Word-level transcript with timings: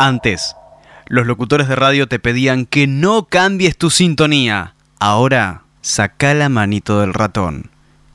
Antes, 0.00 0.54
los 1.08 1.26
locutores 1.26 1.66
de 1.66 1.74
radio 1.74 2.06
te 2.06 2.20
pedían 2.20 2.66
que 2.66 2.86
no 2.86 3.24
cambies 3.24 3.76
tu 3.76 3.90
sintonía. 3.90 4.76
Ahora, 5.00 5.62
saca 5.80 6.34
la 6.34 6.48
manito 6.48 7.00
del 7.00 7.12
ratón. 7.12 7.72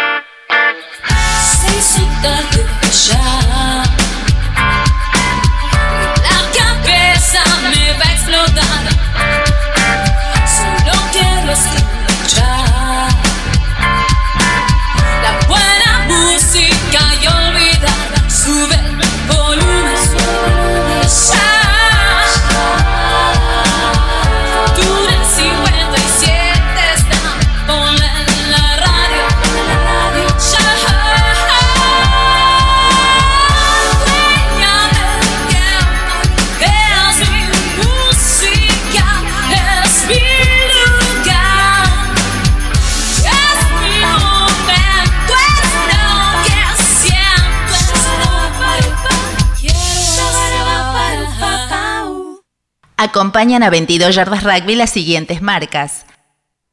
Acompañan 53.02 53.64
a 53.64 53.70
22 53.70 54.14
Yardas 54.14 54.44
Rugby 54.44 54.76
las 54.76 54.90
siguientes 54.90 55.42
marcas. 55.42 56.06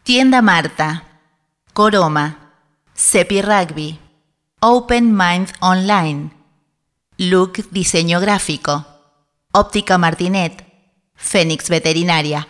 Tienda 0.03 0.43
Marta, 0.43 1.05
Coroma, 1.73 2.51
Cepi 2.97 3.43
Rugby, 3.43 4.01
Open 4.59 5.17
Mind 5.17 5.53
Online, 5.61 6.31
Look 7.17 7.71
Diseño 7.71 8.19
Gráfico, 8.19 8.85
Óptica 9.53 9.99
Martinet, 9.99 10.67
Fénix 11.15 11.69
Veterinaria. 11.69 12.49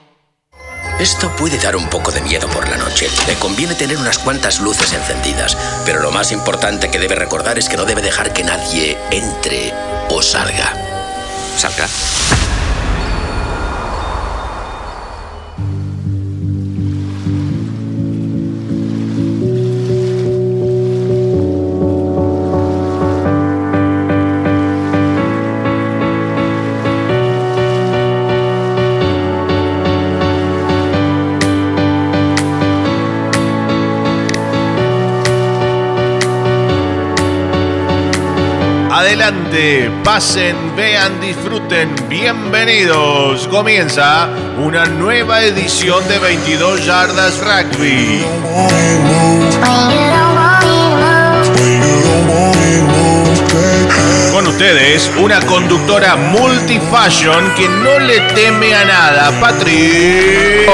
Esto 0.98 1.28
puede 1.36 1.58
dar 1.58 1.76
un 1.76 1.90
poco 1.90 2.10
de 2.10 2.22
miedo 2.22 2.48
por 2.48 2.66
la 2.70 2.78
noche. 2.78 3.08
Le 3.26 3.34
conviene 3.34 3.74
tener 3.74 3.98
unas 3.98 4.18
cuantas 4.18 4.58
luces 4.58 4.94
encendidas, 4.94 5.54
pero 5.84 6.00
lo 6.00 6.10
más 6.10 6.32
importante 6.32 6.90
que 6.90 6.98
debe 6.98 7.14
recordar 7.14 7.58
es 7.58 7.68
que 7.68 7.76
no 7.76 7.84
debe 7.84 8.00
dejar 8.00 8.32
que 8.32 8.42
nadie 8.42 8.96
entre 9.10 9.74
o 10.08 10.22
salga. 10.22 10.72
¿Salga? 11.58 11.86
Pasen, 40.04 40.76
vean, 40.76 41.18
disfruten, 41.18 41.94
bienvenidos. 42.10 43.48
Comienza 43.48 44.28
una 44.62 44.84
nueva 44.84 45.40
edición 45.40 46.06
de 46.08 46.18
22 46.18 46.84
Yardas 46.84 47.38
Rugby. 47.38 48.22
Con 54.30 54.46
ustedes, 54.46 55.10
una 55.18 55.40
conductora 55.40 56.16
multifashion 56.16 57.54
que 57.54 57.66
no 57.66 57.98
le 57.98 58.20
teme 58.34 58.74
a 58.74 58.84
nada, 58.84 59.40
Patri 59.40 60.66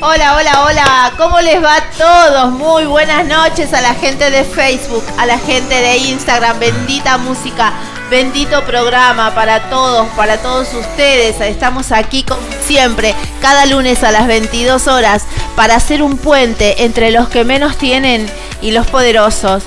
Hola, 0.00 0.36
hola, 0.36 0.62
hola, 0.64 1.12
¿cómo 1.16 1.40
les 1.40 1.60
va 1.60 1.74
a 1.74 1.90
todos? 1.90 2.52
Muy 2.52 2.86
buenas 2.86 3.26
noches 3.26 3.74
a 3.74 3.80
la 3.80 3.94
gente 3.94 4.30
de 4.30 4.44
Facebook, 4.44 5.02
a 5.18 5.26
la 5.26 5.38
gente 5.40 5.74
de 5.74 5.96
Instagram, 5.96 6.60
bendita 6.60 7.18
música, 7.18 7.72
bendito 8.08 8.64
programa 8.64 9.34
para 9.34 9.68
todos, 9.68 10.06
para 10.10 10.38
todos 10.38 10.72
ustedes. 10.72 11.40
Estamos 11.40 11.90
aquí 11.90 12.22
como 12.22 12.40
siempre, 12.64 13.12
cada 13.40 13.66
lunes 13.66 14.04
a 14.04 14.12
las 14.12 14.28
22 14.28 14.86
horas, 14.86 15.24
para 15.56 15.74
hacer 15.74 16.00
un 16.04 16.16
puente 16.16 16.84
entre 16.84 17.10
los 17.10 17.28
que 17.28 17.42
menos 17.42 17.76
tienen 17.76 18.30
y 18.60 18.70
los 18.70 18.86
poderosos. 18.86 19.62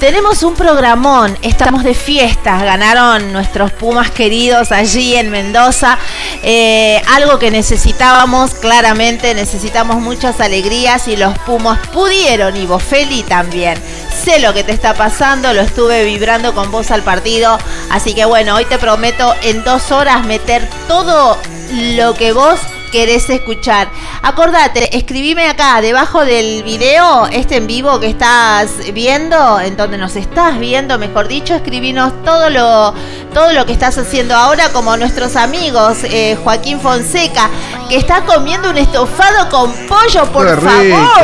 Tenemos 0.00 0.42
un 0.42 0.54
programón, 0.54 1.36
estamos 1.42 1.82
de 1.82 1.94
fiestas, 1.94 2.62
ganaron 2.62 3.32
nuestros 3.32 3.72
Pumas 3.72 4.10
queridos 4.10 4.70
allí 4.70 5.16
en 5.16 5.30
Mendoza, 5.30 5.98
eh, 6.42 7.00
algo 7.14 7.38
que 7.38 7.50
necesitábamos, 7.50 8.54
claramente 8.54 9.34
necesitamos 9.34 9.96
muchas 9.96 10.40
alegrías 10.40 11.08
y 11.08 11.16
los 11.16 11.36
Pumas 11.40 11.78
pudieron 11.88 12.56
y 12.56 12.66
Bofeli 12.66 13.22
también. 13.22 13.80
Sé 14.24 14.38
lo 14.38 14.52
que 14.52 14.64
te 14.64 14.72
está 14.72 14.94
pasando, 14.94 15.52
lo 15.52 15.62
estuve 15.62 16.04
vibrando 16.04 16.54
con 16.54 16.70
vos 16.70 16.90
al 16.90 17.02
partido, 17.02 17.58
así 17.90 18.14
que 18.14 18.24
bueno, 18.24 18.56
hoy 18.56 18.64
te 18.66 18.78
prometo 18.78 19.34
en 19.42 19.64
dos 19.64 19.90
horas 19.92 20.24
meter 20.26 20.68
todo 20.88 21.38
lo 21.72 22.14
que 22.14 22.32
vos 22.32 22.60
querés 22.90 23.28
escuchar. 23.30 23.88
Acordate, 24.22 24.96
escribime 24.96 25.48
acá 25.48 25.80
debajo 25.80 26.24
del 26.24 26.62
video, 26.62 27.26
este 27.26 27.56
en 27.56 27.66
vivo 27.66 28.00
que 28.00 28.08
estás 28.08 28.70
viendo, 28.92 29.60
en 29.60 29.76
donde 29.76 29.98
nos 29.98 30.16
estás 30.16 30.58
viendo, 30.58 30.98
mejor 30.98 31.28
dicho, 31.28 31.54
escribinos 31.54 32.12
todo 32.24 32.50
lo, 32.50 32.94
todo 33.32 33.52
lo 33.52 33.66
que 33.66 33.72
estás 33.72 33.96
haciendo 33.98 34.34
ahora, 34.34 34.70
como 34.72 34.96
nuestros 34.96 35.36
amigos, 35.36 35.98
eh, 36.04 36.36
Joaquín 36.42 36.80
Fonseca, 36.80 37.50
que 37.88 37.96
está 37.96 38.24
comiendo 38.24 38.70
un 38.70 38.78
estofado 38.78 39.48
con 39.48 39.72
pollo, 39.86 40.24
por 40.32 40.60
favor. 40.60 41.20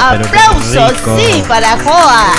Ah, 0.00 0.18
Aplausos, 0.18 0.92
sí, 1.18 1.42
para 1.46 1.78
Joa. 1.78 2.32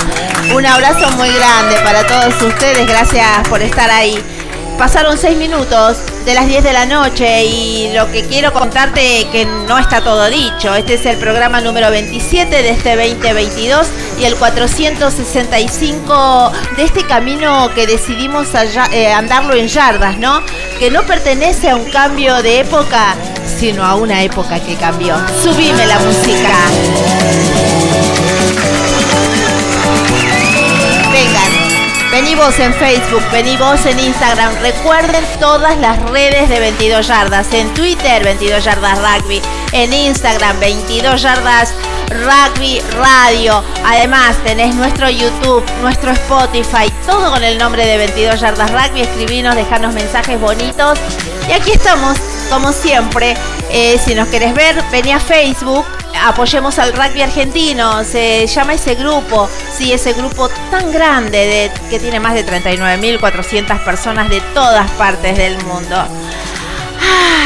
Un 0.54 0.66
abrazo 0.66 1.10
muy 1.12 1.28
grande 1.30 1.76
para 1.84 2.06
todos 2.06 2.42
ustedes, 2.42 2.86
gracias 2.86 3.48
por 3.48 3.62
estar 3.62 3.90
ahí. 3.90 4.22
Pasaron 4.78 5.18
seis 5.18 5.36
minutos 5.36 5.98
de 6.24 6.34
las 6.34 6.46
10 6.46 6.64
de 6.64 6.72
la 6.72 6.86
noche 6.86 7.44
y 7.44 7.92
lo 7.94 8.10
que 8.10 8.24
quiero 8.24 8.52
contarte 8.52 9.28
que 9.32 9.44
no 9.44 9.78
está 9.78 10.00
todo 10.02 10.28
dicho. 10.28 10.74
Este 10.74 10.94
es 10.94 11.06
el 11.06 11.18
programa 11.18 11.60
número 11.60 11.88
27 11.90 12.62
de 12.62 12.70
este 12.70 12.96
2022 12.96 13.86
y 14.20 14.24
el 14.24 14.34
465 14.36 16.52
de 16.76 16.84
este 16.84 17.04
camino 17.04 17.70
que 17.74 17.86
decidimos 17.86 18.48
eh, 18.92 19.12
andarlo 19.12 19.54
en 19.54 19.68
yardas, 19.68 20.18
¿no? 20.18 20.42
Que 20.78 20.90
no 20.90 21.02
pertenece 21.02 21.70
a 21.70 21.76
un 21.76 21.88
cambio 21.90 22.42
de 22.42 22.60
época, 22.60 23.14
sino 23.58 23.84
a 23.84 23.94
una 23.94 24.22
época 24.22 24.60
que 24.60 24.76
cambió. 24.76 25.16
Subime 25.42 25.86
la 25.86 25.98
música. 26.00 27.19
Vení 32.20 32.34
vos 32.34 32.58
en 32.58 32.74
Facebook, 32.74 33.22
vení 33.32 33.56
vos 33.56 33.86
en 33.86 33.98
Instagram. 33.98 34.52
Recuerden 34.60 35.24
todas 35.40 35.74
las 35.78 35.98
redes 36.10 36.50
de 36.50 36.60
22 36.60 37.06
yardas. 37.06 37.50
En 37.54 37.72
Twitter, 37.72 38.22
22 38.22 38.62
yardas 38.62 38.98
rugby. 38.98 39.40
En 39.72 39.90
Instagram, 39.90 40.60
22 40.60 41.22
yardas 41.22 41.72
rugby 42.10 42.82
radio. 42.98 43.64
Además, 43.86 44.36
tenés 44.44 44.74
nuestro 44.74 45.08
YouTube, 45.08 45.64
nuestro 45.80 46.10
Spotify, 46.10 46.92
todo 47.06 47.30
con 47.30 47.42
el 47.42 47.56
nombre 47.56 47.86
de 47.86 47.96
22 47.96 48.38
yardas 48.38 48.70
rugby. 48.70 49.00
Escribinos, 49.00 49.56
dejarnos 49.56 49.94
mensajes 49.94 50.38
bonitos. 50.38 50.98
Y 51.48 51.52
aquí 51.52 51.70
estamos, 51.70 52.18
como 52.50 52.70
siempre. 52.70 53.34
Eh, 53.70 53.98
si 54.04 54.14
nos 54.14 54.28
querés 54.28 54.54
ver, 54.54 54.76
vení 54.92 55.12
a 55.12 55.20
Facebook. 55.20 55.86
Apoyemos 56.22 56.78
al 56.78 56.92
rugby 56.92 57.22
argentino, 57.22 58.04
se 58.04 58.46
llama 58.46 58.74
ese 58.74 58.94
grupo, 58.94 59.48
sí, 59.72 59.92
ese 59.92 60.12
grupo 60.12 60.50
tan 60.70 60.92
grande 60.92 61.38
de, 61.38 61.70
que 61.88 61.98
tiene 61.98 62.20
más 62.20 62.34
de 62.34 62.44
39.400 62.44 63.78
personas 63.80 64.28
de 64.28 64.40
todas 64.52 64.90
partes 64.92 65.38
del 65.38 65.56
mundo. 65.64 65.96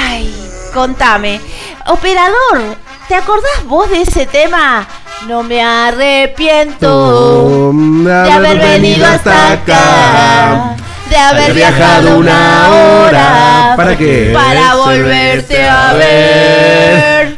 Ay, 0.09 0.35
contame, 0.73 1.41
operador, 1.87 2.77
¿te 3.07 3.15
acordás 3.15 3.65
vos 3.67 3.89
de 3.91 4.03
ese 4.03 4.27
tema? 4.27 4.87
No 5.29 5.43
me 5.43 5.63
arrepiento 5.63 7.71
de 7.73 8.33
haber 8.33 8.59
venido 8.59 9.07
hasta 9.07 9.53
acá, 9.53 10.77
de 11.09 11.17
haber 11.17 11.55
viajado 11.55 12.19
una 12.19 12.69
hora 12.71 13.75
¿Para 13.77 13.97
qué? 13.97 14.31
Para 14.33 14.77
volverte 14.77 15.69
a 15.69 15.93
ver. 15.95 17.37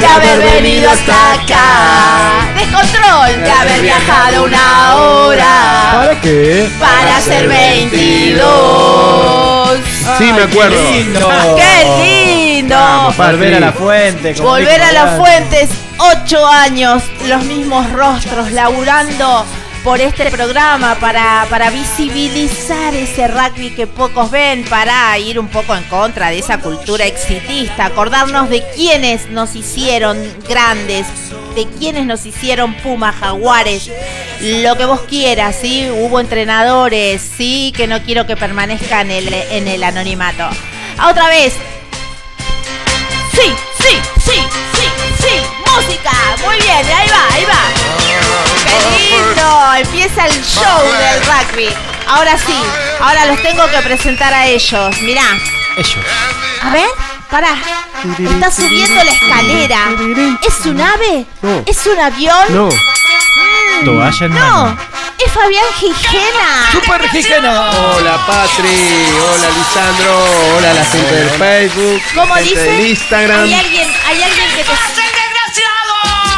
De 0.00 0.06
haber 0.06 0.38
venido 0.40 0.90
hasta 0.90 1.32
acá. 1.34 2.48
Descontrol 2.56 3.42
de 3.42 3.50
haber 3.50 3.80
viajado 3.82 4.44
una 4.44 4.96
hora. 4.96 5.90
¿Para 5.92 6.20
qué? 6.20 6.68
Para 6.80 7.20
ser 7.20 7.48
22. 7.48 9.78
Sí, 10.18 10.32
me 10.32 10.42
acuerdo. 10.42 10.76
¡Qué 11.56 11.84
lindo! 12.02 12.76
Volver 13.16 13.54
a 13.54 13.60
la 13.60 13.72
fuente. 13.72 14.34
Volver 14.34 14.82
a 14.82 14.92
las 14.92 15.04
Morán. 15.04 15.18
fuentes, 15.18 15.70
ocho 15.98 16.46
años, 16.46 17.02
los 17.26 17.42
mismos 17.44 17.90
rostros, 17.92 18.50
laburando 18.52 19.46
por 19.84 20.00
este 20.00 20.30
programa 20.30 20.96
para, 20.96 21.46
para 21.48 21.70
visibilizar 21.70 22.94
ese 22.94 23.28
rugby 23.28 23.70
que 23.70 23.86
pocos 23.86 24.30
ven, 24.30 24.64
para 24.64 25.18
ir 25.18 25.38
un 25.38 25.48
poco 25.48 25.74
en 25.74 25.84
contra 25.84 26.30
de 26.30 26.38
esa 26.38 26.58
cultura 26.58 27.06
exitista, 27.06 27.86
acordarnos 27.86 28.50
de 28.50 28.62
quienes 28.74 29.30
nos 29.30 29.54
hicieron 29.56 30.18
grandes, 30.48 31.06
de 31.54 31.66
quienes 31.78 32.06
nos 32.06 32.26
hicieron 32.26 32.74
Pumas, 32.74 33.16
Jaguares, 33.16 33.90
lo 34.40 34.76
que 34.76 34.84
vos 34.84 35.00
quieras, 35.08 35.56
¿sí? 35.60 35.88
Hubo 35.90 36.20
entrenadores, 36.20 37.22
sí, 37.36 37.72
que 37.76 37.86
no 37.86 38.02
quiero 38.02 38.26
que 38.26 38.36
permanezcan 38.36 39.10
en 39.10 39.26
el, 39.28 39.34
en 39.34 39.68
el 39.68 39.82
anonimato. 39.82 40.48
Otra 41.08 41.28
vez, 41.28 41.54
Sí, 43.32 43.54
sí, 43.78 43.98
sí, 44.24 44.38
sí, 44.74 44.88
sí. 45.22 45.34
Música. 45.74 46.10
Muy 46.44 46.56
bien, 46.56 46.84
ahí 46.84 47.08
va, 47.08 47.34
ahí 47.34 47.44
va. 47.44 48.49
¡Qué 48.66 48.98
lindo! 49.10 49.74
Empieza 49.76 50.26
el 50.26 50.44
show 50.44 50.82
del 50.98 51.20
rugby. 51.26 51.68
Ahora 52.08 52.36
sí, 52.36 52.54
ahora 53.00 53.26
los 53.26 53.40
tengo 53.42 53.66
que 53.70 53.78
presentar 53.78 54.32
a 54.34 54.46
ellos. 54.46 55.00
Mirá. 55.02 55.22
Ellos. 55.76 55.96
A 56.62 56.70
ver, 56.70 56.88
pará. 57.30 57.54
Está 58.18 58.50
subiendo 58.50 59.02
la 59.04 59.12
escalera. 59.12 59.78
¿Es 60.46 60.66
un 60.66 60.80
ave? 60.80 61.26
No. 61.42 61.62
¿Es 61.66 61.86
un 61.86 62.00
avión? 62.00 62.44
No. 62.50 62.66
Mm, 62.68 63.84
Toalla 63.84 64.26
en 64.26 64.34
No, 64.34 64.40
mano. 64.40 64.78
es 65.18 65.32
Fabián 65.32 65.64
Gijena. 65.78 66.70
Super 66.72 67.08
Gijena. 67.10 67.70
Hola 67.70 68.18
Patri, 68.26 69.06
hola 69.32 69.48
Lisandro, 69.56 70.24
hola 70.56 70.74
la 70.74 70.84
gente 70.84 71.14
del 71.14 71.30
Facebook, 71.30 72.02
¿Cómo 72.14 72.36
dice? 72.36 72.60
del 72.60 72.86
Instagram, 72.88 73.44
Hay 73.44 73.54
alguien, 73.54 73.88
hay 74.06 74.22
alguien 74.22 74.46
que 74.56 74.64
te... 74.64 74.70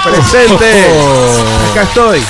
presente. 0.02 0.64
Acá 1.70 1.82
estoy. 1.82 2.20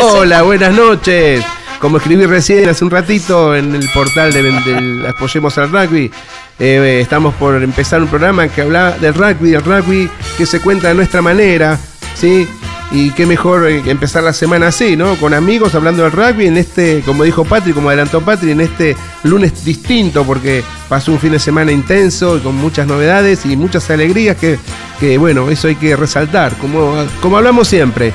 Hola, 0.00 0.42
buenas 0.42 0.74
noches. 0.74 1.44
Como 1.80 1.98
escribí 1.98 2.24
recién 2.26 2.68
hace 2.68 2.84
un 2.84 2.90
ratito 2.90 3.54
en 3.54 3.74
el 3.74 3.88
portal 3.90 4.32
de, 4.32 4.42
del 4.42 5.06
Apoyemos 5.06 5.56
al 5.58 5.70
Rugby, 5.70 6.10
eh, 6.58 7.00
estamos 7.02 7.34
por 7.34 7.62
empezar 7.62 8.02
un 8.02 8.08
programa 8.08 8.48
que 8.48 8.62
habla 8.62 8.92
del 8.92 9.12
rugby, 9.12 9.50
del 9.50 9.62
rugby 9.62 10.10
que 10.38 10.46
se 10.46 10.60
cuenta 10.60 10.88
de 10.88 10.94
nuestra 10.94 11.20
manera, 11.20 11.78
¿sí? 12.14 12.48
Y 12.92 13.10
qué 13.10 13.26
mejor 13.26 13.68
eh, 13.68 13.82
empezar 13.86 14.22
la 14.22 14.32
semana 14.32 14.68
así, 14.68 14.96
¿no? 14.96 15.16
Con 15.16 15.34
amigos 15.34 15.74
hablando 15.74 16.04
del 16.04 16.12
rugby 16.12 16.46
en 16.46 16.56
este, 16.56 17.02
como 17.04 17.24
dijo 17.24 17.44
Patri, 17.44 17.72
como 17.72 17.88
adelantó 17.88 18.20
Patri, 18.20 18.52
en 18.52 18.60
este 18.60 18.96
lunes 19.24 19.64
distinto, 19.64 20.24
porque 20.24 20.62
pasó 20.88 21.10
un 21.12 21.18
fin 21.18 21.32
de 21.32 21.40
semana 21.40 21.72
intenso 21.72 22.36
y 22.36 22.40
con 22.40 22.54
muchas 22.54 22.86
novedades 22.86 23.44
y 23.44 23.56
muchas 23.56 23.90
alegrías 23.90 24.36
que, 24.36 24.56
que 25.00 25.18
bueno, 25.18 25.50
eso 25.50 25.66
hay 25.66 25.74
que 25.74 25.96
resaltar, 25.96 26.54
como, 26.58 26.94
como 27.20 27.36
hablamos 27.36 27.66
siempre. 27.66 28.12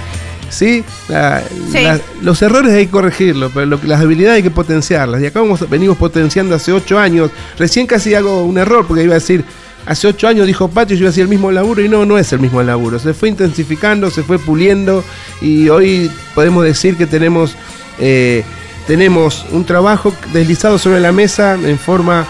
¿Sí? 0.49 0.83
La- 1.07 1.41
Sí. 1.71 1.81
la- 1.81 1.99
los 2.21 2.41
errores 2.41 2.73
hay 2.73 2.85
que 2.85 2.91
corregirlos, 2.91 3.51
pero 3.53 3.65
lo 3.65 3.79
las 3.83 4.01
habilidades 4.01 4.37
hay 4.37 4.43
que 4.43 4.51
potenciarlas. 4.51 5.21
Y 5.21 5.25
acá 5.25 5.39
vamos- 5.39 5.69
venimos 5.69 5.95
potenciando 5.97 6.55
hace 6.55 6.73
ocho 6.73 6.99
años. 6.99 7.31
Recién 7.57 7.87
casi 7.87 8.15
hago 8.15 8.43
un 8.43 8.57
error 8.57 8.85
porque 8.85 9.03
iba 9.03 9.13
a 9.13 9.19
decir, 9.19 9.45
hace 9.85 10.07
ocho 10.07 10.27
años 10.27 10.47
dijo 10.47 10.67
Patio, 10.67 10.95
yo 10.95 11.01
iba 11.01 11.07
a 11.07 11.11
decir 11.11 11.23
el 11.23 11.29
mismo 11.29 11.51
laburo 11.51 11.81
y 11.83 11.89
no, 11.89 12.05
no 12.05 12.17
es 12.17 12.31
el 12.33 12.39
mismo 12.39 12.61
laburo. 12.63 12.99
Se 12.99 13.13
fue 13.13 13.29
intensificando, 13.29 14.09
se 14.11 14.23
fue 14.23 14.39
puliendo 14.39 15.03
y 15.41 15.69
hoy 15.69 16.09
podemos 16.35 16.63
decir 16.63 16.97
que 16.97 17.05
tenemos, 17.07 17.55
eh, 17.99 18.43
tenemos 18.87 19.45
un 19.51 19.65
trabajo 19.65 20.13
deslizado 20.33 20.77
sobre 20.77 20.99
la 20.99 21.11
mesa 21.11 21.53
en 21.55 21.77
forma 21.77 22.25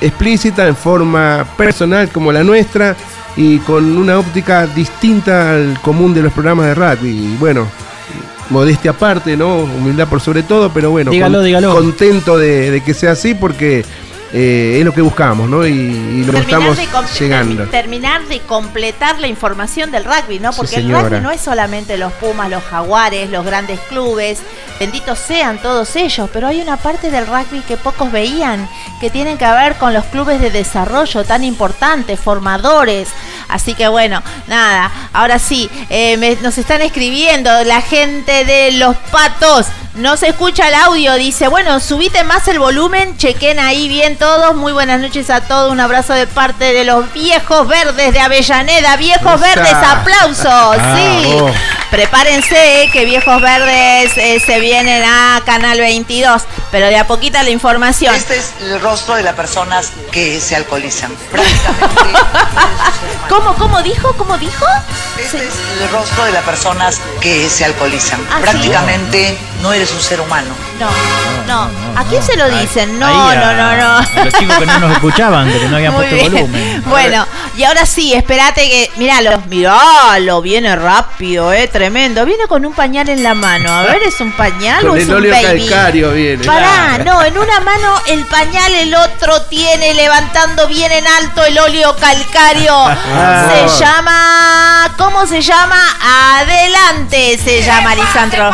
explícita, 0.00 0.66
en 0.66 0.76
forma 0.76 1.46
personal 1.56 2.08
como 2.08 2.32
la 2.32 2.42
nuestra 2.42 2.96
y 3.36 3.58
con 3.58 3.96
una 3.96 4.18
óptica 4.18 4.66
distinta 4.66 5.54
al 5.54 5.80
común 5.80 6.12
de 6.14 6.22
los 6.22 6.32
programas 6.32 6.66
de 6.66 6.74
rugby. 6.74 7.10
Y 7.10 7.36
bueno, 7.38 7.66
modestia 8.50 8.90
aparte, 8.90 9.36
¿no? 9.36 9.58
Humildad 9.60 10.08
por 10.08 10.20
sobre 10.20 10.42
todo, 10.42 10.70
pero 10.72 10.90
bueno, 10.90 11.10
Dígalo, 11.10 11.42
dígalo. 11.42 11.74
contento 11.74 12.36
de, 12.36 12.70
de 12.70 12.80
que 12.82 12.94
sea 12.94 13.12
así 13.12 13.34
porque 13.34 13.84
eh, 14.32 14.76
es 14.78 14.84
lo 14.84 14.92
que 14.94 15.02
buscamos, 15.02 15.48
¿no? 15.48 15.66
Y, 15.66 15.70
y 15.72 16.24
lo 16.24 16.38
estamos 16.38 16.76
de, 16.76 16.88
llegando. 17.18 17.64
termi- 17.66 17.70
terminar 17.70 18.24
de 18.26 18.40
completar 18.40 19.18
la 19.18 19.26
información 19.26 19.90
del 19.90 20.04
rugby, 20.04 20.38
¿no? 20.38 20.52
Sí, 20.52 20.58
Porque 20.58 20.76
el 20.76 20.90
rugby 20.90 21.20
no 21.20 21.30
es 21.30 21.40
solamente 21.40 21.96
los 21.98 22.12
Pumas, 22.14 22.48
los 22.50 22.62
Jaguares, 22.64 23.28
los 23.30 23.44
grandes 23.44 23.78
clubes, 23.88 24.38
benditos 24.80 25.18
sean 25.18 25.58
todos 25.60 25.94
ellos, 25.96 26.30
pero 26.32 26.48
hay 26.48 26.60
una 26.60 26.76
parte 26.76 27.10
del 27.10 27.26
rugby 27.26 27.60
que 27.66 27.76
pocos 27.76 28.10
veían, 28.10 28.68
que 29.00 29.10
tienen 29.10 29.36
que 29.38 29.46
ver 29.46 29.76
con 29.76 29.92
los 29.92 30.04
clubes 30.06 30.40
de 30.40 30.50
desarrollo 30.50 31.24
tan 31.24 31.44
importantes, 31.44 32.18
formadores. 32.18 33.08
Así 33.48 33.74
que 33.74 33.88
bueno, 33.88 34.22
nada, 34.46 34.90
ahora 35.12 35.38
sí, 35.38 35.68
eh, 35.90 36.16
me- 36.16 36.36
nos 36.36 36.56
están 36.58 36.80
escribiendo 36.80 37.50
la 37.64 37.80
gente 37.82 38.44
de 38.44 38.72
los 38.72 38.96
patos. 39.10 39.66
No 39.94 40.16
se 40.16 40.28
escucha 40.28 40.68
el 40.68 40.74
audio, 40.74 41.14
dice, 41.16 41.48
bueno, 41.48 41.78
subite 41.78 42.24
más 42.24 42.48
el 42.48 42.58
volumen, 42.58 43.18
chequen 43.18 43.58
ahí 43.58 43.88
bien 43.88 44.16
todos. 44.22 44.54
Muy 44.54 44.72
buenas 44.72 45.00
noches 45.00 45.30
a 45.30 45.40
todos, 45.40 45.72
un 45.72 45.80
abrazo 45.80 46.12
de 46.12 46.28
parte 46.28 46.72
de 46.72 46.84
los 46.84 47.12
viejos 47.12 47.66
verdes 47.66 48.12
de 48.12 48.20
Avellaneda. 48.20 48.96
Viejos 48.96 49.34
Esa. 49.34 49.54
verdes, 49.56 49.72
aplausos, 49.72 50.76
sí. 50.96 51.32
Bravo. 51.34 51.52
Prepárense 51.90 52.88
que 52.92 53.04
viejos 53.04 53.42
verdes 53.42 54.16
eh, 54.16 54.40
se 54.46 54.60
vienen 54.60 55.02
a 55.04 55.42
Canal 55.44 55.78
22, 55.78 56.42
pero 56.70 56.86
de 56.86 56.98
a 56.98 57.06
poquita 57.08 57.42
la 57.42 57.50
información. 57.50 58.14
Este 58.14 58.38
es 58.38 58.52
el 58.62 58.80
rostro 58.80 59.16
de 59.16 59.24
las 59.24 59.34
personas 59.34 59.90
que 60.12 60.40
se 60.40 60.54
alcoholizan. 60.54 61.10
Prácticamente. 61.32 62.20
¿Cómo, 63.28 63.54
cómo 63.54 63.82
dijo? 63.82 64.14
¿Cómo 64.16 64.38
dijo? 64.38 64.64
Este 65.18 65.38
es 65.38 65.54
el 65.80 65.88
rostro 65.90 66.24
de 66.24 66.32
las 66.32 66.44
personas 66.44 67.00
que 67.20 67.50
se 67.50 67.64
alcoholizan. 67.64 68.20
¿Ah, 68.30 68.36
sí? 68.36 68.42
Prácticamente 68.42 69.36
no 69.60 69.72
eres 69.72 69.92
un 69.92 70.00
ser 70.00 70.20
humano. 70.20 70.54
No, 70.78 70.88
no. 71.46 72.00
¿A 72.00 72.04
quién 72.04 72.22
se 72.22 72.36
lo 72.36 72.48
dicen? 72.48 72.98
No, 72.98 73.06
Ahí 73.06 73.36
no, 73.36 73.52
no, 73.54 73.76
no. 73.76 74.11
A 74.16 74.24
Los 74.24 74.34
chicos 74.34 74.56
que 74.58 74.66
no 74.66 74.78
nos 74.80 74.92
escuchaban, 74.92 75.48
que 75.50 75.68
no 75.68 75.76
habían 75.76 75.94
Muy 75.94 76.06
puesto 76.06 76.16
bien. 76.16 76.32
volumen. 76.32 76.71
Bueno, 76.92 77.26
y 77.56 77.64
ahora 77.64 77.86
sí, 77.86 78.12
espérate 78.12 78.68
que. 78.68 78.90
Míralo, 78.96 79.40
míralo, 79.48 80.42
viene 80.42 80.74
rápido, 80.76 81.52
eh, 81.52 81.68
tremendo. 81.68 82.24
Viene 82.24 82.46
con 82.46 82.66
un 82.66 82.74
pañal 82.74 83.08
en 83.08 83.22
la 83.22 83.34
mano. 83.34 83.70
A 83.72 83.82
ver, 83.82 84.02
¿es 84.02 84.20
un 84.20 84.32
pañal 84.32 84.86
o 84.88 84.96
es 84.96 85.04
el 85.04 85.10
un 85.10 85.16
óleo 85.16 85.32
baby? 85.32 85.66
calcario 85.66 86.10
viene. 86.12 86.44
Pará, 86.44 86.98
no, 86.98 87.22
en 87.22 87.38
una 87.38 87.60
mano 87.60 87.94
el 88.08 88.24
pañal, 88.26 88.72
el 88.74 88.94
otro 88.94 89.42
tiene 89.42 89.94
levantando 89.94 90.66
bien 90.68 90.92
en 90.92 91.06
alto 91.06 91.44
el 91.44 91.58
óleo 91.58 91.96
calcario. 91.96 92.72
Ah. 93.14 93.48
Se 93.68 93.84
llama. 93.84 94.94
¿Cómo 94.96 95.26
se 95.26 95.42
llama? 95.42 95.76
Adelante 96.40 97.38
se 97.42 97.62
llama 97.62 97.94
Lisandro. 97.94 98.50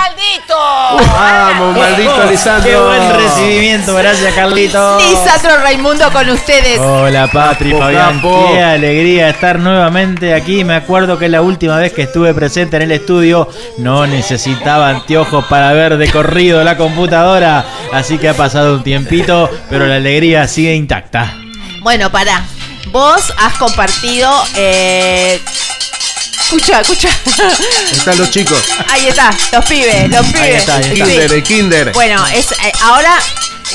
Vamos, 0.91 1.77
maldito 1.77 2.25
Lisandro. 2.25 2.71
Qué 2.71 2.77
buen 2.77 3.15
recibimiento, 3.15 3.95
gracias 3.95 4.35
Carlito. 4.35 4.99
Lisandro 4.99 5.59
Raimundo 5.59 6.11
con 6.13 6.29
ustedes. 6.31 6.79
Hola 6.79 7.29
Patri, 7.29 7.73
Fabián, 7.73 8.18
qué 8.21 8.61
alegría 8.63 9.29
estar 9.29 9.59
nuevamente 9.59 10.35
aquí. 10.35 10.65
Me 10.65 10.75
acuerdo 10.75 11.19
que 11.19 11.29
la 11.29 11.43
última 11.43 11.77
vez 11.77 11.93
que 11.93 12.03
estuve 12.03 12.35
presente 12.35 12.77
en 12.77 12.83
el 12.83 12.93
estudio 12.93 13.49
no 13.79 14.07
necesitaba 14.07 14.89
anteojos 14.91 15.45
para 15.47 15.73
ver 15.73 15.97
de 15.97 16.11
corrido 16.11 16.63
la 16.65 16.77
computadora, 16.77 17.65
así 17.93 18.19
que 18.19 18.29
ha 18.29 18.35
pasado 18.35 18.75
un 18.77 18.83
tiempito, 18.83 19.51
pero 19.71 19.87
la 19.87 19.97
alegría 19.97 20.47
sigue 20.49 20.75
intacta. 20.75 21.35
Bueno, 21.83 22.11
pará. 22.11 22.45
Vos 22.91 23.33
has 23.37 23.55
compartido. 23.55 24.31
Eh... 24.57 25.41
Escucha, 26.41 26.81
escucha. 26.81 27.09
Están 27.93 28.17
los 28.17 28.31
chicos. 28.31 28.63
Ahí 28.91 29.09
está, 29.09 29.31
los 29.53 29.65
pibes, 29.67 30.09
los 30.09 30.27
pibes. 30.29 30.61
está, 30.61 30.77
ahí 30.77 30.83
está. 30.85 31.05
Kinder, 31.05 31.33
el 31.33 31.43
kinder. 31.43 31.93
Bueno, 31.93 32.27
es 32.29 32.53
eh, 32.53 32.73
ahora 32.83 33.19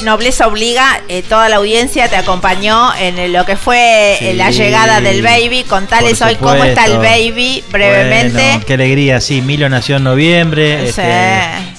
Nobleza 0.02 0.48
Obliga, 0.48 1.02
eh, 1.08 1.22
toda 1.28 1.48
la 1.50 1.58
audiencia 1.58 2.10
te 2.10 2.16
acompañó 2.16 2.94
en 2.96 3.32
lo 3.32 3.46
que 3.46 3.56
fue 3.56 4.14
eh, 4.16 4.32
Sí. 4.32 4.34
la 4.34 4.50
llegada 4.52 5.02
del 5.02 5.22
baby. 5.22 5.64
Contales 5.64 6.22
hoy 6.22 6.36
cómo 6.36 6.64
está 6.64 6.86
el 6.86 6.98
baby 6.98 7.64
brevemente. 7.72 8.34
Bueno, 8.42 8.64
qué 8.66 8.74
alegría, 8.74 9.22
sí, 9.22 9.42
Milo 9.42 9.70
nació 9.70 9.98
en 9.98 10.04
noviembre, 10.04 10.80
Sí. 10.84 10.90
este, 10.90 11.04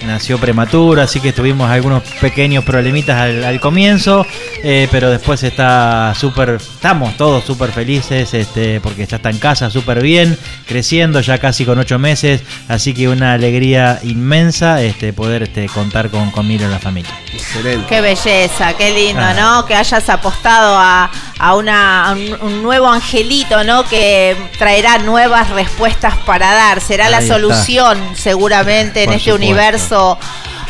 nació 0.04 0.38
prematuro, 0.38 1.02
así 1.02 1.20
que 1.20 1.32
tuvimos 1.32 1.70
algunos 1.70 2.02
pequeños 2.20 2.64
problemitas 2.64 3.16
al, 3.20 3.44
al 3.44 3.60
comienzo, 3.60 4.26
eh, 4.62 4.88
pero 4.90 5.10
después 5.10 5.42
está 5.42 6.14
súper, 6.18 6.50
estamos 6.60 7.16
todos 7.16 7.44
súper 7.44 7.72
felices, 7.72 8.32
este, 8.34 8.80
porque 8.80 9.06
ya 9.06 9.16
está 9.16 9.30
en 9.30 9.38
casa 9.38 9.70
súper 9.70 10.02
bien, 10.02 10.38
creciendo 10.66 11.20
ya 11.20 11.38
casi 11.38 11.64
con 11.64 11.78
ocho 11.78 11.98
meses, 11.98 12.42
así 12.68 12.94
que 12.94 13.08
una 13.08 13.32
alegría 13.34 14.00
inmensa 14.02 14.82
este, 14.82 15.12
poder 15.12 15.44
este, 15.44 15.66
contar 15.66 16.10
con, 16.10 16.30
con 16.30 16.46
Milo 16.46 16.64
en 16.64 16.70
la 16.70 16.78
familia. 16.78 17.10
Excelente. 17.32 17.86
Qué 17.88 18.00
belleza, 18.00 18.74
qué 18.76 18.92
lindo, 18.92 19.22
Ah. 19.22 19.34
¿no? 19.34 19.66
Que 19.66 19.74
hayas 19.74 20.08
apostado 20.08 20.76
a, 20.78 21.10
a, 21.38 21.54
una, 21.54 22.08
a 22.08 22.12
un, 22.12 22.38
un 22.40 22.62
nuevo 22.62 22.88
angelito, 22.88 23.64
¿no? 23.64 23.84
Que 23.84 24.36
traerá 24.58 24.98
nuevas 24.98 25.50
respuestas 25.50 26.16
para 26.18 26.52
dar. 26.52 26.80
Será 26.80 27.08
la 27.10 27.18
está. 27.18 27.34
solución, 27.34 27.98
seguramente, 28.16 29.04
en 29.04 29.12
este 29.12 29.30
supuesto. 29.30 29.44
universo 29.44 30.18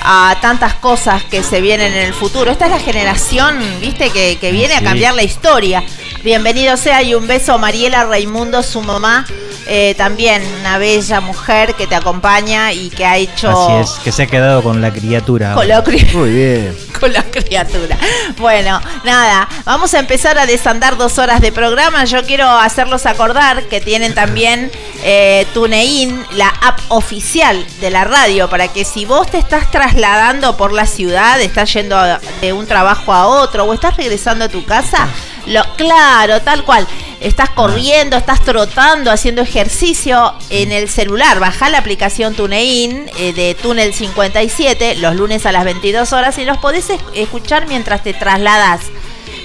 a 0.06 0.36
tantas 0.40 0.74
cosas 0.74 1.24
que 1.24 1.42
se 1.42 1.60
vienen 1.60 1.92
en 1.92 2.04
el 2.04 2.14
futuro. 2.14 2.50
Esta 2.50 2.66
es 2.66 2.70
la 2.70 2.78
generación, 2.78 3.58
viste, 3.80 4.10
que, 4.10 4.38
que 4.38 4.52
viene 4.52 4.74
a 4.74 4.82
cambiar 4.82 5.14
la 5.14 5.22
historia. 5.22 5.82
Bienvenido 6.22 6.76
sea 6.76 7.02
y 7.02 7.14
un 7.14 7.26
beso 7.26 7.54
a 7.54 7.58
Mariela 7.58 8.04
Raimundo, 8.04 8.62
su 8.62 8.82
mamá, 8.82 9.26
eh, 9.66 9.94
también 9.96 10.42
una 10.60 10.78
bella 10.78 11.20
mujer 11.20 11.74
que 11.74 11.86
te 11.86 11.94
acompaña 11.94 12.72
y 12.72 12.90
que 12.90 13.04
ha 13.06 13.16
hecho 13.16 13.50
Así 13.50 13.92
es, 13.92 13.98
que 14.02 14.12
se 14.12 14.24
ha 14.24 14.26
quedado 14.26 14.62
con 14.62 14.80
la 14.80 14.92
criatura. 14.92 15.54
con 15.54 15.66
la, 15.68 15.82
cri- 15.84 16.12
Muy 16.12 16.30
bien. 16.30 16.76
con 17.00 17.12
la 17.12 17.22
criatura. 17.22 17.96
Bueno, 18.38 18.80
nada, 19.04 19.48
vamos 19.64 19.94
a 19.94 19.98
empezar 19.98 20.38
a 20.38 20.46
desandar 20.46 20.96
dos 20.96 21.18
horas 21.18 21.40
de 21.40 21.52
programa. 21.52 22.04
Yo 22.04 22.22
quiero 22.24 22.48
hacerlos 22.48 23.06
acordar 23.06 23.64
que 23.64 23.80
tienen 23.80 24.14
también 24.14 24.70
eh, 25.02 25.46
TuneIn, 25.54 26.24
la 26.32 26.48
app 26.48 26.80
oficial 26.88 27.64
de 27.80 27.90
la 27.90 28.04
radio, 28.04 28.48
para 28.48 28.68
que 28.68 28.84
si 28.84 29.04
vos 29.04 29.30
te 29.30 29.38
estás 29.38 29.70
trasladando 29.70 30.56
por 30.56 30.72
la 30.72 30.86
ciudad, 30.86 31.40
estás 31.40 31.72
yendo 31.72 31.96
de 32.40 32.52
un 32.52 32.66
trabajo 32.66 33.12
a 33.12 33.26
otro 33.26 33.64
o 33.64 33.72
estás 33.74 33.96
regresando 33.96 34.44
a 34.46 34.48
tu 34.48 34.64
casa, 34.64 35.08
lo, 35.46 35.62
claro, 35.76 36.40
tal 36.42 36.64
cual. 36.64 36.86
Estás 37.20 37.48
corriendo, 37.50 38.16
estás 38.18 38.42
trotando, 38.42 39.10
haciendo 39.10 39.40
ejercicio 39.40 40.34
en 40.50 40.72
el 40.72 40.88
celular. 40.90 41.40
Baja 41.40 41.70
la 41.70 41.78
aplicación 41.78 42.34
TuneIn 42.34 43.10
eh, 43.18 43.32
de 43.32 43.54
Túnel 43.54 43.94
57 43.94 44.96
los 44.96 45.14
lunes 45.16 45.46
a 45.46 45.52
las 45.52 45.64
22 45.64 46.12
horas 46.12 46.36
y 46.38 46.44
los 46.44 46.58
podés 46.58 46.90
es- 46.90 47.00
escuchar 47.14 47.66
mientras 47.66 48.02
te 48.02 48.12
trasladas. 48.12 48.80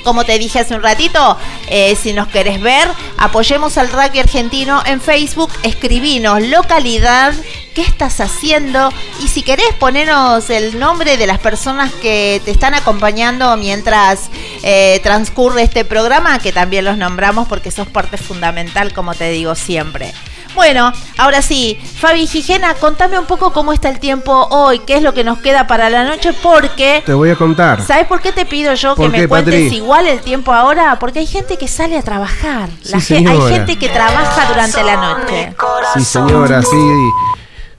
Como 0.03 0.23
te 0.25 0.39
dije 0.39 0.59
hace 0.59 0.75
un 0.75 0.81
ratito, 0.83 1.37
eh, 1.67 1.95
si 2.01 2.13
nos 2.13 2.27
querés 2.29 2.61
ver, 2.61 2.87
apoyemos 3.17 3.77
al 3.77 3.89
rugby 3.89 4.19
argentino 4.19 4.81
en 4.85 5.01
Facebook, 5.01 5.51
escribinos 5.63 6.41
localidad, 6.47 7.33
qué 7.73 7.81
estás 7.81 8.19
haciendo 8.19 8.91
y 9.23 9.27
si 9.27 9.41
querés 9.43 9.73
ponernos 9.79 10.49
el 10.49 10.79
nombre 10.79 11.17
de 11.17 11.27
las 11.27 11.39
personas 11.39 11.91
que 11.93 12.41
te 12.45 12.51
están 12.51 12.73
acompañando 12.75 13.55
mientras 13.57 14.29
eh, 14.63 14.99
transcurre 15.03 15.63
este 15.63 15.85
programa, 15.85 16.39
que 16.39 16.51
también 16.51 16.85
los 16.85 16.97
nombramos 16.97 17.47
porque 17.47 17.71
sos 17.71 17.87
parte 17.87 18.17
fundamental, 18.17 18.93
como 18.93 19.13
te 19.13 19.29
digo 19.31 19.55
siempre. 19.55 20.13
Bueno, 20.55 20.91
ahora 21.19 21.43
sí, 21.43 21.79
Fabi 21.99 22.25
Gijena, 22.25 22.73
contame 22.73 23.19
un 23.19 23.25
poco 23.25 23.53
cómo 23.53 23.71
está 23.71 23.87
el 23.89 23.99
tiempo 23.99 24.47
hoy, 24.49 24.79
qué 24.79 24.95
es 24.95 25.03
lo 25.03 25.13
que 25.13 25.23
nos 25.23 25.37
queda 25.39 25.67
para 25.67 25.91
la 25.91 26.03
noche, 26.03 26.33
porque 26.33 27.03
Te 27.05 27.13
voy 27.13 27.29
a 27.29 27.35
contar. 27.35 27.83
¿Sabes 27.85 28.07
por 28.07 28.19
qué 28.19 28.31
te 28.31 28.45
pido 28.45 28.73
yo 28.73 28.95
que 28.95 29.03
¿Por 29.03 29.11
me 29.11 29.19
qué, 29.19 29.27
cuentes 29.27 29.53
Patri? 29.53 29.77
igual 29.77 30.07
el 30.07 30.21
tiempo 30.21 30.51
ahora? 30.51 30.97
Porque 30.99 31.19
hay 31.19 31.27
gente 31.27 31.57
que 31.57 31.67
sale 31.67 31.97
a 31.97 32.01
trabajar. 32.01 32.67
La 32.85 32.99
Sí, 32.99 33.15
hay 33.15 33.41
gente 33.53 33.77
que 33.77 33.89
trabaja 33.89 34.47
durante 34.49 34.83
la 34.83 34.97
noche. 34.97 35.53
Sí, 35.93 36.03
señora, 36.03 36.61
sí. 36.63 36.77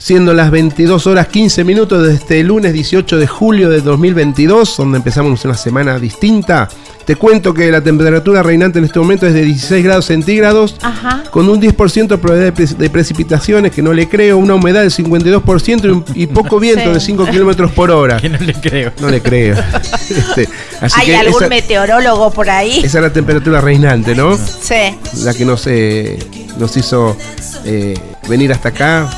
Siendo 0.02 0.32
las 0.32 0.50
22 0.50 1.06
horas 1.06 1.26
15 1.28 1.62
minutos 1.62 2.06
de 2.06 2.14
este 2.14 2.42
lunes 2.42 2.72
18 2.72 3.18
de 3.18 3.26
julio 3.26 3.68
de 3.68 3.82
2022, 3.82 4.78
donde 4.78 4.96
empezamos 4.96 5.44
una 5.44 5.54
semana 5.54 5.98
distinta, 5.98 6.70
te 7.04 7.16
cuento 7.16 7.52
que 7.52 7.70
la 7.70 7.82
temperatura 7.82 8.42
reinante 8.42 8.78
en 8.78 8.86
este 8.86 8.98
momento 8.98 9.26
es 9.26 9.34
de 9.34 9.42
16 9.42 9.84
grados 9.84 10.06
centígrados, 10.06 10.76
Ajá. 10.80 11.24
con 11.30 11.50
un 11.50 11.60
10% 11.60 12.06
de 12.08 12.16
probabilidad 12.16 12.46
de, 12.46 12.52
pre- 12.66 12.74
de 12.78 12.88
precipitaciones, 12.88 13.72
que 13.72 13.82
no 13.82 13.92
le 13.92 14.08
creo, 14.08 14.38
una 14.38 14.54
humedad 14.54 14.80
del 14.80 14.90
52% 14.90 16.04
y, 16.14 16.22
y 16.22 16.26
poco 16.28 16.58
viento 16.60 16.84
Sí. 16.86 16.94
de 16.94 17.00
5 17.00 17.26
kilómetros 17.26 17.70
por 17.72 17.90
hora. 17.90 18.16
Que 18.22 18.30
no 18.30 18.38
le 18.38 18.54
creo. 18.54 18.92
No 19.02 19.10
le 19.10 19.20
creo. 19.20 19.56
Este, 20.10 20.48
así 20.80 20.98
¿Hay 21.00 21.06
que 21.06 21.16
algún 21.16 21.42
esa, 21.42 21.48
meteorólogo 21.48 22.32
por 22.32 22.48
ahí? 22.50 22.78
esa 22.82 22.98
es 22.98 23.02
la 23.04 23.12
temperatura 23.12 23.60
reinante, 23.60 24.14
¿no? 24.16 24.36
Sí. 24.36 24.96
la 25.22 25.32
que 25.34 25.44
nos, 25.44 25.66
eh, 25.68 26.18
nos 26.58 26.76
hizo 26.76 27.16
eh, 27.64 27.94
venir 28.28 28.50
hasta 28.52 28.70
acá 28.70 29.08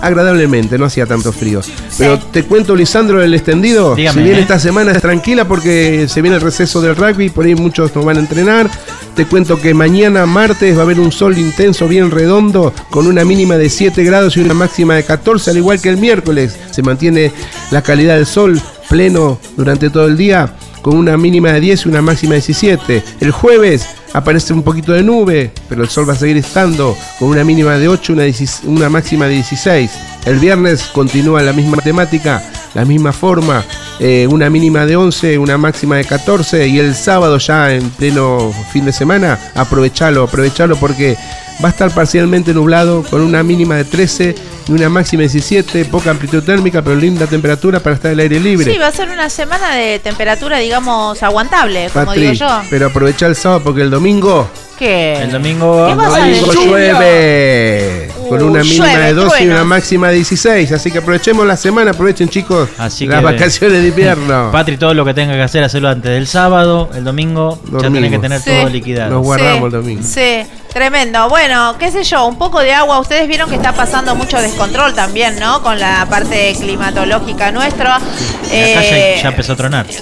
agradablemente, 0.00 0.78
no 0.78 0.86
hacía 0.86 1.06
tanto 1.06 1.32
frío. 1.32 1.60
Pero 1.98 2.18
te 2.18 2.44
cuento, 2.44 2.74
Lisandro, 2.74 3.22
el 3.22 3.34
extendido. 3.34 3.94
Dígame, 3.94 4.20
si 4.20 4.24
bien 4.24 4.36
¿eh? 4.38 4.40
esta 4.40 4.58
semana 4.58 4.92
es 4.92 5.00
tranquila 5.00 5.46
porque 5.46 6.06
se 6.08 6.22
viene 6.22 6.36
el 6.36 6.42
receso 6.42 6.80
del 6.80 6.96
rugby, 6.96 7.30
por 7.30 7.44
ahí 7.44 7.54
muchos 7.54 7.94
nos 7.94 8.04
van 8.04 8.16
a 8.16 8.20
entrenar. 8.20 8.70
Te 9.16 9.24
cuento 9.24 9.58
que 9.58 9.72
mañana, 9.72 10.26
martes, 10.26 10.76
va 10.76 10.80
a 10.80 10.82
haber 10.82 11.00
un 11.00 11.10
sol 11.10 11.38
intenso, 11.38 11.88
bien 11.88 12.10
redondo, 12.10 12.74
con 12.90 13.06
una 13.06 13.24
mínima 13.24 13.56
de 13.56 13.70
7 13.70 14.04
grados 14.04 14.36
y 14.36 14.40
una 14.40 14.52
máxima 14.52 14.94
de 14.94 15.04
14, 15.04 15.52
al 15.52 15.56
igual 15.56 15.80
que 15.80 15.88
el 15.88 15.96
miércoles. 15.96 16.58
Se 16.70 16.82
mantiene 16.82 17.32
la 17.70 17.80
calidad 17.80 18.16
del 18.16 18.26
sol 18.26 18.60
pleno 18.90 19.40
durante 19.56 19.88
todo 19.88 20.06
el 20.06 20.18
día 20.18 20.54
con 20.82 20.98
una 20.98 21.16
mínima 21.16 21.50
de 21.52 21.60
10 21.60 21.86
y 21.86 21.88
una 21.88 22.02
máxima 22.02 22.34
de 22.34 22.40
17. 22.42 23.02
El 23.20 23.30
jueves 23.30 23.88
aparece 24.12 24.52
un 24.52 24.62
poquito 24.62 24.92
de 24.92 25.02
nube, 25.02 25.50
pero 25.66 25.82
el 25.82 25.88
sol 25.88 26.06
va 26.06 26.12
a 26.12 26.16
seguir 26.16 26.36
estando 26.36 26.94
con 27.18 27.28
una 27.28 27.42
mínima 27.42 27.78
de 27.78 27.88
8 27.88 28.12
y 28.12 28.14
una, 28.14 28.24
16 28.24 28.60
una 28.66 28.90
máxima 28.90 29.24
de 29.28 29.34
16. 29.36 29.90
El 30.26 30.38
viernes 30.38 30.82
continúa 30.92 31.40
la 31.42 31.54
misma 31.54 31.78
temática, 31.78 32.42
la 32.76 32.84
misma 32.84 33.10
forma, 33.10 33.64
eh, 33.98 34.28
una 34.30 34.50
mínima 34.50 34.84
de 34.84 34.96
11, 34.96 35.38
una 35.38 35.56
máxima 35.56 35.96
de 35.96 36.04
14 36.04 36.68
y 36.68 36.78
el 36.78 36.94
sábado 36.94 37.38
ya 37.38 37.72
en 37.72 37.88
pleno 37.88 38.52
fin 38.70 38.84
de 38.84 38.92
semana, 38.92 39.38
aprovechalo, 39.54 40.24
aprovechalo 40.24 40.76
porque 40.76 41.16
va 41.64 41.68
a 41.68 41.70
estar 41.70 41.90
parcialmente 41.90 42.52
nublado 42.52 43.02
con 43.02 43.22
una 43.22 43.42
mínima 43.42 43.76
de 43.76 43.84
13 43.84 44.34
y 44.68 44.72
una 44.72 44.90
máxima 44.90 45.22
de 45.22 45.28
17, 45.28 45.86
poca 45.86 46.10
amplitud 46.10 46.42
térmica, 46.42 46.82
pero 46.82 46.96
linda 46.96 47.26
temperatura 47.26 47.80
para 47.80 47.96
estar 47.96 48.10
al 48.10 48.20
aire 48.20 48.38
libre. 48.38 48.70
Sí, 48.70 48.78
va 48.78 48.88
a 48.88 48.92
ser 48.92 49.08
una 49.08 49.30
semana 49.30 49.74
de 49.74 49.98
temperatura, 49.98 50.58
digamos, 50.58 51.22
aguantable, 51.22 51.88
como 51.94 52.04
Patri, 52.04 52.20
digo 52.20 52.34
yo. 52.34 52.60
pero 52.68 52.88
aprovecha 52.88 53.26
el 53.26 53.36
sábado 53.36 53.62
porque 53.64 53.80
el 53.80 53.90
domingo, 53.90 54.50
¿Qué? 54.78 55.14
El 55.22 55.32
domingo. 55.32 55.86
¿Qué 55.86 55.92
el 55.92 55.98
domingo 55.98 56.52
llueve. 56.52 58.10
Con 58.28 58.42
una 58.42 58.62
mínima 58.62 58.86
llueve, 58.86 59.04
de 59.06 59.14
12 59.14 59.44
y 59.44 59.48
una 59.48 59.64
máxima 59.64 60.08
de 60.08 60.14
16. 60.16 60.72
Así 60.72 60.90
que 60.90 60.98
aprovechemos 60.98 61.46
la 61.46 61.56
semana, 61.56 61.90
aprovechen 61.92 62.28
chicos 62.28 62.68
Así 62.78 63.06
las 63.06 63.18
que- 63.20 63.24
vacaciones 63.24 63.82
de 63.82 63.88
invierno. 63.88 64.48
Patri, 64.52 64.76
todo 64.76 64.94
lo 64.94 65.04
que 65.04 65.14
tenga 65.14 65.34
que 65.34 65.42
hacer, 65.42 65.62
hacerlo 65.64 65.88
antes 65.88 66.10
del 66.10 66.26
sábado. 66.26 66.90
El 66.94 67.04
domingo 67.04 67.58
ya 67.72 67.78
tenés 67.90 68.10
que 68.10 68.18
tener 68.18 68.40
Sí. 68.40 68.50
todo 68.50 68.68
liquidado. 68.68 69.10
Nos 69.10 69.22
guardamos 69.22 69.58
Sí, 69.58 69.64
el 69.64 69.70
domingo. 69.82 70.02
Sí, 70.02 70.46
tremendo. 70.72 71.28
Bueno, 71.28 71.76
qué 71.78 71.90
sé 71.90 72.04
yo, 72.04 72.26
un 72.26 72.36
poco 72.38 72.60
de 72.60 72.72
agua. 72.72 72.98
Ustedes 73.00 73.26
vieron 73.28 73.48
que 73.48 73.56
está 73.56 73.72
pasando 73.72 74.14
mucho 74.14 74.40
descontrol 74.40 74.94
también, 74.94 75.38
¿no? 75.38 75.62
Con 75.62 75.78
la 75.78 76.06
parte 76.08 76.54
climatológica 76.58 77.50
nuestra. 77.52 77.96
Acá 77.96 78.02
ya, 78.46 79.22
ya 79.22 79.28
empezó 79.28 79.52
a 79.52 79.56
tronar. 79.56 79.86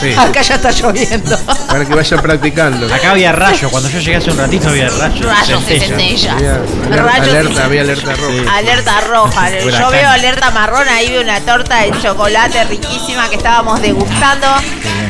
Sí. 0.00 0.12
Acá 0.16 0.42
ya 0.42 0.54
está 0.54 0.70
lloviendo. 0.70 1.36
Para 1.66 1.84
que 1.84 1.92
vayan 1.92 2.20
practicando. 2.22 2.86
Acá 2.94 3.10
había 3.10 3.32
rayo. 3.32 3.68
Cuando 3.68 3.88
yo 3.88 3.98
llegué 3.98 4.16
hace 4.16 4.30
un 4.30 4.38
ratito 4.38 4.68
había 4.68 4.88
rayo. 4.90 5.26
Rayos 5.28 5.64
centella. 5.64 6.34
Había 6.36 6.52
aler- 6.54 7.04
Rayos 7.04 7.47
alerta, 7.48 7.64
había 7.64 7.80
alerta 7.82 8.14
roja. 8.14 8.56
Alerta 8.56 9.00
roja. 9.02 9.50
Yo 9.58 9.90
veo 9.90 10.08
alerta 10.08 10.50
marrón, 10.50 10.88
ahí 10.88 11.08
veo 11.10 11.22
una 11.22 11.40
torta 11.40 11.80
de 11.82 11.92
chocolate 12.00 12.64
riquísima 12.64 13.28
que 13.28 13.36
estábamos 13.36 13.80
degustando. 13.80 14.46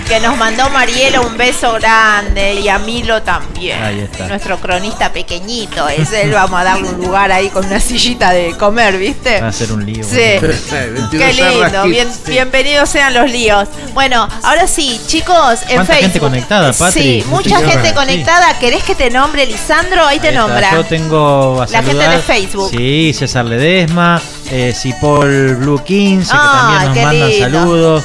Que 0.06 0.20
nos 0.20 0.38
mandó 0.38 0.70
Mariela 0.70 1.20
un 1.20 1.36
beso 1.36 1.72
grande 1.74 2.54
y 2.54 2.68
a 2.70 2.78
Milo 2.78 3.20
también. 3.22 3.82
Ahí 3.82 4.00
está. 4.00 4.26
Nuestro 4.26 4.58
cronista 4.58 5.12
pequeñito. 5.12 5.86
Es 5.88 6.10
él, 6.12 6.30
vamos 6.32 6.58
a 6.60 6.64
darle 6.64 6.88
un 6.88 6.96
lugar 6.96 7.30
ahí 7.30 7.50
con 7.50 7.66
una 7.66 7.78
sillita 7.78 8.30
de 8.30 8.56
comer, 8.56 8.96
¿viste? 8.96 9.40
Va 9.42 9.48
a 9.48 9.52
ser 9.52 9.70
un 9.72 9.84
lío. 9.84 10.02
Sí. 10.04 10.16
22 10.16 11.10
Qué 11.10 11.32
lindo, 11.34 11.60
yardas, 11.60 11.84
bien- 11.86 12.10
sí. 12.10 12.30
bienvenidos 12.30 12.88
sean 12.88 13.12
los 13.12 13.30
líos. 13.30 13.68
Bueno, 13.92 14.26
ahora 14.44 14.66
sí, 14.66 14.98
chicos, 15.06 15.60
en 15.62 15.74
¿Cuánta 15.76 15.84
Facebook. 15.94 16.00
gente 16.02 16.20
conectada, 16.20 16.72
Patri? 16.72 17.02
Sí, 17.02 17.24
mucha 17.28 17.58
gente 17.60 17.92
conectada. 17.92 18.58
¿Querés 18.58 18.82
que 18.84 18.94
te 18.94 19.10
nombre 19.10 19.44
Lisandro? 19.44 20.06
Ahí 20.06 20.18
te 20.20 20.28
Ahí 20.28 20.34
está. 20.34 20.46
nombra. 20.46 20.70
Yo 20.72 20.84
tengo 20.84 21.60
a 21.62 21.66
La 21.66 21.82
gente 21.82 21.92
saludar- 22.02 22.16
de 22.16 22.22
Facebook. 22.28 22.70
Sí, 22.70 23.12
César 23.14 23.46
Ledesma, 23.46 24.20
eh, 24.50 24.74
Cipol 24.76 25.56
Blue 25.56 25.82
15, 25.82 26.30
que 26.30 26.38
también 26.38 26.84
nos 26.84 26.96
mandan 26.96 27.30
lindo. 27.30 27.38
saludos. 27.38 28.04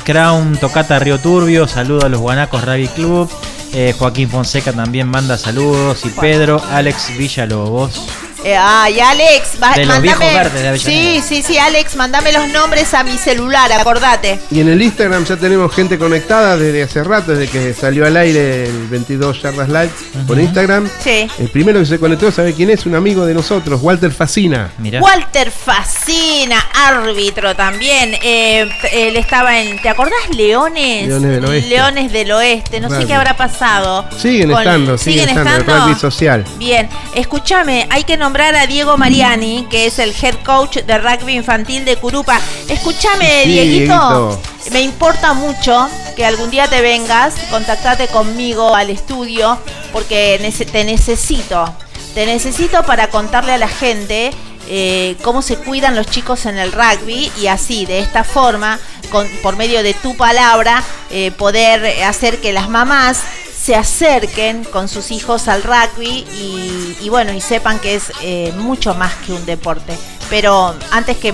Scrown 0.00 0.56
Tocata 0.56 0.98
Río 0.98 1.18
Turbio, 1.18 1.68
saludos 1.68 2.04
a 2.04 2.08
los 2.08 2.20
Guanacos 2.20 2.64
Rugby 2.64 2.88
Club. 2.88 3.30
Eh, 3.72 3.94
Joaquín 3.96 4.28
Fonseca 4.28 4.72
también 4.72 5.06
manda 5.06 5.38
saludos. 5.38 6.04
Y 6.04 6.08
Pedro, 6.08 6.60
Alex 6.72 7.16
Villalobos. 7.16 8.02
Eh, 8.44 8.56
ay, 8.56 8.98
Alex, 9.00 9.58
va, 9.62 9.70
De 9.72 9.84
los 9.84 9.88
mandame. 9.88 10.02
viejos 10.02 10.24
verdes 10.34 10.62
de 10.62 10.68
Avellaneda. 10.68 11.22
sí, 11.22 11.22
sí, 11.26 11.42
sí, 11.42 11.58
Alex, 11.58 11.96
mandame 11.96 12.32
los 12.32 12.48
nombres 12.48 12.94
a 12.94 13.04
mi 13.04 13.18
celular, 13.18 13.70
acordate. 13.72 14.40
Y 14.50 14.60
en 14.60 14.68
el 14.68 14.80
Instagram 14.80 15.24
ya 15.26 15.36
tenemos 15.36 15.74
gente 15.74 15.98
conectada 15.98 16.56
desde 16.56 16.82
hace 16.82 17.04
rato, 17.04 17.32
desde 17.34 17.50
que 17.52 17.74
salió 17.74 18.06
al 18.06 18.16
aire 18.16 18.64
el 18.66 18.86
22 18.88 19.42
Yardas 19.42 19.68
Live 19.68 19.90
por 20.26 20.38
Instagram. 20.40 20.88
Sí. 21.04 21.28
El 21.38 21.50
primero 21.50 21.80
que 21.80 21.86
se 21.86 21.98
conectó, 21.98 22.32
¿sabe 22.32 22.54
quién 22.54 22.70
es? 22.70 22.86
Un 22.86 22.94
amigo 22.94 23.26
de 23.26 23.34
nosotros, 23.34 23.80
Walter 23.82 24.10
Facina. 24.10 24.70
Mirá. 24.78 25.00
Walter 25.00 25.50
Facina, 25.50 26.58
árbitro 26.74 27.54
también. 27.54 28.14
Eh, 28.22 28.68
él 28.92 29.16
estaba 29.16 29.60
en. 29.60 29.80
¿Te 29.82 29.88
acordás? 29.90 30.14
Leones. 30.34 31.08
Leones 31.08 31.30
del 31.30 31.44
Oeste. 31.44 31.68
Leones 31.68 32.12
del 32.12 32.32
Oeste. 32.32 32.80
No 32.80 32.88
sé 32.90 33.06
qué 33.06 33.14
habrá 33.14 33.36
pasado. 33.36 34.06
Siguen 34.18 34.50
Con- 34.50 34.58
estando, 34.60 34.96
siguen, 34.98 35.28
estando, 35.28 35.50
el 35.56 35.64
rugby 35.66 35.94
social. 36.00 36.44
Bien, 36.56 36.88
escúchame, 37.14 37.86
hay 37.90 38.04
que 38.04 38.16
nombrar 38.16 38.29
a 38.38 38.66
Diego 38.66 38.96
Mariani, 38.96 39.66
que 39.68 39.86
es 39.86 39.98
el 39.98 40.14
head 40.22 40.36
coach 40.44 40.78
de 40.78 40.98
rugby 40.98 41.34
infantil 41.34 41.84
de 41.84 41.96
Curupa. 41.96 42.40
Escúchame, 42.68 43.42
Sí, 43.42 43.50
Dieguito, 43.50 44.38
Dieguito. 44.38 44.40
me 44.70 44.82
importa 44.82 45.34
mucho 45.34 45.88
que 46.14 46.24
algún 46.24 46.48
día 46.48 46.68
te 46.68 46.80
vengas, 46.80 47.34
contactate 47.50 48.06
conmigo 48.06 48.74
al 48.74 48.90
estudio, 48.90 49.58
porque 49.92 50.38
te 50.70 50.84
necesito. 50.84 51.74
Te 52.14 52.24
necesito 52.24 52.84
para 52.84 53.08
contarle 53.08 53.52
a 53.52 53.58
la 53.58 53.68
gente 53.68 54.30
eh, 54.68 55.16
cómo 55.22 55.42
se 55.42 55.56
cuidan 55.56 55.96
los 55.96 56.06
chicos 56.06 56.46
en 56.46 56.56
el 56.56 56.70
rugby 56.70 57.32
y 57.40 57.48
así, 57.48 57.84
de 57.84 57.98
esta 57.98 58.22
forma, 58.22 58.78
con, 59.10 59.26
por 59.42 59.56
medio 59.56 59.82
de 59.82 59.92
tu 59.94 60.16
palabra, 60.16 60.84
eh, 61.10 61.32
poder 61.32 62.04
hacer 62.04 62.40
que 62.40 62.52
las 62.52 62.68
mamás 62.68 63.22
se 63.70 63.76
acerquen 63.76 64.64
con 64.64 64.88
sus 64.88 65.12
hijos 65.12 65.46
al 65.46 65.62
rugby 65.62 66.26
y, 66.34 66.96
y 67.02 67.08
bueno, 67.08 67.32
y 67.32 67.40
sepan 67.40 67.78
que 67.78 67.94
es 67.94 68.10
eh, 68.20 68.52
mucho 68.56 68.96
más 68.96 69.14
que 69.24 69.32
un 69.32 69.46
deporte. 69.46 69.96
Pero 70.28 70.74
antes 70.90 71.18
que, 71.18 71.32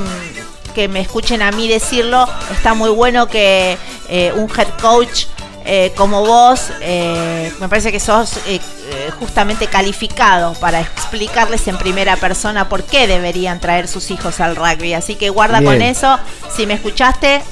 que 0.74 0.86
me 0.86 1.00
escuchen 1.00 1.40
a 1.40 1.50
mí 1.50 1.66
decirlo, 1.66 2.28
está 2.52 2.74
muy 2.74 2.90
bueno 2.90 3.26
que 3.26 3.78
eh, 4.10 4.34
un 4.36 4.50
head 4.50 4.68
coach 4.82 5.24
eh, 5.64 5.94
como 5.96 6.26
vos, 6.26 6.70
me 6.78 7.68
parece 7.70 7.90
que 7.90 8.00
sos 8.00 8.34
justamente 9.18 9.66
calificado 9.66 10.52
para 10.60 10.82
explicarles 10.82 11.66
en 11.68 11.78
primera 11.78 12.16
persona 12.16 12.68
por 12.68 12.84
qué 12.84 13.06
deberían 13.06 13.60
traer 13.60 13.88
sus 13.88 14.10
hijos 14.10 14.40
al 14.40 14.56
rugby. 14.56 14.92
Así 14.92 15.14
que 15.14 15.30
guarda 15.30 15.60
Bien. 15.60 15.72
con 15.72 15.82
eso. 15.82 16.18
Si 16.54 16.66
me 16.66 16.74
escuchaste, 16.74 17.42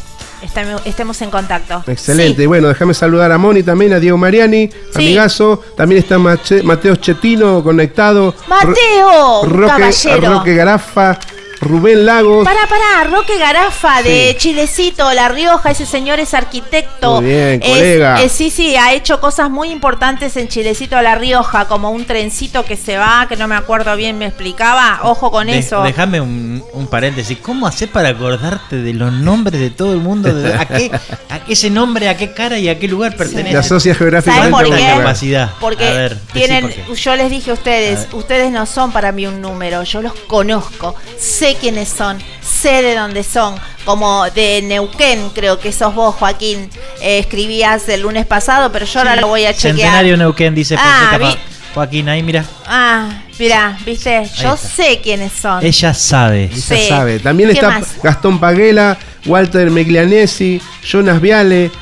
estame- 0.44 0.80
estemos 0.84 1.20
en 1.22 1.30
contacto. 1.30 1.82
Excelente. 1.86 2.42
Sí. 2.42 2.46
Bueno, 2.46 2.68
déjame 2.68 2.94
saludar 2.94 3.32
a 3.32 3.38
Moni 3.38 3.62
también, 3.62 3.92
a 3.92 4.00
Diego 4.00 4.16
Mariani, 4.16 4.70
amigazo. 4.94 5.62
También 5.76 6.02
está 6.02 6.18
Mateo 6.18 6.96
Chetino 6.96 7.62
conectado. 7.62 8.34
Mateo, 8.48 9.42
Ro- 9.44 9.48
Roque, 9.48 9.66
caballero. 9.66 10.32
Roque 10.38 10.54
Garafa, 10.54 11.18
Rubén 11.64 12.06
Lagos. 12.06 12.44
Pará, 12.44 12.60
pará, 12.68 13.04
Roque 13.10 13.38
Garafa 13.38 14.02
de 14.02 14.32
Sí. 14.32 14.36
Chilecito, 14.38 15.12
La 15.12 15.28
Rioja, 15.28 15.70
ese 15.70 15.86
señor 15.86 16.20
es 16.20 16.34
arquitecto. 16.34 17.20
Muy 17.20 17.30
bien, 17.30 17.60
Es- 17.62 17.68
colega. 17.68 18.22
es- 18.22 18.32
sí, 18.32 18.50
sí, 18.50 18.76
ha 18.76 18.92
hecho 18.92 19.20
cosas 19.20 19.50
muy 19.50 19.70
importantes 19.70 20.36
en 20.36 20.48
Chilecito, 20.48 21.00
La 21.02 21.14
Rioja, 21.14 21.66
como 21.66 21.90
un 21.90 22.04
trencito 22.04 22.64
que 22.64 22.76
se 22.76 22.96
va, 22.98 23.26
que 23.28 23.36
no 23.36 23.48
me 23.48 23.54
acuerdo 23.56 23.96
bien, 23.96 24.18
me 24.18 24.26
explicaba. 24.26 25.00
Ojo 25.02 25.30
con 25.30 25.46
De- 25.46 25.58
eso. 25.58 25.82
Déjame 25.82 26.20
un, 26.20 26.62
un 26.72 26.86
paréntesis. 26.86 27.38
¿Cómo 27.38 27.66
haces 27.66 27.88
para 27.88 28.10
acordarte 28.10 28.76
de 28.76 28.92
los 28.94 29.12
nombres 29.12 29.60
de 29.60 29.70
todo 29.70 29.92
el 29.92 29.98
mundo? 30.00 30.32
De- 30.32 30.54
¿A 30.54 30.66
qué, 30.66 30.90
a 31.30 31.38
qué 31.44 31.52
ese 31.54 31.70
nombre, 31.70 32.08
a 32.08 32.16
qué 32.16 32.32
cara 32.32 32.58
y 32.58 32.68
a 32.68 32.78
qué 32.78 32.88
lugar 32.88 33.16
pertenece? 33.16 33.52
La 33.52 33.60
asocia 33.60 33.94
¿Saben 33.94 33.98
geográficamente 33.98 34.50
por 34.70 34.76
qué? 34.76 34.86
capacidad. 34.86 35.50
Porque 35.60 35.88
A 35.88 35.92
ver, 35.92 36.14
decí 36.16 36.32
tienen, 36.32 36.60
por 36.62 36.72
qué. 36.72 36.94
yo 36.94 37.16
les 37.16 37.30
dije 37.30 37.50
a 37.50 37.54
ustedes, 37.54 38.08
ustedes 38.12 38.50
no 38.52 38.66
son 38.66 38.92
para 38.92 39.12
mí 39.12 39.26
un 39.26 39.40
número, 39.40 39.82
yo 39.84 40.02
los 40.02 40.12
conozco, 40.26 40.94
sé 41.18 41.53
quiénes 41.54 41.88
son, 41.88 42.18
sé 42.40 42.82
de 42.82 42.94
dónde 42.94 43.22
son, 43.22 43.54
como 43.84 44.24
de 44.30 44.62
Neuquén, 44.62 45.30
creo 45.34 45.58
que 45.58 45.72
sos 45.72 45.94
vos, 45.94 46.14
Joaquín, 46.14 46.68
eh, 47.00 47.18
escribías 47.18 47.88
el 47.88 48.02
lunes 48.02 48.26
pasado, 48.26 48.70
pero 48.72 48.86
yo 48.86 49.00
ahora 49.00 49.16
lo 49.16 49.28
voy 49.28 49.44
a 49.44 49.52
chequear. 49.54 49.76
Centenario 49.76 50.16
Neuquén, 50.16 50.54
dice 50.54 50.76
Ah, 50.78 51.08
Fonseca 51.10 51.38
Joaquín, 51.74 52.08
ahí 52.08 52.22
mira. 52.22 52.44
Ah, 52.66 53.22
mirá, 53.38 53.76
viste, 53.84 54.22
yo 54.40 54.56
sé 54.56 55.00
quiénes 55.02 55.32
son. 55.32 55.64
Ella 55.64 55.92
sabe. 55.92 56.48
Sí. 56.54 56.86
sabe. 56.88 57.18
También 57.18 57.48
¿Qué 57.50 57.56
está 57.56 57.70
más? 57.70 58.00
Gastón 58.00 58.38
Paguela, 58.38 58.96
Walter 59.26 59.70
Meglianesi, 59.70 60.60
Jonas 60.84 61.20
Viale, 61.20 61.72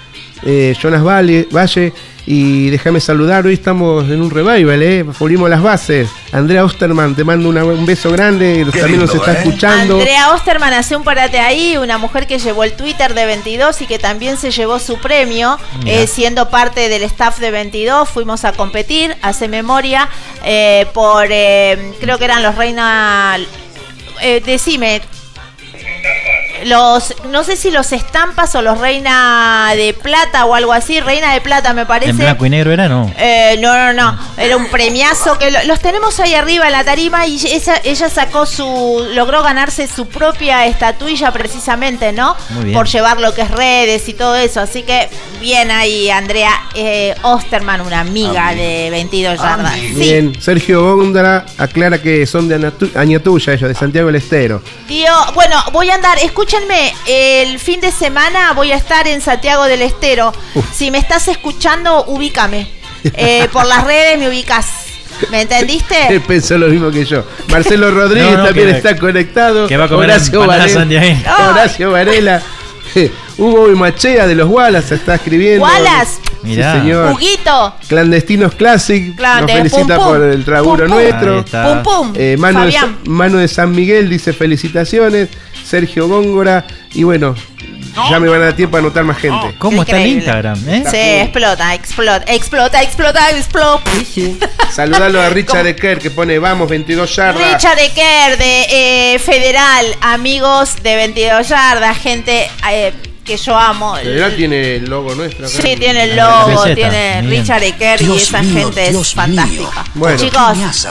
eh, 0.45 0.75
Jonas 0.81 1.03
Valle, 1.05 1.47
Valle. 1.51 1.93
Y 2.25 2.71
déjame 2.71 3.01
saludar, 3.01 3.45
hoy 3.47 3.55
estamos 3.55 4.05
en 4.05 4.23
un 4.23 4.31
revival, 4.31 4.81
¿eh? 4.81 5.05
Pulimos 5.19 5.51
las 5.51 5.61
bases. 5.61 6.09
Andrea 6.31 6.65
Osterman, 6.65 7.17
te 7.17 7.25
mando 7.25 7.49
una- 7.49 7.65
un 7.65 7.85
beso 7.85 8.13
grande, 8.13 8.65
también 8.71 9.01
nos 9.01 9.11
lindo, 9.11 9.15
está 9.17 9.33
¿eh? 9.33 9.39
escuchando. 9.39 9.95
Andrea 9.99 10.33
Osterman 10.33 10.73
hace 10.73 10.95
un 10.95 11.03
parate 11.03 11.41
ahí, 11.41 11.77
una 11.77 11.99
mujer 11.99 12.29
que 12.29 12.39
llevó 12.39 12.63
el 12.63 12.75
Twitter 12.75 13.15
de 13.15 13.27
22 13.27 13.83
y 13.83 13.87
que 13.87 13.99
también 13.99 14.37
se 14.37 14.53
llevó 14.53 14.79
su 14.79 14.99
premio, 14.99 15.59
eh, 15.85 16.07
siendo 16.07 16.49
parte 16.49 16.89
del 16.89 17.03
staff 17.03 17.41
de 17.41 17.51
22. 17.51 18.09
Fuimos 18.09 18.45
a 18.45 18.53
competir, 18.53 19.17
hace 19.21 19.49
memoria, 19.49 20.09
eh, 20.45 20.87
por, 20.95 21.27
eh, 21.29 21.93
creo 22.01 22.19
que 22.19 22.25
eran 22.27 22.45
los 22.45 22.55
Reina... 22.55 23.37
eh, 24.21 24.41
decime, 24.47 25.03
los, 26.65 27.15
no 27.31 27.45
sé 27.45 27.57
si 27.57 27.71
los 27.71 27.93
estampas 27.93 28.55
o 28.55 28.63
los 28.63 28.79
Reina 28.79 29.73
de 29.75 29.95
Plata 29.95 30.45
o 30.45 30.55
algo 30.55 30.73
así, 30.73 31.01
Reina 31.01 31.33
de 31.35 31.41
Plata 31.41 31.73
me 31.73 31.87
parece. 31.87 32.11
En 32.11 32.17
blanco 32.19 32.47
y 32.47 32.51
negro 32.51 32.73
era, 32.73 32.89
no. 32.89 33.13
Eh, 33.19 33.59
no, 33.61 33.75
no, 33.77 33.93
no. 33.93 34.19
Era 34.37 34.57
un 34.57 34.67
premiazo 34.69 35.39
que 35.39 35.51
lo- 35.51 35.63
los 35.65 35.81
tenemos 35.81 36.19
ahí 36.21 36.35
arriba 36.35 36.67
en 36.67 36.73
la 36.73 36.85
tarima 36.85 37.27
y 37.27 37.37
ella, 37.47 37.81
ella 37.85 38.09
sacó 38.09 38.47
su. 38.47 39.07
logró 39.15 39.43
ganarse 39.43 39.87
su 39.87 40.07
propia 40.09 40.67
estatuilla 40.67 41.33
precisamente, 41.33 42.13
¿no? 42.13 42.37
Muy 42.51 42.65
bien. 42.67 42.77
Por 42.77 42.87
llevar 42.89 43.21
lo 43.21 43.35
que 43.35 43.43
es 43.43 43.51
redes 43.51 44.09
y 44.09 44.15
todo 44.15 44.37
eso. 44.37 44.61
Así 44.61 44.83
que 44.83 45.09
bien 45.41 45.71
ahí, 45.71 46.11
Andrea 46.11 46.53
eh, 46.75 47.15
Osterman, 47.23 47.81
una 47.81 48.01
amiga 48.01 48.55
de 48.55 48.89
22 48.91 49.39
yardas. 49.41 49.75
Sí. 49.75 49.95
Bien, 49.95 50.41
Sergio 50.41 50.97
Góndara 50.97 51.47
aclara 51.59 52.01
que 52.01 52.27
son 52.27 52.49
de 52.49 52.73
Añatuya, 52.95 53.53
ellos, 53.55 53.69
de 53.69 53.75
Santiago 53.75 54.07
del 54.07 54.17
Estero. 54.17 54.63
Tío, 54.87 55.13
bueno, 55.35 55.57
voy 55.73 55.91
a 55.91 55.95
andar, 55.95 56.19
escúchenme, 56.57 56.93
el 57.07 57.59
fin 57.59 57.81
de 57.81 57.91
semana 57.91 58.53
voy 58.53 58.73
a 58.73 58.77
estar 58.77 59.07
en 59.09 59.21
Santiago 59.23 59.65
del 59.65 59.81
Estero. 59.81 60.33
Si 60.75 60.91
me 60.91 60.99
estás 60.99 61.29
escuchando, 61.29 62.05
ubícame. 62.07 62.69
Eh, 63.05 63.49
por 63.53 63.65
las 63.67 63.85
redes 63.85 64.19
me 64.19 64.29
ubicas. 64.29 64.67
¿Me 65.31 65.43
entendiste? 65.43 66.09
Él 66.11 66.21
pensó 66.21 66.59
lo 66.59 66.67
mismo 66.69 66.91
que 66.91 67.05
yo. 67.07 67.25
Marcelo 67.49 67.91
Rodríguez 67.95 68.33
No, 68.33 68.39
no, 68.39 68.45
también 68.45 68.69
que- 68.69 68.77
está 68.77 68.97
conectado. 68.99 69.67
que 69.67 69.77
va 69.79 69.85
a 69.85 69.89
comer 69.89 70.11
Horacio 70.11 70.47
Varela. 70.47 71.27
Horacio 71.51 71.91
Varela. 71.91 72.43
Hugo 73.39 73.71
y 73.71 73.75
Machea 73.75 74.27
de 74.27 74.35
los 74.35 74.49
Wallace 74.51 74.95
está 74.97 75.15
escribiendo. 75.15 75.65
Wallace. 75.65 76.21
Mirá. 76.43 76.75
Sí, 76.75 76.81
señor. 76.81 77.13
Huguito. 77.13 77.75
Clandestinos 77.89 78.55
Classic. 78.57 79.17
Clande, 79.17 79.53
nos 79.55 79.73
felicita 79.73 79.97
pum, 79.97 80.05
pum. 80.05 80.13
por 80.13 80.23
el 80.23 80.45
traburo 80.45 80.87
Pum, 80.87 80.95
pum. 80.97 81.03
nuestro. 81.03 81.45
Pum 81.45 81.83
pum. 81.83 82.13
Eh, 82.17 82.37
Manu, 82.39 82.61
de, 82.67 82.79
Manu 83.05 83.39
de 83.39 83.49
San 83.49 83.73
Miguel 83.73 84.11
dice 84.11 84.33
felicitaciones. 84.35 85.31
Sergio 85.73 86.07
Góngora. 86.07 86.67
Y 86.93 87.03
bueno, 87.03 87.35
ya 88.11 88.21
me 88.21 88.29
van 88.29 88.43
a 88.43 88.45
dar 88.45 88.53
tiempo 88.53 88.77
a 88.77 88.81
anotar 88.81 89.05
más 89.05 89.17
gente. 89.17 89.55
¿Cómo 89.59 89.81
está 89.81 89.97
el 90.03 90.07
Increíble. 90.07 90.25
Instagram? 90.25 90.69
eh? 90.69 90.85
Sí, 90.91 91.23
explota, 91.23 91.75
explota, 91.75 92.25
explota, 92.31 92.83
explota, 92.83 93.31
explota. 93.31 93.91
Saludalo 94.71 95.23
a 95.23 95.31
Richard 95.31 95.67
Ecker 95.67 95.99
que 95.99 96.11
pone 96.11 96.39
vamos 96.39 96.69
22 96.69 97.17
yardas. 97.17 97.55
Richard 97.55 97.79
Ecker 97.79 98.37
de 98.37 99.15
eh, 99.15 99.19
Federal, 99.19 99.87
amigos 100.03 100.77
de 100.83 100.95
22 100.95 101.49
yardas, 101.49 101.97
gente 101.97 102.51
eh, 102.71 102.93
que 103.25 103.37
yo 103.37 103.57
amo. 103.57 103.97
Federal 103.97 104.35
tiene 104.37 104.77
el 104.77 104.85
logo 104.85 105.15
nuestro. 105.15 105.47
acá. 105.47 105.57
Sí, 105.63 105.77
tiene 105.77 106.05
el 106.05 106.17
logo, 106.17 106.65
tiene 106.75 107.21
bien. 107.23 107.31
Richard 107.31 107.63
Ecker 107.63 108.03
y 108.03 108.17
esa 108.17 108.43
mío, 108.43 108.59
gente 108.59 108.89
es 108.89 109.15
fantástica. 109.15 109.85
Bueno. 109.95 110.19
Chicos, 110.19 110.87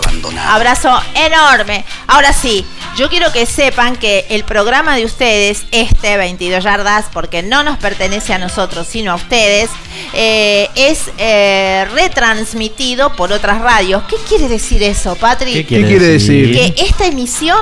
abrazo 0.48 1.02
enorme. 1.15 1.86
Ahora 2.08 2.34
sí, 2.34 2.65
yo 2.96 3.10
quiero 3.10 3.32
que 3.32 3.46
sepan 3.46 3.96
que 3.96 4.26
el 4.30 4.44
programa 4.44 4.96
de 4.96 5.06
ustedes, 5.06 5.65
este 5.72 6.17
22 6.17 6.63
yardas, 6.63 7.06
porque 7.12 7.44
no 7.44 7.63
nos 7.63 7.78
pertenece 7.78 8.34
a 8.34 8.38
nosotros, 8.38 8.88
sino 8.88 9.12
a 9.12 9.15
ustedes, 9.15 9.70
eh, 10.13 10.70
es 10.76 11.12
eh, 11.17 11.86
retransmitido 11.94 13.15
por 13.15 13.32
otras 13.32 13.62
radios. 13.62 14.04
¿Qué 14.10 14.15
quiere 14.28 14.48
decir 14.48 14.84
eso, 14.84 15.15
Patri? 15.15 15.54
¿Qué 15.54 15.65
quiere 15.65 16.00
decir? 16.00 16.52
que 16.54 16.74
esta 16.84 17.06
emisión 17.06 17.58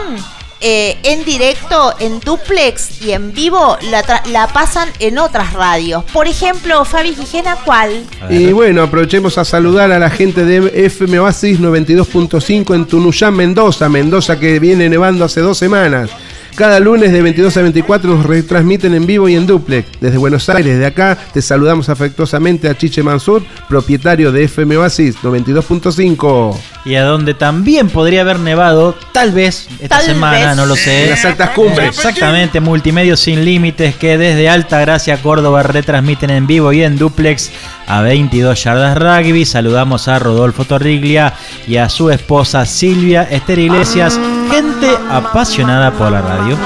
eh, 0.62 0.98
en 1.04 1.24
directo, 1.26 1.94
en 2.00 2.20
duplex 2.20 3.02
y 3.02 3.12
en 3.12 3.34
vivo 3.34 3.78
la, 3.92 4.04
tra- 4.04 4.26
la 4.28 4.48
pasan 4.48 4.90
en 5.00 5.18
otras 5.18 5.54
radios. 5.54 6.04
Por 6.12 6.28
ejemplo, 6.28 6.84
Fabi 6.86 7.16
Gijena, 7.16 7.56
¿cuál? 7.66 8.04
Y 8.30 8.52
bueno, 8.52 8.84
aprovechemos 8.84 9.38
a 9.38 9.46
saludar 9.46 9.92
a 9.92 10.00
la 10.00 10.10
gente 10.10 10.44
de 10.46 10.86
FM 10.86 11.20
Oasis 11.20 11.60
92.5 11.60 12.76
en 12.76 12.86
Tunuyán, 12.86 13.36
Mendoza. 13.36 13.88
Mendoza 13.90 14.40
que 14.40 14.60
viene 14.60 14.90
nevando 14.90 15.26
hace 15.26 15.42
dos 15.42 15.58
semanas. 15.58 16.10
Cada 16.56 16.80
lunes 16.80 17.12
de 17.12 17.22
22 17.22 17.56
a 17.58 17.62
24 17.62 18.16
nos 18.16 18.26
retransmiten 18.26 18.94
en 18.94 19.06
vivo 19.06 19.30
y 19.30 19.36
en 19.36 19.48
duplex. 19.48 19.88
Desde 20.02 20.18
Buenos 20.18 20.50
Aires, 20.50 20.78
de 20.78 20.86
acá, 20.86 21.18
te 21.34 21.42
saludamos 21.42 21.88
afectuosamente 21.90 22.68
a 22.70 22.78
Chiche 22.78 23.02
Mansur, 23.04 23.44
propietario 23.68 24.32
de 24.32 24.44
FM 24.44 24.78
Oasis 24.78 25.16
92.5. 25.24 26.58
Y 26.86 26.96
a 26.96 27.04
donde 27.04 27.34
también 27.34 27.90
podría 27.90 28.22
haber 28.22 28.40
nevado, 28.40 28.96
tal 29.14 29.32
vez 29.32 29.68
esta 29.80 29.98
Tal 29.98 30.06
semana, 30.06 30.48
vez. 30.50 30.58
no 30.58 30.66
lo 30.66 30.76
sé. 30.76 31.04
En 31.06 31.10
las 31.12 31.26
altas 31.26 31.50
cumbres. 31.52 31.90
Exactamente, 31.90 32.60
Multimedios 32.60 33.20
Sin 33.20 33.46
Límites 33.46 33.96
que 33.96 34.18
desde 34.18 34.50
Alta 34.50 34.80
Gracia, 34.80 35.22
Córdoba 35.22 35.64
retransmiten 35.64 36.30
en 36.30 36.48
vivo 36.48 36.74
y 36.74 36.84
en 36.84 36.98
duplex 36.98 37.52
a 37.88 38.02
22 38.02 38.64
yardas 38.64 38.98
rugby. 38.98 39.46
Saludamos 39.46 40.08
a 40.08 40.20
Rodolfo 40.20 40.66
Torriglia 40.66 41.34
y 41.68 41.78
a 41.78 41.90
su 41.90 42.10
esposa 42.10 42.66
Silvia 42.66 43.24
Esther 43.24 43.60
Iglesias, 43.60 44.20
gente 44.50 44.98
apasionada 45.12 45.92
por 45.92 46.12
la 46.12 46.22
radio. 46.22 46.58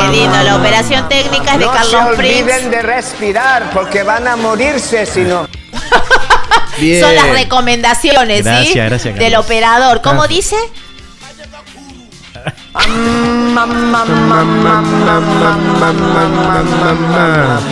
Qué 0.00 0.08
lindo, 0.16 0.36
la 0.42 0.56
operación 0.56 1.08
técnica 1.08 1.52
es 1.54 1.58
de 1.58 1.64
No 1.66 1.72
se 1.72 1.78
Carlos 1.78 2.02
olviden 2.18 2.44
Prince. 2.46 2.68
de 2.70 2.82
respirar 2.82 3.70
porque 3.72 4.02
van 4.02 4.26
a 4.28 4.36
morirse 4.36 5.06
si 5.06 5.20
no. 5.22 5.46
Bien. 6.78 7.00
Son 7.04 7.14
las 7.14 7.30
recomendaciones, 7.30 8.38
¿sí? 8.38 8.42
Gracias, 8.44 8.74
gracias, 8.88 9.14
Del 9.14 9.32
Carlos. 9.32 9.44
operador. 9.44 10.00
¿Cómo 10.02 10.26
dice? 10.26 10.56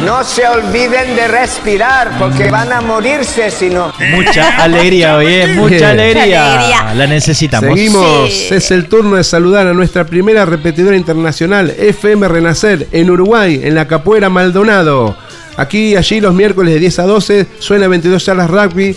No 0.05 0.25
se 0.25 0.47
olviden 0.47 1.17
de 1.17 1.29
respirar 1.29 2.13
porque 2.19 2.51
van 2.51 2.73
a 2.73 2.81
morirse 2.81 3.51
si 3.51 3.69
no. 3.71 3.93
Mucha 4.15 4.63
alegría 4.63 5.17
hoy, 5.17 5.27
¿eh? 5.27 5.47
Mucha 5.55 5.91
alegría. 5.91 6.25
Mucha 6.25 6.55
alegría. 6.55 6.95
La 6.95 7.07
necesitamos. 7.07 7.71
Seguimos, 7.71 8.33
Sí. 8.33 8.55
es 8.55 8.71
el 8.71 8.87
turno 8.87 9.17
de 9.17 9.25
saludar 9.25 9.67
a 9.67 9.73
nuestra 9.73 10.05
primera 10.05 10.45
repetidora 10.45 10.97
internacional, 10.97 11.71
FM 11.77 12.29
Renacer, 12.29 12.87
en 12.93 13.11
Uruguay, 13.11 13.61
en 13.63 13.75
la 13.75 13.87
Capoeira 13.89 14.29
Maldonado. 14.29 15.17
Aquí 15.57 15.93
y 15.93 15.97
allí 15.97 16.21
los 16.21 16.35
miércoles 16.35 16.75
de 16.75 16.81
10 16.81 16.99
a 16.99 17.03
12 17.05 17.47
suena 17.59 17.89
22 17.89 18.25
charlas 18.25 18.51
rugby. 18.51 18.95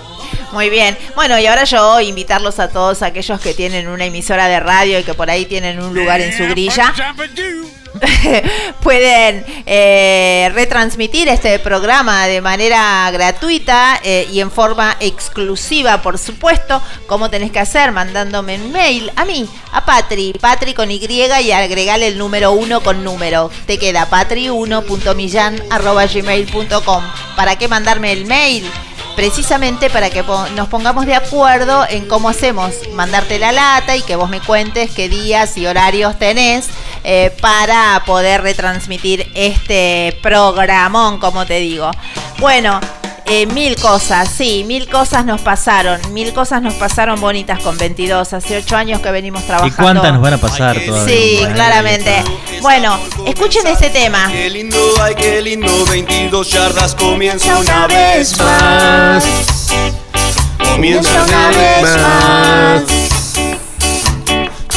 Muy 0.53 0.71
bien. 0.71 0.97
Bueno, 1.15 1.39
y 1.39 1.47
ahora 1.47 1.63
yo 1.65 2.01
invitarlos 2.01 2.59
a 2.59 2.69
todos 2.69 3.03
aquellos 3.03 3.41
que 3.41 3.55
tienen 3.55 3.89
una 3.89 4.05
emisora 4.05 4.49
de 4.49 4.61
radio 4.61 4.99
y 4.99 5.03
que 5.03 5.15
por 5.15 5.31
ahí 5.31 5.47
tienen 5.47 5.81
un 5.81 5.95
lugar 5.95 6.21
en 6.21 6.37
su 6.37 6.45
grilla. 6.45 6.93
Pueden 8.83 9.45
eh, 9.67 10.51
retransmitir 10.55 11.29
este 11.29 11.59
programa 11.59 12.27
de 12.27 12.41
manera 12.41 13.11
gratuita 13.11 14.01
eh, 14.03 14.27
y 14.31 14.41
en 14.41 14.51
forma 14.51 14.97
exclusiva, 15.01 16.01
por 16.03 16.19
supuesto. 16.19 16.81
¿Cómo 17.07 17.31
tenés 17.31 17.51
que 17.51 17.61
hacer? 17.61 17.93
Mandándome 17.93 18.57
un 18.57 18.73
mail 18.73 19.11
a 19.17 19.25
mí, 19.25 19.49
a 19.73 19.85
Patri, 19.85 20.35
Patri 20.41 20.75
con 20.75 20.91
Y 20.91 21.07
y 21.07 21.53
agregale 21.53 22.09
el 22.09 22.19
número 22.19 22.51
1 22.53 22.83
con 22.83 23.05
número. 23.05 23.51
Te 23.67 23.79
queda 23.79 24.11
patri1.millan.gmail.com. 24.11 27.05
¿Para 27.37 27.57
qué 27.57 27.69
mandarme 27.69 28.13
el 28.13 28.27
mail? 28.27 28.69
precisamente 29.17 29.89
para 29.89 30.11
que 30.11 30.23
nos 30.55 30.69
pongamos 30.69 31.07
de 31.07 31.15
acuerdo 31.15 31.87
en 31.89 32.07
cómo 32.07 32.29
hacemos, 32.29 32.75
mandarte 32.93 33.39
la 33.39 33.51
lata 33.51 33.97
y 33.97 34.03
que 34.03 34.15
vos 34.15 34.29
me 34.29 34.41
cuentes 34.41 34.91
qué 34.91 35.09
días 35.09 35.57
y 35.57 35.67
horarios 35.67 36.19
tenés 36.19 36.69
eh, 37.03 37.35
para 37.41 37.86
poder 38.07 38.43
retransmitir 38.43 39.31
este 39.35 40.19
programón, 40.23 41.19
como 41.19 41.47
te 41.47 41.59
digo. 41.61 41.91
Bueno, 42.39 42.81
eh, 43.29 43.47
mil 43.47 43.75
cosas, 43.77 44.29
sí, 44.29 44.63
mil 44.67 44.89
cosas 44.89 45.25
nos 45.25 45.41
pasaron, 45.41 46.01
mil 46.13 46.33
cosas 46.33 46.63
nos 46.63 46.75
pasaron 46.75 47.21
bonitas 47.21 47.59
con 47.61 47.77
22, 47.77 48.33
hace 48.33 48.57
8 48.59 48.77
años 48.77 49.01
que 49.01 49.11
venimos 49.11 49.43
¿Y 49.43 49.47
trabajando. 49.47 49.77
cuántas 49.83 50.13
nos 50.13 50.23
van 50.23 50.35
a 50.35 50.39
pasar 50.39 50.79
todavía? 50.81 51.13
Sí, 51.13 51.39
Bueno, 51.41 51.55
claramente. 51.55 52.25
Bueno, 52.63 52.99
escuchen 53.27 53.67
este 53.67 53.91
tema. 53.91 54.29
Qué 54.31 54.49
lindo, 54.49 54.79
ay, 55.03 55.15
qué 55.17 55.43
lindo, 55.43 55.73
22 55.87 56.51
yardas 56.51 56.95
comienza 56.95 57.59
una 57.59 57.89
vez 57.89 58.39
más. 58.39 59.25
Comienza 60.71 61.25
una 61.25 61.49
vez 61.49 62.03
más. 62.03 63.16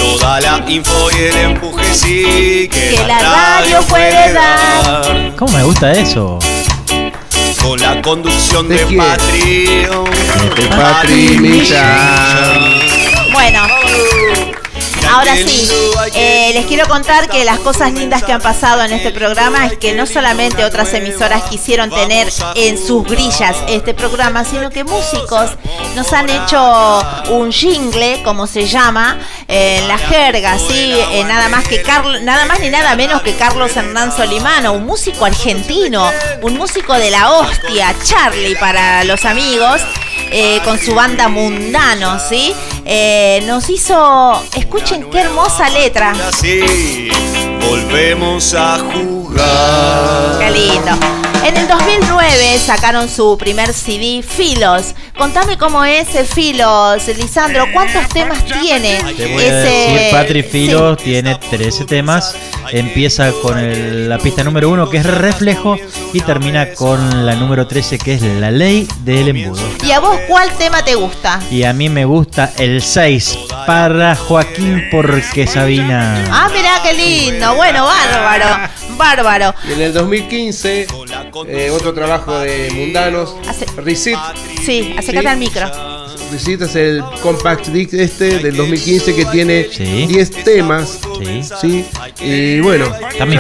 Toda 0.10 0.40
la 0.42 0.64
info 0.68 1.10
y 1.12 1.24
el 1.24 1.38
empuje 1.38 1.94
sí 1.94 2.68
que, 2.72 2.96
Que 2.96 3.04
la 3.08 3.20
radio 3.20 3.82
puede 3.84 4.34
dar. 4.34 5.36
¿Cómo 5.38 5.56
me 5.56 5.64
gusta 5.64 5.92
eso? 5.92 6.40
Con 7.62 7.80
la 7.80 8.02
conducción 8.02 8.68
¿De 8.68 8.86
de? 8.86 8.98
Patri. 8.98 9.66
De 10.56 10.68
Patri 10.76 11.38
Millán. 11.38 12.82
Bueno, 13.34 13.68
ahora 15.10 15.36
sí, 15.36 15.68
eh, 16.14 16.52
les 16.54 16.66
quiero 16.66 16.88
contar 16.88 17.28
que 17.30 17.46
las 17.46 17.60
cosas 17.60 17.94
lindas 17.94 18.24
que 18.24 18.32
han 18.32 18.42
pasado 18.42 18.84
en 18.84 18.92
este 18.92 19.12
programa 19.12 19.66
es 19.66 19.78
que 19.78 19.94
no 19.94 20.06
solamente 20.06 20.64
otras 20.66 20.94
emisoras 20.94 21.44
quisieron 21.44 21.90
tener 21.90 22.30
en 22.56 22.78
sus 22.78 23.04
grillas 23.04 23.56
este 23.68 23.94
programa, 23.94 24.44
sino 24.44 24.70
que 24.70 24.84
músicos 24.84 25.52
nos 25.96 26.12
han 26.14 26.30
hecho 26.30 27.02
un 27.30 27.52
jingle, 27.52 28.22
como 28.24 28.48
se 28.48 28.68
llama, 28.68 29.18
eh, 29.48 29.78
en 29.80 29.88
la 29.88 29.98
jerga, 29.98 30.58
¿sí? 30.58 30.94
Eh, 31.12 31.24
nada 31.26 31.50
más 31.50 31.68
que 31.68 31.84
nada 32.22 32.46
más 32.46 32.60
ni 32.60 32.70
nada 32.70 32.96
menos 32.96 33.22
que 33.22 33.36
Carlos 33.36 33.76
Hernán 33.76 34.16
Solimano, 34.16 34.74
un 34.74 34.86
músico 34.86 35.26
argentino, 35.26 36.12
un 36.42 36.58
músico 36.58 36.94
de 36.94 37.10
la 37.10 37.32
hostia, 37.32 37.96
Charlie 38.04 38.56
para 38.56 39.04
los 39.04 39.26
amigos 39.26 39.82
eh, 40.32 40.62
con 40.64 40.78
su 40.80 40.94
banda 40.94 41.28
Mundano, 41.28 42.20
¿sí? 42.20 42.54
Eh, 42.86 43.44
nos 43.48 43.70
hizo, 43.70 44.42
escuchen 44.56 44.99
qué 45.08 45.22
hermosa 45.22 45.70
letra. 45.70 46.14
Volvemos 47.62 48.54
a 48.54 48.80
jugar. 48.80 50.40
Qué 50.40 50.52
lindo. 50.52 50.92
En 51.46 51.56
el 51.56 51.68
2009 51.70 52.60
sacaron 52.64 53.08
su 53.10 53.38
primer 53.38 53.74
CD, 53.74 54.22
Filos. 54.22 54.94
Contame 55.18 55.58
cómo 55.58 55.84
es 55.86 56.14
el 56.16 56.26
Filos, 56.26 57.08
Lisandro. 57.18 57.66
¿Cuántos 57.74 58.08
temas 58.10 58.44
tiene? 58.46 59.02
Te 59.16 59.26
voy 59.34 59.44
a 59.46 59.54
decir, 59.56 60.12
Patri 60.12 60.44
Filo 60.44 60.96
tiene 60.98 61.36
13 61.50 61.86
temas. 61.86 62.36
Empieza 62.72 63.32
con 63.42 63.58
el- 63.58 64.08
la 64.10 64.20
pista 64.20 64.44
número 64.44 64.70
1 64.70 64.90
que 64.90 64.98
es 64.98 65.06
Reflejo 65.06 65.78
y 66.14 66.20
termina 66.22 66.74
con 66.74 67.26
la 67.26 67.34
número 67.36 67.66
13 67.66 67.98
que 67.98 68.14
es 68.16 68.22
La 68.22 68.52
Ley 68.52 68.88
del 69.04 69.30
Embudo. 69.30 69.62
¿Y 69.84 69.92
a 69.92 70.00
vos 70.00 70.18
cuál 70.28 70.52
tema 70.58 70.84
te 70.84 70.94
gusta? 70.96 71.40
Y 71.50 71.64
a 71.64 71.74
mí 71.74 71.90
me 71.90 72.06
gusta 72.06 72.52
el 72.58 72.84
6 72.84 73.40
para 73.66 74.16
Joaquín 74.16 74.84
porque 74.92 75.48
Sabina. 75.48 76.22
Ah, 76.32 76.50
mirá 76.54 76.80
qué 76.84 76.94
lindo. 76.94 77.49
Bueno, 77.56 77.86
bárbaro. 77.86 78.46
Bárbaro. 78.98 79.56
Y 79.68 79.74
en 79.74 79.82
el 79.82 79.94
2015, 79.94 80.88
eh, 81.48 81.70
otro 81.72 81.94
trabajo 81.94 82.38
de 82.40 82.70
Mundanos, 82.74 83.36
Hace-. 83.48 83.66
Sí, 84.64 84.94
acércate 84.98 85.22
Sí. 85.22 85.28
al 85.28 85.38
micro. 85.38 85.72
Recit 86.32 86.62
es 86.62 86.76
el 86.76 87.04
compact 87.24 87.68
disc 87.68 87.94
este 87.94 88.38
del 88.40 88.56
2015 88.56 89.16
que 89.16 89.26
tiene 89.26 89.68
Sí. 89.72 90.06
10 90.06 90.44
temas. 90.44 91.00
Sí. 91.20 91.42
Sí. 91.60 91.86
Y 92.22 92.60
bueno, 92.60 92.86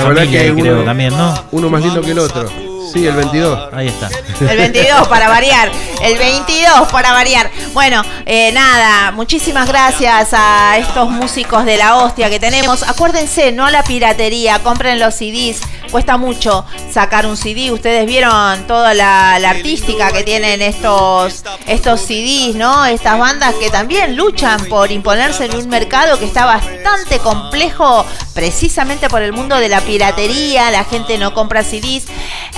verdad 0.08 0.28
que 0.28 0.54
creo, 0.56 0.76
uno, 0.78 0.84
también, 0.86 1.16
¿no? 1.16 1.44
uno 1.52 1.70
más 1.70 1.84
lindo 1.84 2.02
que 2.02 2.12
el 2.12 2.20
otro. 2.20 2.69
Sí, 2.92 3.06
el 3.06 3.16
22. 3.16 3.70
Ahí 3.74 3.88
está. 3.88 4.10
El 4.40 4.58
22 4.58 5.08
para 5.08 5.28
variar. 5.28 5.72
El 6.02 6.18
22 6.18 6.92
para 6.92 7.12
variar. 7.14 7.52
Bueno, 7.74 8.04
eh, 8.26 8.52
nada, 8.52 9.12
muchísimas 9.12 9.68
gracias 9.68 10.30
a 10.34 10.78
estos 10.78 11.10
músicos 11.10 11.66
de 11.66 11.78
la 11.78 11.98
hostia 11.98 12.30
que 12.30 12.40
tenemos. 12.40 12.84
Acuérdense, 12.84 13.52
no 13.52 13.66
a 13.66 13.72
la 13.72 13.84
piratería, 13.84 14.60
compren 14.60 15.00
los 15.00 15.16
CDs. 15.16 15.62
Cuesta 15.92 16.18
mucho 16.18 16.66
sacar 16.92 17.26
un 17.26 17.36
CD. 17.36 17.72
Ustedes 17.72 18.06
vieron 18.06 18.68
toda 18.68 18.94
la, 18.94 19.40
la 19.40 19.50
artística 19.50 20.12
que 20.12 20.24
tienen 20.24 20.62
estos, 20.62 21.44
estos 21.66 22.02
CDs, 22.02 22.56
¿no? 22.56 22.86
Estas 22.86 23.18
bandas 23.18 23.56
que 23.56 23.70
también 23.72 24.16
luchan 24.16 24.66
por 24.66 24.92
imponerse 24.92 25.46
en 25.46 25.56
un 25.56 25.68
mercado 25.68 26.20
que 26.20 26.26
está 26.26 26.46
bastante 26.46 27.18
complejo 27.20 28.06
precisamente 28.36 29.10
por 29.10 29.22
el 29.24 29.34
mundo 29.34 29.56
de 29.58 29.68
la 29.68 29.82
piratería. 29.82 30.70
La 30.70 30.84
gente 30.84 31.18
no 31.18 31.34
compra 31.34 31.64
CDs. 31.64 32.06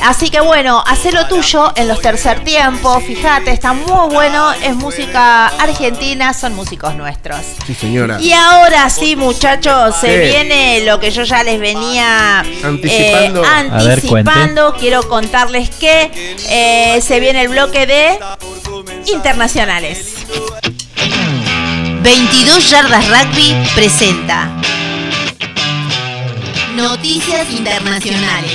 Así 0.03 0.29
que 0.29 0.41
bueno, 0.41 0.83
hacé 0.85 1.11
lo 1.13 1.27
tuyo 1.27 1.71
en 1.75 1.87
los 1.87 2.01
tercer 2.01 2.43
tiempos. 2.43 3.01
Fíjate, 3.03 3.51
está 3.51 3.71
muy 3.73 4.13
bueno. 4.13 4.51
Es 4.63 4.75
música 4.75 5.47
argentina, 5.47 6.33
son 6.33 6.53
músicos 6.55 6.95
nuestros. 6.95 7.39
Sí, 7.65 7.73
señora. 7.75 8.19
Y 8.19 8.33
ahora 8.33 8.89
sí, 8.89 9.15
muchachos, 9.15 9.95
se 10.01 10.07
¿Qué? 10.07 10.19
viene 10.27 10.81
lo 10.85 10.99
que 10.99 11.11
yo 11.11 11.23
ya 11.23 11.43
les 11.43 11.59
venía 11.59 12.39
Anticipando. 12.39 13.17
eh, 13.19 13.20
Ver, 13.29 13.45
anticipando. 13.45 14.75
Quiero 14.79 15.07
contarles 15.07 15.69
que 15.69 16.11
eh, 16.49 17.01
se 17.01 17.19
viene 17.19 17.41
el 17.41 17.49
bloque 17.49 17.85
de 17.85 18.17
internacionales. 19.07 20.15
22 22.01 22.69
Yardas 22.69 23.07
Rugby 23.07 23.55
presenta 23.75 24.49
Noticias 26.75 27.49
Internacionales. 27.51 28.51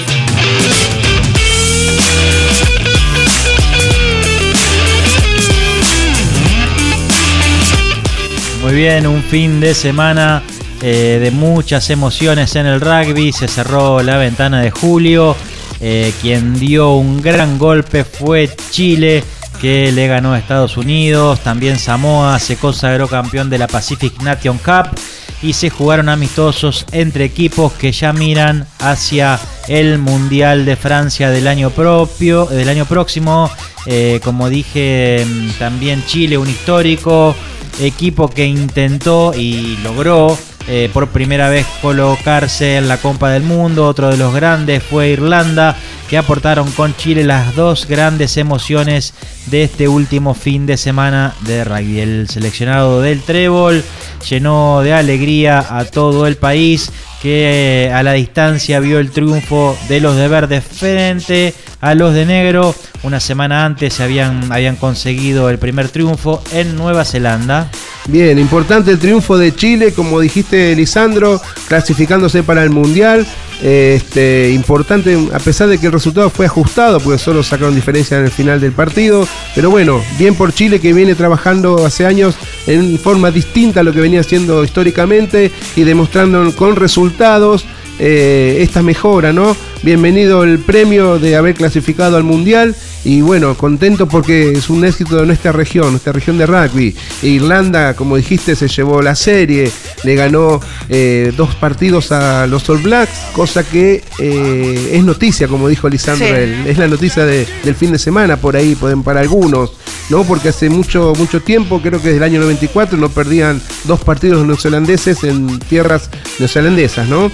Muy 8.63 8.75
bien, 8.75 9.07
un 9.07 9.23
fin 9.23 9.61
de 9.61 9.75
semana 9.75 10.43
eh, 10.83 11.19
de 11.23 11.31
muchas 11.31 11.91
emociones 11.91 12.57
en 12.57 12.67
el 12.67 12.81
rugby. 12.81 13.33
Se 13.33 13.49
cerró 13.49 14.03
la 14.03 14.17
ventana 14.17 14.61
de 14.61 14.71
julio 14.71 15.37
Eh, 15.81 16.13
quien 16.23 16.59
dio 16.59 16.95
un 16.95 17.21
gran 17.21 17.59
golpe 17.59 18.05
fue 18.05 18.49
Chile 18.71 19.23
que 19.61 19.93
le 19.93 20.07
ganó 20.07 20.33
a 20.33 20.39
Estados 20.39 20.77
Unidos. 20.77 21.41
También 21.41 21.79
Samoa 21.79 22.39
se 22.39 22.57
consagró 22.57 23.09
campeón 23.09 23.51
de 23.51 23.59
la 23.59 23.67
Pacific 23.67 24.21
Nation 24.23 24.59
Cup 24.59 24.99
y 25.43 25.53
se 25.53 25.71
jugaron 25.71 26.09
amistosos 26.09 26.87
entre 26.93 27.25
equipos 27.25 27.73
que 27.75 27.93
ya 27.93 28.13
miran 28.13 28.67
hacia 28.79 29.39
el 29.69 29.99
Mundial 29.99 30.65
de 30.65 30.77
Francia 30.77 31.31
del 31.31 31.47
año 31.47 31.71
propio, 31.71 32.47
del 32.47 32.69
año 32.69 32.87
próximo. 32.87 33.51
Eh, 33.87 34.21
como 34.25 34.49
dije, 34.49 35.25
mm, 35.27 35.51
también 35.59 36.05
Chile, 36.07 36.39
un 36.39 36.49
histórico 36.49 37.35
equipo 37.81 38.29
que 38.29 38.47
intentó 38.47 39.35
y 39.35 39.77
logró 39.83 40.37
eh, 40.69 40.91
por 40.93 41.09
primera 41.09 41.49
vez 41.49 41.67
colocarse 41.81 42.77
en 42.77 42.89
la 42.89 42.99
Copa 42.99 43.31
del 43.31 43.43
Mundo. 43.43 43.87
Otro 43.87 44.09
de 44.11 44.17
los 44.17 44.35
grandes 44.35 44.83
fue 44.83 45.11
Irlanda, 45.11 45.77
que 46.09 46.19
aportaron 46.19 46.71
con 46.73 46.97
Chile 46.97 47.25
las 47.25 47.55
dos 47.55 47.87
grandes 47.87 48.37
emociones 48.37 49.15
de 49.47 49.63
este 49.63 49.87
último 49.87 50.35
fin 50.35 50.67
de 50.67 50.77
semana 50.77 51.35
de 51.43 51.65
rugby. 51.65 52.01
El 52.01 52.29
seleccionado 52.29 53.01
del 53.01 53.23
Trébol 53.23 53.85
llenó 54.29 54.81
de 54.83 54.93
alegría 54.93 55.65
a 55.69 55.85
todo 55.85 56.27
el 56.27 56.37
país 56.37 56.91
que 57.23 57.87
eh, 57.87 57.93
a 57.93 58.03
la 58.03 58.13
distancia 58.13 58.81
vio 58.81 58.99
el 58.99 59.11
triunfo 59.11 59.77
de 59.89 60.01
los 60.01 60.17
de 60.17 60.29
verde 60.29 60.61
frente 60.61 61.55
a 61.81 61.95
los 61.95 62.15
de 62.15 62.27
negro. 62.27 62.75
Una 63.03 63.21
semana 63.21 63.65
antes 63.65 64.01
habían, 64.01 64.53
habían 64.53 64.77
conseguido 64.77 65.49
el 65.51 65.59
primer 65.59 65.89
triunfo 65.89 66.43
en 66.53 66.77
Nueva 66.77 67.05
Zelanda. 67.05 67.71
Bien, 68.09 68.39
importante 68.39 68.93
el 68.93 68.99
triunfo 68.99 69.37
de 69.37 69.55
Chile, 69.55 69.93
como 69.93 70.21
dijiste 70.21 70.75
Lisandro, 70.77 71.41
clasificándose 71.69 72.43
para 72.43 72.63
el 72.63 72.71
Mundial. 72.71 73.27
Este, 73.63 74.51
importante, 74.53 75.17
a 75.33 75.39
pesar 75.39 75.69
de 75.69 75.79
que 75.79 75.87
el 75.87 75.93
resultado 75.93 76.29
fue 76.29 76.47
ajustado, 76.47 77.01
porque 77.01 77.19
solo 77.19 77.43
sacaron 77.43 77.75
diferencia 77.75 78.19
en 78.19 78.25
el 78.25 78.31
final 78.31 78.61
del 78.61 78.73
partido. 78.73 79.27
Pero 79.55 79.71
bueno, 79.71 80.03
bien 80.19 80.35
por 80.35 80.53
Chile 80.53 80.81
que 80.81 80.93
viene 80.93 81.15
trabajando 81.15 81.85
hace 81.87 82.07
años 82.07 82.37
en 82.67 82.99
forma 82.99 83.31
distinta 83.31 83.81
a 83.81 83.83
lo 83.83 83.93
que 83.93 84.01
venía 84.01 84.21
haciendo 84.21 84.63
históricamente 84.63 85.51
y 85.75 85.85
demostrando 85.85 86.55
con 86.55 86.77
resultados 86.77 87.65
eh, 87.99 88.59
esta 88.61 88.83
mejora, 88.83 89.33
¿no? 89.33 89.57
Bienvenido 89.83 90.45
el 90.45 90.59
premio 90.59 91.19
de 91.19 91.37
haber 91.37 91.55
clasificado 91.55 92.19
al 92.19 92.25
Mundial 92.25 92.77
y 93.07 93.21
bueno, 93.21 93.57
contento 93.57 94.09
porque 94.09 94.51
es 94.51 94.69
un 94.69 94.85
éxito 94.85 95.19
de 95.19 95.27
nuestra 95.27 95.53
región, 95.53 95.93
nuestra 95.93 96.13
región 96.13 96.39
de 96.39 96.45
rugby. 96.45 96.97
Irlanda, 97.23 97.95
como 97.95 98.17
dijiste, 98.17 98.57
se 98.57 98.67
llevó 98.67 99.01
la 99.01 99.15
serie, 99.15 99.71
le 100.03 100.17
ganó 100.17 100.61
eh, 100.89 101.33
dos 101.37 101.55
partidos 101.55 102.11
a 102.11 102.49
los 102.49 102.69
All 102.69 102.79
Blacks, 102.79 103.27
cosa 103.33 103.63
que 103.63 104.03
eh, 104.19 104.91
es 104.93 105.05
noticia, 105.05 105.47
como 105.47 105.69
dijo 105.69 105.89
Lisandro, 105.89 106.27
es 106.27 106.79
la 106.79 106.89
noticia 106.89 107.25
del 107.25 107.75
fin 107.77 107.93
de 107.93 108.01
semana 108.01 108.39
por 108.39 108.57
ahí, 108.57 108.75
pueden 108.75 109.05
para 109.05 109.21
algunos, 109.21 109.71
¿no? 110.11 110.25
Porque 110.25 110.49
hace 110.49 110.69
mucho, 110.69 111.13
mucho 111.17 111.41
tiempo, 111.41 111.81
creo 111.81 112.01
que 112.03 112.09
desde 112.09 112.17
el 112.17 112.25
año 112.25 112.41
94, 112.41 112.99
no 112.99 113.09
perdían 113.09 113.63
dos 113.85 114.01
partidos 114.01 114.45
neozelandeses 114.45 115.23
en 115.23 115.61
tierras 115.61 116.11
neozelandesas, 116.41 117.07
¿no? 117.07 117.31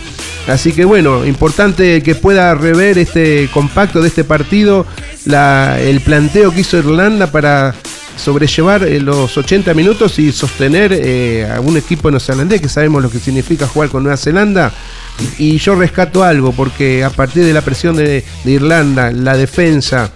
Así 0.48 0.72
que 0.72 0.84
bueno, 0.84 1.24
importante 1.24 2.02
que 2.02 2.14
pueda 2.14 2.54
rever 2.54 2.98
este 2.98 3.48
compacto 3.54 4.02
de 4.02 4.08
este 4.08 4.24
partido, 4.24 4.86
el 5.80 6.00
planteo 6.00 6.52
que 6.52 6.60
hizo 6.60 6.78
Irlanda 6.78 7.30
para 7.30 7.74
sobrellevar 8.16 8.84
eh, 8.84 9.00
los 9.00 9.36
80 9.36 9.74
minutos 9.74 10.18
y 10.18 10.32
sostener 10.32 10.92
eh, 10.92 11.48
a 11.50 11.60
un 11.60 11.76
equipo 11.76 12.10
neozelandés 12.10 12.60
que 12.60 12.68
sabemos 12.68 13.02
lo 13.02 13.10
que 13.10 13.18
significa 13.18 13.66
jugar 13.66 13.88
con 13.88 14.02
Nueva 14.02 14.16
Zelanda. 14.16 14.72
Y 15.38 15.58
yo 15.58 15.74
rescato 15.74 16.24
algo, 16.24 16.52
porque 16.52 17.04
a 17.04 17.10
partir 17.10 17.44
de 17.44 17.52
la 17.52 17.60
presión 17.60 17.96
de 17.96 18.24
Irlanda, 18.44 19.10
la 19.10 19.36
defensa, 19.36 20.10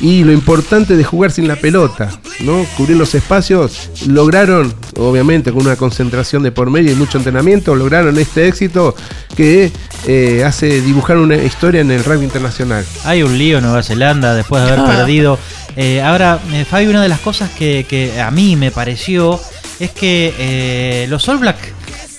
y 0.00 0.24
lo 0.24 0.32
importante 0.32 0.96
de 0.96 1.04
jugar 1.04 1.30
sin 1.30 1.48
la 1.48 1.56
pelota, 1.56 2.10
¿no? 2.40 2.64
Cubrir 2.76 2.96
los 2.96 3.14
espacios, 3.14 3.90
lograron, 4.06 4.74
obviamente 4.98 5.52
con 5.52 5.62
una 5.66 5.76
concentración 5.76 6.42
de 6.42 6.52
por 6.52 6.70
medio 6.70 6.92
y 6.92 6.94
mucho 6.94 7.18
entrenamiento, 7.18 7.74
lograron 7.74 8.18
este 8.18 8.46
éxito 8.48 8.94
que 9.36 9.72
eh, 10.06 10.44
hace 10.44 10.80
dibujar 10.82 11.16
una 11.16 11.36
historia 11.36 11.80
en 11.80 11.90
el 11.90 12.04
rugby 12.04 12.24
internacional. 12.24 12.84
Hay 13.04 13.22
un 13.22 13.36
lío 13.38 13.58
en 13.58 13.64
Nueva 13.64 13.82
Zelanda 13.82 14.34
después 14.34 14.62
de 14.62 14.68
haber 14.68 14.80
ah. 14.80 14.96
perdido. 14.96 15.38
Eh, 15.76 16.02
ahora, 16.02 16.40
eh, 16.52 16.64
Fabi, 16.64 16.86
una 16.86 17.02
de 17.02 17.08
las 17.08 17.20
cosas 17.20 17.50
que, 17.50 18.14
a 18.20 18.30
mí 18.30 18.56
me 18.56 18.70
pareció 18.70 19.40
es 19.80 19.90
que 19.90 21.06
los 21.08 21.28
All 21.28 21.38
Black 21.38 21.75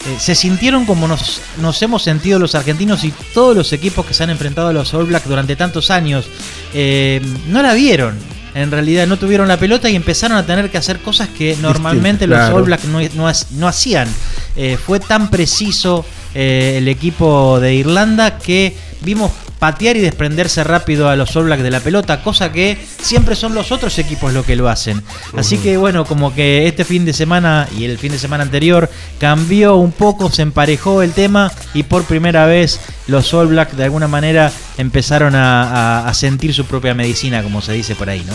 eh, 0.08 0.16
se 0.20 0.36
sintieron 0.36 0.86
como 0.86 1.08
nos, 1.08 1.42
nos 1.62 1.82
hemos 1.82 2.04
sentido 2.04 2.40
los 2.40 2.56
argentinos 2.56 3.04
y 3.04 3.14
todos 3.34 3.56
los 3.56 3.74
equipos 3.74 4.06
que 4.06 4.14
se 4.14 4.24
han 4.24 4.30
enfrentado 4.30 4.70
a 4.70 4.74
los 4.74 4.94
All 4.94 5.06
Blacks 5.06 5.28
durante 5.28 5.56
tantos 5.58 5.92
años. 5.92 6.26
Eh, 6.74 7.22
no 7.48 7.62
la 7.62 7.74
vieron. 7.74 8.16
En 8.56 8.72
realidad 8.72 9.06
no 9.06 9.18
tuvieron 9.18 9.48
la 9.48 9.58
pelota 9.58 9.90
y 9.90 9.96
empezaron 9.96 10.38
a 10.38 10.46
tener 10.46 10.72
que 10.72 10.78
hacer 10.78 11.00
cosas 11.00 11.28
que 11.30 11.58
normalmente 11.62 12.26
los 12.26 12.40
All 12.50 12.64
Blacks 12.64 12.86
no, 12.86 13.68
hacían. 13.68 14.08
Eh, 14.56 14.78
fue 14.84 15.00
tan 15.00 15.30
preciso 15.30 16.06
el 16.34 16.88
equipo 16.88 17.60
de 17.60 17.76
Irlanda 17.76 18.38
que 18.38 18.76
vimos 19.02 19.32
patear 19.60 19.98
y 19.98 20.02
desprenderse 20.02 20.64
rápido 20.64 21.10
a 21.10 21.16
los 21.16 21.36
All 21.36 21.46
Blacks 21.46 21.64
de 21.64 21.72
la 21.72 21.80
pelota, 21.80 22.22
cosa 22.22 22.52
que 22.52 22.78
siempre 23.02 23.36
son 23.36 23.56
los 23.56 23.72
otros 23.72 23.98
equipos 24.00 24.34
los 24.34 24.46
que 24.46 24.56
lo 24.56 24.70
hacen. 24.70 25.02
Así 25.36 25.58
que 25.58 25.78
bueno, 25.78 26.06
como 26.06 26.34
que 26.34 26.68
este 26.68 26.86
fin 26.86 27.06
de 27.06 27.14
semana 27.14 27.68
y 27.78 27.86
el 27.86 27.98
fin 27.98 28.12
de 28.12 28.20
semana 28.20 28.44
anterior 28.44 28.90
cambió 29.20 29.76
un 29.76 29.92
poco, 29.92 30.30
se 30.30 30.44
emparejó 30.44 31.02
el 31.02 31.14
tema 31.14 31.52
y 31.74 31.84
por 31.84 32.04
primera 32.06 32.46
vez 32.46 32.80
los 33.08 33.34
All 33.34 33.48
Blacks 33.48 33.76
de 33.76 33.86
alguna 33.86 34.08
manera 34.08 34.52
empezaron 34.78 35.34
a, 35.36 36.12
sentir 36.14 36.54
su 36.54 36.66
propia 36.66 36.94
medicina, 36.94 37.44
como 37.44 37.62
se 37.62 37.74
dice 37.74 37.96
por 37.96 38.10
ahí, 38.10 38.24
¿no? 38.26 38.34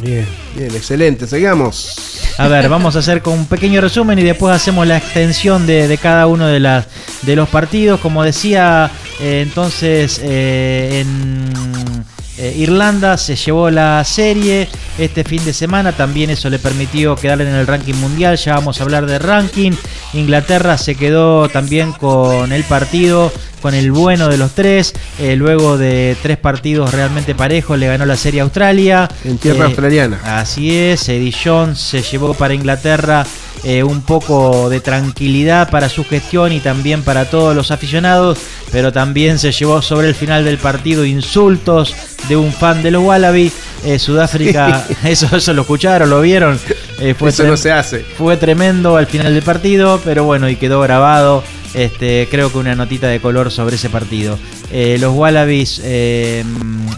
Bien, 0.00 0.26
bien, 0.54 0.74
excelente, 0.74 1.26
sigamos. 1.26 2.20
A 2.38 2.46
ver, 2.46 2.68
vamos 2.68 2.94
a 2.94 3.00
hacer 3.00 3.20
con 3.20 3.34
un 3.34 3.46
pequeño 3.46 3.80
resumen 3.80 4.18
y 4.18 4.22
después 4.22 4.54
hacemos 4.54 4.86
la 4.86 4.98
extensión 4.98 5.66
de, 5.66 5.98
cada 6.00 6.28
uno 6.28 6.46
de, 6.46 6.60
las, 6.60 6.86
de 7.22 7.34
los 7.34 7.48
partidos. 7.48 7.98
Como 8.00 8.22
decía, 8.22 8.90
eh, 9.20 9.42
entonces 9.44 10.20
eh, 10.22 11.00
en 11.00 12.04
eh, 12.38 12.54
Irlanda 12.56 13.16
se 13.16 13.34
llevó 13.34 13.68
la 13.68 14.04
serie 14.04 14.68
este 14.96 15.24
fin 15.24 15.44
de 15.44 15.52
semana, 15.52 15.90
también 15.90 16.30
eso 16.30 16.48
le 16.48 16.60
permitió 16.60 17.16
quedar 17.16 17.40
en 17.40 17.48
el 17.48 17.66
ranking 17.66 17.94
mundial, 17.94 18.36
ya 18.36 18.54
vamos 18.54 18.80
a 18.80 18.84
hablar 18.84 19.06
de 19.06 19.18
ranking. 19.18 19.72
Inglaterra 20.12 20.78
se 20.78 20.94
quedó 20.94 21.48
también 21.48 21.90
con 21.92 22.52
el 22.52 22.62
partido, 22.62 23.32
con 23.58 23.74
el 23.74 23.92
bueno 23.92 24.28
de 24.28 24.36
los 24.36 24.52
tres, 24.52 24.94
eh, 25.18 25.36
luego 25.36 25.78
de 25.78 26.16
tres 26.22 26.36
partidos 26.36 26.92
realmente 26.92 27.34
parejos 27.34 27.78
le 27.78 27.86
ganó 27.86 28.06
la 28.06 28.16
serie 28.16 28.40
a 28.40 28.44
Australia. 28.44 29.08
En 29.24 29.38
tierra 29.38 29.64
eh, 29.64 29.66
australiana. 29.66 30.20
Así 30.24 30.76
es, 30.76 31.08
Eddie 31.08 31.34
Jones 31.44 31.78
se 31.78 32.02
llevó 32.02 32.34
para 32.34 32.54
Inglaterra 32.54 33.24
eh, 33.64 33.82
un 33.82 34.02
poco 34.02 34.70
de 34.70 34.80
tranquilidad 34.80 35.68
para 35.70 35.88
su 35.88 36.04
gestión 36.04 36.52
y 36.52 36.60
también 36.60 37.02
para 37.02 37.24
todos 37.24 37.56
los 37.56 37.70
aficionados, 37.70 38.38
pero 38.70 38.92
también 38.92 39.38
se 39.38 39.50
llevó 39.50 39.82
sobre 39.82 40.08
el 40.08 40.14
final 40.14 40.44
del 40.44 40.58
partido 40.58 41.04
insultos 41.04 41.94
de 42.28 42.36
un 42.36 42.52
fan 42.52 42.82
de 42.82 42.92
los 42.92 43.02
Wallaby. 43.02 43.52
Eh, 43.84 43.98
Sudáfrica, 43.98 44.86
eso, 45.04 45.36
eso 45.36 45.52
lo 45.54 45.62
escucharon, 45.62 46.08
lo 46.08 46.20
vieron. 46.20 46.58
Eh, 47.00 47.14
fue 47.18 47.30
eso 47.30 47.44
no 47.44 47.56
se 47.56 47.72
hace. 47.72 48.00
Fue 48.00 48.36
tremendo 48.36 48.96
al 48.96 49.06
final 49.06 49.34
del 49.34 49.42
partido, 49.42 50.00
pero 50.04 50.24
bueno, 50.24 50.48
y 50.48 50.56
quedó 50.56 50.80
grabado. 50.80 51.42
Este, 51.74 52.28
creo 52.30 52.50
que 52.50 52.58
una 52.58 52.74
notita 52.74 53.08
de 53.08 53.20
color 53.20 53.50
sobre 53.50 53.76
ese 53.76 53.90
partido. 53.90 54.38
Eh, 54.72 54.96
los 55.00 55.14
Wallabies, 55.14 55.80
eh, 55.84 56.44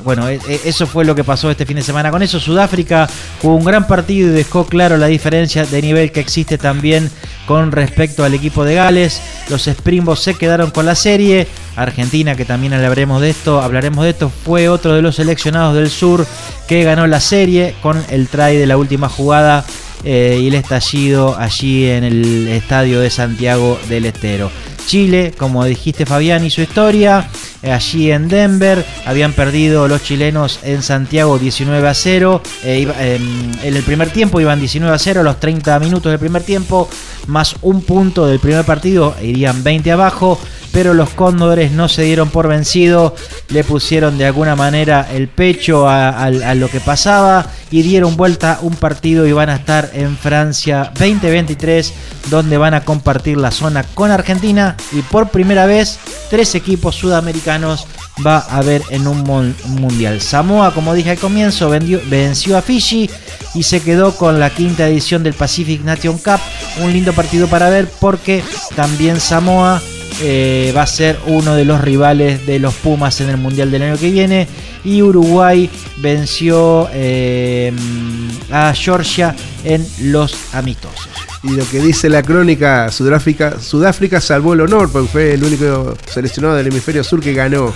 bueno, 0.05 0.29
e, 0.29 0.41
e, 0.49 0.61
eso 0.65 0.87
fue 0.87 1.05
lo 1.05 1.15
que 1.15 1.25
pasó 1.25 1.51
este 1.51 1.67
fin 1.67 1.77
de 1.77 1.83
semana. 1.83 2.11
Con 2.11 2.23
eso, 2.23 2.41
Sudáfrica 2.41 3.09
jugó 3.43 3.57
un 3.57 3.65
gran 3.65 3.87
partido 3.87 4.29
y 4.29 4.33
dejó 4.33 4.67
claro 4.67 4.97
la 4.97 5.07
diferencia 5.07 5.67
de 5.67 5.83
nivel 5.83 6.13
que 6.13 6.21
existe 6.21 6.59
también 6.59 7.11
con 7.47 7.73
respecto 7.73 8.25
al 8.25 8.35
equipo 8.35 8.65
de 8.65 8.77
Gales. 8.77 9.21
Los 9.49 9.67
Springboks 9.67 10.21
se 10.21 10.35
quedaron 10.35 10.71
con 10.71 10.87
la 10.87 10.95
serie. 10.95 11.49
Argentina, 11.77 12.37
que 12.37 12.45
también 12.45 12.75
hablaremos 12.75 13.21
de 13.23 13.31
esto, 13.31 13.61
hablaremos 13.61 14.05
de 14.05 14.11
esto, 14.11 14.31
fue 14.45 14.69
otro 14.69 14.95
de 14.95 15.03
los 15.03 15.17
seleccionados 15.17 15.75
del 15.75 15.89
sur 15.89 16.27
que 16.69 16.85
ganó 16.85 17.07
la 17.07 17.21
serie 17.21 17.75
con 17.83 18.03
el 18.11 18.29
try 18.29 18.57
de 18.57 18.67
la 18.67 18.77
última 18.77 19.09
jugada 19.09 19.65
eh, 20.05 20.39
y 20.41 20.49
el 20.49 20.55
estallido 20.55 21.37
allí 21.39 21.87
en 21.87 22.05
el 22.05 22.49
estadio 22.49 23.01
de 23.01 23.11
Santiago 23.11 23.79
del 23.89 24.07
Estero. 24.07 24.51
Chile, 24.87 25.33
como 25.37 25.65
dijiste 25.65 26.07
Fabián, 26.07 26.45
hizo 26.45 26.63
historia. 26.63 27.29
Eh, 27.63 27.71
allí 27.71 28.11
en 28.11 28.29
Denver 28.29 28.85
habían 29.05 29.33
perdido 29.33 29.87
los 29.87 30.03
chilenos 30.03 30.61
en 30.65 30.83
Santiago 30.83 31.39
19 31.39 31.87
a 31.87 31.95
0. 31.95 32.43
Eh, 32.65 32.89
em, 32.99 33.53
en 33.63 33.77
el 33.77 33.83
primer 33.83 34.11
tiempo 34.11 34.41
iban 34.41 34.59
19 34.59 34.95
a 34.95 34.99
0, 34.99 35.23
los 35.23 35.39
30 35.39 35.79
minutos 35.79 36.11
del 36.11 36.19
primer 36.19 36.43
tiempo, 36.43 36.89
más 37.27 37.55
un 37.63 37.83
punto 37.83 38.27
del 38.27 38.41
primer 38.41 38.65
partido, 38.65 39.15
irían 39.23 39.63
20 39.63 39.93
abajo. 39.93 40.41
Pero 40.73 40.95
los 40.95 41.11
cóndores 41.11 41.73
no 41.73 41.89
se 41.89 42.03
dieron 42.03 42.31
por 42.31 42.49
vencido, 42.49 43.15
le 43.49 43.65
pusieron 43.65 44.19
de 44.19 44.27
alguna 44.27 44.57
manera 44.57 45.07
el 45.13 45.29
pecho 45.29 45.89
a, 45.89 46.31
lo 46.31 46.69
que 46.69 46.81
pasaba 46.81 47.47
y 47.71 47.83
dieron 47.83 48.17
vuelta 48.17 48.59
un 48.63 48.75
partido 48.75 49.27
y 49.27 49.33
van 49.33 49.51
a 49.51 49.57
estar 49.57 49.91
en 49.95 50.17
Francia 50.17 50.93
2023, 50.95 51.93
donde 52.29 52.57
van 52.57 52.75
a 52.75 52.85
compartir 52.85 53.37
la 53.37 53.51
zona 53.51 53.83
con 53.83 54.11
Argentina 54.11 54.77
y 54.93 55.03
por 55.03 55.31
primera 55.31 55.67
vez 55.67 55.99
tres 56.29 56.55
equipos 56.55 56.97
sudamericanos 56.97 57.87
va 58.25 58.39
a 58.39 58.59
haber 58.59 58.83
en 58.91 59.07
un 59.07 59.55
mundial. 59.67 60.21
Samoa, 60.21 60.75
como 60.75 60.95
dije 60.95 61.11
al 61.11 61.19
comienzo, 61.19 61.71
venció 61.71 62.59
a 62.59 62.63
Fiji 62.63 63.09
y 63.55 63.63
se 63.63 63.81
quedó 63.81 64.17
con 64.17 64.39
la 64.39 64.51
quinta 64.51 64.87
edición 64.87 65.23
del 65.23 65.35
Pacific 65.35 65.83
Nation 65.83 66.19
Cup. 66.19 66.41
Un 66.83 66.93
lindo 66.93 67.13
partido 67.13 67.47
para 67.47 67.71
ver 67.71 67.89
porque 68.01 68.43
también 68.77 69.21
Samoa 69.21 69.81
eh, 70.21 70.73
va 70.77 70.83
a 70.83 70.87
ser 70.87 71.19
uno 71.27 71.55
de 71.55 71.65
los 71.65 71.81
rivales 71.81 72.47
de 72.47 72.59
los 72.59 72.75
Pumas 72.75 73.21
en 73.21 73.31
el 73.31 73.37
mundial 73.37 73.71
del 73.71 73.83
año 73.83 73.99
que 73.99 74.11
viene. 74.11 74.47
Y 74.85 75.03
Uruguay 75.03 75.71
venció 75.99 76.89
eh, 76.93 77.73
a 78.51 78.73
Georgia 78.75 79.35
en 79.65 79.87
los 80.01 80.37
amistosos. 80.53 81.09
Y 81.43 81.53
lo 81.53 81.67
que 81.69 81.81
dice 81.81 82.09
la 82.09 82.23
crónica, 82.23 82.91
Sudáfrica, 82.91 83.59
Sudáfrica 83.61 84.21
salvó 84.21 84.53
el 84.53 84.61
honor 84.61 84.91
porque 84.93 85.09
fue 85.09 85.35
el 85.35 85.43
único 85.43 85.97
seleccionado 86.07 86.57
del 86.57 86.67
hemisferio 86.67 87.03
sur 87.03 87.21
que 87.21 87.33
ganó. 87.33 87.73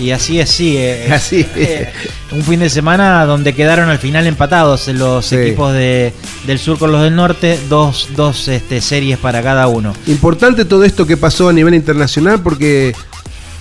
Y 0.00 0.10
así 0.12 0.40
es, 0.40 0.50
sí. 0.50 0.76
eh, 0.78 1.08
Así. 1.12 1.46
eh, 1.56 1.92
un 2.32 2.42
fin 2.42 2.60
de 2.60 2.70
semana 2.70 3.24
donde 3.26 3.54
quedaron 3.54 3.88
al 3.90 3.98
final 3.98 4.26
empatados 4.26 4.88
los 4.88 5.26
Sí. 5.26 5.36
equipos 5.36 5.72
de- 5.72 6.12
del 6.46 6.58
sur 6.58 6.78
con 6.78 6.90
los 6.92 7.02
del 7.02 7.14
norte, 7.14 7.58
dos, 7.68 8.08
dos 8.16 8.48
este, 8.48 8.80
series 8.80 9.18
para 9.18 9.42
cada 9.42 9.66
uno. 9.68 9.92
Importante 10.06 10.64
todo 10.64 10.84
esto 10.84 11.06
que 11.06 11.16
pasó 11.16 11.48
a 11.48 11.52
nivel 11.52 11.74
internacional 11.74 12.40
porque 12.42 12.94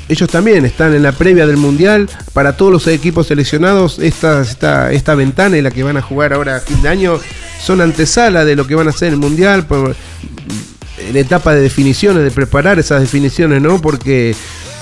ellos 0.07 0.29
también 0.29 0.65
están 0.65 0.93
en 0.95 1.03
la 1.03 1.11
previa 1.11 1.45
del 1.45 1.57
Mundial. 1.57 2.09
Para 2.33 2.55
todos 2.57 2.71
los 2.71 2.87
equipos 2.87 3.27
seleccionados, 3.27 3.99
esta, 3.99 4.41
esta, 4.41 4.91
esta 4.91 5.13
ventana 5.15 5.57
y 5.57 5.61
la 5.61 5.69
que 5.71 5.83
van 5.83 5.97
a 5.97 6.01
jugar 6.01 6.33
ahora 6.33 6.55
a 6.55 6.59
fin 6.61 6.81
de 6.81 6.89
año 6.89 7.19
son 7.63 7.81
antesala 7.81 8.45
de 8.45 8.55
lo 8.55 8.65
que 8.65 8.73
van 8.75 8.87
a 8.87 8.91
hacer 8.91 9.09
en 9.09 9.15
el 9.15 9.19
Mundial. 9.19 9.65
Por, 9.67 9.95
en 11.07 11.15
etapa 11.15 11.53
de 11.55 11.61
definiciones, 11.61 12.23
de 12.23 12.31
preparar 12.31 12.77
esas 12.77 13.01
definiciones, 13.01 13.61
¿no? 13.61 13.81
Porque 13.81 14.35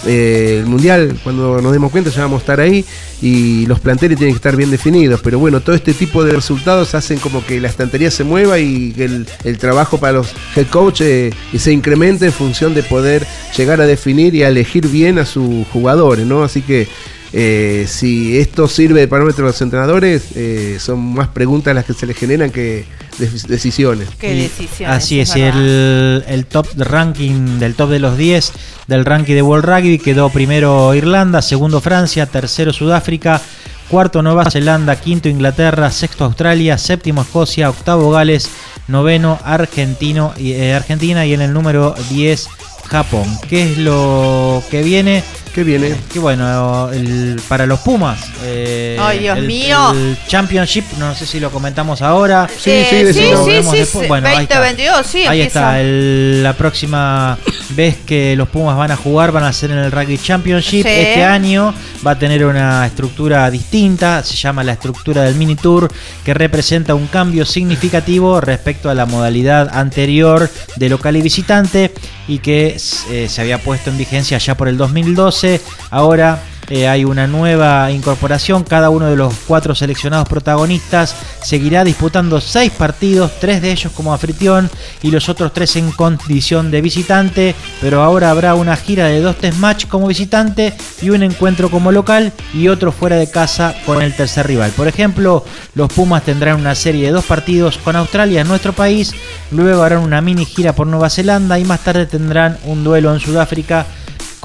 eh, 0.05 0.59
el 0.59 0.65
Mundial, 0.65 1.19
cuando 1.23 1.61
nos 1.61 1.71
demos 1.71 1.91
cuenta, 1.91 2.09
ya 2.09 2.21
vamos 2.21 2.39
a 2.39 2.43
estar 2.43 2.59
ahí 2.59 2.85
y 3.21 3.65
los 3.65 3.79
planteles 3.79 4.17
tienen 4.17 4.33
que 4.33 4.37
estar 4.37 4.55
bien 4.55 4.69
definidos. 4.69 5.21
Pero 5.23 5.39
bueno, 5.39 5.61
todo 5.61 5.75
este 5.75 5.93
tipo 5.93 6.23
de 6.23 6.33
resultados 6.33 6.93
hacen 6.95 7.19
como 7.19 7.45
que 7.45 7.59
la 7.59 7.67
estantería 7.67 8.11
se 8.11 8.23
mueva 8.23 8.59
y 8.59 8.91
que 8.91 9.05
el, 9.05 9.57
trabajo 9.57 9.97
para 9.97 10.13
los 10.13 10.33
head 10.55 10.67
coach 10.67 11.01
eh, 11.01 11.31
se 11.57 11.71
incremente 11.71 12.25
en 12.25 12.31
función 12.31 12.73
de 12.73 12.83
poder 12.83 13.25
llegar 13.57 13.81
a 13.81 13.87
definir 13.87 14.35
y 14.35 14.43
a 14.43 14.49
elegir 14.49 14.87
bien 14.87 15.17
a 15.19 15.25
sus 15.25 15.65
jugadores, 15.67 16.25
¿no? 16.25 16.43
Así 16.43 16.61
que 16.61 16.87
eh, 17.33 17.85
si 17.87 18.37
esto 18.37 18.67
sirve 18.67 19.01
de 19.01 19.07
parámetro 19.07 19.45
a 19.45 19.47
los 19.49 19.61
entrenadores, 19.61 20.23
eh, 20.35 20.77
son 20.79 20.99
más 21.13 21.27
preguntas 21.29 21.73
las 21.75 21.85
que 21.85 21.93
se 21.93 22.05
les 22.05 22.17
generan 22.17 22.49
que 22.51 22.85
de- 23.17 23.29
decisiones. 23.47 24.07
Qué 24.19 24.33
Y 24.33 24.41
decisiones. 24.43 24.95
Así 24.97 25.19
es, 25.19 25.35
y 25.35 25.41
el, 25.41 26.23
el 26.27 26.45
top 26.45 26.71
de 26.73 26.83
ranking 26.83 27.59
del 27.59 27.75
top 27.75 27.89
de 27.89 27.99
los 27.99 28.17
10 28.17 28.51
del 28.87 29.03
ranking 29.05 29.35
de 29.35 29.41
World 29.41 29.65
Rugby 29.65 29.99
quedó 29.99 30.29
primero 30.29 30.93
Irlanda, 30.95 31.41
segundo 31.41 31.81
Francia, 31.81 32.25
tercero 32.27 32.71
Sudáfrica, 32.71 33.41
cuarto 33.89 34.21
Nueva 34.21 34.49
Zelanda, 34.49 34.95
quinto 34.99 35.27
Inglaterra, 35.29 35.91
sexto 35.91 36.23
Australia, 36.25 36.77
séptimo 36.77 37.21
Escocia, 37.23 37.69
octavo 37.69 38.09
Gales, 38.11 38.49
noveno 38.87 39.37
Argentino, 39.43 40.33
y, 40.37 40.53
eh, 40.53 40.73
Argentina 40.73 41.25
y 41.25 41.33
en 41.33 41.41
el 41.41 41.53
número 41.53 41.93
10 42.09 42.47
Japón. 42.85 43.25
¿Qué 43.49 43.71
es 43.73 43.77
lo 43.77 44.63
que 44.71 44.81
viene? 44.83 45.23
¿Qué 45.57 45.63
viene? 45.63 45.95
Que 46.13 46.19
bueno, 46.19 46.91
el- 46.91 47.41
para 47.47 47.65
los 47.65 47.79
Pumas. 47.79 48.19
eh, 48.43 48.95
Ay, 49.01 49.17
Dios 49.17 49.39
el- 49.39 49.47
mío. 49.47 49.91
El 49.91 50.15
Championship, 50.27 50.83
no 50.99 51.15
sé 51.15 51.25
si 51.25 51.39
lo 51.39 51.49
comentamos 51.49 52.03
ahora. 52.03 52.47
Sí, 52.47 52.59
sí, 52.87 52.95
Eh, 52.97 53.11
sí, 53.11 53.23
sí, 53.23 53.31
Vemos 53.47 53.75
sí, 53.75 53.97
Bueno, 54.07 54.27
ahí 54.27 54.43
está. 54.43 54.59
2022, 54.59 55.07
sí, 55.07 55.25
Ahí 55.25 55.41
empieza. 55.41 55.59
está, 55.71 55.81
el- 55.81 56.43
la 56.43 56.53
próxima 56.53 57.39
vez 57.71 57.95
que 58.05 58.35
los 58.35 58.47
Pumas 58.49 58.77
van 58.77 58.91
a 58.91 58.95
jugar 58.97 59.31
van 59.31 59.45
a 59.45 59.51
ser 59.51 59.71
en 59.71 59.79
el 59.79 59.91
Rugby 59.91 60.19
Championship. 60.19 60.83
Sí. 60.85 60.89
Este 60.93 61.23
año 61.23 61.73
va 62.05 62.11
a 62.11 62.19
tener 62.19 62.45
una 62.45 62.85
estructura 62.85 63.49
distinta, 63.49 64.21
se 64.23 64.35
llama 64.35 64.63
la 64.63 64.73
estructura 64.73 65.23
del 65.23 65.33
Mini 65.33 65.55
Tour, 65.55 65.91
que 66.23 66.35
representa 66.35 66.93
un 66.93 67.07
cambio 67.07 67.45
significativo 67.45 68.39
respecto 68.41 68.91
a 68.91 68.93
la 68.93 69.07
modalidad 69.07 69.75
anterior 69.75 70.51
de 70.75 70.87
local 70.89 71.15
y 71.17 71.21
visitante 71.23 71.91
y 72.27 72.39
que 72.39 72.77
eh, 73.09 73.27
se 73.27 73.41
había 73.41 73.57
puesto 73.57 73.89
en 73.89 73.97
vigencia 73.97 74.37
ya 74.37 74.55
por 74.55 74.67
el 74.67 74.77
2012. 74.77 75.46
Ahora 75.89 76.41
eh, 76.69 76.87
hay 76.87 77.05
una 77.05 77.27
nueva 77.27 77.89
incorporación. 77.91 78.63
Cada 78.63 78.89
uno 78.89 79.07
de 79.07 79.15
los 79.15 79.33
cuatro 79.47 79.73
seleccionados 79.73 80.27
protagonistas 80.27 81.15
seguirá 81.41 81.83
disputando 81.83 82.41
seis 82.41 82.71
partidos, 82.71 83.31
tres 83.39 83.61
de 83.61 83.71
ellos 83.71 83.93
como 83.93 84.11
anfitrión 84.11 84.69
y 85.01 85.11
los 85.11 85.29
otros 85.29 85.53
tres 85.53 85.77
en 85.77 85.91
condición 85.91 86.69
de 86.69 86.81
visitante. 86.81 87.55
Pero 87.79 88.03
ahora 88.03 88.31
habrá 88.31 88.55
una 88.55 88.75
gira 88.75 89.05
de 89.05 89.21
dos 89.21 89.37
test 89.37 89.57
match 89.59 89.87
como 89.87 90.07
visitante 90.07 90.73
y 91.01 91.09
un 91.09 91.23
encuentro 91.23 91.71
como 91.71 91.91
local 91.91 92.33
y 92.53 92.67
otro 92.67 92.91
fuera 92.91 93.15
de 93.15 93.31
casa 93.31 93.73
con 93.85 94.01
el 94.01 94.13
tercer 94.13 94.47
rival. 94.47 94.71
Por 94.71 94.87
ejemplo, 94.87 95.45
los 95.73 95.91
Pumas 95.93 96.23
tendrán 96.23 96.59
una 96.59 96.75
serie 96.75 97.05
de 97.05 97.11
dos 97.11 97.25
partidos 97.25 97.77
con 97.77 97.95
Australia 97.95 98.41
en 98.41 98.47
nuestro 98.47 98.73
país, 98.73 99.13
luego 99.51 99.83
harán 99.83 99.99
una 99.99 100.21
mini 100.21 100.45
gira 100.45 100.73
por 100.73 100.85
Nueva 100.85 101.09
Zelanda 101.09 101.57
y 101.57 101.63
más 101.63 101.79
tarde 101.79 102.05
tendrán 102.05 102.57
un 102.65 102.83
duelo 102.83 103.13
en 103.13 103.19
Sudáfrica 103.19 103.85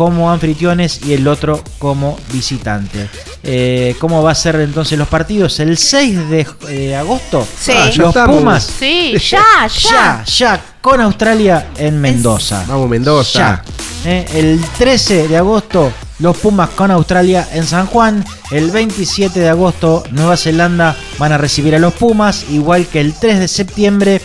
como 0.02 0.32
anfitriones 0.32 1.00
y 1.06 1.12
el 1.12 1.28
otro 1.28 1.62
como 1.78 2.18
visitante. 2.32 3.08
Eh, 3.44 3.94
¿Cómo 4.00 4.20
va 4.20 4.32
a 4.32 4.34
ser 4.34 4.56
entonces 4.56 4.98
los 4.98 5.06
partidos? 5.06 5.60
El 5.60 5.78
6 5.78 6.28
de 6.28 6.46
eh, 6.70 6.96
agosto, 6.96 7.46
Sí. 7.56 7.70
Ah, 7.72 7.88
ya 7.88 8.02
los 8.02 8.08
estamos. 8.08 8.36
Pumas 8.36 8.64
Sí, 8.64 9.14
ya, 9.30 9.44
ya, 9.68 9.68
ya. 9.68 10.24
ya 10.24 10.60
con 10.80 11.00
Australia 11.00 11.68
en 11.78 12.00
Mendoza. 12.00 12.64
Vamos, 12.66 12.88
Mendoza. 12.88 13.62
Ya. 14.04 14.10
Eh, 14.10 14.26
el 14.34 14.60
13 14.76 15.28
de 15.28 15.36
agosto, 15.36 15.92
los 16.18 16.36
Pumas 16.36 16.70
con 16.70 16.90
Australia 16.90 17.48
en 17.52 17.64
San 17.64 17.86
Juan. 17.86 18.24
El 18.50 18.72
27 18.72 19.38
de 19.38 19.48
agosto, 19.48 20.02
Nueva 20.10 20.36
Zelanda 20.36 20.96
van 21.18 21.30
a 21.30 21.38
recibir 21.38 21.76
a 21.76 21.78
los 21.78 21.94
Pumas, 21.94 22.46
igual 22.50 22.86
que 22.88 23.00
el 23.00 23.14
3 23.14 23.38
de 23.38 23.46
septiembre. 23.46 24.20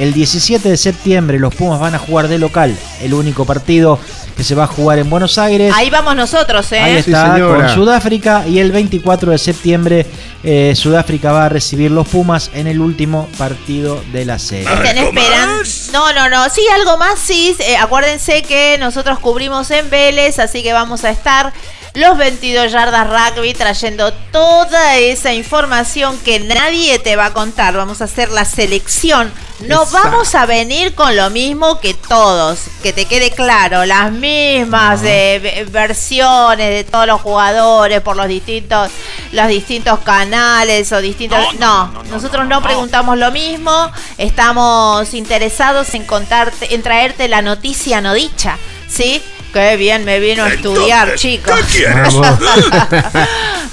El 0.00 0.12
17 0.14 0.68
de 0.68 0.76
septiembre, 0.78 1.38
los 1.38 1.54
Pumas 1.54 1.78
van 1.78 1.94
a 1.94 1.98
jugar 1.98 2.26
de 2.28 2.38
local, 2.38 2.74
el 3.02 3.12
único 3.14 3.44
partido 3.44 3.98
que 4.36 4.42
se 4.44 4.54
va 4.54 4.64
a 4.64 4.66
jugar 4.66 4.98
en 4.98 5.10
Buenos 5.10 5.36
Aires. 5.36 5.72
Ahí 5.76 5.90
vamos 5.90 6.16
nosotros, 6.16 6.72
¿eh? 6.72 6.80
Ahí 6.80 6.94
Sí, 7.02 7.10
está, 7.10 7.34
señora. 7.34 7.66
con 7.66 7.74
Sudáfrica. 7.74 8.46
Y 8.48 8.58
el 8.60 8.72
24 8.72 9.30
de 9.32 9.36
septiembre, 9.38 10.06
eh, 10.42 10.72
Sudáfrica 10.74 11.32
va 11.32 11.44
a 11.44 11.48
recibir 11.50 11.90
los 11.90 12.08
Pumas 12.08 12.50
en 12.54 12.66
el 12.66 12.80
último 12.80 13.28
partido 13.36 14.02
de 14.12 14.24
la 14.24 14.38
serie. 14.38 14.72
Estén 14.72 14.96
esperando. 14.96 15.62
No, 15.92 16.12
no, 16.14 16.28
no. 16.30 16.48
Sí, 16.48 16.62
algo 16.74 16.96
más, 16.96 17.18
sí. 17.18 17.54
Eh, 17.58 17.76
acuérdense 17.76 18.40
que 18.42 18.76
nosotros 18.80 19.18
cubrimos 19.18 19.70
en 19.70 19.90
Vélez, 19.90 20.38
así 20.38 20.62
que 20.62 20.72
vamos 20.72 21.04
a 21.04 21.10
estar 21.10 21.52
los 21.92 22.16
22 22.16 22.72
yardas 22.72 23.06
rugby 23.34 23.52
trayendo 23.52 24.12
toda 24.32 24.96
esa 24.96 25.34
información 25.34 26.16
que 26.24 26.40
nadie 26.40 26.98
te 26.98 27.16
va 27.16 27.26
a 27.26 27.32
contar. 27.34 27.74
Vamos 27.76 28.00
a 28.00 28.04
hacer 28.04 28.30
la 28.30 28.46
selección. 28.46 29.30
No 29.62 29.82
Exacto. 29.82 30.08
vamos 30.10 30.34
a 30.34 30.46
venir 30.46 30.94
con 30.94 31.14
lo 31.16 31.28
mismo 31.30 31.80
que 31.80 31.92
todos, 31.94 32.60
que 32.82 32.92
te 32.92 33.04
quede 33.04 33.30
claro, 33.30 33.84
las 33.84 34.10
mismas 34.10 35.00
eh, 35.04 35.38
ve- 35.42 35.66
versiones 35.70 36.70
de 36.70 36.84
todos 36.84 37.06
los 37.06 37.20
jugadores 37.20 38.00
por 38.00 38.16
los 38.16 38.26
distintos 38.28 38.90
los 39.32 39.46
distintos 39.48 40.00
canales 40.00 40.90
o 40.92 41.00
distintos 41.00 41.38
no, 41.58 41.92
nosotros 42.10 42.46
no 42.48 42.62
preguntamos 42.62 43.16
lo 43.18 43.30
mismo, 43.30 43.92
estamos 44.18 45.14
interesados 45.14 45.94
en 45.94 46.04
contarte 46.04 46.74
en 46.74 46.82
traerte 46.82 47.28
la 47.28 47.42
noticia 47.42 48.00
no 48.00 48.14
dicha, 48.14 48.56
¿sí? 48.88 49.22
Qué 49.52 49.76
bien 49.76 50.04
me 50.04 50.20
vino 50.20 50.44
a 50.44 50.48
estudiar, 50.48 51.14
chicos. 51.16 51.58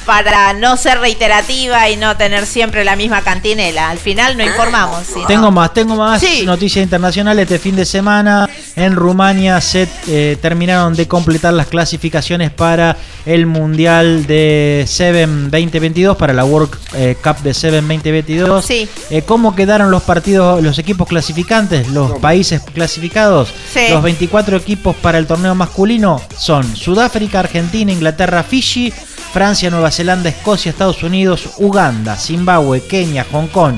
Para 0.06 0.54
no 0.54 0.78
ser 0.78 1.00
reiterativa 1.00 1.90
y 1.90 1.98
no 1.98 2.16
tener 2.16 2.46
siempre 2.46 2.86
la 2.86 2.96
misma 2.96 3.22
cantinela. 3.22 3.90
Al 3.90 3.98
final 4.00 4.38
no 4.38 4.44
informamos. 4.46 5.06
sino- 5.06 5.28
Tengo 5.28 5.52
más, 5.52 5.74
tengo 5.74 5.96
más 5.96 6.22
Sí. 6.22 6.44
noticias 6.46 6.84
internacionales. 6.84 7.44
Este 7.44 7.60
fin 7.60 7.76
de 7.76 7.86
semana 7.86 8.48
en 8.78 8.96
Rumania 8.96 9.60
se 9.60 9.90
eh, 10.08 10.38
terminaron 10.40 10.94
de 10.94 11.08
completar 11.08 11.54
las 11.54 11.68
clasificaciones 11.68 12.52
para 12.52 12.96
el 13.26 13.48
Mundial 13.48 14.28
de 14.28 14.86
Seven 14.88 15.50
2022, 15.50 16.16
para 16.16 16.32
la 16.32 16.46
World 16.46 16.70
eh, 16.94 17.18
Cup 17.22 17.38
de 17.42 17.56
Seven 17.56 17.88
2022. 17.88 18.64
Sí. 18.64 18.88
Eh, 19.10 19.24
¿Cómo 19.24 19.56
quedaron 19.56 19.90
los 19.90 20.04
partidos, 20.04 20.64
los 20.64 20.78
equipos 20.78 21.08
clasificantes, 21.08 21.88
los 21.88 22.20
países 22.20 22.62
clasificados? 22.62 23.50
Sí. 23.74 23.88
Los 23.90 24.04
24 24.04 24.58
equipos 24.58 24.96
para 24.96 25.18
el 25.18 25.26
torneo 25.26 25.56
masculino 25.56 26.22
son 26.38 26.76
Sudáfrica, 26.76 27.40
Argentina, 27.40 27.92
Inglaterra, 27.92 28.44
Fiji, 28.44 28.94
Francia, 29.34 29.72
Nueva 29.72 29.90
Zelanda, 29.90 30.30
Escocia, 30.30 30.70
Estados 30.70 31.02
Unidos, 31.02 31.50
Uganda, 31.58 32.16
Zimbabue, 32.16 32.82
Kenia, 32.82 33.26
Hong 33.32 33.48
Kong, 33.48 33.78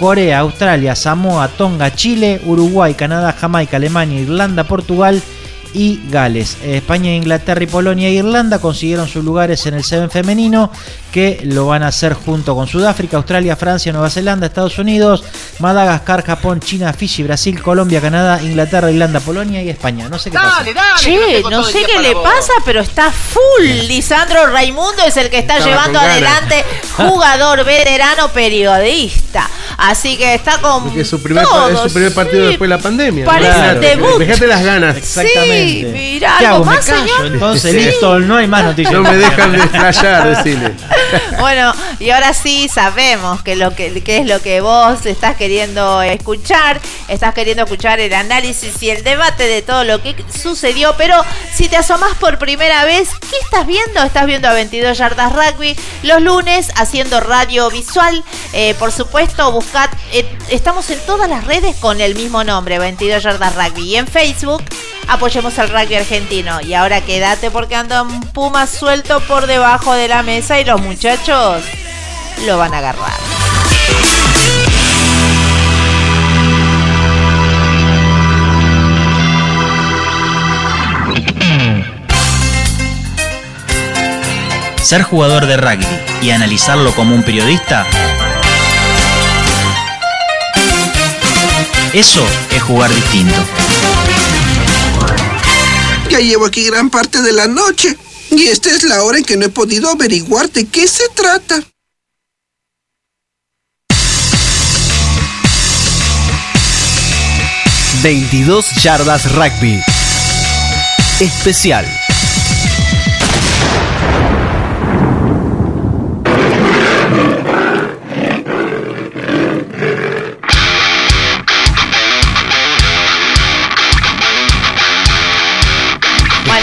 Corea, 0.00 0.38
Australia, 0.38 0.96
Samoa, 0.96 1.48
Tonga, 1.48 1.94
Chile, 1.94 2.40
Uruguay, 2.46 2.94
Canadá, 2.94 3.34
Jamaica, 3.38 3.76
Alemania, 3.76 4.18
Irlanda, 4.18 4.64
Portugal 4.64 5.20
y 5.74 6.00
Gales. 6.08 6.56
España, 6.64 7.14
Inglaterra 7.14 7.62
y 7.62 7.66
Polonia 7.66 8.08
e 8.08 8.12
Irlanda 8.12 8.60
consiguieron 8.60 9.06
sus 9.08 9.22
lugares 9.22 9.66
en 9.66 9.74
el 9.74 9.84
Seven 9.84 10.10
femenino 10.10 10.72
que 11.12 11.40
lo 11.44 11.66
van 11.66 11.82
a 11.82 11.88
hacer 11.88 12.14
junto 12.14 12.54
con 12.54 12.66
Sudáfrica, 12.66 13.16
Australia, 13.16 13.56
Francia, 13.56 13.92
Nueva 13.92 14.10
Zelanda, 14.10 14.46
Estados 14.46 14.78
Unidos, 14.78 15.24
Madagascar, 15.58 16.24
Japón, 16.24 16.60
China, 16.60 16.92
Fiji, 16.92 17.22
Brasil, 17.22 17.60
Colombia, 17.62 18.00
Canadá, 18.00 18.40
Inglaterra, 18.42 18.90
Irlanda, 18.90 19.20
Polonia 19.20 19.62
y 19.62 19.68
España. 19.68 20.08
No 20.08 20.18
sé 20.18 20.30
qué 20.30 20.38
pasa. 20.38 20.64
Che, 20.98 21.42
no 21.50 21.62
sé 21.64 21.84
qué 21.84 21.98
le 22.00 22.14
pasa, 22.14 22.52
pero 22.64 22.80
está 22.80 23.10
full. 23.10 23.64
Lisandro 23.88 24.46
Raimundo 24.46 25.02
es 25.06 25.16
el 25.16 25.30
que 25.30 25.38
está 25.38 25.56
Estaba 25.58 25.70
llevando 25.70 25.98
adelante, 26.00 26.64
jugador, 26.96 27.64
veterano, 27.64 28.28
periodista. 28.28 29.48
Así 29.78 30.16
que 30.16 30.34
está 30.34 30.58
con 30.58 30.84
Porque 30.84 31.00
es 31.02 31.08
su 31.08 31.22
primer, 31.22 31.44
pa- 31.44 31.68
es 31.68 31.74
todo, 31.74 31.88
su 31.88 31.94
primer 31.94 32.12
partido 32.14 32.42
sí. 32.42 32.48
después 32.50 32.68
de 32.70 32.76
la 32.76 32.82
pandemia. 32.82 33.24
Parece 33.24 33.50
Claro. 33.52 33.80
debut. 33.80 34.18
Fíjate 34.18 34.46
las 34.46 34.62
ganas. 34.64 34.96
Exactamente. 34.96 35.80
Sí, 35.80 35.84
mirá, 35.92 36.36
¿Qué 36.38 36.46
algo 36.46 36.56
hago? 36.58 36.64
¿Me 36.66 36.76
más, 36.76 36.84
callo? 36.86 37.00
señor? 37.00 37.26
Entonces, 37.26 37.72
Sí. 37.72 37.80
listo, 37.80 38.18
no 38.20 38.36
hay 38.36 38.46
más 38.46 38.64
noticias. 38.64 38.92
No 38.92 39.02
me 39.02 39.16
dejan 39.16 39.52
de 39.52 39.60
decirle. 40.30 40.72
Bueno, 41.40 41.72
y 41.98 42.10
ahora 42.10 42.34
sí 42.34 42.68
sabemos 42.68 43.42
que 43.42 43.56
lo 43.56 43.74
que, 43.74 44.02
es 44.06 44.26
lo 44.26 44.40
que 44.40 44.60
vos 44.60 45.06
estás 45.06 45.36
queriendo 45.36 46.02
escuchar. 46.02 46.80
Estás 47.08 47.34
queriendo 47.34 47.64
escuchar 47.64 48.00
el 48.00 48.12
análisis 48.12 48.82
y 48.82 48.90
el 48.90 49.02
debate 49.02 49.46
de 49.46 49.62
todo 49.62 49.84
lo 49.84 50.02
que 50.02 50.14
sucedió. 50.32 50.94
Pero 50.96 51.16
si 51.54 51.68
te 51.68 51.76
asomás 51.76 52.14
por 52.18 52.38
primera 52.38 52.84
vez, 52.84 53.08
¿qué 53.30 53.36
estás 53.42 53.66
viendo? 53.66 54.02
Estás 54.02 54.26
viendo 54.26 54.48
a 54.48 54.52
22 54.52 54.96
Yardas 54.98 55.32
Rugby 55.32 55.76
los 56.02 56.22
lunes 56.22 56.70
haciendo 56.76 57.20
radio 57.20 57.70
visual. 57.70 58.22
Eh, 58.52 58.74
por 58.78 58.92
supuesto, 58.92 59.50
buscad. 59.52 59.90
eh, 60.12 60.26
estamos 60.50 60.90
en 60.90 60.98
todas 61.06 61.28
las 61.28 61.44
redes 61.44 61.76
con 61.76 62.00
el 62.00 62.14
mismo 62.14 62.44
nombre, 62.44 62.78
22 62.78 63.22
Yardas 63.22 63.54
Rugby. 63.54 63.82
Y 63.82 63.96
en 63.96 64.06
Facebook 64.06 64.62
apoyemos 65.08 65.58
al 65.58 65.70
rugby 65.70 65.96
argentino. 65.96 66.60
Y 66.60 66.74
ahora 66.74 67.00
quédate 67.00 67.50
porque 67.50 67.76
anda 67.76 68.02
un 68.02 68.20
puma 68.20 68.66
suelto 68.66 69.20
por 69.20 69.46
debajo 69.46 69.94
de 69.94 70.08
la 70.08 70.22
mesa 70.22 70.60
y 70.60 70.64
los 70.64 70.80
muchachos 70.80 71.62
lo 72.46 72.58
van 72.58 72.74
a 72.74 72.78
agarrar. 72.78 73.20
Ser 84.82 85.02
jugador 85.02 85.46
de 85.46 85.56
rugby 85.56 85.86
y 86.22 86.30
analizarlo 86.30 86.92
como 86.92 87.14
un 87.14 87.22
periodista, 87.22 87.86
eso 91.92 92.26
es 92.50 92.62
jugar 92.62 92.90
distinto. 92.90 93.69
Ya 96.10 96.18
llevo 96.18 96.46
aquí 96.46 96.64
gran 96.64 96.90
parte 96.90 97.22
de 97.22 97.32
la 97.32 97.46
noche. 97.46 97.96
Y 98.30 98.46
esta 98.48 98.70
es 98.70 98.82
la 98.82 99.02
hora 99.04 99.18
en 99.18 99.24
que 99.24 99.36
no 99.36 99.46
he 99.46 99.48
podido 99.48 99.88
averiguar 99.90 100.50
de 100.50 100.66
qué 100.66 100.86
se 100.86 101.08
trata. 101.10 101.62
...22 108.02 108.64
yardas 108.82 109.30
rugby... 109.32 109.78
...especial... 111.20 111.99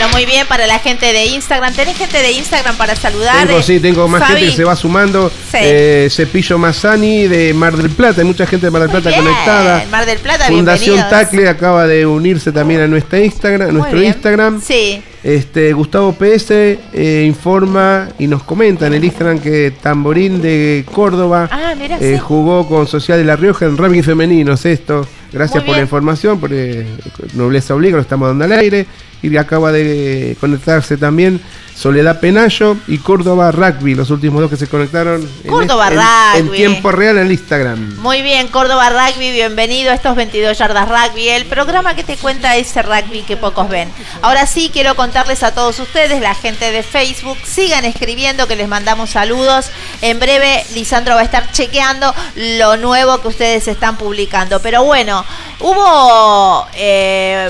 Bueno, 0.07 0.17
muy 0.17 0.25
bien 0.25 0.47
para 0.47 0.67
la 0.67 0.79
gente 0.79 1.05
de 1.13 1.25
Instagram. 1.27 1.73
¿Tenés 1.73 1.97
gente 1.97 2.17
de 2.17 2.31
Instagram 2.31 2.75
para 2.77 2.95
saludar? 2.95 3.47
Tengo, 3.47 3.61
sí, 3.61 3.79
tengo 3.79 4.07
más 4.07 4.21
Fabi? 4.21 4.33
gente 4.33 4.49
que 4.51 4.55
se 4.57 4.63
va 4.63 4.75
sumando. 4.75 5.29
Sí. 5.29 5.57
Eh, 5.59 6.07
Cepillo 6.11 6.57
Mazzani 6.57 7.27
de 7.27 7.53
Mar 7.53 7.75
del 7.75 7.89
Plata. 7.89 8.21
Hay 8.21 8.27
mucha 8.27 8.45
gente 8.45 8.67
de 8.67 8.71
Mar 8.71 8.81
del 8.83 8.91
Plata 8.91 9.09
Bien, 9.09 9.23
conectada. 9.23 9.85
Mar 9.91 10.05
del 10.05 10.19
Plata, 10.19 10.45
Fundación. 10.47 10.97
Tacle 11.09 11.47
acaba 11.49 11.87
de 11.87 12.05
unirse 12.05 12.51
también 12.51 12.81
a 12.81 12.87
nuestra 12.87 13.19
Instagram, 13.19 13.73
nuestro 13.73 13.99
bien. 13.99 14.13
Instagram. 14.13 14.61
Sí. 14.61 15.01
Este, 15.23 15.73
Gustavo 15.73 16.13
PS 16.13 16.51
eh, 16.51 17.23
informa 17.27 18.07
y 18.17 18.27
nos 18.27 18.43
comenta 18.43 18.87
en 18.87 18.93
el 18.93 19.03
Instagram 19.03 19.39
que 19.39 19.71
Tamborín 19.81 20.41
de 20.41 20.85
Córdoba 20.93 21.49
Ah, 21.51 21.73
mira, 21.77 21.97
eh, 21.99 22.13
sí. 22.15 22.19
jugó 22.23 22.67
con 22.67 22.87
Social 22.87 23.17
de 23.17 23.25
La 23.25 23.35
Rioja 23.35 23.65
en 23.65 23.75
rugby 23.77 24.01
femenino. 24.03 24.53
Es 24.53 24.65
esto. 24.65 25.05
Gracias 25.33 25.63
por 25.63 25.75
la 25.75 25.81
información, 25.81 26.39
por 26.39 26.51
eh, 26.53 26.85
nobleza 27.33 27.75
obliga, 27.75 27.97
lo 27.97 28.01
estamos 28.01 28.29
dando 28.29 28.45
al 28.45 28.53
aire. 28.53 28.85
Y 29.21 29.35
acaba 29.37 29.71
de 29.71 30.37
conectarse 30.39 30.95
también 30.97 31.41
Soledad 31.75 32.19
Penayo 32.19 32.75
y 32.87 32.97
Córdoba 32.99 33.51
Rugby, 33.51 33.93
los 33.93 34.09
últimos 34.09 34.41
dos 34.41 34.49
que 34.49 34.57
se 34.57 34.67
conectaron 34.67 35.21
en 35.43 35.49
Córdoba 35.49 35.89
este- 35.89 36.39
en- 36.39 36.45
en, 36.47 36.51
tiempo 36.51 36.91
real 36.91 37.17
en 37.17 37.25
el 37.27 37.31
Instagram. 37.31 37.97
Muy 37.99 38.21
bien, 38.23 38.47
Córdoba 38.47 38.89
Rugby, 38.89 39.31
bienvenido 39.31 39.91
a 39.91 39.95
estos 39.95 40.15
22 40.15 40.57
Yardas 40.57 40.87
Rugby, 40.89 41.29
el 41.29 41.45
programa 41.45 41.95
que 41.95 42.03
te 42.03 42.15
cuenta 42.17 42.55
ese 42.55 42.81
rugby 42.81 43.21
que 43.23 43.37
pocos 43.37 43.69
ven. 43.69 43.89
Ahora 44.23 44.47
sí, 44.47 44.69
quiero 44.73 44.95
contarles 44.95 45.43
a 45.43 45.53
todos 45.53 45.79
ustedes, 45.79 46.19
la 46.21 46.33
gente 46.33 46.71
de 46.71 46.81
Facebook, 46.81 47.37
sigan 47.43 47.85
escribiendo 47.85 48.47
que 48.47 48.55
les 48.55 48.67
mandamos 48.67 49.11
saludos. 49.11 49.69
En 50.01 50.19
breve, 50.19 50.63
Lisandro 50.73 51.13
va 51.15 51.21
a 51.21 51.25
estar 51.25 51.51
chequeando 51.51 52.13
lo 52.57 52.77
nuevo 52.77 53.21
que 53.21 53.27
ustedes 53.27 53.67
están 53.67 53.97
publicando. 53.97 54.59
Pero 54.61 54.83
bueno, 54.83 55.23
hubo... 55.59 56.67
eh, 56.75 57.49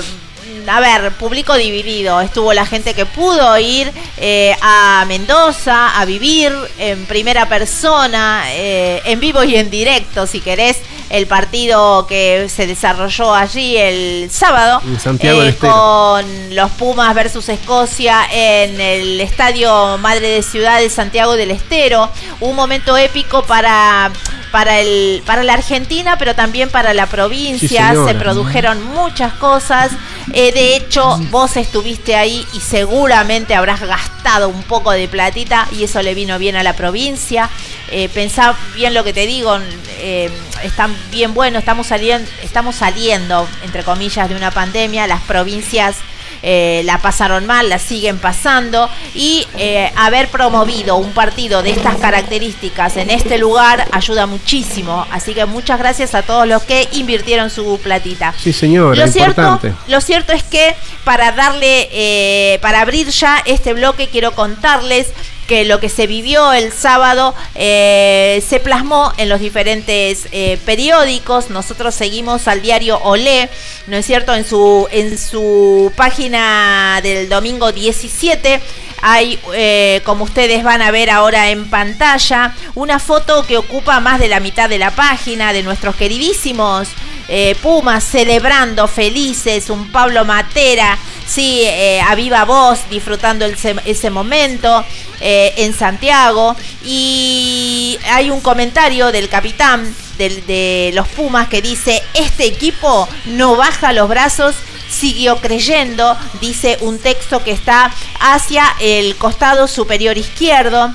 a 0.66 0.80
ver, 0.80 1.12
público 1.12 1.54
dividido. 1.54 2.20
Estuvo 2.20 2.52
la 2.52 2.66
gente 2.66 2.94
que 2.94 3.06
pudo 3.06 3.58
ir 3.58 3.90
eh, 4.16 4.56
a 4.60 5.04
Mendoza 5.06 5.98
a 5.98 6.04
vivir 6.04 6.52
en 6.78 7.06
primera 7.06 7.48
persona, 7.48 8.44
eh, 8.48 9.02
en 9.04 9.20
vivo 9.20 9.44
y 9.44 9.56
en 9.56 9.70
directo, 9.70 10.26
si 10.26 10.40
querés, 10.40 10.78
el 11.10 11.26
partido 11.26 12.06
que 12.06 12.48
se 12.48 12.66
desarrolló 12.66 13.34
allí 13.34 13.76
el 13.76 14.30
sábado. 14.30 14.82
Eh, 15.20 15.56
con 15.58 16.54
los 16.54 16.70
Pumas 16.72 17.14
versus 17.14 17.48
Escocia 17.48 18.26
en 18.30 18.80
el 18.80 19.20
Estadio 19.20 19.98
Madre 19.98 20.28
de 20.28 20.42
Ciudad 20.42 20.80
de 20.80 20.90
Santiago 20.90 21.36
del 21.36 21.50
Estero. 21.50 22.10
Un 22.40 22.54
momento 22.54 22.96
épico 22.96 23.42
para, 23.44 24.10
para, 24.50 24.80
el, 24.80 25.22
para 25.24 25.44
la 25.44 25.54
Argentina, 25.54 26.16
pero 26.18 26.34
también 26.34 26.68
para 26.70 26.92
la 26.94 27.06
provincia. 27.06 27.94
Se 28.06 28.14
produjeron 28.14 28.82
muchas 28.84 29.32
cosas. 29.34 29.92
Eh, 30.32 30.47
de 30.52 30.76
hecho, 30.76 31.18
vos 31.30 31.56
estuviste 31.56 32.16
ahí 32.16 32.46
y 32.52 32.60
seguramente 32.60 33.54
habrás 33.54 33.80
gastado 33.80 34.48
un 34.48 34.62
poco 34.62 34.92
de 34.92 35.08
platita 35.08 35.68
y 35.72 35.84
eso 35.84 36.02
le 36.02 36.14
vino 36.14 36.38
bien 36.38 36.56
a 36.56 36.62
la 36.62 36.74
provincia. 36.74 37.50
Eh, 37.90 38.08
pensá 38.08 38.56
bien 38.74 38.94
lo 38.94 39.04
que 39.04 39.12
te 39.12 39.26
digo, 39.26 39.58
eh, 39.98 40.30
están 40.62 40.94
bien 41.10 41.34
bueno, 41.34 41.58
estamos 41.58 41.86
saliendo, 41.86 42.30
estamos 42.42 42.76
saliendo, 42.76 43.48
entre 43.64 43.82
comillas, 43.82 44.28
de 44.28 44.36
una 44.36 44.50
pandemia, 44.50 45.06
las 45.06 45.22
provincias 45.22 45.96
eh, 46.42 46.82
la 46.84 46.98
pasaron 46.98 47.46
mal, 47.46 47.68
la 47.68 47.78
siguen 47.78 48.18
pasando 48.18 48.88
y 49.14 49.46
eh, 49.56 49.90
haber 49.96 50.28
promovido 50.28 50.96
un 50.96 51.10
partido 51.12 51.62
de 51.62 51.70
estas 51.70 51.96
características 51.96 52.96
en 52.96 53.10
este 53.10 53.38
lugar 53.38 53.86
ayuda 53.92 54.26
muchísimo. 54.26 55.06
Así 55.10 55.34
que 55.34 55.44
muchas 55.46 55.78
gracias 55.78 56.14
a 56.14 56.22
todos 56.22 56.46
los 56.46 56.62
que 56.62 56.88
invirtieron 56.92 57.50
su 57.50 57.78
platita. 57.82 58.34
Sí, 58.38 58.52
señora, 58.52 58.94
Lo 58.94 59.10
cierto, 59.10 59.60
lo 59.88 60.00
cierto 60.00 60.32
es 60.32 60.42
que 60.42 60.74
para 61.04 61.32
darle, 61.32 61.88
eh, 61.92 62.58
para 62.60 62.80
abrir 62.80 63.08
ya 63.08 63.42
este 63.44 63.72
bloque, 63.74 64.08
quiero 64.08 64.32
contarles 64.32 65.08
que 65.48 65.64
lo 65.64 65.80
que 65.80 65.88
se 65.88 66.06
vivió 66.06 66.52
el 66.52 66.72
sábado 66.72 67.34
eh, 67.56 68.44
se 68.46 68.60
plasmó 68.60 69.12
en 69.16 69.30
los 69.30 69.40
diferentes 69.40 70.28
eh, 70.30 70.58
periódicos. 70.64 71.50
Nosotros 71.50 71.94
seguimos 71.94 72.46
al 72.46 72.62
diario 72.62 72.98
Olé, 73.02 73.48
¿no 73.86 73.96
es 73.96 74.06
cierto? 74.06 74.34
En 74.34 74.44
su, 74.44 74.86
en 74.92 75.18
su 75.18 75.90
página 75.96 77.00
del 77.02 77.28
domingo 77.28 77.72
17 77.72 78.60
hay, 79.02 79.38
eh, 79.54 80.00
como 80.04 80.24
ustedes 80.24 80.64
van 80.64 80.82
a 80.82 80.90
ver 80.90 81.10
ahora 81.10 81.50
en 81.50 81.68
pantalla, 81.68 82.54
una 82.74 82.98
foto 82.98 83.46
que 83.46 83.56
ocupa 83.56 84.00
más 84.00 84.18
de 84.18 84.28
la 84.28 84.40
mitad 84.40 84.68
de 84.68 84.78
la 84.78 84.90
página 84.90 85.52
de 85.52 85.62
nuestros 85.62 85.96
queridísimos 85.96 86.88
eh, 87.28 87.56
Pumas 87.62 88.04
celebrando 88.04 88.88
felices, 88.88 89.68
un 89.68 89.92
Pablo 89.92 90.24
Matera, 90.24 90.98
sí, 91.26 91.60
eh, 91.64 92.00
a 92.00 92.14
viva 92.14 92.44
voz, 92.44 92.88
disfrutando 92.88 93.44
ese 93.44 94.10
momento 94.10 94.84
en 95.20 95.74
Santiago. 95.74 96.56
Y 96.84 97.98
hay 98.10 98.30
un 98.30 98.40
comentario 98.40 99.12
del 99.12 99.28
capitán 99.28 99.94
de 100.16 100.90
los 100.94 101.06
Pumas 101.08 101.48
que 101.48 101.60
dice, 101.60 102.02
este 102.14 102.46
equipo 102.46 103.08
no 103.26 103.56
baja 103.56 103.92
los 103.92 104.08
brazos. 104.08 104.54
Siguió 104.90 105.36
creyendo, 105.38 106.16
dice 106.40 106.78
un 106.80 106.98
texto 106.98 107.42
que 107.44 107.52
está 107.52 107.92
hacia 108.20 108.64
el 108.80 109.16
costado 109.16 109.68
superior 109.68 110.16
izquierdo. 110.18 110.92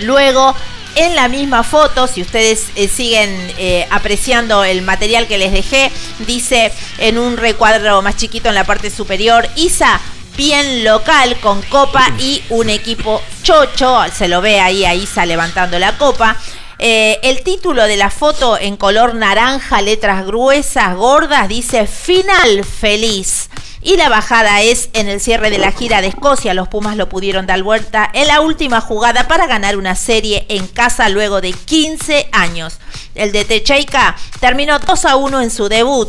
Luego 0.00 0.54
En 0.96 1.14
la 1.14 1.28
misma 1.28 1.62
foto, 1.62 2.08
si 2.08 2.20
ustedes 2.20 2.66
eh, 2.74 2.88
siguen 2.88 3.30
eh, 3.58 3.86
apreciando 3.90 4.64
el 4.64 4.82
material 4.82 5.28
que 5.28 5.38
les 5.38 5.52
dejé, 5.52 5.90
dice 6.26 6.72
en 6.98 7.16
un 7.16 7.36
recuadro 7.36 8.02
más 8.02 8.16
chiquito 8.16 8.48
en 8.48 8.56
la 8.56 8.64
parte 8.64 8.90
superior, 8.90 9.48
Isa 9.54 10.00
bien 10.36 10.84
local 10.84 11.38
con 11.40 11.62
copa 11.62 12.10
y 12.18 12.42
un 12.50 12.70
equipo 12.70 13.22
chocho, 13.42 14.00
se 14.12 14.26
lo 14.26 14.40
ve 14.40 14.60
ahí 14.60 14.84
a 14.84 14.94
Isa 14.94 15.26
levantando 15.26 15.78
la 15.78 15.96
copa. 15.96 16.36
Eh, 16.82 17.20
el 17.24 17.42
título 17.42 17.86
de 17.86 17.98
la 17.98 18.08
foto 18.08 18.56
en 18.56 18.78
color 18.78 19.14
naranja, 19.14 19.82
letras 19.82 20.24
gruesas, 20.24 20.96
gordas, 20.96 21.46
dice 21.46 21.86
Final 21.86 22.64
Feliz. 22.64 23.50
Y 23.82 23.98
la 23.98 24.08
bajada 24.08 24.62
es 24.62 24.88
en 24.94 25.06
el 25.06 25.20
cierre 25.20 25.50
de 25.50 25.58
la 25.58 25.72
gira 25.72 26.00
de 26.00 26.06
Escocia. 26.06 26.54
Los 26.54 26.68
Pumas 26.68 26.96
lo 26.96 27.10
pudieron 27.10 27.46
dar 27.46 27.62
vuelta 27.62 28.08
en 28.14 28.28
la 28.28 28.40
última 28.40 28.80
jugada 28.80 29.28
para 29.28 29.46
ganar 29.46 29.76
una 29.76 29.94
serie 29.94 30.46
en 30.48 30.66
casa 30.68 31.10
luego 31.10 31.42
de 31.42 31.52
15 31.52 32.30
años. 32.32 32.78
El 33.14 33.32
de 33.32 33.44
Techeika 33.44 34.16
terminó 34.40 34.78
2 34.78 35.04
a 35.04 35.16
1 35.16 35.42
en 35.42 35.50
su 35.50 35.68
debut. 35.68 36.08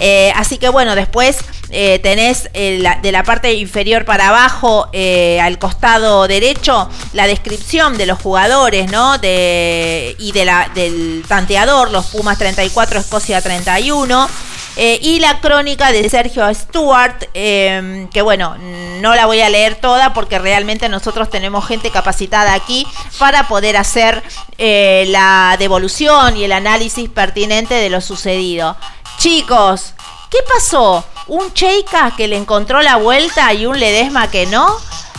Eh, 0.00 0.32
así 0.34 0.56
que 0.58 0.70
bueno, 0.70 0.94
después 0.94 1.38
eh, 1.70 1.98
tenés 2.02 2.48
eh, 2.54 2.82
de 3.02 3.12
la 3.12 3.22
parte 3.22 3.52
inferior 3.52 4.04
para 4.04 4.28
abajo, 4.28 4.88
al 5.40 5.58
costado 5.58 6.26
derecho, 6.26 6.88
la 7.12 7.26
descripción 7.26 7.98
de 7.98 8.06
los 8.06 8.18
jugadores, 8.20 8.90
¿no? 8.90 9.18
De, 9.18 10.16
y 10.18 10.32
de 10.32 10.44
la, 10.44 10.70
del 10.74 11.22
tanteador, 11.28 11.90
los 11.90 12.06
Pumas 12.06 12.38
34, 12.38 13.00
Escocia 13.00 13.40
31. 13.40 14.28
eh, 14.76 14.98
y 15.02 15.18
la 15.20 15.40
crónica 15.40 15.92
de 15.92 16.08
Sergio 16.08 16.52
Stewart, 16.54 17.28
eh, 17.34 18.06
que 18.12 18.22
bueno, 18.22 18.56
no 19.00 19.14
la 19.14 19.26
voy 19.26 19.40
a 19.40 19.50
leer 19.50 19.74
toda 19.74 20.14
porque 20.14 20.38
realmente 20.38 20.88
nosotros 20.88 21.28
tenemos 21.28 21.66
gente 21.66 21.90
capacitada 21.90 22.54
aquí 22.54 22.86
para 23.18 23.48
poder 23.48 23.76
hacer 23.76 24.22
la 24.58 25.56
devolución 25.58 26.36
y 26.36 26.44
el 26.44 26.52
análisis 26.52 27.08
pertinente 27.08 27.74
de 27.74 27.90
lo 27.90 28.00
sucedido. 28.00 28.76
Chicos, 29.24 29.92
¿qué 30.30 30.38
pasó? 30.50 31.04
¿Un 31.26 31.52
Cheika 31.52 32.14
que 32.16 32.26
le 32.26 32.38
encontró 32.38 32.80
la 32.80 32.96
vuelta 32.96 33.52
y 33.52 33.66
un 33.66 33.78
Ledesma 33.78 34.30
que 34.30 34.46
no? 34.46 34.66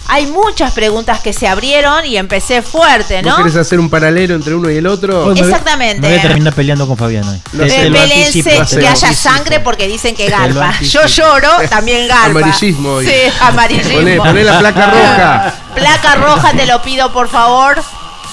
Hay 0.07 0.25
muchas 0.25 0.71
preguntas 0.73 1.19
que 1.19 1.33
se 1.33 1.47
abrieron 1.47 2.03
y 2.07 2.17
empecé 2.17 2.63
fuerte, 2.63 3.21
¿Vos 3.21 3.31
¿no? 3.31 3.37
querés 3.37 3.55
hacer 3.57 3.79
un 3.79 3.91
paralelo 3.91 4.33
entre 4.33 4.55
uno 4.55 4.71
y 4.71 4.77
el 4.77 4.87
otro? 4.87 5.25
Hoy 5.27 5.35
me 5.35 5.41
voy- 5.41 5.49
Exactamente. 5.51 6.01
Me 6.01 6.07
voy 6.09 6.17
a 6.17 6.21
terminar 6.23 6.53
peleando 6.53 6.87
con 6.87 6.97
Fabián 6.97 7.29
hoy. 7.29 7.39
No 7.53 7.63
Eh, 7.63 7.67
te 7.69 8.79
que 8.79 8.87
haya 8.87 9.13
sangre 9.13 9.59
porque 9.59 9.87
dicen 9.87 10.15
que 10.15 10.27
garpa. 10.29 10.73
Yo 10.81 11.05
lloro, 11.05 11.49
también 11.69 12.07
garpa. 12.07 12.25
Amarillismo 12.25 12.93
hoy. 12.93 13.05
Sí, 13.05 13.13
amarillismo. 13.39 13.93
Poné, 13.99 14.17
poné 14.17 14.43
la 14.43 14.57
placa 14.57 14.85
roja. 14.89 15.55
Placa 15.75 16.15
roja, 16.15 16.51
te 16.53 16.65
lo 16.65 16.81
pido 16.81 17.13
por 17.13 17.29
favor. 17.29 17.79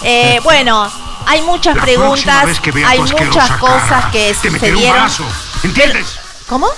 Eh, 0.03 0.41
bueno, 0.43 0.91
hay 1.29 1.43
muchas 1.43 1.77
La 1.77 1.83
preguntas, 1.83 2.15
próxima 2.25 2.45
vez 2.45 2.61
que 2.61 2.71
vea 2.73 2.89
hay 2.89 2.99
muchas 3.01 3.51
cosas 3.59 3.89
cara, 3.89 4.11
que 4.11 4.35
te 4.41 4.49
un 4.49 4.55
sucedieron. 4.55 4.97
balazo, 4.97 5.25
¿Entiendes? 5.63 6.07
¿Cómo? 6.49 6.69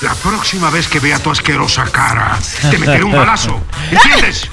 La 0.00 0.14
próxima 0.14 0.70
vez 0.70 0.86
que 0.88 1.00
vea 1.00 1.18
tu 1.18 1.30
asquerosa 1.30 1.84
cara, 1.84 2.38
te 2.70 2.78
meteré 2.78 3.04
un 3.04 3.12
balazo. 3.16 3.60
¿Entiendes? 3.90 4.48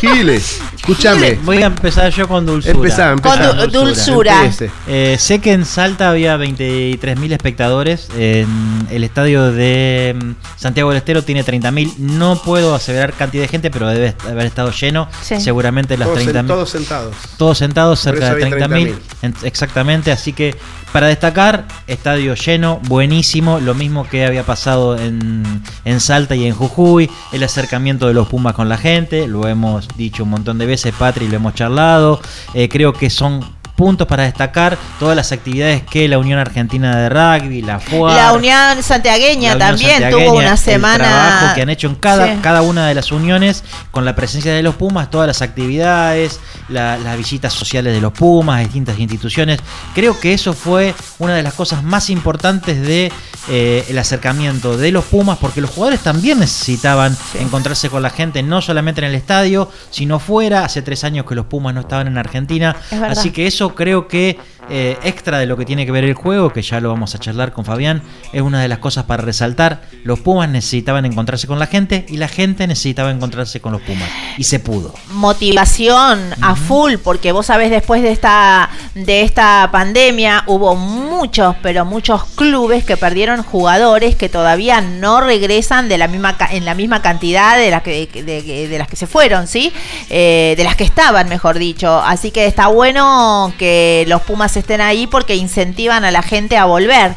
Giles, 0.00 0.60
escúchame. 0.76 1.38
Voy 1.44 1.62
a 1.62 1.66
empezar 1.66 2.12
yo 2.12 2.28
con 2.28 2.46
dulzura. 2.46 2.74
Empezá, 2.74 3.12
empezá. 3.12 3.48
Con 3.56 3.70
du- 3.70 3.80
dulzura. 3.84 4.50
Eh, 4.86 5.16
sé 5.18 5.40
que 5.40 5.52
en 5.52 5.64
Salta 5.64 6.10
había 6.10 6.36
23.000 6.36 7.32
espectadores. 7.32 8.08
En 8.16 8.86
el 8.90 9.02
estadio 9.02 9.50
de 9.50 10.14
mm, 10.16 10.30
Santiago 10.56 10.90
del 10.90 10.98
Estero 10.98 11.22
tiene 11.24 11.44
30.000. 11.44 11.96
No 11.98 12.40
puedo 12.42 12.74
aseverar 12.74 13.12
cantidad 13.14 13.42
de 13.42 13.48
gente, 13.48 13.70
pero 13.70 13.88
debe 13.88 14.14
haber 14.28 14.46
estado 14.46 14.70
lleno. 14.70 15.08
Sí. 15.22 15.40
Seguramente 15.40 15.96
las 15.96 16.08
Todos, 16.08 16.22
30.000. 16.24 16.46
todos 16.46 16.70
sentados. 16.70 17.14
Todos 17.36 17.58
sentados, 17.58 17.98
cerca 18.00 18.26
de 18.34 18.44
había 18.44 18.46
30.000. 18.66 18.68
30.000. 18.68 18.94
En- 19.22 19.34
Exactamente, 19.42 20.12
así 20.12 20.32
que 20.32 20.54
para 20.92 21.06
destacar, 21.08 21.66
estadio 21.86 22.34
lleno, 22.34 22.80
buenísimo, 22.84 23.60
lo 23.60 23.74
mismo 23.74 24.08
que 24.08 24.24
había 24.24 24.42
pasado 24.44 24.96
en, 24.98 25.42
en 25.84 26.00
Salta 26.00 26.34
y 26.34 26.46
en 26.46 26.54
Jujuy, 26.54 27.10
el 27.32 27.42
acercamiento 27.44 28.06
de 28.08 28.14
los 28.14 28.28
Pumas 28.28 28.54
con 28.54 28.68
la 28.70 28.78
gente, 28.78 29.26
lo 29.28 29.46
hemos 29.48 29.77
dicho 29.96 30.24
un 30.24 30.30
montón 30.30 30.58
de 30.58 30.66
veces, 30.66 30.94
Patri, 30.98 31.28
lo 31.28 31.36
hemos 31.36 31.54
charlado, 31.54 32.20
Eh, 32.54 32.68
creo 32.68 32.92
que 32.92 33.10
son 33.10 33.44
puntos 33.78 34.08
para 34.08 34.24
destacar 34.24 34.76
todas 34.98 35.14
las 35.16 35.30
actividades 35.30 35.82
que 35.84 36.08
la 36.08 36.18
Unión 36.18 36.40
Argentina 36.40 36.96
de 36.96 37.08
Rugby, 37.08 37.62
la 37.62 37.78
FUA, 37.78 38.12
La 38.16 38.32
Unión 38.32 38.82
Santiagueña 38.82 39.54
la 39.54 39.54
Unión 39.54 39.58
también 39.68 39.90
Santiagueña, 40.02 40.26
tuvo 40.26 40.36
una 40.38 40.50
el 40.50 40.58
semana. 40.58 41.04
trabajo 41.04 41.54
que 41.54 41.62
han 41.62 41.70
hecho 41.70 41.86
en 41.86 41.94
cada, 41.94 42.26
Sí. 42.34 42.40
cada 42.42 42.62
una 42.62 42.88
de 42.88 42.94
las 42.96 43.12
uniones 43.12 43.62
con 43.92 44.04
la 44.04 44.16
presencia 44.16 44.52
de 44.52 44.62
los 44.64 44.74
Pumas, 44.74 45.10
todas 45.10 45.28
las 45.28 45.40
actividades, 45.42 46.40
la- 46.68 46.98
las 46.98 47.16
visitas 47.16 47.52
sociales 47.52 47.92
de 47.94 48.00
los 48.00 48.12
Pumas, 48.12 48.60
distintas 48.60 48.98
instituciones. 48.98 49.60
Creo 49.94 50.18
que 50.18 50.34
eso 50.34 50.52
fue 50.54 50.92
una 51.20 51.34
de 51.34 51.42
las 51.44 51.54
cosas 51.54 51.82
más 51.84 52.10
importantes 52.10 52.82
de 52.82 53.12
eh, 53.50 53.86
el 53.88 53.96
acercamiento 53.98 54.76
de 54.76 54.90
los 54.92 55.04
Pumas, 55.04 55.38
porque 55.40 55.60
los 55.62 55.70
jugadores 55.70 56.00
también 56.00 56.38
necesitaban 56.40 57.16
encontrarse 57.40 57.88
con 57.88 58.02
la 58.02 58.10
gente, 58.10 58.42
no 58.42 58.60
solamente 58.60 59.00
en 59.00 59.06
el 59.06 59.14
estadio, 59.14 59.70
sino 59.90 60.18
fuera. 60.18 60.64
Hace 60.66 60.82
tres 60.82 61.02
años 61.04 61.24
que 61.26 61.34
los 61.34 61.46
Pumas 61.46 61.72
no 61.74 61.80
estaban 61.80 62.08
en 62.08 62.18
Argentina, 62.18 62.76
así 63.08 63.30
que 63.30 63.46
eso 63.46 63.67
creo 63.74 64.08
que 64.08 64.38
eh, 64.70 64.98
extra 65.02 65.38
de 65.38 65.46
lo 65.46 65.56
que 65.56 65.64
tiene 65.64 65.86
que 65.86 65.92
ver 65.92 66.04
el 66.04 66.14
juego, 66.14 66.52
que 66.52 66.62
ya 66.62 66.80
lo 66.80 66.88
vamos 66.90 67.14
a 67.14 67.18
charlar 67.18 67.52
con 67.52 67.64
Fabián, 67.64 68.02
es 68.32 68.42
una 68.42 68.60
de 68.60 68.68
las 68.68 68.78
cosas 68.78 69.04
para 69.04 69.22
resaltar. 69.22 69.82
Los 70.04 70.20
Pumas 70.20 70.48
necesitaban 70.48 71.04
encontrarse 71.04 71.46
con 71.46 71.58
la 71.58 71.66
gente 71.66 72.06
y 72.08 72.16
la 72.16 72.28
gente 72.28 72.66
necesitaba 72.66 73.10
encontrarse 73.10 73.60
con 73.60 73.72
los 73.72 73.82
Pumas. 73.82 74.08
Y 74.36 74.44
se 74.44 74.60
pudo. 74.60 74.94
motivación 75.12 76.20
a 76.40 76.54
full, 76.54 76.94
porque 77.02 77.32
vos 77.32 77.46
sabés, 77.46 77.70
después 77.70 78.02
de 78.02 78.10
esta, 78.10 78.70
de 78.94 79.22
esta 79.22 79.68
pandemia 79.72 80.44
hubo 80.46 80.74
muchos, 80.74 81.56
pero 81.62 81.84
muchos 81.84 82.24
clubes 82.34 82.84
que 82.84 82.96
perdieron 82.96 83.42
jugadores 83.42 84.16
que 84.16 84.28
todavía 84.28 84.80
no 84.80 85.20
regresan 85.20 85.88
de 85.88 85.98
la 85.98 86.08
misma 86.08 86.36
en 86.50 86.64
la 86.64 86.74
misma 86.74 87.02
cantidad 87.02 87.56
de 87.56 87.70
las 87.70 87.82
que, 87.82 88.06
de, 88.06 88.68
de 88.68 88.78
las 88.78 88.88
que 88.88 88.96
se 88.96 89.06
fueron, 89.06 89.46
¿sí? 89.46 89.72
Eh, 90.10 90.54
de 90.56 90.64
las 90.64 90.76
que 90.76 90.84
estaban, 90.84 91.28
mejor 91.28 91.58
dicho. 91.58 92.00
Así 92.00 92.30
que 92.30 92.46
está 92.46 92.68
bueno 92.68 93.52
que 93.58 94.04
los 94.08 94.22
Pumas 94.22 94.56
estén 94.58 94.80
ahí 94.80 95.06
porque 95.06 95.36
incentivan 95.36 96.04
a 96.04 96.10
la 96.10 96.22
gente 96.22 96.56
a 96.56 96.64
volver. 96.66 97.12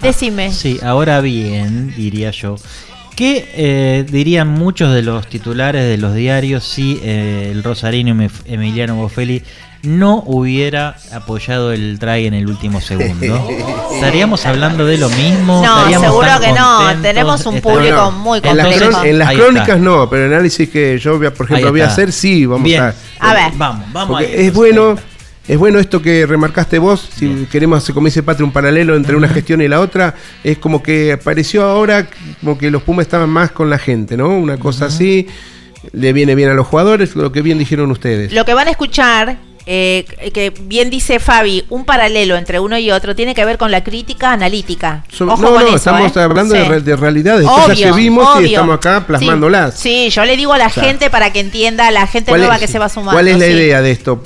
Decime. 0.00 0.50
Sí, 0.52 0.78
ahora 0.82 1.20
bien, 1.20 1.94
diría 1.96 2.30
yo. 2.32 2.56
¿Qué 3.16 3.50
eh, 3.54 4.06
dirían 4.08 4.48
muchos 4.48 4.92
de 4.94 5.02
los 5.02 5.26
titulares 5.28 5.84
de 5.86 5.98
los 5.98 6.14
diarios 6.14 6.64
si 6.64 6.98
eh, 7.02 7.50
el 7.52 7.62
rosarino 7.62 8.10
Em- 8.10 8.30
Emiliano 8.46 8.96
Boffelli 8.96 9.42
no 9.82 10.22
hubiera 10.26 10.96
apoyado 11.12 11.72
el 11.72 11.98
try 12.00 12.26
en 12.26 12.32
el 12.34 12.46
último 12.48 12.80
segundo? 12.80 13.48
¿Estaríamos 13.94 14.46
hablando 14.46 14.86
de 14.86 14.96
lo 14.96 15.10
mismo? 15.10 15.62
No, 15.62 15.76
¿Estaríamos 15.78 16.06
seguro 16.08 16.40
que 16.40 16.52
no. 16.52 17.02
Tenemos 17.02 17.44
un 17.46 17.60
público 17.60 17.94
No, 17.96 18.10
muy 18.12 18.40
en 18.42 18.56
las, 18.56 18.66
complejo. 18.66 19.04
en 19.04 19.18
las 19.18 19.32
crónicas 19.34 19.68
está. 19.68 19.78
no, 19.78 20.08
pero 20.08 20.26
el 20.26 20.32
análisis 20.32 20.68
que 20.70 20.98
yo, 20.98 21.18
voy 21.18 21.26
a- 21.26 21.34
por 21.34 21.46
ejemplo, 21.46 21.70
voy 21.70 21.80
a 21.82 21.86
hacer, 21.88 22.10
sí, 22.12 22.46
vamos 22.46 22.64
Bien. 22.64 22.82
a... 22.82 22.94
A 23.20 23.34
ver. 23.34 23.52
Vamos, 23.56 23.86
vamos 23.92 24.08
Porque 24.18 24.34
ahí, 24.34 24.46
es 24.46 24.54
bueno, 24.54 24.92
ahí. 24.92 24.96
Es 25.48 25.58
bueno 25.58 25.78
esto 25.80 26.00
que 26.00 26.24
remarcaste 26.26 26.78
vos, 26.78 27.08
si 27.16 27.46
queremos 27.50 27.78
hacer, 27.82 27.94
como 27.94 28.06
dice 28.06 28.22
Patri, 28.22 28.44
un 28.44 28.52
paralelo 28.52 28.94
entre 28.94 29.16
una 29.16 29.28
gestión 29.28 29.60
y 29.60 29.68
la 29.68 29.80
otra, 29.80 30.14
es 30.44 30.58
como 30.58 30.82
que 30.82 31.12
apareció 31.12 31.64
ahora 31.64 32.08
como 32.40 32.56
que 32.58 32.70
los 32.70 32.82
Pumas 32.82 33.06
estaban 33.06 33.28
más 33.30 33.50
con 33.50 33.68
la 33.68 33.78
gente, 33.78 34.16
¿no? 34.16 34.28
Una 34.28 34.56
cosa 34.56 34.86
así, 34.86 35.26
le 35.92 36.12
viene 36.12 36.34
bien 36.36 36.48
a 36.50 36.54
los 36.54 36.66
jugadores, 36.66 37.16
lo 37.16 37.32
que 37.32 37.42
bien 37.42 37.58
dijeron 37.58 37.90
ustedes. 37.90 38.32
Lo 38.32 38.44
que 38.44 38.54
van 38.54 38.68
a 38.68 38.70
escuchar, 38.70 39.38
eh, 39.66 40.04
que 40.32 40.50
bien 40.62 40.90
dice 40.90 41.18
Fabi, 41.18 41.64
un 41.70 41.84
paralelo 41.84 42.36
entre 42.36 42.60
uno 42.60 42.78
y 42.78 42.90
otro 42.92 43.16
tiene 43.16 43.34
que 43.34 43.44
ver 43.44 43.58
con 43.58 43.70
la 43.72 43.82
crítica 43.82 44.32
analítica. 44.32 45.04
So- 45.08 45.24
Ojo 45.26 45.42
no, 45.42 45.48
con 45.50 45.60
no, 45.62 45.66
eso, 45.68 45.76
estamos 45.76 46.16
¿eh? 46.16 46.20
hablando 46.20 46.54
de, 46.54 46.64
Sí. 46.66 46.80
de 46.84 46.96
realidades, 46.96 47.40
de 47.42 47.46
cosas 47.46 47.76
que 47.78 47.84
Obvio, 47.86 47.94
vimos 47.96 48.28
y 48.36 48.38
obvio. 48.38 48.48
estamos 48.48 48.74
acá 48.76 49.04
plasmándolas. 49.08 49.78
Sí, 49.78 50.08
yo 50.10 50.24
le 50.24 50.36
digo 50.36 50.52
a 50.52 50.58
la 50.58 50.70
sea, 50.70 50.84
gente 50.84 51.10
para 51.10 51.32
que 51.32 51.40
entienda, 51.40 51.90
la 51.90 52.06
gente 52.06 52.30
¿Cuál 52.30 52.42
nueva 52.42 52.54
es- 52.56 52.60
que 52.60 52.68
se 52.68 52.78
va 52.78 52.88
sumando. 52.88 53.12
¿Cuál 53.12 53.26
es 53.28 53.38
la 53.38 53.46
sí. 53.46 53.50
idea 53.52 53.82
de 53.82 53.90
esto? 53.90 54.22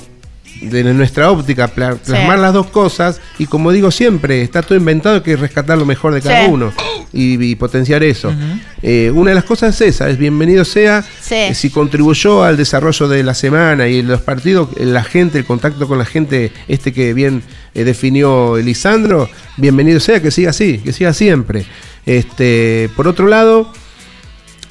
De 0.61 0.83
nuestra 0.93 1.29
óptica, 1.31 1.67
pla- 1.67 1.95
plasmar 1.95 2.39
las 2.39 2.53
dos 2.53 2.67
cosas 2.67 3.19
y 3.37 3.45
como 3.45 3.71
digo 3.71 3.91
siempre, 3.91 4.41
está 4.41 4.61
todo 4.61 4.77
inventado, 4.77 5.15
hay 5.15 5.21
que 5.21 5.35
rescatar 5.35 5.77
lo 5.77 5.85
mejor 5.85 6.13
de 6.13 6.21
cada 6.21 6.45
Sí. 6.45 6.51
uno 6.51 6.73
y, 7.13 7.43
y 7.51 7.55
potenciar 7.55 8.03
eso. 8.03 8.33
Eh, 8.81 9.11
una 9.13 9.31
de 9.31 9.35
las 9.35 9.43
cosas 9.43 9.79
es 9.79 9.95
esa, 9.95 10.09
es 10.09 10.17
bienvenido 10.17 10.65
sea, 10.65 11.03
Sí. 11.21 11.35
eh, 11.35 11.53
si 11.55 11.69
contribuyó 11.69 12.43
al 12.43 12.57
desarrollo 12.57 13.07
de 13.07 13.23
la 13.23 13.33
semana 13.33 13.87
y 13.87 14.01
los 14.01 14.21
partidos, 14.21 14.69
eh, 14.77 14.85
la 14.85 15.03
gente, 15.03 15.37
el 15.37 15.45
contacto 15.45 15.87
con 15.87 15.97
la 15.97 16.05
gente, 16.05 16.51
este 16.67 16.91
que 16.93 17.13
bien 17.13 17.43
eh, 17.75 17.83
definió 17.83 18.57
Elisandro, 18.57 19.29
bienvenido 19.57 19.99
sea, 19.99 20.21
que 20.21 20.31
siga 20.31 20.49
así, 20.49 20.79
que 20.79 20.91
siga 20.93 21.13
siempre. 21.13 21.65
Este, 22.05 22.89
por 22.95 23.07
otro 23.07 23.27
lado, 23.27 23.71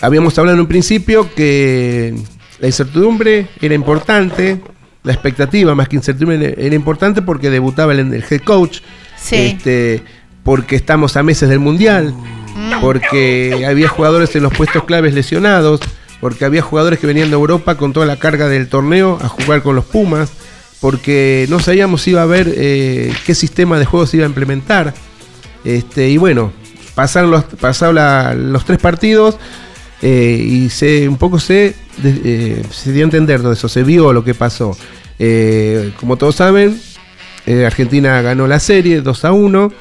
habíamos 0.01 0.39
hablado 0.39 0.57
en 0.57 0.61
un 0.63 0.67
principio 0.69 1.29
que 1.35 2.15
la 2.59 2.67
incertidumbre 2.67 3.47
era 3.61 3.75
importante, 3.75 4.61
la 5.07 5.13
expectativa 5.15 5.75
más 5.75 5.89
que 5.89 5.97
incertidumbre 5.97 6.55
era 6.59 6.75
importante 6.75 7.23
porque 7.23 7.49
debutaba 7.49 7.93
el, 7.93 8.01
el 8.01 8.25
head 8.29 8.43
coach, 8.43 8.81
Sí. 9.17 9.37
este, 9.57 10.03
porque 10.45 10.77
estamos 10.77 11.17
a 11.17 11.23
meses 11.23 11.49
del 11.49 11.61
mundial, 11.61 12.13
Mm. 12.55 12.81
porque 12.81 13.65
había 13.69 13.89
jugadores 13.89 14.35
en 14.37 14.43
los 14.43 14.53
puestos 14.55 14.85
claves 14.85 15.15
lesionados, 15.15 15.81
porque 16.21 16.45
había 16.45 16.63
jugadores 16.63 16.99
que 16.99 17.07
venían 17.07 17.29
de 17.31 17.35
Europa 17.35 17.77
con 17.77 17.93
toda 17.93 18.07
la 18.07 18.17
carga 18.19 18.49
del 18.49 18.69
torneo 18.69 19.19
a 19.23 19.29
jugar 19.29 19.63
con 19.63 19.75
los 19.77 19.85
Pumas. 19.87 20.31
porque 20.81 21.47
no 21.49 21.59
sabíamos 21.59 22.03
si 22.03 22.11
iba 22.11 22.21
a 22.21 22.25
haber 22.25 22.53
eh, 22.55 23.11
qué 23.25 23.35
sistema 23.35 23.79
de 23.79 23.87
juego 23.87 24.07
se 24.07 24.19
iba 24.19 24.27
a 24.27 24.29
implementar. 24.29 24.93
Este, 25.65 26.11
y 26.11 26.19
bueno, 26.19 26.53
pasaron 26.95 27.31
los, 27.31 27.45
pasaron 27.45 27.95
la- 27.95 28.35
los 28.35 28.65
tres 28.67 28.79
partidos 28.79 29.37
eh, 30.03 30.39
y 30.39 30.69
se, 30.69 31.09
un 31.09 31.17
poco 31.17 31.39
se, 31.41 31.75
eh, 32.05 32.63
se 32.71 32.93
dio 32.93 33.05
a 33.05 33.07
entender 33.07 33.41
todo 33.41 33.53
eso, 33.53 33.69
se 33.69 33.83
vio 33.83 34.13
lo 34.13 34.25
que 34.25 34.35
pasó. 34.35 34.77
Eh, 35.19 35.93
como 35.99 36.17
todos 36.17 36.37
saben, 36.37 36.79
eh, 37.47 37.65
Argentina 37.67 38.21
ganó 38.23 38.47
la 38.47 38.59
serie 38.61 39.01
2 39.01 39.25
a 39.25 39.33
1. 39.33 39.73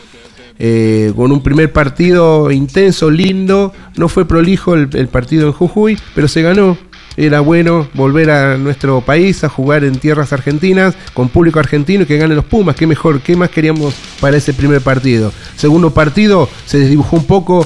eh, 0.58 1.12
con 1.16 1.34
un 1.34 1.44
primer 1.44 1.74
partido 1.74 2.50
intenso, 2.50 3.12
lindo, 3.12 3.74
no 3.98 4.08
fue 4.08 4.26
prolijo 4.26 4.74
el, 4.74 4.88
el 4.94 5.10
partido 5.10 5.48
en 5.48 5.52
Jujuy, 5.54 5.98
pero 6.14 6.28
se 6.30 6.42
ganó. 6.42 6.78
Era 7.18 7.40
bueno 7.42 7.88
volver 7.94 8.30
a 8.30 8.58
nuestro 8.58 9.00
país 9.02 9.44
a 9.44 9.50
jugar 9.50 9.84
en 9.86 9.98
tierras 10.00 10.34
argentinas 10.34 10.96
con 11.14 11.30
público 11.30 11.60
argentino 11.60 12.04
y 12.04 12.06
que 12.06 12.18
ganen 12.18 12.36
los 12.36 12.46
Pumas. 12.46 12.76
Qué 12.76 12.88
mejor, 12.88 13.22
qué 13.22 13.36
más 13.38 13.50
queríamos 13.50 13.96
para 14.20 14.36
ese 14.38 14.54
primer 14.54 14.82
partido. 14.82 15.32
Segundo 15.56 15.92
partido 15.94 16.50
se 16.66 16.80
desdibujó 16.80 17.16
un 17.18 17.26
poco 17.26 17.66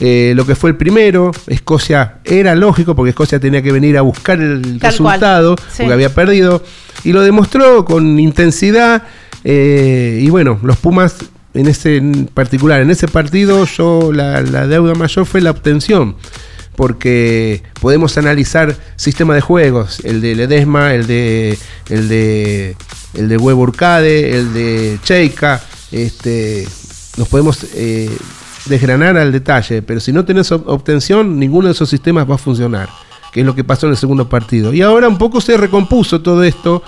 eh, 0.00 0.32
lo 0.34 0.46
que 0.46 0.54
fue 0.54 0.70
el 0.70 0.76
primero. 0.76 1.30
Escocia 1.46 2.16
era 2.24 2.54
lógico 2.54 2.96
porque 2.96 3.10
Escocia 3.10 3.38
tenía 3.38 3.62
que 3.62 3.70
venir 3.70 3.98
a 3.98 4.02
buscar 4.02 4.40
el 4.40 4.78
Tal 4.78 4.90
resultado 4.92 5.56
sí. 5.56 5.78
porque 5.78 5.92
había 5.92 6.14
perdido 6.14 6.62
y 7.04 7.12
lo 7.12 7.22
demostró 7.22 7.84
con 7.84 8.18
intensidad. 8.18 9.02
eh, 9.44 10.20
y 10.22 10.30
bueno, 10.30 10.58
los 10.62 10.76
Pumas 10.78 11.16
en 11.54 11.66
ese 11.66 11.96
en 11.96 12.26
particular, 12.26 12.80
en 12.80 12.90
ese 12.90 13.08
partido, 13.08 13.64
yo 13.64 14.12
la, 14.12 14.40
la 14.42 14.66
deuda 14.66 14.94
mayor 14.94 15.26
fue 15.26 15.40
la 15.40 15.50
obtención. 15.50 16.16
Porque 16.76 17.62
podemos 17.80 18.16
analizar 18.16 18.74
sistema 18.96 19.34
de 19.34 19.42
juegos, 19.42 20.00
el 20.04 20.22
de 20.22 20.34
Ledesma, 20.34 20.94
el 20.94 21.06
de 21.06 21.58
el 21.90 22.08
de 22.08 22.76
el 23.14 23.28
de 23.28 23.36
Huevo 23.36 23.62
Urcade, 23.62 24.38
el 24.38 24.54
de 24.54 24.98
Cheika, 25.02 25.60
este 25.92 26.66
nos 27.18 27.28
podemos 27.28 27.66
eh, 27.74 28.08
desgranar 28.66 29.16
al 29.16 29.32
detalle, 29.32 29.82
pero 29.82 30.00
si 30.00 30.12
no 30.12 30.24
tenés 30.24 30.50
ob- 30.52 30.64
obtención, 30.66 31.38
ninguno 31.38 31.68
de 31.68 31.72
esos 31.72 31.88
sistemas 31.88 32.28
va 32.30 32.34
a 32.34 32.38
funcionar, 32.38 32.88
que 33.32 33.40
es 33.40 33.46
lo 33.46 33.54
que 33.54 33.64
pasó 33.64 33.86
en 33.86 33.92
el 33.92 33.98
segundo 33.98 34.28
partido. 34.28 34.72
Y 34.72 34.82
ahora 34.82 35.08
un 35.08 35.18
poco 35.18 35.40
se 35.40 35.56
recompuso 35.56 36.20
todo 36.20 36.42
esto, 36.44 36.82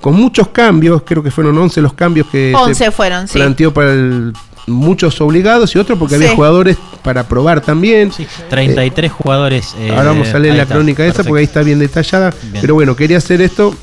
con 0.00 0.14
muchos 0.14 0.48
cambios, 0.48 1.02
creo 1.04 1.22
que 1.22 1.30
fueron 1.30 1.58
11 1.58 1.80
los 1.80 1.92
cambios 1.92 2.26
que 2.28 2.52
11 2.56 2.74
se 2.86 2.90
fueron, 2.90 3.26
sí. 3.28 3.34
planteó 3.34 3.72
para 3.74 3.92
el- 3.92 4.32
muchos 4.66 5.18
obligados 5.22 5.74
y 5.74 5.78
otros 5.78 5.98
porque 5.98 6.16
había 6.16 6.28
Sí. 6.28 6.36
jugadores 6.36 6.76
para 7.02 7.26
probar 7.26 7.62
también. 7.62 8.12
33 8.50 9.10
jugadores. 9.10 9.74
eh, 9.78 9.88
Ahora 9.90 10.10
vamos 10.10 10.28
a 10.34 10.38
leer 10.38 10.56
la 10.56 10.64
está, 10.64 10.74
crónica 10.74 11.02
esa 11.04 11.12
perfecto. 11.14 11.28
porque 11.30 11.38
ahí 11.40 11.44
está 11.46 11.62
bien 11.62 11.78
detallada. 11.78 12.34
Bien. 12.42 12.60
Pero 12.60 12.74
bueno, 12.74 12.94
quería 12.94 13.16
hacer 13.16 13.40
esto. 13.40 13.74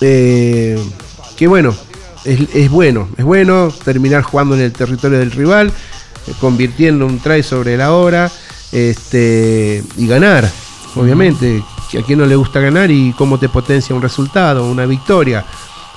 eh, 0.00 0.78
que 1.36 1.46
bueno, 1.46 1.74
es, 2.24 2.40
es 2.54 2.70
bueno, 2.70 3.08
es 3.16 3.24
bueno 3.24 3.72
terminar 3.84 4.22
jugando 4.22 4.54
en 4.54 4.62
el 4.62 4.72
territorio 4.72 5.18
del 5.18 5.30
rival, 5.30 5.68
eh, 5.68 5.72
convirtiendo 6.40 7.06
un 7.06 7.18
try 7.20 7.42
sobre 7.42 7.76
la 7.76 7.92
hora 7.92 8.30
este, 8.72 9.82
y 9.96 10.06
ganar, 10.06 10.48
obviamente. 10.94 11.62
que 11.90 11.98
A 11.98 12.02
quien 12.02 12.18
no 12.18 12.26
le 12.26 12.36
gusta 12.36 12.60
ganar 12.60 12.90
y 12.90 13.12
cómo 13.16 13.38
te 13.38 13.48
potencia 13.48 13.94
un 13.94 14.02
resultado, 14.02 14.66
una 14.70 14.84
victoria. 14.86 15.44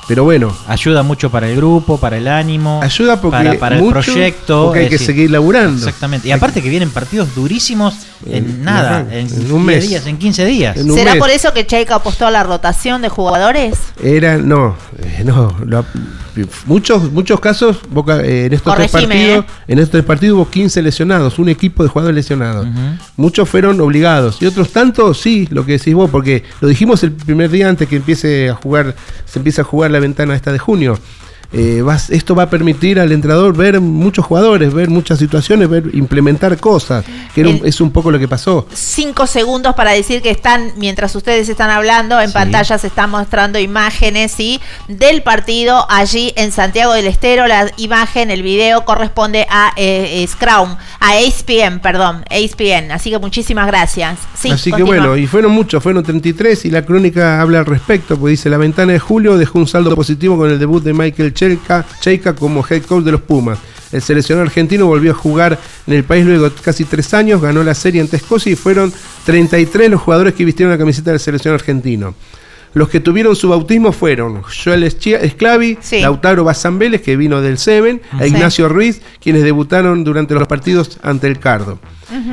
Pero 0.07 0.23
bueno, 0.23 0.53
Ayuda 0.67 1.03
mucho 1.03 1.29
para 1.29 1.47
el 1.49 1.55
grupo, 1.55 1.97
para 1.97 2.17
el 2.17 2.27
ánimo. 2.27 2.79
Ayuda 2.83 3.21
porque 3.21 3.37
para, 3.37 3.59
para 3.59 3.75
el 3.77 3.83
mucho, 3.83 4.01
proyecto. 4.01 4.63
porque 4.65 4.79
hay 4.79 4.85
que 4.85 4.91
decir, 4.93 5.07
seguir 5.07 5.31
laburando. 5.31 5.77
Exactamente. 5.77 6.27
Y 6.27 6.31
aparte 6.31 6.61
que 6.61 6.69
vienen 6.69 6.89
partidos 6.89 7.33
durísimos 7.35 7.93
en, 8.25 8.45
En- 8.45 8.63
nada, 8.63 9.01
en- 9.11 9.27
en, 9.27 9.51
un 9.51 9.65
10 9.65 9.79
mes. 9.79 9.89
días, 9.89 10.05
en 10.07 10.17
15 10.17 10.45
días. 10.45 10.75
En 10.77 10.89
un 10.91 10.97
¿Será 10.97 11.11
mes. 11.13 11.19
por 11.19 11.29
eso 11.29 11.53
que 11.53 11.65
Cheika 11.67 11.95
apostó 11.95 12.25
a 12.27 12.31
la 12.31 12.43
rotación 12.43 13.01
de 13.01 13.09
jugadores? 13.09 13.77
Era, 14.03 14.37
no, 14.37 14.75
eh, 15.01 15.23
no, 15.23 15.55
lo- 15.65 15.85
muchos, 16.65 17.11
muchos 17.11 17.39
casos, 17.39 17.79
Boca, 17.89 18.21
eh, 18.21 18.45
en 18.45 18.53
estos 18.53 18.75
tres 18.75 18.91
partidos, 18.91 19.45
eh. 19.45 19.63
en 19.67 19.79
estos 19.79 19.91
tres 19.91 20.03
partidos 20.03 20.35
hubo 20.37 20.49
15 20.49 20.81
lesionados, 20.81 21.39
un 21.39 21.49
equipo 21.49 21.83
de 21.83 21.89
jugadores 21.89 22.15
lesionados. 22.15 22.67
Muchos 23.17 23.49
fueron 23.49 23.79
obligados 23.81 24.41
y 24.41 24.45
otros 24.45 24.71
tantos 24.71 25.19
sí, 25.19 25.47
lo 25.51 25.65
que 25.65 25.73
decís 25.73 25.93
vos, 25.93 26.09
porque 26.09 26.43
lo 26.61 26.67
dijimos 26.67 27.03
el 27.03 27.11
primer 27.11 27.49
día 27.49 27.69
antes 27.69 27.87
que 27.87 27.97
empiece 27.97 28.49
a 28.49 28.55
jugar, 28.55 28.95
se 29.25 29.39
empieza 29.39 29.61
a 29.61 29.65
jugar 29.65 29.91
la 29.91 29.99
ventana 29.99 30.35
esta 30.35 30.51
de 30.51 30.59
junio. 30.59 30.97
Eh, 31.53 31.81
vas- 31.81 32.09
esto 32.09 32.33
va 32.33 32.43
a 32.43 32.49
permitir 32.49 32.97
al 32.99 33.11
entrenador 33.11 33.55
ver 33.55 33.81
muchos 33.81 34.25
jugadores, 34.25 34.73
ver 34.73 34.89
muchas 34.89 35.19
situaciones, 35.19 35.67
ver 35.69 35.83
implementar 35.93 36.57
cosas, 36.57 37.03
que 37.35 37.41
El- 37.41 37.61
es 37.65 37.81
un 37.81 37.91
poco 37.91 38.09
lo 38.09 38.17
que 38.19 38.27
pasó. 38.29 38.65
Cinco 38.73 39.27
segundos 39.27 39.75
para 39.75 39.91
decir 39.91 40.21
que 40.21 40.29
están, 40.29 40.71
mientras 40.77 41.13
ustedes 41.15 41.49
están 41.49 41.69
hablando, 41.69 42.19
en 42.21 42.29
Sí. 42.29 42.33
pantalla 42.33 42.77
se 42.77 42.87
están 42.87 43.09
mostrando 43.09 43.59
imágenes 43.59 44.31
¿sí? 44.31 44.61
del 44.87 45.23
partido 45.23 45.85
allí 45.89 46.31
en 46.37 46.51
Santiago 46.53 46.93
del 46.93 47.07
Estero. 47.07 47.47
La 47.47 47.69
imagen, 47.77 48.31
el 48.31 48.43
video 48.43 48.85
corresponde 48.85 49.45
a 49.49 49.73
eh, 49.75 50.23
eh, 50.23 50.27
Scrum, 50.27 50.75
a 51.01 51.19
ESPN, 51.19 51.79
perdón, 51.81 52.23
ESPN. 52.29 52.91
Así 52.91 53.09
que 53.09 53.19
muchísimas 53.19 53.67
gracias. 53.67 54.19
Sí, 54.39 54.51
Así 54.51 54.71
que 54.71 54.83
bueno, 54.83 55.17
y 55.17 55.27
fueron 55.27 55.51
muchos, 55.51 55.83
fueron 55.83 56.01
33 56.03 56.63
y 56.65 56.71
la 56.71 56.85
crónica 56.85 57.41
habla 57.41 57.59
al 57.59 57.65
respecto, 57.65 58.17
pues 58.17 58.31
dice, 58.31 58.49
la 58.49 58.57
ventana 58.57 58.93
de 58.93 58.99
julio 58.99 59.37
dejó 59.37 59.59
un 59.59 59.67
saldo 59.67 59.93
positivo 59.95 60.37
con 60.37 60.49
el 60.49 60.57
debut 60.57 60.81
de 60.83 60.93
Michael 60.93 61.33
Cheika, 61.41 61.83
Cheika 61.99 62.35
como 62.35 62.63
head 62.69 62.83
coach 62.83 63.03
de 63.03 63.11
los 63.13 63.21
Pumas. 63.21 63.57
El 63.91 64.01
seleccionado 64.03 64.45
argentino 64.45 64.85
volvió 64.85 65.11
a 65.11 65.15
jugar 65.15 65.59
en 65.87 65.93
el 65.95 66.03
país 66.03 66.23
luego 66.23 66.49
de 66.49 66.55
casi 66.61 66.85
tres 66.85 67.13
años, 67.15 67.41
ganó 67.41 67.63
la 67.63 67.73
serie 67.73 67.99
ante 67.99 68.17
Escocia 68.17 68.51
y 68.51 68.55
fueron 68.55 68.93
33 69.25 69.89
los 69.89 70.01
jugadores 70.01 70.33
que 70.35 70.45
vistieron 70.45 70.71
la 70.71 70.77
camiseta 70.77 71.09
del 71.11 71.19
seleccionado 71.19 71.55
argentino. 71.59 72.13
Los 72.73 72.87
que 72.87 72.99
tuvieron 73.01 73.35
su 73.35 73.49
bautismo 73.49 73.91
fueron 73.91 74.43
Joel 74.43 74.83
Esclavi, 74.83 75.77
Sí. 75.81 75.99
Lautaro 75.99 76.43
Bazán 76.45 76.79
Vélez, 76.79 77.01
que 77.01 77.17
vino 77.17 77.41
del 77.41 77.57
Seven, 77.57 78.01
e 78.19 78.23
Sí. 78.29 78.35
Ignacio 78.35 78.69
Ruiz, 78.69 79.01
quienes 79.19 79.43
debutaron 79.43 80.03
durante 80.05 80.35
los 80.35 80.47
partidos 80.47 80.99
ante 81.01 81.27
el 81.27 81.39
Cardo. 81.39 81.79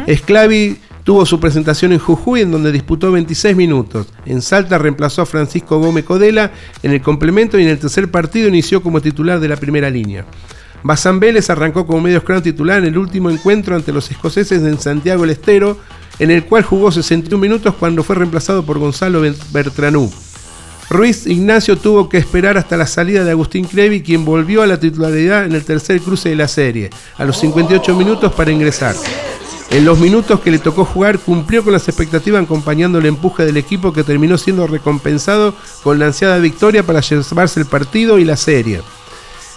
Esclavi 0.06 0.76
tuvo 1.08 1.24
su 1.24 1.40
presentación 1.40 1.92
en 1.92 1.98
Jujuy, 1.98 2.42
en 2.42 2.50
donde 2.50 2.70
disputó 2.70 3.10
26 3.10 3.56
minutos. 3.56 4.08
En 4.26 4.42
Salta 4.42 4.76
reemplazó 4.76 5.22
a 5.22 5.24
Francisco 5.24 5.78
Gómez 5.78 6.04
Codela 6.04 6.52
en 6.82 6.92
el 6.92 7.00
complemento 7.00 7.58
y 7.58 7.62
en 7.62 7.70
el 7.70 7.78
tercer 7.78 8.10
partido 8.10 8.46
inició 8.46 8.82
como 8.82 9.00
titular 9.00 9.40
de 9.40 9.48
la 9.48 9.56
primera 9.56 9.88
línea. 9.88 10.26
Bazán 10.82 11.18
arrancó 11.48 11.86
como 11.86 12.02
medio 12.02 12.20
scrum 12.20 12.42
titular 12.42 12.80
en 12.80 12.88
el 12.88 12.98
último 12.98 13.30
encuentro 13.30 13.74
ante 13.74 13.90
los 13.90 14.10
escoceses 14.10 14.62
en 14.62 14.78
Santiago 14.78 15.22
del 15.22 15.30
Estero, 15.30 15.78
en 16.18 16.30
el 16.30 16.44
cual 16.44 16.62
jugó 16.62 16.92
61 16.92 17.40
minutos 17.40 17.74
cuando 17.76 18.02
fue 18.02 18.16
reemplazado 18.16 18.66
por 18.66 18.78
Gonzalo 18.78 19.22
Bertranú. 19.50 20.12
Ruiz 20.90 21.26
Ignacio 21.26 21.78
tuvo 21.78 22.10
que 22.10 22.18
esperar 22.18 22.58
hasta 22.58 22.76
la 22.76 22.86
salida 22.86 23.24
de 23.24 23.30
Agustín 23.30 23.64
Crevi, 23.64 24.02
quien 24.02 24.26
volvió 24.26 24.60
a 24.60 24.66
la 24.66 24.78
titularidad 24.78 25.46
en 25.46 25.52
el 25.52 25.64
tercer 25.64 26.02
cruce 26.02 26.28
de 26.28 26.36
la 26.36 26.48
serie, 26.48 26.90
a 27.16 27.24
los 27.24 27.38
58 27.40 27.96
minutos 27.96 28.30
para 28.34 28.52
ingresar. 28.52 28.94
En 29.70 29.84
los 29.84 29.98
minutos 29.98 30.40
que 30.40 30.50
le 30.50 30.58
tocó 30.58 30.84
jugar, 30.86 31.18
cumplió 31.18 31.62
con 31.62 31.74
las 31.74 31.88
expectativas 31.88 32.42
acompañando 32.42 32.98
el 32.98 33.06
empuje 33.06 33.44
del 33.44 33.58
equipo 33.58 33.92
que 33.92 34.02
terminó 34.02 34.38
siendo 34.38 34.66
recompensado 34.66 35.54
con 35.82 35.98
la 35.98 36.06
ansiada 36.06 36.38
victoria 36.38 36.82
para 36.82 37.00
llevarse 37.00 37.60
el 37.60 37.66
partido 37.66 38.18
y 38.18 38.24
la 38.24 38.36
serie. 38.36 38.80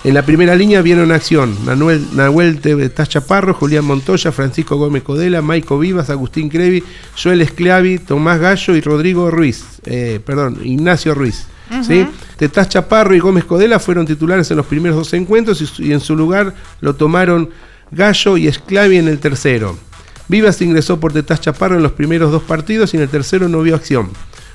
En 0.03 0.13
la 0.13 0.25
primera 0.25 0.55
línea 0.55 0.81
vieron 0.81 1.11
acción 1.11 1.55
Nahuel, 1.65 2.05
Nahuel 2.13 2.59
Tevez 2.59 2.93
Chaparro, 3.07 3.53
Julián 3.53 3.85
Montoya, 3.85 4.31
Francisco 4.31 4.75
Gómez 4.75 5.03
Codela, 5.03 5.41
Maico 5.41 5.79
Vivas, 5.79 6.09
Agustín 6.09 6.49
Crevi, 6.49 6.83
Joel 7.21 7.41
Esclavi, 7.41 7.99
Tomás 7.99 8.39
Gallo 8.39 8.75
y 8.75 8.81
Rodrigo 8.81 9.31
Ruiz. 9.31 9.63
eh, 9.85 10.19
perdón, 10.25 10.59
Ignacio 10.63 11.13
Ruiz. 11.13 11.45
¿sí? 11.87 12.05
Tetaz 12.35 12.67
Chaparro 12.67 13.15
y 13.15 13.19
Gómez 13.19 13.45
Codela 13.45 13.79
fueron 13.79 14.05
titulares 14.05 14.51
en 14.51 14.57
los 14.57 14.65
primeros 14.65 14.97
dos 14.97 15.13
encuentros 15.13 15.61
y, 15.61 15.83
y 15.85 15.93
en 15.93 16.01
su 16.01 16.17
lugar 16.17 16.53
lo 16.81 16.95
tomaron 16.95 17.49
Gallo 17.91 18.37
y 18.37 18.47
Esclavi 18.47 18.97
en 18.97 19.07
el 19.07 19.19
tercero. 19.19 19.77
Vivas 20.31 20.61
ingresó 20.61 20.97
por 20.97 21.11
Tetaz 21.11 21.41
Chaparro 21.41 21.75
en 21.75 21.83
los 21.83 21.91
primeros 21.91 22.31
dos 22.31 22.43
partidos 22.43 22.93
y 22.93 22.95
en 22.95 23.03
el 23.03 23.09
tercero 23.09 23.49
no 23.49 23.61
vio 23.63 23.75
acción. 23.75 24.09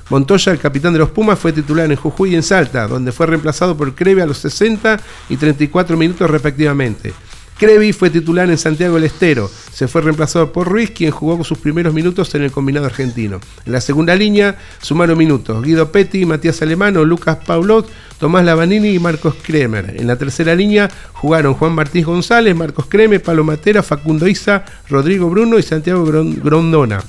Montoya, 0.09 0.51
el 0.53 0.59
capitán 0.59 0.95
de 0.95 1.01
los 1.01 1.11
Pumas, 1.11 1.39
fue 1.39 1.53
titular 1.53 1.93
en 1.93 1.99
Jujuy 1.99 2.33
y 2.33 2.35
en 2.35 2.43
Salta, 2.43 2.89
donde 2.89 3.13
fue 3.13 3.27
reemplazado 3.27 3.77
por 3.77 3.95
Crevi 3.95 4.23
a 4.23 4.27
los 4.27 4.39
60 4.39 4.99
y 5.29 5.37
34 5.37 5.99
minutos 5.99 6.31
respectivamente. 6.31 7.13
Crevi 7.59 7.93
fue 7.95 8.11
titular 8.11 8.51
en 8.51 8.59
Santiago 8.59 8.97
del 8.97 9.05
Estero, 9.05 9.51
se 9.73 9.89
fue 9.89 10.03
reemplazado 10.03 10.53
por 10.53 10.69
Ruiz, 10.69 10.91
quien 10.91 11.11
jugó 11.11 11.43
sus 11.43 11.57
primeros 11.57 11.95
minutos 11.95 12.35
en 12.35 12.43
el 12.43 12.53
combinado 12.53 12.85
argentino. 12.87 13.41
En 13.65 13.73
la 13.73 13.81
segunda 13.81 14.15
línea 14.15 14.59
sumaron 14.83 15.17
minutos 15.17 15.63
Guido 15.65 15.91
Petti, 15.91 16.27
Matías 16.27 16.61
Alemano, 16.61 17.05
Lucas 17.05 17.39
Paulot, 17.47 17.89
Tomás 18.19 18.45
Lavanini 18.45 18.91
y 18.91 18.99
Marcos 18.99 19.37
Kremer. 19.43 19.95
En 19.99 20.07
la 20.07 20.17
tercera 20.17 20.55
línea 20.55 20.91
jugaron 21.15 21.55
Juan 21.55 21.73
Martínez 21.75 22.07
González, 22.07 22.55
Marcos 22.55 22.87
Kremer, 22.87 23.23
Palo 23.23 23.43
Matera, 23.43 23.83
Facundo 23.83 24.29
Isa, 24.29 24.65
Rodrigo 24.91 25.31
Bruno 25.31 25.59
y 25.59 25.63
Santiago 25.63 26.07
Gron- 26.07 26.43
Grondona. 26.43 27.03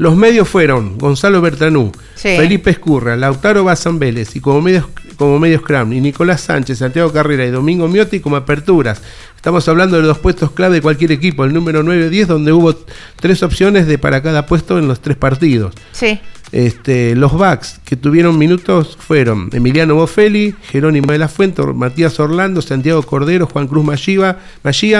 Los 0.00 0.16
medios 0.16 0.48
fueron 0.48 0.96
Gonzalo 0.96 1.42
Bertanú, 1.42 1.92
Sí. 2.14 2.34
Felipe 2.36 2.70
Escurra, 2.70 3.16
Lautaro 3.16 3.64
Bazán 3.64 3.98
Vélez 3.98 4.34
y 4.34 4.40
como 4.40 4.62
medios, 4.62 4.86
como 5.16 5.38
medios 5.38 5.60
Cram, 5.60 5.92
y 5.92 6.00
Nicolás 6.00 6.40
Sánchez, 6.40 6.78
Santiago 6.78 7.12
Carrera 7.12 7.44
y 7.44 7.50
Domingo 7.50 7.86
Miotti 7.86 8.20
como 8.20 8.36
aperturas. 8.36 9.02
Estamos 9.36 9.68
hablando 9.68 9.98
de 9.98 10.02
los 10.06 10.18
puestos 10.18 10.52
clave 10.52 10.76
de 10.76 10.80
cualquier 10.82 11.12
equipo, 11.12 11.44
el 11.44 11.52
número 11.52 11.82
9 11.82 12.08
10, 12.08 12.28
donde 12.28 12.50
hubo 12.50 12.74
tres 13.16 13.42
opciones 13.42 13.86
de 13.86 13.98
para 13.98 14.22
cada 14.22 14.46
puesto 14.46 14.78
en 14.78 14.88
los 14.88 15.00
tres 15.00 15.18
partidos. 15.18 15.74
Sí. 15.92 16.18
Este, 16.52 17.14
los 17.14 17.36
backs 17.38 17.80
que 17.84 17.94
tuvieron 17.94 18.36
minutos 18.36 18.96
fueron 18.98 19.50
Emiliano 19.52 19.94
Bofelli, 19.94 20.54
Jerónimo 20.62 21.12
de 21.12 21.18
la 21.18 21.28
Fuente, 21.28 21.62
Matías 21.62 22.18
Orlando, 22.18 22.60
Santiago 22.60 23.02
Cordero, 23.02 23.46
Juan 23.46 23.68
Cruz 23.68 23.84
Magia 23.84 24.36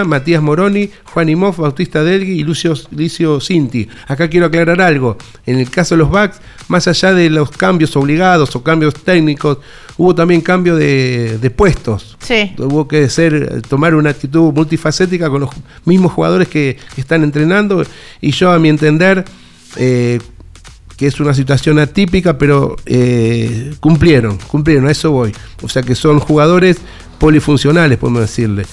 Matías 0.04 0.42
Moroni, 0.42 0.90
Juan 1.12 1.28
Imov, 1.28 1.56
Bautista 1.56 2.04
Delgui 2.04 2.32
y 2.32 2.44
Lucio, 2.44 2.74
Licio 2.92 3.40
Cinti. 3.40 3.88
Acá 4.06 4.28
quiero 4.28 4.46
aclarar 4.46 4.80
algo. 4.80 5.16
En 5.44 5.58
el 5.58 5.70
caso 5.70 5.94
de 5.94 5.98
los 5.98 6.10
backs, 6.10 6.40
más 6.68 6.86
allá 6.86 7.12
de 7.14 7.30
los 7.30 7.50
cambios 7.50 7.96
obligados 7.96 8.54
o 8.54 8.62
cambios 8.62 8.94
técnicos, 8.94 9.58
hubo 9.96 10.14
también 10.14 10.40
cambio 10.40 10.76
de, 10.76 11.38
de 11.38 11.50
puestos. 11.50 12.16
Sí. 12.20 12.52
Hubo 12.58 12.86
que 12.86 13.08
ser, 13.08 13.62
tomar 13.62 13.94
una 13.94 14.10
actitud 14.10 14.52
multifacética 14.52 15.28
con 15.28 15.40
los 15.40 15.50
mismos 15.84 16.12
jugadores 16.12 16.48
que, 16.48 16.76
que 16.94 17.00
están 17.00 17.24
entrenando. 17.24 17.82
Y 18.20 18.30
yo, 18.30 18.52
a 18.52 18.58
mi 18.58 18.68
entender, 18.68 19.24
eh, 19.76 20.18
que 21.00 21.06
es 21.06 21.18
una 21.18 21.32
situación 21.32 21.78
atípica, 21.78 22.36
pero 22.36 22.76
eh, 22.84 23.72
cumplieron, 23.80 24.36
cumplieron, 24.36 24.86
a 24.86 24.90
eso 24.90 25.10
voy. 25.10 25.32
O 25.62 25.68
sea 25.70 25.82
que 25.82 25.94
son 25.94 26.18
jugadores 26.20 26.76
polifuncionales, 27.18 27.96
podemos 27.96 28.20
decirle. 28.20 28.66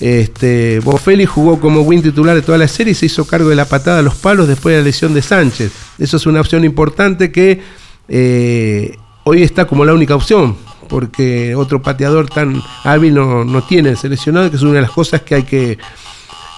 Este, 0.00 0.80
jugó 1.28 1.60
como 1.60 1.82
win 1.82 2.02
titular 2.02 2.34
de 2.34 2.42
toda 2.42 2.58
la 2.58 2.66
serie 2.66 2.90
y 2.90 2.94
se 2.96 3.06
hizo 3.06 3.24
cargo 3.28 3.48
de 3.48 3.54
la 3.54 3.64
patada 3.64 4.00
a 4.00 4.02
los 4.02 4.16
palos 4.16 4.48
después 4.48 4.74
de 4.74 4.80
la 4.80 4.86
lesión 4.86 5.14
de 5.14 5.22
Sánchez. 5.22 5.70
Eso 6.00 6.16
es 6.16 6.26
una 6.26 6.40
opción 6.40 6.64
importante 6.64 7.30
que 7.30 7.60
eh, 8.08 8.96
hoy 9.22 9.44
está 9.44 9.68
como 9.68 9.84
la 9.84 9.94
única 9.94 10.16
opción, 10.16 10.56
porque 10.88 11.54
otro 11.54 11.80
pateador 11.80 12.28
tan 12.28 12.60
hábil 12.82 13.14
no, 13.14 13.44
no 13.44 13.62
tiene 13.62 13.94
seleccionado, 13.94 14.50
que 14.50 14.56
es 14.56 14.62
una 14.62 14.74
de 14.74 14.82
las 14.82 14.90
cosas 14.90 15.22
que 15.22 15.36
hay 15.36 15.42
que 15.44 15.78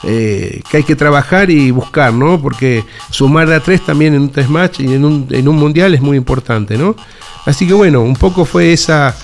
eh, 0.04 0.62
que 0.70 0.78
hay 0.78 0.82
que 0.82 0.96
trabajar 0.96 1.50
y 1.50 1.70
buscar, 1.70 2.12
¿no? 2.12 2.40
Porque 2.40 2.84
sumar 3.10 3.48
de 3.48 3.56
a 3.56 3.60
tres 3.60 3.84
también 3.84 4.14
en 4.14 4.22
un 4.22 4.30
test 4.30 4.48
match 4.48 4.80
y 4.80 4.94
en 4.94 5.04
un, 5.04 5.26
en 5.30 5.46
un 5.46 5.56
mundial 5.56 5.94
es 5.94 6.00
muy 6.00 6.16
importante, 6.16 6.78
¿no? 6.78 6.96
Así 7.44 7.66
que 7.66 7.74
bueno, 7.74 8.00
un 8.00 8.16
poco 8.16 8.44
fue 8.44 8.72
esa 8.72 9.14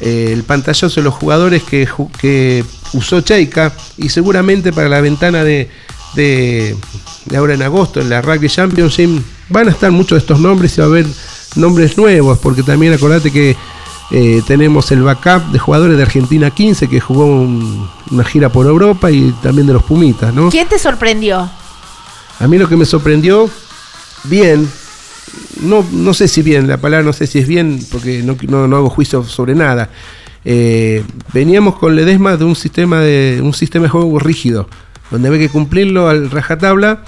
eh, 0.00 0.30
el 0.32 0.42
pantallazo 0.44 1.00
de 1.00 1.04
los 1.04 1.14
jugadores 1.14 1.62
que, 1.62 1.88
que 2.18 2.64
usó 2.94 3.20
Cheika 3.20 3.72
y 3.96 4.08
seguramente 4.08 4.72
para 4.72 4.88
la 4.88 5.00
ventana 5.00 5.44
de, 5.44 5.68
de, 6.14 6.74
de, 7.26 7.36
ahora 7.36 7.54
en 7.54 7.62
agosto 7.62 8.00
en 8.00 8.10
la 8.10 8.20
Rugby 8.20 8.48
Championship 8.48 9.22
van 9.50 9.68
a 9.68 9.70
estar 9.70 9.90
muchos 9.92 10.16
de 10.16 10.18
estos 10.18 10.40
nombres 10.40 10.76
y 10.76 10.80
va 10.80 10.86
a 10.86 10.90
haber 10.90 11.06
nombres 11.56 11.96
nuevos, 11.96 12.38
porque 12.38 12.62
también 12.62 12.92
acordate 12.92 13.30
que 13.30 13.56
eh, 14.10 14.42
tenemos 14.46 14.92
el 14.92 15.02
backup 15.02 15.50
de 15.50 15.58
jugadores 15.58 15.96
de 15.96 16.02
Argentina 16.02 16.50
15 16.50 16.88
que 16.88 17.00
jugó 17.00 17.26
un, 17.26 17.88
una 18.10 18.24
gira 18.24 18.50
por 18.50 18.66
Europa 18.66 19.10
y 19.10 19.32
también 19.42 19.66
de 19.66 19.72
los 19.72 19.82
Pumitas, 19.82 20.34
¿no? 20.34 20.50
¿Quién 20.50 20.68
te 20.68 20.78
sorprendió? 20.78 21.48
A 22.38 22.46
mí 22.46 22.58
lo 22.58 22.68
que 22.68 22.76
me 22.76 22.84
sorprendió, 22.84 23.48
bien, 24.24 24.68
no, 25.60 25.84
no 25.92 26.14
sé 26.14 26.28
si 26.28 26.42
bien, 26.42 26.68
la 26.68 26.76
palabra 26.76 27.04
no 27.04 27.12
sé 27.12 27.26
si 27.26 27.38
es 27.38 27.48
bien, 27.48 27.80
porque 27.90 28.22
no, 28.22 28.36
no, 28.48 28.68
no 28.68 28.76
hago 28.76 28.90
juicio 28.90 29.24
sobre 29.24 29.54
nada. 29.54 29.90
Eh, 30.44 31.02
veníamos 31.32 31.76
con 31.76 31.96
Ledesma 31.96 32.36
de 32.36 32.44
un 32.44 32.54
sistema 32.54 33.00
de 33.00 33.40
un 33.42 33.54
sistema 33.54 33.84
de 33.84 33.90
juego 33.90 34.18
rígido, 34.18 34.68
donde 35.10 35.28
había 35.28 35.40
que 35.40 35.48
cumplirlo 35.48 36.08
al 36.08 36.30
rajatabla 36.30 37.02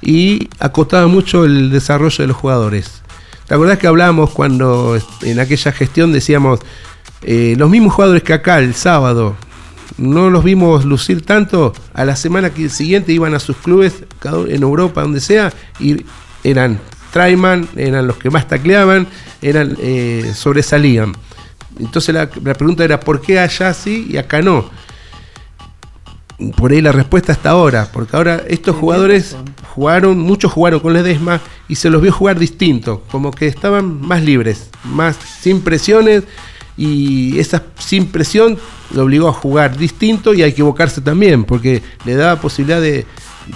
y 0.00 0.48
acotaba 0.58 1.06
mucho 1.06 1.44
el 1.44 1.70
desarrollo 1.70 2.16
de 2.22 2.28
los 2.28 2.36
jugadores. 2.36 3.01
¿Te 3.52 3.56
acordás 3.56 3.78
que 3.78 3.86
hablábamos 3.86 4.30
cuando 4.30 4.98
en 5.20 5.38
aquella 5.38 5.72
gestión 5.72 6.10
decíamos, 6.10 6.60
eh, 7.20 7.54
los 7.58 7.68
mismos 7.68 7.92
jugadores 7.92 8.22
que 8.22 8.32
acá 8.32 8.58
el 8.58 8.74
sábado, 8.74 9.36
no 9.98 10.30
los 10.30 10.42
vimos 10.42 10.86
lucir 10.86 11.20
tanto, 11.20 11.74
a 11.92 12.06
la 12.06 12.16
semana 12.16 12.50
siguiente 12.70 13.12
iban 13.12 13.34
a 13.34 13.38
sus 13.38 13.58
clubes 13.58 14.04
en 14.24 14.62
Europa, 14.62 15.02
donde 15.02 15.20
sea, 15.20 15.52
y 15.78 16.02
eran 16.42 16.80
Traiman, 17.12 17.68
eran 17.76 18.06
los 18.06 18.16
que 18.16 18.30
más 18.30 18.48
tacleaban, 18.48 19.06
eran 19.42 19.76
eh, 19.82 20.32
sobresalían. 20.34 21.12
Entonces 21.78 22.14
la, 22.14 22.30
la, 22.42 22.54
pregunta 22.54 22.84
era, 22.84 23.00
¿por 23.00 23.20
qué 23.20 23.38
allá 23.38 23.74
sí 23.74 24.06
y 24.08 24.16
acá 24.16 24.40
no? 24.40 24.70
Por 26.56 26.72
ahí 26.72 26.80
la 26.80 26.92
respuesta 26.92 27.32
hasta 27.32 27.50
ahora, 27.50 27.88
porque 27.92 28.16
ahora 28.16 28.42
estos 28.48 28.74
jugadores 28.76 29.36
jugaron, 29.74 30.18
muchos 30.18 30.52
jugaron 30.52 30.80
con 30.80 30.92
Ledesma 30.92 31.40
y 31.68 31.76
se 31.76 31.90
los 31.90 32.02
vio 32.02 32.12
jugar 32.12 32.38
distinto, 32.38 33.04
como 33.10 33.30
que 33.30 33.46
estaban 33.46 34.00
más 34.00 34.22
libres, 34.22 34.70
más 34.84 35.16
sin 35.16 35.60
presiones 35.60 36.24
y 36.76 37.38
esa 37.38 37.62
sin 37.78 38.06
presión 38.06 38.58
lo 38.92 39.04
obligó 39.04 39.28
a 39.28 39.32
jugar 39.32 39.76
distinto 39.76 40.34
y 40.34 40.42
a 40.42 40.46
equivocarse 40.46 41.00
también, 41.00 41.44
porque 41.44 41.82
le 42.04 42.14
daba 42.14 42.40
posibilidad 42.40 42.80
de, 42.80 43.06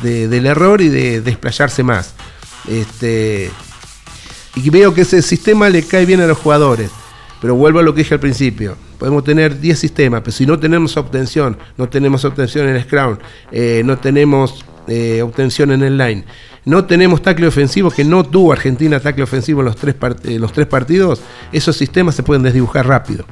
de, 0.02 0.28
del 0.28 0.46
error 0.46 0.80
y 0.80 0.88
de 0.88 1.20
desplayarse 1.20 1.82
más. 1.82 2.14
Este, 2.68 3.50
y 4.54 4.70
veo 4.70 4.94
que 4.94 5.02
ese 5.02 5.22
sistema 5.22 5.68
le 5.68 5.82
cae 5.82 6.06
bien 6.06 6.20
a 6.20 6.26
los 6.26 6.38
jugadores. 6.38 6.90
Pero 7.40 7.54
vuelvo 7.54 7.80
a 7.80 7.82
lo 7.82 7.94
que 7.94 8.00
dije 8.02 8.14
al 8.14 8.20
principio. 8.20 8.76
Podemos 8.98 9.24
tener 9.24 9.60
10 9.60 9.78
sistemas, 9.78 10.20
pero 10.22 10.32
si 10.32 10.46
no 10.46 10.58
tenemos 10.58 10.96
obtención, 10.96 11.58
no 11.76 11.88
tenemos 11.88 12.24
obtención 12.24 12.68
en 12.68 12.76
el 12.76 12.82
Scrum, 12.82 13.18
eh, 13.52 13.82
no 13.84 13.98
tenemos 13.98 14.64
eh, 14.88 15.22
obtención 15.22 15.72
en 15.72 15.82
el 15.82 15.98
line, 15.98 16.24
no 16.64 16.84
tenemos 16.84 17.22
tackle 17.22 17.46
ofensivo, 17.46 17.90
que 17.90 18.04
no 18.04 18.24
tuvo 18.24 18.52
Argentina 18.52 19.00
tackle 19.00 19.24
ofensivo 19.24 19.60
en 19.60 19.66
los 19.66 19.76
tres, 19.76 19.96
en 20.24 20.40
los 20.40 20.52
tres 20.52 20.66
partidos, 20.66 21.20
esos 21.52 21.76
sistemas 21.76 22.14
se 22.14 22.22
pueden 22.22 22.42
desdibujar 22.42 22.86
rápido. 22.86 23.24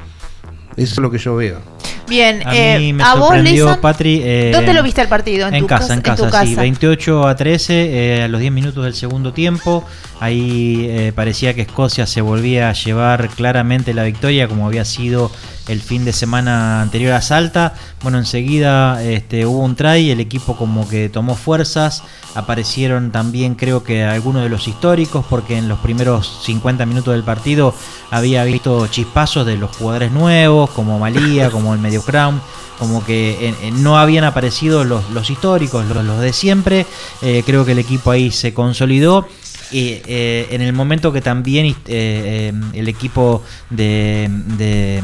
Eso 0.76 0.94
es 0.94 0.98
lo 0.98 1.10
que 1.10 1.18
yo 1.18 1.36
veo. 1.36 1.60
Bien, 2.08 2.46
a 2.46 2.54
eh, 2.54 2.78
mí 2.78 2.92
me 2.92 3.02
a 3.02 3.14
vos, 3.14 3.36
Lison, 3.38 3.80
Patri. 3.80 4.20
eh, 4.22 4.50
¿dónde 4.52 4.74
lo 4.74 4.82
viste 4.82 5.00
el 5.00 5.08
partido? 5.08 5.48
En, 5.48 5.60
tu 5.60 5.66
casa, 5.66 5.94
en 5.94 6.02
tu 6.02 6.28
casa, 6.28 6.44
sí. 6.44 6.54
28 6.54 7.26
a 7.26 7.34
13, 7.34 7.72
eh, 8.18 8.22
a 8.24 8.28
los 8.28 8.40
10 8.40 8.52
minutos 8.52 8.84
del 8.84 8.94
segundo 8.94 9.32
tiempo. 9.32 9.84
Ahí 10.20 10.86
eh, 10.90 11.12
parecía 11.14 11.54
que 11.54 11.62
Escocia 11.62 12.06
se 12.06 12.20
volvía 12.20 12.68
a 12.68 12.72
llevar 12.74 13.28
claramente 13.30 13.94
la 13.94 14.04
victoria, 14.04 14.48
como 14.48 14.66
había 14.66 14.84
sido 14.84 15.30
el 15.68 15.80
fin 15.80 16.04
de 16.04 16.12
semana 16.12 16.82
anterior 16.82 17.12
a 17.12 17.20
Salta. 17.20 17.74
Bueno, 18.02 18.18
enseguida 18.18 19.02
este, 19.02 19.46
hubo 19.46 19.60
un 19.60 19.76
try, 19.76 20.10
el 20.10 20.20
equipo 20.20 20.56
como 20.56 20.88
que 20.88 21.08
tomó 21.08 21.34
fuerzas. 21.34 22.02
Aparecieron 22.34 23.12
también, 23.12 23.54
creo 23.54 23.84
que 23.84 24.04
algunos 24.04 24.42
de 24.42 24.48
los 24.48 24.68
históricos, 24.68 25.24
porque 25.28 25.56
en 25.56 25.68
los 25.68 25.78
primeros 25.78 26.40
50 26.44 26.84
minutos 26.86 27.14
del 27.14 27.22
partido 27.22 27.74
había 28.10 28.44
visto 28.44 28.86
chispazos 28.88 29.46
de 29.46 29.56
los 29.56 29.74
jugadores 29.76 30.12
nuevos, 30.12 30.70
como 30.70 30.98
Malía, 30.98 31.50
como 31.50 31.74
el 31.74 31.80
Medio 31.80 32.02
Crown 32.02 32.40
como 32.78 33.04
que 33.04 33.48
eh, 33.48 33.70
no 33.72 33.98
habían 33.98 34.24
aparecido 34.24 34.84
los, 34.84 35.30
históricos, 35.30 35.86
los, 35.86 36.04
los, 36.04 36.20
de 36.20 36.32
siempre. 36.32 36.86
Eh, 37.22 37.42
creo 37.46 37.64
que 37.64 37.72
el 37.72 37.78
equipo 37.78 38.10
ahí 38.10 38.30
se 38.30 38.52
consolidó. 38.52 39.28
Y 39.70 40.00
eh, 40.06 40.48
en 40.50 40.62
el 40.62 40.72
momento 40.72 41.12
que 41.12 41.20
también 41.20 41.74
eh, 41.86 42.52
el 42.72 42.88
equipo 42.88 43.42
de, 43.70 44.28
de, 44.56 45.02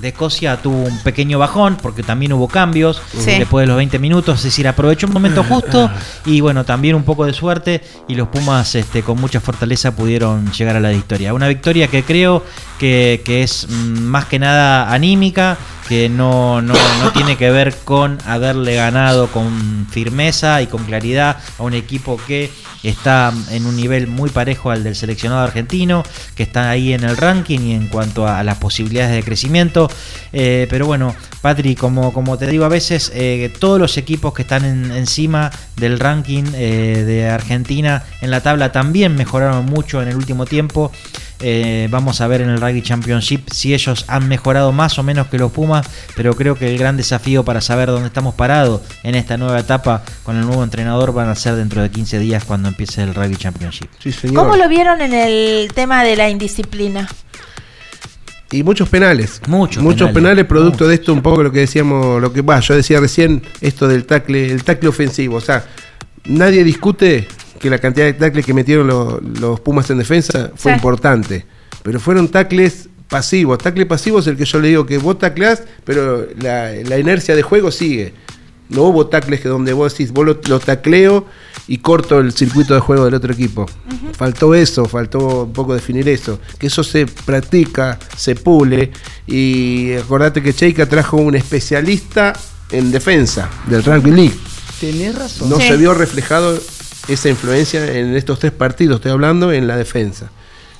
de, 0.00 0.08
Escocia 0.08 0.56
tuvo 0.56 0.84
un 0.84 0.98
pequeño 1.00 1.38
bajón, 1.38 1.76
porque 1.80 2.02
también 2.02 2.32
hubo 2.32 2.48
cambios 2.48 3.00
Sí. 3.18 3.32
después 3.38 3.64
de 3.64 3.66
los 3.68 3.76
20 3.76 3.98
minutos, 3.98 4.38
es 4.38 4.44
decir, 4.44 4.66
aprovechó 4.66 5.06
un 5.06 5.12
momento 5.12 5.44
justo 5.44 5.90
y 6.26 6.40
bueno, 6.40 6.64
también 6.64 6.94
un 6.94 7.04
poco 7.04 7.24
de 7.26 7.32
suerte 7.32 7.82
y 8.08 8.14
los 8.14 8.28
Pumas 8.28 8.74
este, 8.74 9.02
con 9.02 9.20
mucha 9.20 9.40
fortaleza 9.40 9.94
pudieron 9.94 10.50
llegar 10.52 10.76
a 10.76 10.80
la 10.80 10.90
victoria. 10.90 11.34
Una 11.34 11.48
victoria 11.48 11.88
que 11.88 12.02
creo 12.02 12.44
que, 12.78 13.22
que 13.24 13.42
es 13.42 13.68
mm, 13.68 13.98
más 14.00 14.24
que 14.26 14.38
nada 14.38 14.92
anímica, 14.92 15.56
que 15.88 16.08
no, 16.08 16.62
no, 16.62 16.74
no, 16.74 17.12
tiene 17.12 17.36
que 17.36 17.50
ver 17.50 17.74
con 17.84 18.18
haberle 18.26 18.76
ganado 18.76 19.28
con 19.28 19.86
firmeza 19.90 20.62
y 20.62 20.66
con 20.66 20.84
claridad 20.84 21.38
a 21.58 21.62
un 21.62 21.74
equipo 21.74 22.20
que 22.26 22.50
está 22.82 23.32
en 23.50 23.66
un 23.66 23.76
nivel 23.76 24.06
muy 24.06 24.30
parejo 24.30 24.70
al 24.70 24.82
del 24.82 24.96
seleccionado 24.96 25.42
argentino, 25.42 26.02
que 26.34 26.42
está 26.42 26.70
ahí 26.70 26.92
en 26.92 27.04
el 27.04 27.16
ranking 27.16 27.60
y 27.60 27.74
en 27.74 27.88
cuanto 27.88 28.26
a, 28.26 28.42
las 28.42 28.58
posibilidades 28.58 29.14
de 29.14 29.22
crecimiento. 29.22 29.90
Eh, 30.32 30.66
pero 30.68 30.86
bueno, 30.86 31.14
Patri, 31.40 31.74
como, 31.74 32.12
como 32.12 32.38
te 32.38 32.46
digo 32.46 32.64
a 32.64 32.68
veces, 32.68 33.12
eh, 33.14 33.52
todos 33.58 33.78
los 33.78 33.96
equipos 33.96 34.34
que 34.34 34.42
están 34.42 34.64
en, 34.64 34.90
encima 34.92 35.50
del 35.76 35.98
ranking 35.98 36.44
eh, 36.54 37.04
de 37.06 37.28
Argentina 37.28 38.04
en 38.20 38.30
la 38.30 38.40
tabla 38.40 38.72
también 38.72 39.14
mejoraron 39.14 39.66
mucho 39.66 40.02
en 40.02 40.08
el 40.08 40.16
último 40.16 40.46
tiempo. 40.46 40.90
Eh, 41.44 41.88
vamos 41.90 42.20
a 42.20 42.28
ver 42.28 42.40
en 42.40 42.50
el 42.50 42.60
Rugby 42.60 42.82
Championship 42.82 43.50
si 43.50 43.74
ellos 43.74 44.04
han 44.06 44.28
mejorado 44.28 44.70
más 44.72 44.98
o 44.98 45.02
menos 45.02 45.26
que 45.26 45.38
los 45.38 45.50
Pumas, 45.50 45.86
pero 46.14 46.34
creo 46.36 46.54
que 46.54 46.70
el 46.70 46.78
gran 46.78 46.96
desafío 46.96 47.44
para 47.44 47.60
saber 47.60 47.88
dónde 47.88 48.06
estamos 48.06 48.34
parados 48.34 48.80
en 49.02 49.16
esta 49.16 49.36
nueva 49.36 49.58
etapa 49.58 50.04
con 50.22 50.36
el 50.36 50.46
nuevo 50.46 50.62
entrenador 50.62 51.12
van 51.12 51.28
a 51.28 51.34
ser 51.34 51.56
dentro 51.56 51.82
de 51.82 51.90
15 51.90 52.20
días 52.20 52.44
cuando 52.44 52.68
empiece 52.68 53.02
el 53.02 53.14
Rugby 53.14 53.36
Championship. 53.36 53.88
Sí, 53.98 54.12
señor. 54.12 54.36
¿Cómo 54.44 54.56
lo 54.56 54.68
vieron 54.68 55.00
en 55.00 55.12
el 55.12 55.72
tema 55.74 56.04
de 56.04 56.14
la 56.14 56.30
indisciplina? 56.30 57.08
Y 58.52 58.62
muchos 58.62 58.88
penales. 58.88 59.40
Muchos, 59.48 59.82
muchos 59.82 60.10
penales, 60.10 60.44
producto 60.44 60.86
de 60.86 60.94
esto, 60.94 61.12
un 61.12 61.22
poco 61.22 61.42
lo 61.42 61.50
que 61.50 61.60
decíamos, 61.60 62.20
lo 62.20 62.32
que 62.32 62.42
va, 62.42 62.60
yo 62.60 62.76
decía 62.76 63.00
recién, 63.00 63.42
esto 63.60 63.88
del 63.88 64.04
tackle, 64.04 64.52
el 64.52 64.62
tackle 64.62 64.90
ofensivo. 64.90 65.36
O 65.36 65.40
sea, 65.40 65.64
nadie 66.24 66.62
discute 66.62 67.26
que 67.62 67.70
la 67.70 67.78
cantidad 67.78 68.04
de 68.06 68.12
tackles 68.12 68.44
que 68.44 68.52
metieron 68.52 68.86
los, 68.88 69.22
los 69.40 69.60
Pumas 69.60 69.88
en 69.90 69.98
defensa 69.98 70.50
fue 70.56 70.72
Sí. 70.72 70.76
importante. 70.76 71.46
Pero 71.82 71.98
fueron 72.00 72.28
tackles 72.28 72.88
pasivos. 73.08 73.58
Tackle 73.58 73.86
pasivo 73.86 74.18
es 74.18 74.26
el 74.26 74.36
que 74.36 74.44
yo 74.44 74.58
le 74.60 74.68
digo 74.68 74.84
que 74.84 74.98
vos 74.98 75.18
tacleás, 75.18 75.62
pero 75.84 76.26
la, 76.40 76.72
la 76.72 76.98
inercia 76.98 77.34
de 77.36 77.42
juego 77.42 77.70
sigue. 77.70 78.12
No 78.68 78.84
hubo 78.84 79.06
tacles 79.06 79.40
que 79.40 79.48
donde 79.48 79.72
vos 79.74 79.92
decís, 79.92 80.12
vos 80.12 80.24
lo, 80.24 80.40
lo 80.48 80.58
tacleo 80.58 81.26
y 81.68 81.78
corto 81.78 82.20
el 82.20 82.32
circuito 82.32 82.72
de 82.74 82.80
juego 82.80 83.04
del 83.04 83.14
otro 83.14 83.32
equipo. 83.32 83.66
Faltó 84.16 84.54
eso, 84.54 84.86
faltó 84.86 85.44
un 85.44 85.52
poco 85.52 85.74
definir 85.74 86.08
eso. 86.08 86.38
Que 86.58 86.68
eso 86.68 86.82
se 86.82 87.06
practica, 87.06 87.98
se 88.16 88.34
pule. 88.34 88.90
Y 89.26 89.92
acordate 89.94 90.42
que 90.42 90.54
Cheika 90.54 90.86
trajo 90.88 91.18
un 91.18 91.34
especialista 91.34 92.32
en 92.70 92.90
defensa 92.90 93.50
del 93.66 93.84
Rugby 93.84 94.10
League. 94.10 94.34
Tenés 94.80 95.16
razón. 95.16 95.50
No 95.50 95.60
Sí. 95.60 95.68
se 95.68 95.76
vio 95.76 95.92
reflejado 95.92 96.58
esa 97.08 97.28
influencia 97.28 97.84
en 97.98 98.14
estos 98.16 98.38
tres 98.38 98.52
partidos, 98.52 98.96
estoy 98.96 99.12
hablando 99.12 99.52
en 99.52 99.66
la 99.66 99.76
defensa. 99.76 100.30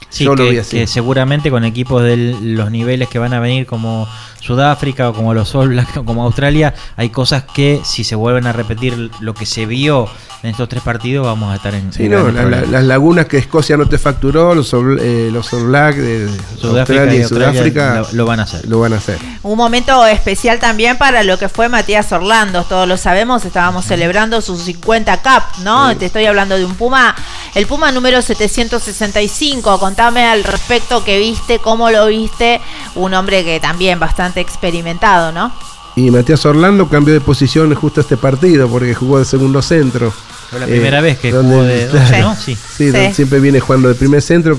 Sí, 0.08 0.24
Yo 0.24 0.34
lo 0.36 0.44
vi 0.44 0.52
que, 0.52 0.60
así. 0.60 0.76
que 0.76 0.86
seguramente 0.86 1.50
con 1.50 1.64
equipos 1.64 2.02
de 2.02 2.16
los 2.16 2.70
niveles 2.70 3.08
que 3.08 3.18
van 3.18 3.32
a 3.32 3.40
venir 3.40 3.64
como 3.66 4.06
Sudáfrica 4.42 5.08
o 5.10 5.14
como 5.14 5.32
los 5.34 5.54
All 5.54 5.68
Blacks 5.68 5.96
o 5.98 6.04
como 6.04 6.24
Australia, 6.24 6.74
hay 6.96 7.10
cosas 7.10 7.44
que 7.54 7.80
si 7.84 8.04
se 8.04 8.14
vuelven 8.16 8.46
a 8.46 8.52
repetir 8.52 9.10
lo 9.20 9.34
que 9.34 9.46
se 9.46 9.66
vio 9.66 10.08
en 10.42 10.50
estos 10.50 10.68
tres 10.68 10.82
partidos 10.82 11.24
vamos 11.24 11.52
a 11.52 11.54
estar 11.54 11.72
en, 11.72 11.92
Sí, 11.92 12.06
en 12.06 12.10
no, 12.10 12.24
grandes 12.24 12.62
la- 12.62 12.66
las 12.66 12.82
lagunas 12.84 13.26
que 13.26 13.38
Escocia 13.38 13.76
no 13.76 13.86
te 13.88 13.96
facturó, 13.96 14.56
los 14.56 14.74
All, 14.74 14.98
eh, 15.00 15.30
los 15.32 15.52
All 15.52 15.66
Black 15.66 15.94
de 15.94 16.28
Sudáfrica 16.60 17.02
Australia 17.02 17.14
y 17.14 17.22
Australia 17.22 17.52
Sudáfrica 17.52 17.94
lo- 18.00 18.08
lo 18.12 18.26
van 18.26 18.40
a 18.40 18.42
hacer. 18.42 18.66
Lo 18.68 18.80
van 18.80 18.92
a 18.92 18.96
hacer. 18.96 19.18
Un 19.44 19.56
momento 19.56 20.04
especial 20.04 20.58
también 20.58 20.98
para 20.98 21.22
lo 21.22 21.38
que 21.38 21.48
fue 21.48 21.68
Matías 21.68 22.10
Orlando, 22.10 22.64
todos 22.64 22.88
lo 22.88 22.96
sabemos, 22.96 23.44
estábamos 23.44 23.84
celebrando 23.84 24.40
sus 24.40 24.62
50 24.62 25.22
Cup, 25.22 25.62
¿no? 25.62 25.96
Te 25.96 26.06
estoy 26.06 26.26
hablando 26.26 26.58
de 26.58 26.64
un 26.64 26.74
Puma, 26.74 27.14
el 27.54 27.66
Puma 27.68 27.92
número 27.92 28.20
765, 28.20 29.78
contame 29.78 30.24
al 30.26 30.42
respecto 30.42 31.04
que 31.04 31.18
viste, 31.20 31.60
cómo 31.60 31.90
lo 31.90 32.06
viste, 32.06 32.60
un 32.96 33.14
hombre 33.14 33.44
que 33.44 33.60
también 33.60 34.00
bastante 34.00 34.31
experimentado, 34.40 35.32
¿no? 35.32 35.52
Y 35.94 36.10
Matías 36.10 36.44
Orlando 36.46 36.88
cambió 36.88 37.12
de 37.12 37.20
posición 37.20 37.74
justo 37.74 38.00
este 38.00 38.16
partido 38.16 38.66
porque 38.68 38.94
jugó 38.94 39.18
de 39.18 39.24
segundo 39.26 39.60
centro. 39.60 40.08
Eh, 40.08 40.12
Fue 40.50 40.60
la 40.60 40.66
primera 40.66 41.00
vez 41.02 41.18
que 41.18 41.30
donde- 41.30 41.50
jugó 41.54 41.62
de 41.64 41.86
doce, 41.88 42.20
¿no? 42.20 42.34
Sí. 42.34 42.56
Sí, 42.56 42.86
donde 42.86 43.08
Sí. 43.08 43.14
siempre 43.16 43.40
viene 43.40 43.60
jugando 43.60 43.88
de 43.88 43.94
primer 43.94 44.22
centro. 44.22 44.58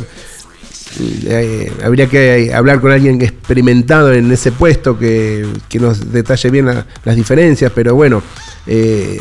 Eh, 0.99 1.71
habría 1.83 2.07
que 2.07 2.53
hablar 2.53 2.79
con 2.79 2.91
alguien 2.91 3.19
experimentado 3.21 4.13
en 4.13 4.31
ese 4.31 4.51
puesto 4.51 4.97
que, 4.99 5.47
que 5.67 5.79
nos 5.79 6.11
detalle 6.11 6.49
bien 6.51 6.67
la- 6.67 6.85
las 7.03 7.15
diferencias, 7.15 7.71
pero 7.73 7.95
bueno, 7.95 8.21
eh, 8.67 9.19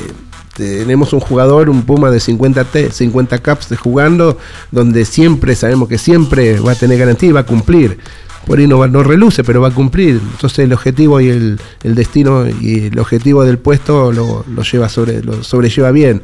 tenemos 0.54 1.14
un 1.14 1.20
jugador, 1.20 1.70
un 1.70 1.82
Puma 1.84 2.10
de 2.10 2.20
50, 2.20 2.64
T, 2.64 2.90
50 2.92 3.38
caps 3.38 3.70
de 3.70 3.76
jugando, 3.76 4.36
donde 4.70 5.06
siempre 5.06 5.56
sabemos 5.56 5.88
que 5.88 5.96
siempre 5.96 6.60
va 6.60 6.72
a 6.72 6.74
tener 6.74 6.98
garantía 6.98 7.30
y 7.30 7.32
va 7.32 7.40
a 7.40 7.46
cumplir. 7.46 7.98
Por 8.46 8.58
ahí 8.58 8.66
no, 8.66 8.86
no 8.86 9.02
reluce, 9.02 9.44
pero 9.44 9.60
va 9.60 9.68
a 9.68 9.72
cumplir. 9.72 10.20
Entonces 10.32 10.60
el 10.60 10.72
objetivo 10.72 11.20
y 11.20 11.28
el, 11.28 11.60
destino 11.82 12.46
y 12.48 12.86
el 12.86 12.98
objetivo 12.98 13.44
del 13.44 13.58
puesto 13.58 14.12
lo, 14.12 14.44
lleva 14.62 14.88
sobre, 14.88 15.22
lo 15.22 15.42
sobrelleva 15.42 15.90
bien. 15.90 16.22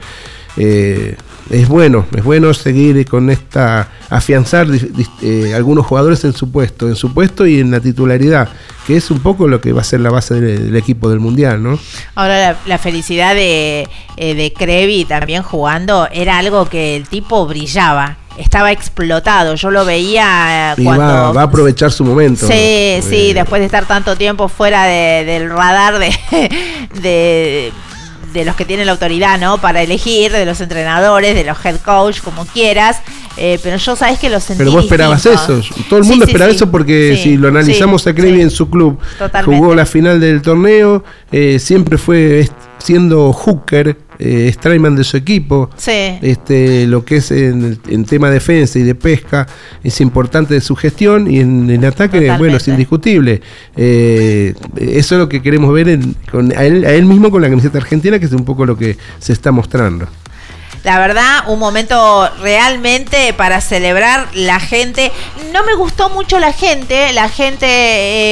Eh, 0.57 1.17
es 1.51 1.69
bueno, 1.69 2.05
es 2.15 2.23
bueno 2.23 2.53
seguir 2.53 3.07
con 3.07 3.31
esta, 3.31 3.89
afianzar 4.11 4.67
eh, 5.23 5.53
algunos 5.55 5.87
jugadores 5.87 6.23
en 6.25 6.35
su 6.35 6.51
puesto, 6.51 6.89
en 6.89 6.97
su 6.97 7.15
puesto 7.15 7.47
y 7.47 7.61
en 7.61 7.71
la 7.71 7.81
titularidad, 7.81 8.51
que 8.87 8.97
es 8.97 9.11
un 9.11 9.21
poco 9.21 9.49
lo 9.49 9.61
que 9.61 9.73
va 9.73 9.81
a 9.81 9.85
ser 9.85 10.01
la 10.01 10.11
base 10.11 10.41
del, 10.41 10.77
equipo 10.77 11.09
del 11.09 11.21
Mundial, 11.21 11.63
¿no? 11.63 11.79
Ahora 12.15 12.39
la, 12.39 12.59
la 12.67 12.79
felicidad 12.79 13.35
de, 13.35 13.89
eh, 14.17 14.35
de 14.35 14.53
Crevi 14.53 15.05
también 15.05 15.43
jugando 15.43 16.09
era 16.13 16.39
algo 16.39 16.69
que 16.69 16.97
el 16.97 17.09
tipo 17.09 17.47
brillaba, 17.47 18.19
estaba 18.39 18.73
explotado, 18.73 19.55
yo 19.57 19.71
lo 19.71 19.85
veía 19.85 20.75
Y 20.77 20.85
cuando... 20.85 21.05
va, 21.05 21.33
va 21.33 21.41
a 21.43 21.45
aprovechar 21.45 21.91
su 21.93 22.05
momento. 22.05 22.47
Sí, 22.47 23.01
sí, 23.09 23.31
Eh, 23.31 23.35
después 23.35 23.61
de 23.61 23.67
estar 23.67 23.85
tanto 23.87 24.17
tiempo 24.17 24.49
fuera 24.49 24.85
de- 24.85 25.25
del 25.25 25.51
radar 25.51 25.99
de, 25.99 26.11
de, 27.03 27.73
de 28.33 28.45
los 28.45 28.57
que 28.57 28.65
tienen 28.65 28.87
la 28.87 28.93
autoridad, 28.93 29.39
¿no? 29.39 29.59
Para 29.59 29.83
elegir, 29.83 30.33
de 30.33 30.45
los 30.47 30.61
entrenadores, 30.61 31.35
de 31.35 31.45
los 31.45 31.65
head 31.65 31.77
coach, 31.85 32.21
como 32.21 32.45
quieras. 32.47 32.99
Eh, 33.39 33.59
pero 33.63 33.77
yo 33.77 33.97
sabes 33.97 34.19
que 34.19 34.29
lo 34.29 34.41
sentí 34.41 34.59
Pero 34.59 34.73
vos 34.73 34.85
esperabas 34.85 35.25
eso. 35.25 35.61
Todo 35.89 36.01
el 36.01 36.05
mundo 36.07 36.25
Sí, 36.27 36.31
esperaba 36.33 36.51
sí. 36.51 36.57
eso 36.57 36.71
porque 36.71 37.15
Sí, 37.17 37.23
si 37.23 37.37
lo 37.37 37.49
analizamos 37.49 38.07
a 38.07 38.15
Crevi 38.15 38.41
en 38.41 38.51
su 38.51 38.69
club, 38.69 38.99
Totalmente. 39.19 39.59
jugó 39.59 39.75
la 39.75 39.87
final 39.87 40.21
del 40.21 40.43
torneo, 40.43 41.05
eh, 41.33 41.59
siempre 41.59 41.99
fue 41.99 42.49
siendo 42.79 43.33
hooker, 43.33 43.97
eh, 44.21 44.51
Strayman 44.53 44.97
de 44.97 45.05
su 45.05 45.17
equipo. 45.17 45.71
Sí. 45.77 46.19
Este, 46.23 46.87
lo 46.87 47.05
que 47.05 47.17
es 47.17 47.31
en, 47.31 47.79
en 47.89 48.05
tema 48.05 48.31
defensa 48.31 48.79
y 48.79 48.83
de 48.83 48.95
pesca 48.95 49.47
es 49.83 50.01
importante 50.01 50.55
de 50.55 50.61
su 50.61 50.75
gestión 50.77 51.31
y 51.31 51.41
en 51.41 51.85
ataque, 51.85 52.33
bueno, 52.39 52.57
es 52.57 52.67
indiscutible. 52.69 53.41
Eh, 53.77 54.55
eso 54.77 55.15
es 55.15 55.19
lo 55.19 55.29
que 55.29 55.41
queremos 55.43 55.73
ver 55.73 55.89
en- 55.89 56.17
con, 56.31 56.53
a, 56.57 56.65
él, 56.65 56.85
a 56.85 56.93
él 56.93 57.05
mismo 57.07 57.31
con 57.31 57.43
la 57.43 57.49
camiseta 57.49 57.79
argentina, 57.79 58.19
que 58.19 58.27
es 58.27 58.33
un 58.33 58.45
poco 58.45 58.67
lo 58.67 58.77
que 58.77 58.97
se 59.19 59.33
está 59.33 59.51
mostrando. 59.53 60.07
La 60.89 60.99
verdad, 60.99 61.45
un 61.49 61.59
momento 61.59 62.31
realmente 62.41 63.35
para 63.35 63.61
celebrar 63.61 64.27
la 64.33 64.59
gente. 64.59 65.13
No 65.53 65.63
me 65.65 65.75
gustó 65.75 66.09
mucho 66.09 66.39
la 66.39 66.55
gente, 66.55 67.13
la 67.13 67.29
gente 67.29 67.67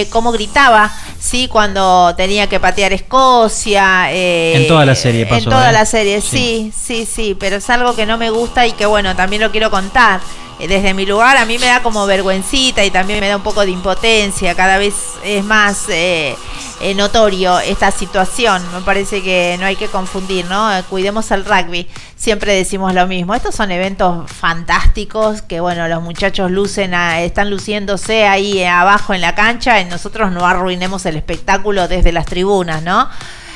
eh, 0.00 0.09
cómo 0.09 0.32
gritaba, 0.32 0.90
sí, 1.20 1.48
cuando 1.48 2.14
tenía 2.16 2.48
que 2.48 2.59
patear 2.59 2.94
Escocia. 2.94 4.11
eh, 4.11 4.54
En 4.57 4.68
toda 4.68 4.86
la 4.86 4.94
serie 4.94 5.26
pasó, 5.26 5.36
En 5.42 5.50
toda 5.50 5.68
¿eh? 5.68 5.72
la 5.74 5.84
serie, 5.84 6.22
sí, 6.22 6.72
sí, 6.74 7.04
sí, 7.04 7.36
pero 7.38 7.57
es 7.57 7.68
algo 7.68 7.94
que 7.94 8.07
no 8.07 8.16
me 8.16 8.30
gusta 8.30 8.66
y 8.66 8.72
que 8.72 8.86
bueno, 8.86 9.14
también 9.14 9.42
lo 9.42 9.50
quiero 9.50 9.70
contar. 9.70 10.20
Eh, 10.59 10.68
Desde 10.68 10.94
mi 10.94 11.04
lugar 11.07 11.36
a 11.36 11.44
mí 11.44 11.59
me 11.59 11.66
da 11.66 11.82
como 11.82 12.07
vergüencita 12.07 12.84
y 12.84 12.90
también 12.90 13.20
me 13.20 13.28
da 13.28 13.36
un 13.36 13.42
poco 13.42 13.61
de 13.64 13.70
impotencia. 13.70 14.54
Cada 14.54 14.78
vez 14.78 14.94
es 15.24 15.44
más 15.44 15.88
eh, 15.88 16.34
eh, 16.80 16.94
notorio 16.94 17.59
esta 17.61 17.90
situación. 17.90 18.62
Me 18.72 18.80
parece 18.80 19.22
que 19.22 19.57
no 19.61 19.66
hay 19.66 19.76
que 19.76 19.88
confundir, 19.88 20.44
¿no? 20.46 20.70
Cuidemos 20.88 21.30
el 21.30 21.44
rugby. 21.44 21.86
Siempre 22.16 22.54
decimos 22.54 22.94
lo 22.94 23.07
mismo. 23.07 23.34
Estos 23.34 23.54
son 23.54 23.70
eventos 23.70 24.30
fantásticos 24.30 25.42
que, 25.42 25.61
bueno, 25.61 25.86
los 25.88 26.02
muchachos 26.02 26.50
lucen, 26.50 26.94
a- 26.94 27.20
están 27.22 27.50
luciéndose 27.50 28.26
ahí 28.26 28.64
abajo 28.64 29.12
en 29.14 29.20
la 29.20 29.34
cancha 29.34 29.80
y 29.80 29.84
nosotros 29.84 30.32
no 30.32 30.46
arruinemos 30.46 31.04
el 31.07 31.16
espectáculo 31.16 31.86
desde 31.88 32.12
las 32.12 32.24
tribunas, 32.26 32.82
¿no? 32.82 33.09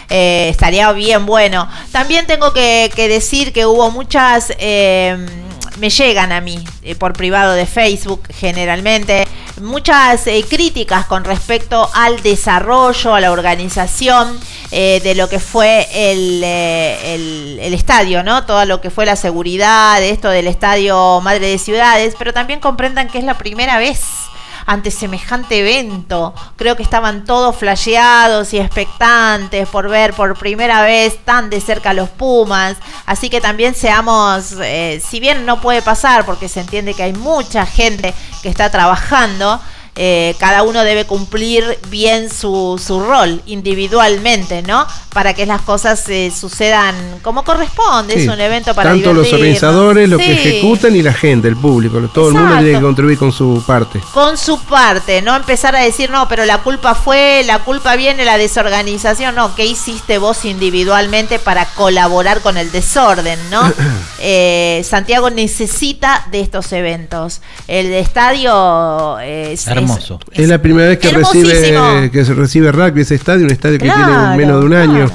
Estaría 0.09 0.91
bien 0.93 1.25
bueno. 1.25 1.69
También 1.93 2.27
tengo 2.27 2.53
que, 2.53 2.91
que 2.95 3.09
decir 3.09 3.53
que 3.53 3.65
hubo 3.65 3.91
muchas, 3.93 4.53
eh, 4.59 5.17
me 5.81 5.91
llegan 5.91 6.31
a 6.31 6.41
mí 6.41 6.63
eh, 6.83 6.95
por 6.95 7.15
privado 7.15 7.55
de 7.55 7.67
Facebook 7.67 8.23
generalmente, 8.33 9.27
muchas 9.61 10.27
eh, 10.27 10.45
críticas 10.49 11.07
con 11.07 11.25
respecto 11.25 11.89
al 11.95 12.23
desarrollo, 12.23 13.15
a 13.15 13.21
la 13.21 13.33
organización 13.33 14.39
eh, 14.71 15.01
de 15.03 15.15
lo 15.15 15.29
que 15.29 15.39
fue 15.39 15.89
el, 15.93 16.43
eh, 16.45 17.15
el, 17.15 17.59
el 17.61 17.75
estadio, 17.75 18.23
¿no? 18.23 18.45
Todo 18.45 18.65
lo 18.67 18.81
que 18.81 18.91
fue 18.91 19.07
la 19.07 19.17
seguridad, 19.17 20.03
esto 20.03 20.29
del 20.29 20.47
estadio 20.47 21.21
Madre 21.23 21.49
de 21.49 21.59
Ciudades, 21.59 22.15
pero 22.19 22.33
también 22.33 22.61
comprendan 22.61 23.09
que 23.09 23.19
es 23.19 23.25
la 23.25 23.39
primera 23.39 23.79
vez 23.79 24.01
ante 24.67 24.91
semejante 24.91 25.61
evento. 25.61 26.35
Creo 26.57 26.77
que 26.77 26.83
estaban 26.83 27.25
todos 27.25 27.57
flasheados 27.57 28.53
y 28.53 28.59
expectantes 28.59 29.69
por 29.69 29.89
ver 29.89 30.15
por 30.15 30.39
primera 30.39 30.83
vez 30.83 31.25
tan 31.25 31.51
de 31.51 31.61
cerca 31.61 31.91
a 31.91 31.95
los 31.95 32.09
Pumas. 32.09 32.77
Así 33.07 33.31
que 33.31 33.41
también 33.41 33.75
seamos, 33.75 34.53
eh, 34.61 35.03
si 35.07 35.21
bien 35.21 35.47
no 35.47 35.61
puede 35.61 35.83
pasar 35.83 36.25
porque 36.25 36.49
se 36.49 36.61
entiende 36.61 36.95
que 36.95 37.03
hay 37.03 37.13
mucha 37.13 37.67
gente 37.67 38.15
que 38.43 38.49
está 38.49 38.71
trabajando, 38.71 39.61
eh, 39.97 40.35
cada 40.39 40.63
uno 40.63 40.85
debe 40.85 41.05
cumplir 41.05 41.79
bien 41.89 42.31
su, 42.31 42.81
su 42.85 43.01
rol 43.01 43.43
individualmente, 43.47 44.63
¿no? 44.63 44.87
Para 45.13 45.35
que 45.35 45.47
las 45.47 45.63
cosas 45.63 46.09
eh, 46.09 46.33
sucedan 46.35 46.95
como 47.23 47.45
corresponde. 47.45 48.15
Sí, 48.15 48.21
es 48.21 48.29
un 48.29 48.41
evento 48.41 48.75
para 48.75 48.91
Tanto 48.91 49.13
los 49.13 49.33
organizadores, 49.33 50.09
los 50.09 50.21
que 50.21 50.33
ejecutan 50.33 50.95
y 50.95 51.03
la 51.03 51.13
gente, 51.13 51.49
el 51.49 51.57
público. 51.57 52.01
Todo 52.15 52.29
el 52.29 52.35
mundo 52.35 52.57
tiene 52.59 52.73
que 52.73 52.81
contribuir 52.81 53.19
con 53.19 53.33
su 53.33 53.63
parte. 53.67 54.01
con 54.15 54.39
su 54.39 54.61
parte, 54.61 55.23
no 55.23 55.35
empezar 55.35 55.75
a 55.75 55.81
decir, 55.81 56.11
no, 56.11 56.29
pero 56.29 56.45
la 56.45 56.59
culpa 56.59 56.95
fue, 56.95 57.43
la 57.45 57.59
culpa 57.61 57.97
viene 57.97 58.25
la 58.25 58.39
desorganización, 58.39 59.35
no, 59.35 59.55
¿qué 59.55 59.67
hiciste 59.67 60.19
vos 60.19 60.45
individualmente 60.45 61.39
para 61.39 61.67
colaborar 61.67 62.41
con 62.41 62.57
el 62.57 62.71
desorden, 62.71 63.39
no? 63.51 63.61
Eh, 64.23 64.85
Santiago 64.85 65.31
necesita 65.31 66.27
de 66.31 66.41
estos 66.41 66.73
eventos. 66.73 67.41
El 67.69 67.91
estadio 67.95 69.19
es, 69.21 69.67
Hermoso. 69.83 70.21
Es 70.33 70.49
la 70.49 70.61
primera 70.61 70.89
vez 70.89 70.99
que 70.99 71.11
recibe 71.11 72.11
que 72.13 72.25
se 72.25 72.35
recibe 72.35 72.73
rugby 72.73 73.03
ese 73.03 73.15
estadio, 73.15 73.45
un 73.45 73.51
estadio 73.53 73.79
que 73.79 73.85
tiene 73.85 74.37
menos 74.37 74.61
de 74.61 74.67
un 74.67 74.75
año. 74.75 75.11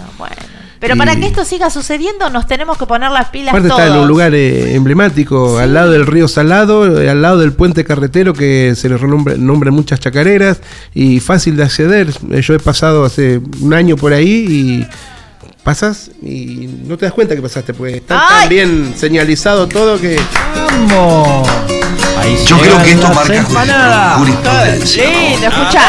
Pero 0.77 0.95
Y- 0.95 0.97
para 0.99 1.15
que 1.15 1.25
esto 1.25 1.43
siga 1.45 1.69
sucediendo 1.71 2.29
nos 2.29 2.45
tenemos 2.45 2.77
que 2.77 2.85
poner 2.85 3.09
las 3.09 3.29
pilas 3.29 3.49
Aparte 3.53 3.69
todos. 3.69 3.81
está 3.81 3.95
en 3.95 4.01
un 4.01 4.07
lugar 4.07 4.35
eh, 4.35 4.75
emblemático, 4.75 5.57
al 5.57 5.73
lado 5.73 5.89
del 5.91 6.05
río 6.05 6.27
Salado, 6.27 7.01
eh, 7.01 7.09
al 7.09 7.21
lado 7.23 7.39
del 7.39 7.53
puente 7.53 7.83
carretero 7.85 8.33
que 8.33 8.73
se 8.75 8.89
le 8.89 8.97
renombre- 8.97 9.37
nombran 9.37 9.73
muchas 9.73 9.99
chacareras 9.99 10.59
y 10.93 11.21
fácil 11.21 11.55
de 11.55 11.63
acceder. 11.63 12.09
Eh, 12.29 12.41
Yo 12.41 12.53
he 12.53 12.59
pasado 12.59 13.03
hace 13.05 13.41
un 13.61 13.73
año 13.73 13.95
por 13.95 14.13
ahí 14.13 14.45
y 14.47 14.87
pasas 15.63 16.11
y 16.21 16.69
no 16.85 16.97
te 16.97 17.05
das 17.05 17.13
cuenta 17.13 17.35
que 17.35 17.41
pasaste, 17.41 17.73
pues 17.73 17.95
está 17.95 18.23
¡Ay! 18.29 18.39
tan 18.41 18.49
bien 18.49 18.93
señalizado 18.95 19.67
todo 19.67 19.99
que... 19.99 20.19
¡Vamos! 20.89 21.49
Yo 22.45 22.57
creo 22.57 22.81
que 22.83 22.91
esto 22.91 23.07
marca 23.13 24.15
jurisprudencia. 24.17 25.09
Lindo, 25.09 25.47
escucha. 25.47 25.81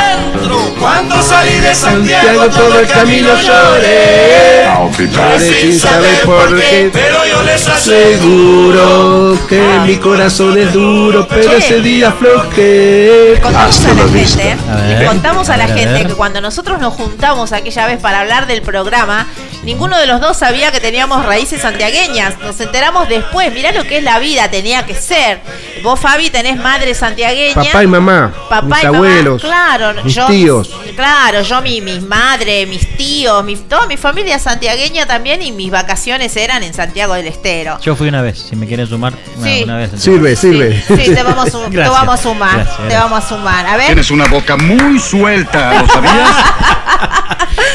Cuando 0.80 1.22
salí 1.22 1.58
de 1.60 1.74
Santiago 1.74 2.48
todo 2.48 2.80
el 2.80 2.86
camino 2.86 3.28
lloré. 3.40 4.66
Lloré 4.98 5.40
sin 5.40 5.78
saber 5.78 6.20
por 6.24 6.56
qué. 6.56 6.90
Pero 6.92 7.26
yo 7.26 7.42
les 7.42 7.62
Seguro 7.62 9.38
que 9.48 9.60
mi 9.86 9.96
corazón 9.96 10.58
es 10.58 10.72
duro, 10.72 11.26
pero 11.28 11.52
ese 11.52 11.80
día 11.80 12.08
aflojé. 12.08 13.38
Contamos 13.42 13.84
a 13.84 13.94
la 13.94 14.06
gente, 14.06 14.94
ver. 14.94 15.06
contamos 15.06 15.50
a 15.50 15.56
la 15.56 15.68
gente 15.68 16.06
que 16.06 16.14
cuando 16.14 16.40
nosotros 16.40 16.80
nos 16.80 16.94
juntamos 16.94 17.52
aquella 17.52 17.86
vez 17.86 18.00
para 18.00 18.20
hablar 18.20 18.46
del 18.46 18.62
programa, 18.62 19.26
ninguno 19.64 19.98
de 19.98 20.06
los 20.06 20.20
dos 20.20 20.36
sabía 20.36 20.72
que 20.72 20.80
teníamos 20.80 21.24
raíces 21.24 21.62
santiagueñas. 21.62 22.38
Nos 22.40 22.60
enteramos 22.60 23.08
después. 23.08 23.52
Mirá 23.52 23.72
lo 23.72 23.84
que 23.84 23.98
es 23.98 24.04
la 24.04 24.18
vida, 24.18 24.50
tenía 24.50 24.86
que 24.86 24.94
ser. 24.94 25.40
Vos, 25.82 26.00
Fabi, 26.00 26.25
tenés 26.30 26.56
madre 26.58 26.94
santiagueña. 26.94 27.54
Papá 27.54 27.82
y 27.82 27.86
mamá, 27.86 28.32
Papá 28.48 28.62
mis 28.66 28.82
y 28.82 28.86
mamá, 28.86 28.96
abuelos, 28.98 29.42
claro, 29.42 30.02
mis 30.04 30.14
yo, 30.14 30.26
tíos. 30.26 30.70
Claro, 30.94 31.42
yo, 31.42 31.60
mi, 31.62 31.80
mis 31.80 32.02
madre, 32.02 32.66
mis 32.66 32.96
tíos, 32.96 33.44
mi, 33.44 33.56
toda 33.56 33.86
mi 33.86 33.96
familia 33.96 34.38
santiagueña 34.38 35.06
también 35.06 35.42
y 35.42 35.52
mis 35.52 35.70
vacaciones 35.70 36.36
eran 36.36 36.62
en 36.62 36.72
Santiago 36.74 37.14
del 37.14 37.26
Estero. 37.26 37.78
Yo 37.80 37.94
fui 37.96 38.08
una 38.08 38.22
vez, 38.22 38.38
si 38.50 38.56
me 38.56 38.66
quieren 38.66 38.86
sumar, 38.86 39.12
una, 39.36 39.46
Sí. 39.46 39.62
una 39.64 39.76
vez. 39.76 39.90
Sirve, 39.96 40.36
sirve. 40.36 40.82
Sí, 40.86 41.14
te 41.14 41.22
vamos, 41.22 41.46
a 41.46 41.50
su- 41.50 41.58
te 41.64 41.70
Gracias. 41.70 41.90
vamos 41.98 42.14
a 42.20 42.22
sumar, 42.22 42.54
Gracias, 42.56 42.88
te 42.88 42.94
vamos 42.94 43.24
a 43.24 43.28
sumar. 43.28 43.66
A 43.66 43.76
ver. 43.76 43.86
Tienes 43.86 44.10
una 44.10 44.26
boca 44.26 44.56
muy 44.56 44.98
suelta, 44.98 45.82
¿lo 45.82 45.88
sabías? 45.88 46.30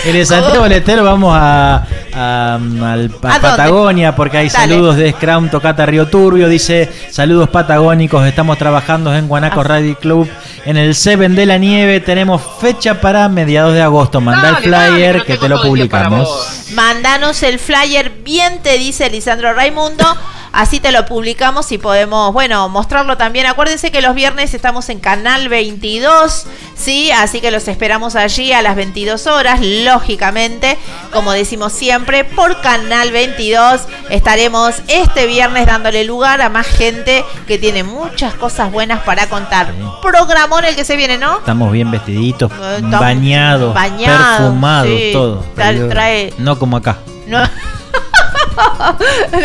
En 0.06 0.16
el 0.16 0.26
Santiago 0.26 0.64
del 0.64 0.74
Estero 0.74 1.04
vamos 1.04 1.36
a, 1.40 1.86
a- 2.14 2.56
al- 2.56 2.62
a 2.82 2.86
¿A 2.86 2.98
dónde? 3.00 3.10
Patagonia 3.40 4.16
porque 4.16 4.38
hay 4.38 4.50
Dale. 4.50 4.74
saludos 4.74 4.96
de 4.98 5.12
Scrum 5.12 5.50
Tocata 5.50 5.86
Río 5.86 6.08
Turbio. 6.08 6.48
Dice 6.50 6.90
saludos 7.10 7.50
patagónicos. 7.50 8.26
Estamos 8.26 8.58
trabajando 8.58 9.14
en 9.16 9.26
Ah. 9.26 9.28
Guanaco 9.28 9.64
Radio 9.64 9.96
Club. 9.98 10.30
En 10.66 10.78
el 10.78 10.94
Seven 10.96 11.36
de 11.36 11.46
la 11.46 11.58
Nieve 11.58 12.00
tenemos 12.02 12.42
fecha 12.60 13.02
para 13.02 13.28
mediados 13.30 13.74
de 13.74 13.82
agosto. 13.82 14.22
Manda 14.22 14.50
el 14.50 14.56
flyer 14.58 15.24
que 15.26 15.38
te 15.38 15.50
lo 15.50 15.62
publicamos. 15.62 16.70
Mandanos 16.74 17.42
el 17.44 17.60
flyer, 17.60 18.12
bien 18.24 18.60
te 18.62 18.78
dice 18.78 19.10
Lisandro 19.10 19.54
Raimundo. 19.54 20.06
Así 20.54 20.80
te 20.82 20.92
lo 20.92 21.06
publicamos 21.06 21.72
y 21.72 21.78
podemos, 21.78 22.34
bueno, 22.34 22.68
mostrarlo 22.68 23.16
también. 23.16 23.46
Acuérdense 23.46 23.90
que 23.90 24.02
los 24.02 24.14
viernes 24.14 24.54
estamos 24.54 24.90
en 24.90 25.00
Canal 25.00 25.48
22, 25.48 26.46
¿sí? 26.76 27.10
Así 27.12 27.40
que 27.40 27.52
los 27.52 27.70
esperamos 27.70 28.16
allí 28.18 28.52
a 28.52 28.62
las 28.62 28.76
22 28.76 29.28
horas, 29.28 29.62
lógicamente, 29.62 30.78
como 31.14 31.32
decimos 31.32 31.72
siempre, 31.72 32.26
por 32.26 32.60
Canal 32.60 33.12
22 33.12 33.82
estaremos 34.10 34.76
este 34.90 35.26
viernes 35.26 35.66
dándole 35.68 36.04
lugar 36.04 36.42
a 36.42 36.50
más 36.50 36.68
gente 36.68 37.24
que 37.48 37.58
tiene 37.58 37.84
muchas 37.84 38.34
cosas 38.34 38.72
buenas 38.72 39.00
para 39.04 39.28
contar. 39.30 39.72
Programón 40.02 40.66
el 40.66 40.76
que 40.76 40.84
se 40.84 40.98
viene, 40.98 41.18
¿no? 41.18 41.38
Estamos 41.38 41.72
bien 41.72 41.90
vestiditos, 41.92 42.52
bañados, 43.00 43.74
bañados, 43.74 44.38
perfumados, 44.38 44.88
sí. 44.90 45.10
todo. 45.14 45.46
Trae- 45.56 46.34
No 46.38 46.60
como 46.60 46.76
acá. 46.78 46.98
No. 47.28 47.40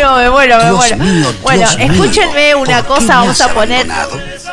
no, 0.03 0.17
me 0.17 0.31
muero, 0.31 0.57
me 0.59 0.65
Dios 0.65 0.77
muero. 0.77 0.97
mío, 0.97 1.35
bueno, 1.43 1.69
Dios 1.69 1.79
mío. 1.79 1.93
escúchenme 1.93 2.55
una 2.55 2.83
¿Por 2.83 2.99
qué 2.99 3.01
cosa, 3.07 3.17
vamos 3.19 3.41
a 3.41 3.49
poner 3.55 3.87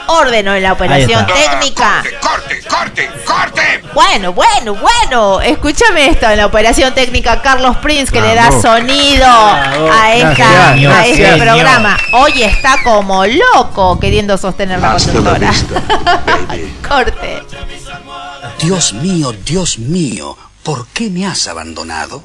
orden 0.07 0.47
en 0.47 0.63
la 0.63 0.73
operación 0.73 1.25
técnica. 1.27 2.03
¡Corte, 2.21 2.61
corte, 2.67 3.11
corte! 3.25 3.83
Bueno, 3.93 4.33
bueno, 4.33 4.75
bueno, 4.75 5.41
escúchame 5.41 6.07
esto 6.09 6.29
en 6.29 6.37
la 6.37 6.45
operación 6.47 6.93
técnica 6.93 7.41
Carlos 7.41 7.77
Prince 7.77 8.11
que 8.11 8.21
le 8.21 8.33
da 8.35 8.51
sonido 8.51 9.25
Bravo. 9.25 9.91
a, 9.91 10.13
esta, 10.13 10.71
a 10.71 11.05
este 11.07 11.37
programa. 11.37 11.97
Hoy 12.13 12.43
está 12.43 12.77
como 12.83 13.25
loco 13.25 13.99
queriendo 13.99 14.37
sostener 14.37 14.79
la 14.79 14.93
conductora. 14.97 15.51
Corte. 16.87 17.43
Dios 18.59 18.93
mío, 18.93 19.33
Dios 19.45 19.77
mío, 19.77 20.37
¿por 20.63 20.87
qué 20.87 21.09
me 21.09 21.25
has 21.25 21.47
abandonado? 21.47 22.21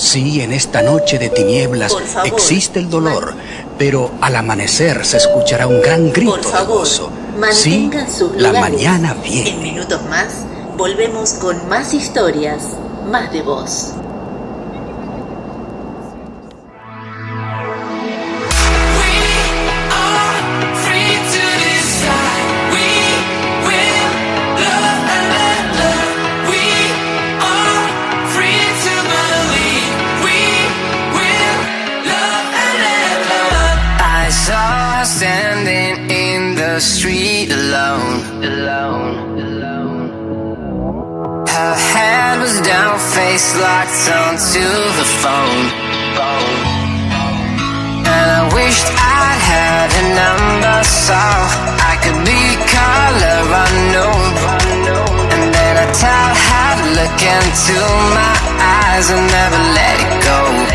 Sí, 0.00 0.40
en 0.40 0.52
esta 0.52 0.80
noche 0.80 1.18
de 1.18 1.28
tinieblas 1.28 1.94
existe 2.24 2.78
el 2.78 2.88
dolor, 2.88 3.34
pero 3.76 4.10
al 4.22 4.34
amanecer 4.34 5.04
se 5.04 5.18
escuchará 5.18 5.66
un 5.66 5.82
gran 5.82 6.10
grito 6.10 6.30
Por 6.32 6.40
de 6.40 6.48
favor, 6.48 6.78
gozo. 6.78 7.10
Sí, 7.52 7.90
sus 8.10 8.34
la 8.36 8.50
mañana 8.54 9.12
viene. 9.22 9.50
En 9.50 9.62
minutos 9.62 10.00
más, 10.08 10.28
volvemos 10.78 11.34
con 11.34 11.68
más 11.68 11.92
historias, 11.92 12.62
más 13.10 13.30
de 13.30 13.42
voz. 13.42 13.88
Standing 35.40 35.96
in 36.10 36.54
the 36.54 36.78
street 36.80 37.48
alone. 37.50 38.16
Alone. 38.44 39.14
Alone. 39.46 40.08
Her 41.56 41.74
head 41.92 42.40
was 42.44 42.56
down, 42.60 42.94
face 43.16 43.48
locked 43.64 44.04
onto 44.20 44.66
the 45.00 45.08
phone. 45.22 45.64
And 48.14 48.26
I 48.38 48.42
wished 48.58 48.88
I'd 49.20 49.40
had 49.52 49.88
a 50.02 50.04
number 50.22 50.78
so 51.08 51.20
I 51.90 51.94
could 52.02 52.20
be 52.30 52.42
color 52.76 53.40
unknown. 53.64 54.30
And 55.34 55.44
then 55.56 55.74
I 55.84 55.86
tell 56.04 56.30
her 56.48 56.70
to 56.80 56.86
look 56.98 57.18
into 57.36 57.78
my 58.18 58.34
eyes 58.76 59.06
and 59.14 59.24
never 59.36 59.60
let 59.78 59.96
it 60.04 60.12
go. 60.28 60.69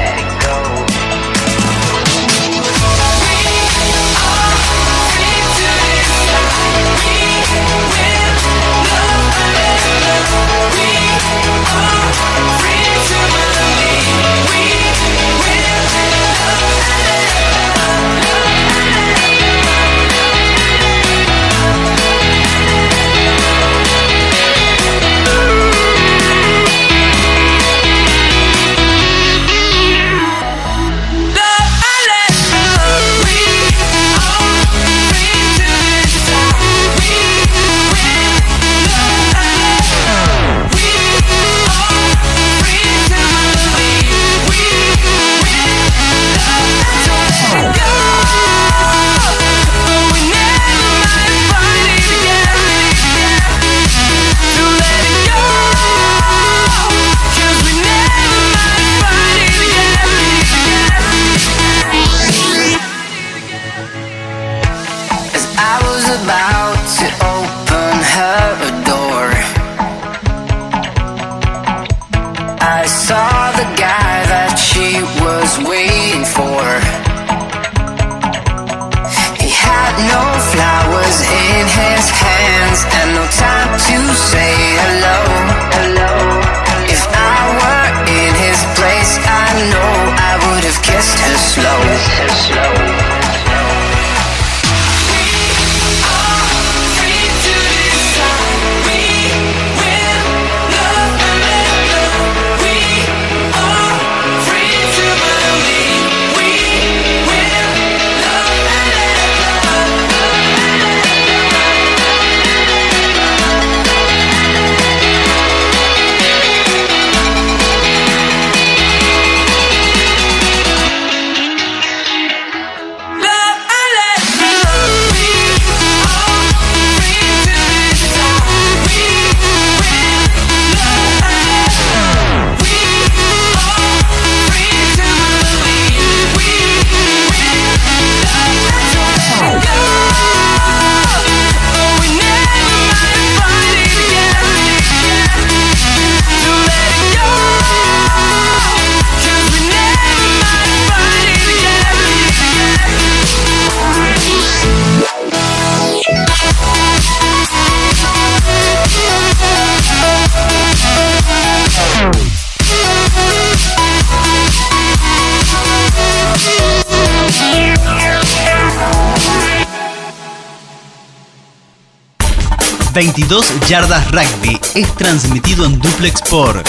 22 173.28 173.67
Yardas 173.67 174.11
Rugby 174.11 174.59
es 174.76 174.95
transmitido 174.95 175.65
en 175.65 175.80
duplex 175.80 176.21
por 176.30 176.63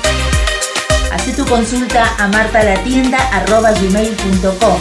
Haz 1.12 1.37
tu 1.37 1.47
consulta 1.47 2.16
a 2.18 2.26
martalatienda.gmail.com 2.26 4.80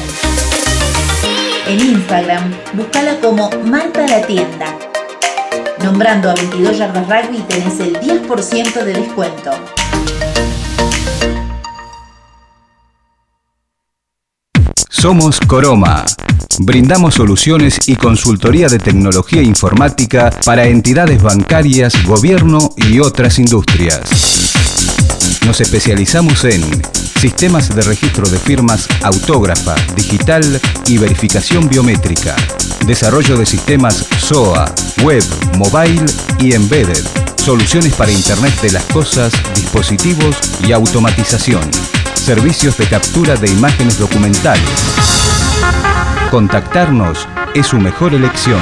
En 1.68 1.80
Instagram, 1.80 2.52
búscala 2.74 3.20
como 3.22 3.52
Marta 3.64 4.08
la 4.08 4.26
Tienda. 4.26 4.83
Nombrando 5.84 6.30
a 6.30 6.34
22 6.34 6.78
Yardas 6.78 7.06
Rugby 7.08 7.40
tenés 7.40 7.78
el 7.82 8.00
10% 8.00 8.84
de 8.86 8.94
descuento. 8.94 9.52
Somos 14.90 15.42
Coroma. 15.42 16.06
Brindamos 16.60 17.16
soluciones 17.16 17.90
y 17.90 17.98
consultoría 17.98 18.70
de 18.70 18.80
tecnología 18.80 19.42
informática 19.42 20.30
para 20.46 20.66
entidades 20.68 21.22
bancarias, 21.22 22.06
gobierno 22.06 22.70
y 22.78 23.02
otras 23.02 23.38
industrias. 23.38 24.10
Nos 25.46 25.60
especializamos 25.60 26.46
en 26.46 26.62
sistemas 27.24 27.74
de 27.74 27.82
registro 27.84 28.30
de 28.30 28.38
firmas 28.38 28.86
autógrafa, 29.02 29.76
digital 29.96 30.44
y 30.88 30.98
verificación 30.98 31.70
biométrica, 31.70 32.36
desarrollo 32.86 33.38
de 33.38 33.46
sistemas 33.46 34.06
SOA, 34.18 34.66
web, 35.04 35.24
mobile 35.56 36.04
y 36.40 36.54
embedded, 36.54 37.02
soluciones 37.38 37.94
para 37.94 38.12
Internet 38.12 38.54
de 38.60 38.72
las 38.72 38.84
Cosas, 38.88 39.32
dispositivos 39.56 40.36
y 40.68 40.74
automatización, 40.74 41.64
servicios 42.14 42.78
de 42.78 42.88
captura 42.88 43.38
de 43.38 43.50
imágenes 43.50 43.98
documentales. 43.98 44.70
Contactarnos 46.30 47.26
es 47.56 47.68
su 47.68 47.80
mejor 47.80 48.14
elección. 48.14 48.60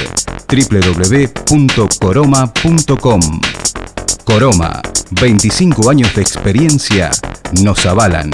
www.coroma.com. 0.47 3.41
Coroma, 4.23 4.79
25 5.09 5.89
años 5.89 6.13
de 6.13 6.21
experiencia 6.21 7.09
nos 7.63 7.83
avalan. 7.87 8.29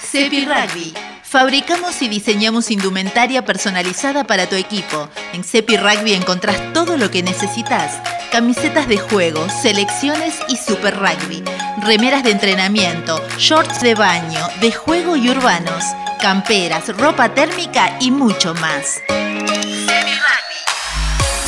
Cepi 0.00 0.44
Rugby. 0.44 1.07
Fabricamos 1.30 2.00
y 2.00 2.08
diseñamos 2.08 2.70
indumentaria 2.70 3.44
personalizada 3.44 4.24
para 4.24 4.48
tu 4.48 4.56
equipo. 4.56 5.10
En 5.34 5.44
Cepi 5.44 5.76
Rugby 5.76 6.14
encontrás 6.14 6.72
todo 6.72 6.96
lo 6.96 7.10
que 7.10 7.22
necesitas. 7.22 8.00
Camisetas 8.32 8.88
de 8.88 8.96
juego, 8.96 9.46
selecciones 9.50 10.36
y 10.48 10.56
super 10.56 10.96
rugby. 10.98 11.42
Remeras 11.82 12.24
de 12.24 12.30
entrenamiento, 12.30 13.22
shorts 13.36 13.82
de 13.82 13.94
baño, 13.94 14.40
de 14.62 14.72
juego 14.72 15.16
y 15.16 15.28
urbanos. 15.28 15.84
Camperas, 16.18 16.88
ropa 16.96 17.34
térmica 17.34 17.98
y 18.00 18.10
mucho 18.10 18.54
más. 18.54 19.02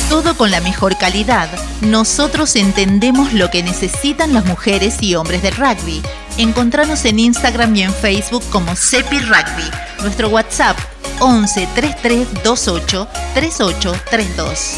Todo 0.09 0.37
con 0.37 0.51
la 0.51 0.61
mejor 0.61 0.95
calidad. 0.99 1.49
Nosotros 1.81 2.55
entendemos 2.55 3.33
lo 3.33 3.49
que 3.49 3.63
necesitan 3.63 4.33
las 4.33 4.45
mujeres 4.45 5.01
y 5.01 5.15
hombres 5.15 5.41
del 5.41 5.55
rugby. 5.55 6.03
Encontranos 6.41 7.05
en 7.05 7.19
Instagram 7.19 7.75
y 7.75 7.83
en 7.83 7.93
Facebook 7.93 8.43
como 8.49 8.75
Cepi 8.75 9.19
Rugby. 9.19 9.69
Nuestro 10.01 10.27
WhatsApp 10.29 10.75
11 11.19 11.67
33 11.75 12.33
28 12.33 13.07
38 13.35 13.95
32. 14.09 14.73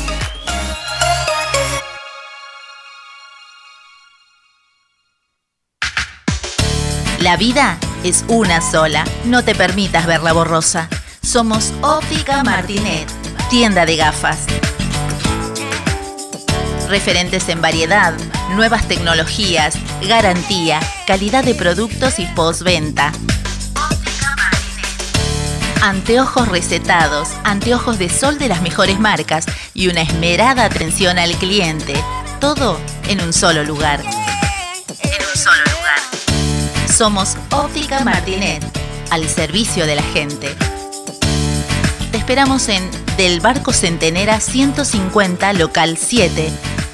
La 7.19 7.37
vida 7.37 7.77
es 8.03 8.25
una 8.27 8.59
sola. 8.59 9.05
No 9.23 9.45
te 9.45 9.55
permitas 9.55 10.05
verla 10.05 10.33
borrosa. 10.33 10.89
Somos 11.21 11.71
Óptica 11.81 12.43
Martinet, 12.43 13.07
tienda 13.49 13.85
de 13.85 13.95
gafas. 13.95 14.47
Referentes 16.93 17.49
en 17.49 17.59
variedad, 17.59 18.13
nuevas 18.51 18.87
tecnologías, 18.87 19.73
garantía, 20.07 20.79
calidad 21.07 21.43
de 21.43 21.55
productos 21.55 22.19
y 22.19 22.27
postventa. 22.27 23.11
Anteojos 25.81 26.49
recetados, 26.49 27.29
anteojos 27.45 27.97
de 27.97 28.09
sol 28.09 28.37
de 28.37 28.47
las 28.47 28.61
mejores 28.61 28.99
marcas 28.99 29.47
y 29.73 29.87
una 29.87 30.03
esmerada 30.03 30.65
atención 30.65 31.17
al 31.17 31.31
cliente. 31.37 31.95
Todo 32.39 32.79
en 33.07 33.21
un 33.21 33.33
solo 33.33 33.63
lugar. 33.63 33.99
En 34.01 35.25
un 35.25 35.35
solo 35.35 35.63
lugar. 35.71 36.93
Somos 36.95 37.37
Óptica 37.49 38.03
Martinet, 38.03 38.63
al 39.09 39.27
servicio 39.27 39.87
de 39.87 39.95
la 39.95 40.03
gente. 40.03 40.55
Te 42.11 42.19
esperamos 42.19 42.69
en 42.69 42.87
Del 43.17 43.39
Barco 43.39 43.73
Centenera 43.73 44.39
150, 44.39 45.53
local 45.53 45.97
7, 45.97 46.51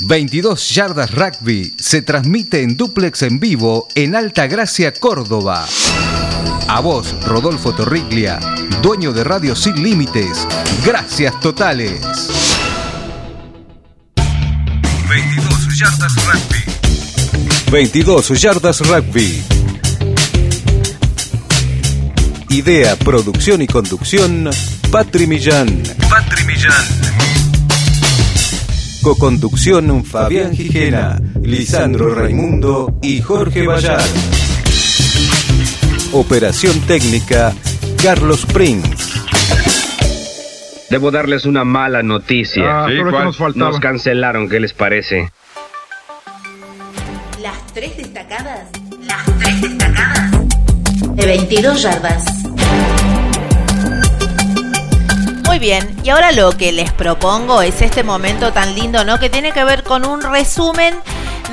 22 0.01 0.69
Yardas 0.69 1.11
Rugby 1.11 1.75
se 1.79 2.01
transmite 2.01 2.63
en 2.63 2.75
duplex 2.75 3.21
en 3.21 3.39
vivo 3.39 3.87
en 3.95 4.17
Alta 4.17 4.47
Gracia, 4.47 4.93
Córdoba. 4.93 5.65
A 6.67 6.81
vos, 6.81 7.15
Rodolfo 7.25 7.73
Torriglia, 7.73 8.41
dueño 8.81 9.13
de 9.13 9.23
Radio 9.23 9.55
Sin 9.55 9.81
Límites. 9.81 10.45
Gracias 10.85 11.39
totales. 11.39 12.01
22 15.07 15.79
Yardas 15.79 16.13
Rugby. 16.25 16.65
22 17.71 18.41
Yardas 18.41 18.81
Rugby. 18.81 19.41
Idea, 22.49 22.95
producción 22.95 23.61
y 23.61 23.67
conducción, 23.67 24.49
Patri 24.91 25.27
Millán. 25.27 25.83
Patri 26.09 26.43
Millán. 26.45 26.85
Coconducción, 29.01 30.03
Fabián 30.03 30.53
Gijena, 30.55 31.19
Lisandro 31.41 32.13
Raimundo 32.15 32.97
y 33.01 33.21
Jorge 33.21 33.65
Bayar. 33.65 34.01
Operación 36.11 36.79
técnica, 36.81 37.53
Carlos 38.03 38.45
Prince. 38.47 38.89
Debo 40.89 41.11
darles 41.11 41.45
una 41.45 41.63
mala 41.63 42.01
noticia. 42.01 42.63
Ah, 42.83 42.85
Sí, 42.87 42.95
pero 42.97 43.05
¿qué 43.05 43.11
¿cuál? 43.11 43.25
nos? 43.25 43.55
Nos 43.55 43.79
cancelaron, 43.79 44.49
¿qué 44.49 44.59
les 44.59 44.73
parece? 44.73 45.31
Las 47.41 47.65
tres 47.73 47.95
destacadas. 47.95 48.69
De 51.19 51.25
22 51.25 51.81
yardas. 51.81 52.23
Muy 55.45 55.59
bien, 55.59 55.93
y 56.01 56.09
ahora 56.11 56.31
lo 56.31 56.51
que 56.53 56.71
les 56.71 56.93
propongo 56.93 57.61
es 57.61 57.81
este 57.81 58.03
momento 58.03 58.53
tan 58.53 58.73
lindo, 58.73 59.03
¿no? 59.03 59.19
Que 59.19 59.29
tiene 59.29 59.51
que 59.51 59.65
ver 59.65 59.83
con 59.83 60.05
un 60.05 60.21
resumen 60.21 60.95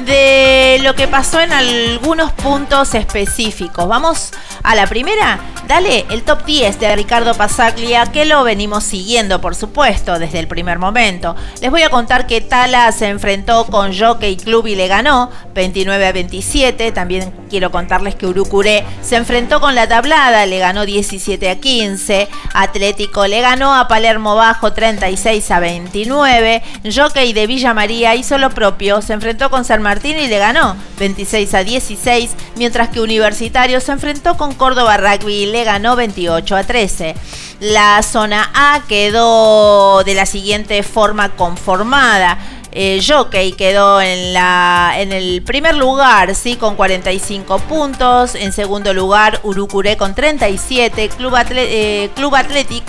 de 0.05 0.79
lo 0.83 0.95
que 0.95 1.09
pasó 1.09 1.41
en 1.41 1.53
algunos 1.53 2.33
puntos 2.33 2.95
específicos. 2.95 3.89
Vamos 3.89 4.33
a 4.63 4.75
la 4.75 4.87
primera. 4.87 5.41
Dale 5.67 6.07
el 6.11 6.23
top 6.23 6.45
10 6.45 6.79
de 6.79 6.95
Ricardo 6.95 7.35
Pasaglia, 7.35 8.07
que 8.07 8.25
lo 8.25 8.45
venimos 8.45 8.85
siguiendo, 8.85 9.41
por 9.41 9.57
supuesto, 9.57 10.19
desde 10.19 10.39
el 10.39 10.47
primer 10.47 10.79
momento. 10.79 11.35
Les 11.61 11.73
voy 11.73 11.83
a 11.83 11.91
contar 11.91 12.29
que 12.29 12.41
Tala 12.41 12.93
se 12.93 13.09
enfrentó 13.09 13.67
con 13.67 13.97
Jockey 13.97 14.37
Club 14.37 14.69
y 14.69 14.77
le 14.77 14.87
ganó 14.87 15.31
29 15.55 16.07
a 16.07 16.13
27. 16.13 16.93
También 16.93 17.33
quiero 17.51 17.73
contarles 17.73 18.15
que 18.15 18.27
Urucuré 18.27 18.85
se 19.03 19.17
enfrentó 19.17 19.61
con 19.61 19.75
la 19.75 19.89
tablada, 19.89 20.47
le 20.47 20.59
ganó 20.61 20.87
17 20.87 21.51
a 21.51 21.57
15. 21.57 22.29
Atlético 22.55 23.27
le 23.27 23.41
ganó 23.41 23.75
a 23.75 23.89
Palermo 23.89 24.37
Bajo 24.37 24.73
36 24.73 25.51
a 25.51 25.59
29. 25.59 26.63
Jockey 26.95 27.33
de 27.33 27.47
Villa 27.49 27.75
María 27.75 28.15
hizo 28.15 28.39
lo 28.39 28.51
propio, 28.51 29.03
se 29.03 29.15
enfrentó 29.15 29.51
con 29.51 29.65
San 29.65 29.76
Martín 29.81 30.19
y 30.19 30.29
le 30.29 30.39
ganó 30.39 30.77
26 30.99 31.55
a 31.55 31.65
16. 31.65 32.31
Mientras 32.57 32.89
que 32.89 33.01
Universitario 33.01 33.81
se 33.81 33.93
enfrentó 33.93 34.37
con 34.37 34.55
Córdoba 34.55 34.97
Rugby 34.97 35.35
y 35.35 35.47
le 35.47 35.65
ganó 35.65 35.97
28 35.97 36.57
a 36.57 36.65
13. 36.65 37.15
La 37.61 38.03
zona 38.03 38.51
A 38.55 38.83
quedó 38.89 40.05
de 40.05 40.15
la 40.15 40.27
siguiente 40.27 40.83
forma 40.83 41.31
conformada. 41.31 42.39
Eh, 42.73 43.01
Jockey 43.07 43.53
quedó 43.53 44.03
en, 44.03 44.35
la, 44.35 44.93
en 44.97 45.13
el 45.13 45.43
primer 45.43 45.75
lugar, 45.77 46.35
sí, 46.35 46.57
con 46.57 46.77
45 46.77 47.59
puntos. 47.61 48.35
En 48.35 48.53
segundo 48.53 48.93
lugar, 48.93 49.41
Urucuré 49.45 49.97
con 49.97 50.15
37. 50.15 51.09
Club, 51.09 51.35
eh, 51.51 52.11
Club 52.15 52.35
Athletic 52.35 52.85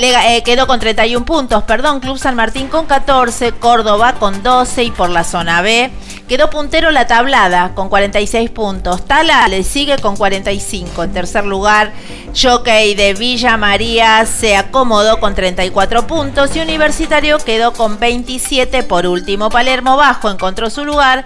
eh, 0.00 0.42
quedó 0.44 0.68
con 0.68 0.78
31 0.78 1.26
puntos, 1.26 1.64
perdón, 1.64 1.98
Club 1.98 2.18
San 2.18 2.36
Martín 2.36 2.68
con 2.68 2.86
14, 2.86 3.52
Córdoba 3.52 4.14
con 4.14 4.44
12 4.44 4.84
y 4.84 4.90
por 4.92 5.10
la 5.10 5.24
zona 5.24 5.60
B 5.60 5.90
quedó 6.28 6.50
puntero 6.50 6.90
la 6.90 7.06
tablada 7.06 7.72
con 7.74 7.88
46 7.88 8.50
puntos. 8.50 9.04
Tala 9.06 9.48
le 9.48 9.64
sigue 9.64 9.98
con 9.98 10.16
45. 10.16 11.02
En 11.02 11.12
tercer 11.12 11.46
lugar, 11.46 11.92
Jockey 12.40 12.94
de 12.94 13.14
Villa 13.14 13.56
María 13.56 14.26
se 14.26 14.56
acomodó 14.56 15.18
con 15.18 15.34
34 15.34 16.06
puntos 16.06 16.54
y 16.54 16.60
Universitario 16.60 17.38
quedó 17.38 17.72
con 17.72 17.98
27. 17.98 18.82
Por 18.82 19.06
último, 19.06 19.48
Palermo 19.48 19.96
Bajo 19.96 20.30
encontró 20.30 20.68
su 20.68 20.84
lugar. 20.84 21.24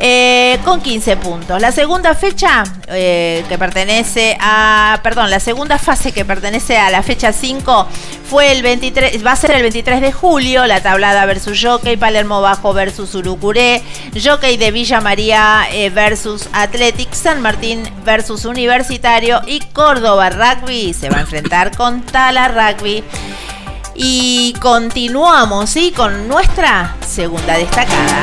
Eh, 0.00 0.60
con 0.64 0.80
15 0.80 1.16
puntos. 1.16 1.60
La 1.60 1.72
segunda 1.72 2.14
fecha 2.14 2.62
eh, 2.86 3.44
que 3.48 3.58
pertenece 3.58 4.36
a, 4.40 5.00
perdón, 5.02 5.28
la 5.28 5.40
segunda 5.40 5.76
fase 5.76 6.12
que 6.12 6.24
pertenece 6.24 6.78
a 6.78 6.88
la 6.90 7.02
fecha 7.02 7.32
5 7.32 7.88
fue 8.30 8.52
el 8.52 8.62
23, 8.62 9.26
va 9.26 9.32
a 9.32 9.36
ser 9.36 9.50
el 9.50 9.62
23 9.62 10.00
de 10.00 10.12
julio, 10.12 10.66
la 10.66 10.80
tablada 10.80 11.26
versus 11.26 11.58
Jockey, 11.60 11.96
Palermo 11.96 12.40
Bajo 12.40 12.72
versus 12.72 13.12
Urucuré, 13.16 13.82
Jockey 14.22 14.56
de 14.56 14.70
Villa 14.70 15.00
María 15.00 15.66
eh, 15.72 15.90
versus 15.90 16.48
Athletic, 16.52 17.12
San 17.12 17.42
Martín 17.42 17.82
versus 18.04 18.44
Universitario 18.44 19.40
y 19.46 19.58
Córdoba 19.72 20.30
Rugby 20.30 20.94
se 20.94 21.10
va 21.10 21.18
a 21.18 21.20
enfrentar 21.22 21.76
con 21.76 22.02
Tala 22.02 22.46
Rugby. 22.46 23.02
Y 24.00 24.54
continuamos, 24.60 25.70
¿sí? 25.70 25.90
Con 25.90 26.28
nuestra 26.28 26.94
segunda 27.04 27.58
destacada. 27.58 28.22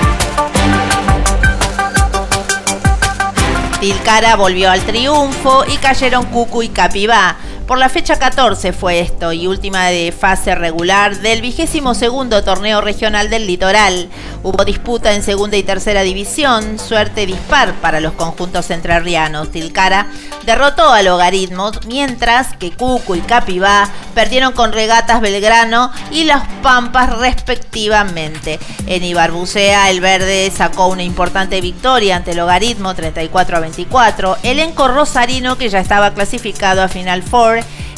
Tilcara 3.86 4.36
volvió 4.36 4.72
al 4.72 4.82
triunfo 4.82 5.64
y 5.68 5.78
cayeron 5.78 6.26
Cucu 6.26 6.64
y 6.64 6.70
Capibá. 6.70 7.36
Por 7.68 7.80
la 7.80 7.90
fecha 7.90 8.20
14 8.20 8.74
fue 8.74 9.00
esto 9.00 9.34
y 9.34 9.48
última 9.48 9.88
de 9.88 10.12
fase 10.12 10.54
regular 10.54 11.18
del 11.18 11.42
vigésimo 11.42 11.96
segundo 11.96 12.44
torneo 12.44 12.80
regional 12.80 13.32
del 13.32 13.48
litoral. 13.48 14.08
Hubo 14.44 14.64
disputa 14.64 15.14
en 15.14 15.24
segunda 15.24 15.58
y 15.58 15.64
tercera 15.64 16.04
división, 16.04 16.78
suerte 16.78 17.26
dispar 17.26 17.74
para 17.82 18.02
los 18.02 18.14
conjuntos 18.14 18.70
entrerrianos. 18.70 19.50
Tilcara 19.50 20.06
derrotó 20.46 20.94
a 20.94 21.02
Logaritmos, 21.02 21.88
mientras 21.88 22.56
que 22.56 22.70
Cucu 22.70 23.16
y 23.16 23.22
Capibá 23.22 23.90
perdieron 24.14 24.54
con 24.54 24.72
Regatas 24.72 25.20
Belgrano 25.20 25.92
y 26.12 26.26
Las 26.26 26.48
Pampas 26.62 27.18
respectivamente. 27.18 28.60
En 28.86 29.04
Ibarbucea 29.04 29.90
el 29.90 30.02
verde 30.02 30.52
sacó 30.56 30.86
una 30.86 31.02
importante 31.02 31.62
victoria 31.62 32.18
ante 32.18 32.36
Logaritmo 32.36 32.94
34 32.94 33.58
a 33.58 33.60
24. 33.60 34.38
Elenco 34.44 34.88
Rosarino 34.88 35.58
que 35.58 35.70
ya 35.70 35.80
estaba 35.80 36.14
clasificado 36.14 36.84
a 36.84 36.88
Final 36.88 37.24
Four 37.24 37.55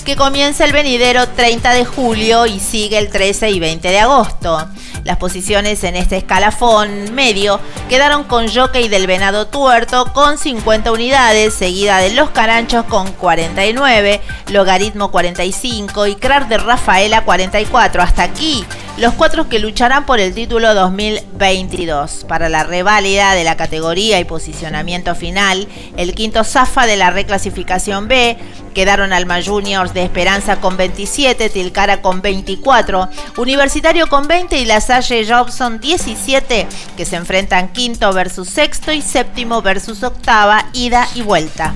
que 0.08 0.16
comienza 0.16 0.64
el 0.64 0.72
venidero 0.72 1.28
30 1.28 1.74
de 1.74 1.84
julio 1.84 2.46
y 2.46 2.62
sigue 2.62 2.98
el 2.98 3.10
13 3.10 3.50
y 3.50 3.60
20 3.60 3.90
de 3.90 4.00
agosto. 4.00 4.66
Las 5.04 5.18
posiciones 5.18 5.84
en 5.84 5.98
este 5.98 6.16
escalafón 6.16 7.14
medio 7.14 7.60
quedaron 7.90 8.24
con 8.24 8.48
Jockey 8.48 8.88
del 8.88 9.06
Venado 9.06 9.48
Tuerto 9.48 10.14
con 10.14 10.38
50 10.38 10.94
unidades, 10.94 11.54
seguida 11.54 11.98
de 11.98 12.12
Los 12.12 12.30
Caranchos 12.30 12.86
con 12.86 13.12
49, 13.12 14.22
Logaritmo 14.48 15.12
45 15.12 16.08
y 16.08 16.16
Crar 16.16 16.48
de 16.48 16.58
Rafaela 16.58 17.26
44. 17.26 18.02
Hasta 18.02 18.24
aquí 18.24 18.66
los 18.98 19.14
cuatro 19.14 19.48
que 19.48 19.60
lucharán 19.60 20.08
por 20.08 20.20
el 20.20 20.34
título 20.34 20.74
2022. 20.74 22.26
Para 22.28 22.50
la 22.50 22.64
reválida 22.64 23.34
de 23.34 23.44
la 23.44 23.56
categoría 23.56 24.20
y 24.20 24.26
posicionamiento 24.26 25.14
final, 25.14 25.68
el 25.98 26.16
quinto 26.16 26.44
Zafa 26.44 26.88
de 26.88 26.98
la 26.98 27.12
reclasificación 27.12 28.08
B 28.08 28.38
quedaron 28.74 29.14
Alma 29.14 29.40
Juniors 29.44 29.94
de 29.94 30.04
Esperanza 30.04 30.60
con 30.60 30.78
27, 30.78 31.50
Tilcara 31.50 32.02
con 32.02 32.22
24, 32.24 33.08
Universitario 33.38 34.08
con 34.08 34.28
20 34.28 34.58
y 34.58 34.66
La 34.66 34.82
Salle 34.82 35.28
Jobson 35.28 35.80
17, 35.80 36.68
que 36.96 37.06
se 37.06 37.16
enfrentan 37.18 37.70
quinto 37.70 38.12
versus 38.14 38.50
sexto 38.50 38.92
y 38.92 39.04
séptimo 39.04 39.62
versus 39.62 40.02
octava, 40.02 40.70
ida 40.74 41.08
y 41.14 41.22
vuelta. 41.22 41.74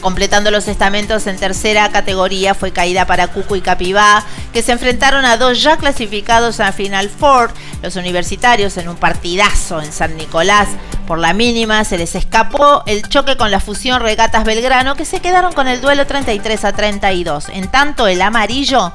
Completando 0.00 0.52
los 0.52 0.68
estamentos 0.68 1.26
en 1.26 1.36
tercera 1.36 1.90
categoría 1.90 2.54
fue 2.54 2.70
caída 2.70 3.04
para 3.04 3.28
Cuco 3.28 3.56
y 3.56 3.60
Capibá, 3.60 4.24
que 4.52 4.62
se 4.62 4.72
enfrentaron 4.72 5.24
a 5.24 5.36
dos 5.36 5.60
ya 5.60 5.76
clasificados 5.76 6.60
a 6.60 6.72
Final 6.72 7.08
Four. 7.08 7.50
Los 7.82 7.96
universitarios 7.96 8.76
en 8.76 8.88
un 8.88 8.96
partidazo 8.96 9.82
en 9.82 9.92
San 9.92 10.16
Nicolás. 10.16 10.68
Por 11.06 11.18
la 11.18 11.32
mínima 11.32 11.82
se 11.84 11.98
les 11.98 12.14
escapó 12.14 12.84
el 12.86 13.08
choque 13.08 13.36
con 13.36 13.50
la 13.50 13.60
fusión 13.60 14.00
Regatas 14.00 14.44
Belgrano, 14.44 14.94
que 14.94 15.04
se 15.04 15.20
quedaron 15.20 15.52
con 15.52 15.66
el 15.66 15.80
duelo 15.80 16.06
33 16.06 16.64
a 16.64 16.72
32. 16.72 17.48
En 17.48 17.68
tanto, 17.68 18.06
el 18.06 18.22
amarillo 18.22 18.92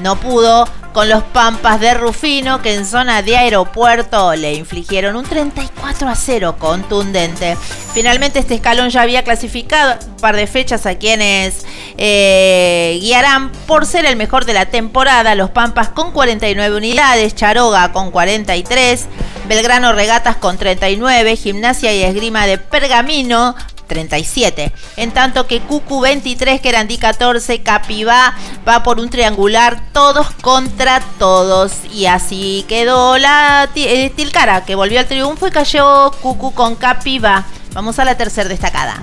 no 0.00 0.16
pudo 0.16 0.66
con 0.94 1.08
los 1.08 1.24
Pampas 1.24 1.80
de 1.80 1.92
Rufino 1.92 2.62
que 2.62 2.72
en 2.72 2.86
zona 2.86 3.20
de 3.20 3.36
aeropuerto 3.36 4.34
le 4.36 4.54
infligieron 4.54 5.16
un 5.16 5.24
34 5.24 6.08
a 6.08 6.14
0 6.14 6.56
contundente. 6.58 7.56
Finalmente 7.92 8.38
este 8.38 8.54
escalón 8.54 8.90
ya 8.90 9.02
había 9.02 9.24
clasificado 9.24 9.98
un 10.06 10.16
par 10.16 10.36
de 10.36 10.46
fechas 10.46 10.86
a 10.86 10.94
quienes 10.94 11.66
eh, 11.98 12.98
guiarán 13.00 13.50
por 13.66 13.86
ser 13.86 14.06
el 14.06 14.14
mejor 14.14 14.44
de 14.44 14.54
la 14.54 14.66
temporada. 14.66 15.34
Los 15.34 15.50
Pampas 15.50 15.88
con 15.88 16.12
49 16.12 16.76
unidades, 16.76 17.34
Charoga 17.34 17.92
con 17.92 18.12
43, 18.12 19.06
Belgrano 19.48 19.92
Regatas 19.92 20.36
con 20.36 20.58
39, 20.58 21.34
Gimnasia 21.34 21.92
y 21.92 22.02
Esgrima 22.02 22.46
de 22.46 22.58
Pergamino 22.58 23.56
37. 23.86 24.72
En 24.96 25.12
tanto 25.12 25.46
que 25.46 25.60
Cucu 25.60 26.00
23, 26.00 26.60
Querandí 26.60 26.98
14, 26.98 27.62
Capibá 27.62 28.36
va 28.66 28.82
por 28.82 29.00
un 29.00 29.10
triangular, 29.10 29.80
todos 29.92 30.30
contra 30.40 31.00
todos. 31.18 31.72
Y 31.92 32.06
así 32.06 32.64
quedó 32.68 33.18
la 33.18 33.68
eh, 33.74 34.10
Tilcara, 34.10 34.64
que 34.64 34.74
volvió 34.74 35.00
al 35.00 35.06
triunfo 35.06 35.46
y 35.46 35.50
cayó 35.50 36.10
Cucu 36.22 36.52
con 36.52 36.76
Capibá. 36.76 37.46
Vamos 37.72 37.98
a 37.98 38.04
la 38.04 38.16
tercera 38.16 38.48
destacada. 38.48 39.02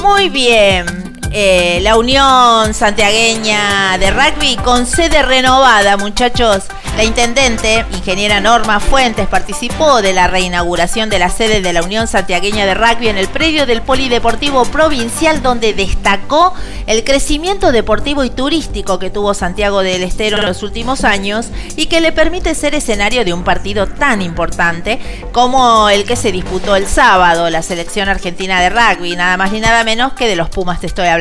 Muy 0.00 0.28
bien. 0.28 1.07
Eh, 1.32 1.80
la 1.82 1.96
Unión 1.96 2.72
Santiagueña 2.72 3.98
de 3.98 4.10
Rugby 4.10 4.56
con 4.56 4.86
sede 4.86 5.22
renovada, 5.22 5.96
muchachos. 5.96 6.64
La 6.96 7.04
intendente, 7.04 7.84
ingeniera 7.92 8.40
Norma 8.40 8.80
Fuentes, 8.80 9.28
participó 9.28 10.02
de 10.02 10.12
la 10.12 10.26
reinauguración 10.26 11.10
de 11.10 11.20
la 11.20 11.30
sede 11.30 11.60
de 11.60 11.72
la 11.72 11.82
Unión 11.82 12.08
Santiagueña 12.08 12.66
de 12.66 12.74
Rugby 12.74 13.06
en 13.06 13.18
el 13.18 13.28
predio 13.28 13.66
del 13.66 13.82
Polideportivo 13.82 14.64
Provincial, 14.64 15.40
donde 15.40 15.74
destacó 15.74 16.54
el 16.86 17.04
crecimiento 17.04 17.70
deportivo 17.70 18.24
y 18.24 18.30
turístico 18.30 18.98
que 18.98 19.10
tuvo 19.10 19.32
Santiago 19.34 19.84
del 19.84 20.02
Estero 20.02 20.38
en 20.38 20.46
los 20.46 20.64
últimos 20.64 21.04
años 21.04 21.50
y 21.76 21.86
que 21.86 22.00
le 22.00 22.10
permite 22.10 22.56
ser 22.56 22.74
escenario 22.74 23.24
de 23.24 23.32
un 23.32 23.44
partido 23.44 23.86
tan 23.86 24.20
importante 24.20 24.98
como 25.30 25.88
el 25.88 26.04
que 26.04 26.16
se 26.16 26.32
disputó 26.32 26.74
el 26.74 26.88
sábado, 26.88 27.48
la 27.48 27.62
selección 27.62 28.08
argentina 28.08 28.60
de 28.60 28.70
rugby, 28.70 29.14
nada 29.14 29.36
más 29.36 29.52
ni 29.52 29.60
nada 29.60 29.84
menos 29.84 30.14
que 30.14 30.26
de 30.26 30.34
los 30.34 30.48
Pumas 30.48 30.80
te 30.80 30.88
estoy 30.88 31.06
hablando. 31.06 31.17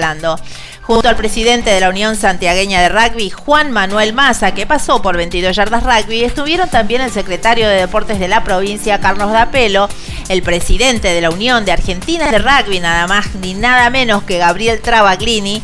Junto 0.82 1.10
al 1.10 1.18
presidente 1.18 1.70
de 1.70 1.82
la 1.82 1.90
Unión 1.90 2.16
Santiagueña 2.16 2.82
de 2.82 2.88
Rugby, 2.88 3.30
Juan 3.30 3.72
Manuel 3.72 4.14
Maza, 4.14 4.54
que 4.54 4.66
pasó 4.66 5.02
por 5.02 5.18
22 5.18 5.54
yardas 5.54 5.84
rugby, 5.84 6.24
estuvieron 6.24 6.70
también 6.70 7.02
el 7.02 7.12
secretario 7.12 7.68
de 7.68 7.76
Deportes 7.76 8.20
de 8.20 8.30
la 8.30 8.46
provincia, 8.46 9.02
Carlos 9.02 9.32
Dapelo, 9.34 9.90
el 10.30 10.44
presidente 10.44 11.10
de 11.10 11.20
la 11.20 11.30
Unión 11.30 11.66
de 11.66 11.74
Argentina 11.74 12.32
de 12.32 12.40
Rugby, 12.40 12.80
nada 12.80 13.06
más 13.06 13.36
ni 13.36 13.54
nada 13.54 13.90
menos 13.90 14.24
que 14.24 14.38
Gabriel 14.38 14.80
Travaglini, 14.80 15.62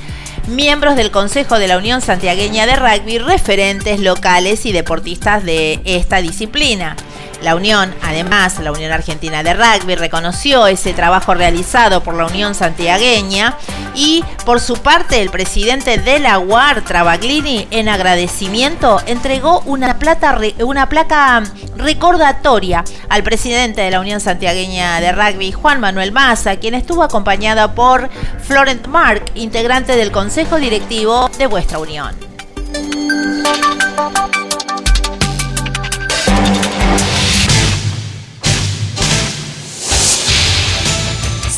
miembros 0.47 0.97
del 0.97 1.10
Consejo 1.10 1.57
de 1.57 1.68
la 1.68 1.77
Unión 1.77 2.01
Santiagueña 2.01 2.65
de 2.65 2.76
Rugby, 2.76 3.18
referentes 3.19 4.01
locales 4.01 4.65
y 4.65 4.73
deportistas 4.73 5.45
de 5.45 5.80
esta 5.85 6.22
disciplina. 6.22 6.97
La 7.44 7.56
Unión, 7.56 7.94
además, 8.02 8.57
la 8.60 8.72
Unión 8.72 8.94
Argentina 8.94 9.44
de 9.44 9.53
Rugby 9.53 9.95
reconoció 9.95 10.65
ese 10.65 10.94
trabajo 10.94 11.34
realizado 11.34 12.02
por 12.02 12.15
la 12.15 12.26
Unión 12.26 12.56
Santiagueña 12.56 13.57
y, 13.95 14.24
por 14.45 14.61
su 14.61 14.76
parte, 14.76 15.22
el 15.22 15.30
presidente 15.30 15.98
de 15.98 16.20
la 16.20 16.40
UAR, 16.40 16.84
Travaglini, 16.86 17.68
en 17.70 17.90
agradecimiento, 17.90 19.02
entregó 19.07 19.60
una, 19.65 19.99
placa 19.99 21.44
recordatoria 21.76 22.86
al 23.10 23.24
presidente 23.24 23.82
de 23.82 23.91
la 23.91 23.99
Unión 23.99 24.22
Santiagueña 24.22 25.02
de 25.02 25.11
Rugby, 25.11 25.52
Juan 25.52 25.82
Manuel 25.82 26.14
Maza, 26.14 26.56
quien 26.56 26.76
estuvo 26.76 27.03
acompañado 27.03 27.76
por 27.76 28.10
Florent 28.41 28.88
Mark, 28.88 29.26
integrante 29.36 29.98
del 29.98 30.14
Consejo 30.14 30.56
Directivo 30.57 31.30
de 31.38 31.48
vuestra 31.48 31.78
Unión. 31.78 32.15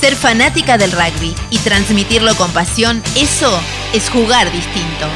Ser 0.05 0.15
fanática 0.15 0.77
del 0.77 0.91
rugby 0.91 1.33
y 1.49 1.57
transmitirlo 1.57 2.35
con 2.35 2.51
pasión, 2.51 3.01
eso 3.15 3.59
es 3.91 4.07
jugar 4.07 4.51
distinto. 4.51 5.07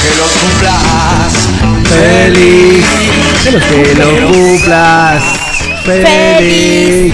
Que 0.00 0.10
los 0.16 0.30
cumplas 0.30 1.32
Feliz, 1.88 2.86
que 3.70 3.94
lo 3.96 4.28
cumplas. 4.28 5.22
Feliz, 5.84 7.12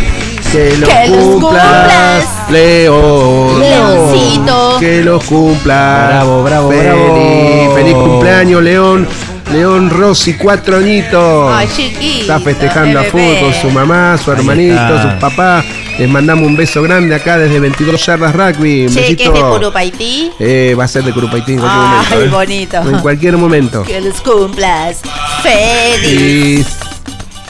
que 0.53 0.77
lo 0.77 0.87
Que 0.87 1.09
los 1.09 1.41
cumplas. 1.41 2.42
León, 2.53 3.59
Leoncito. 3.61 4.77
que 4.79 5.03
los 5.03 5.25
cumplas. 5.25 6.09
Bravo, 6.09 6.43
bravo, 6.43 6.69
feliz, 6.71 6.85
bravo. 6.85 7.75
Feliz 7.75 7.95
cumpleaños, 7.95 8.63
León. 8.63 9.09
León 9.53 9.91
Rossi, 9.91 10.35
cuatro 10.35 10.79
añitos. 10.79 11.53
Ay, 11.55 11.69
chiquito, 11.75 12.21
Está 12.23 12.41
festejando 12.41 13.01
a 13.01 13.05
full 13.05 13.21
con 13.41 13.53
su 13.53 13.71
mamá, 13.71 14.17
su 14.23 14.33
hermanito, 14.33 15.03
su 15.03 15.19
papá. 15.19 15.63
Les 15.99 16.09
mandamos 16.09 16.47
un 16.47 16.57
beso 16.57 16.81
grande 16.83 17.15
acá 17.15 17.37
desde 17.37 17.61
22 17.61 18.05
yardas 18.07 18.35
rugby. 18.35 18.87
Un 18.87 18.95
Che, 18.95 19.15
que 19.15 19.25
es 19.25 19.33
de. 19.33 19.41
Curupaití. 19.41 20.31
Eh, 20.39 20.75
va 20.79 20.85
a 20.85 20.89
ser 20.89 21.05
de 21.05 21.13
Curupaití 21.13 21.53
en 21.53 21.59
cualquier 21.59 21.83
Ay, 21.83 21.97
momento. 21.99 22.25
¿eh? 22.25 22.29
bonito. 22.31 22.77
En 22.81 22.99
cualquier 23.01 23.37
momento. 23.37 23.83
Que 23.83 24.01
los 24.01 24.21
cumplas. 24.23 25.01
Feliz. 25.43 26.67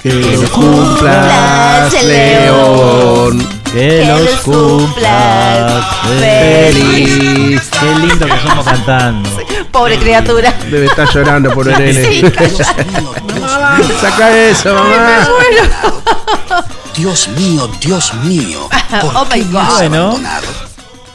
Feliz. 0.03 0.27
Que 0.27 0.37
los 0.39 0.51
cumplas, 0.51 1.93
León. 2.05 3.62
Que 3.73 4.05
los 4.05 4.41
cumplas 4.41 5.85
Feliz. 6.19 7.71
Qué 7.81 7.95
lindo 8.07 8.27
que 8.27 8.39
somos 8.41 8.65
cantando. 8.67 9.31
Pobre 9.71 9.99
criatura. 9.99 10.53
Debe 10.71 10.87
estar 10.87 11.09
llorando 11.09 11.51
por 11.55 11.69
el 11.69 11.79
nene. 11.79 12.05
Sí, 12.05 12.23
Saca 14.01 14.37
eso, 14.37 14.75
mamá. 14.75 15.27
Dios 16.95 17.29
mío, 17.29 17.71
Dios 17.81 18.13
mío. 18.25 18.69
¿Por 19.01 19.17
Oh 19.17 19.27
qué 19.31 19.39
my 19.39 19.45
me 19.45 19.59
has 19.59 19.69
God. 19.69 19.77
Bueno. 19.79 20.03
abandonado? 20.09 20.47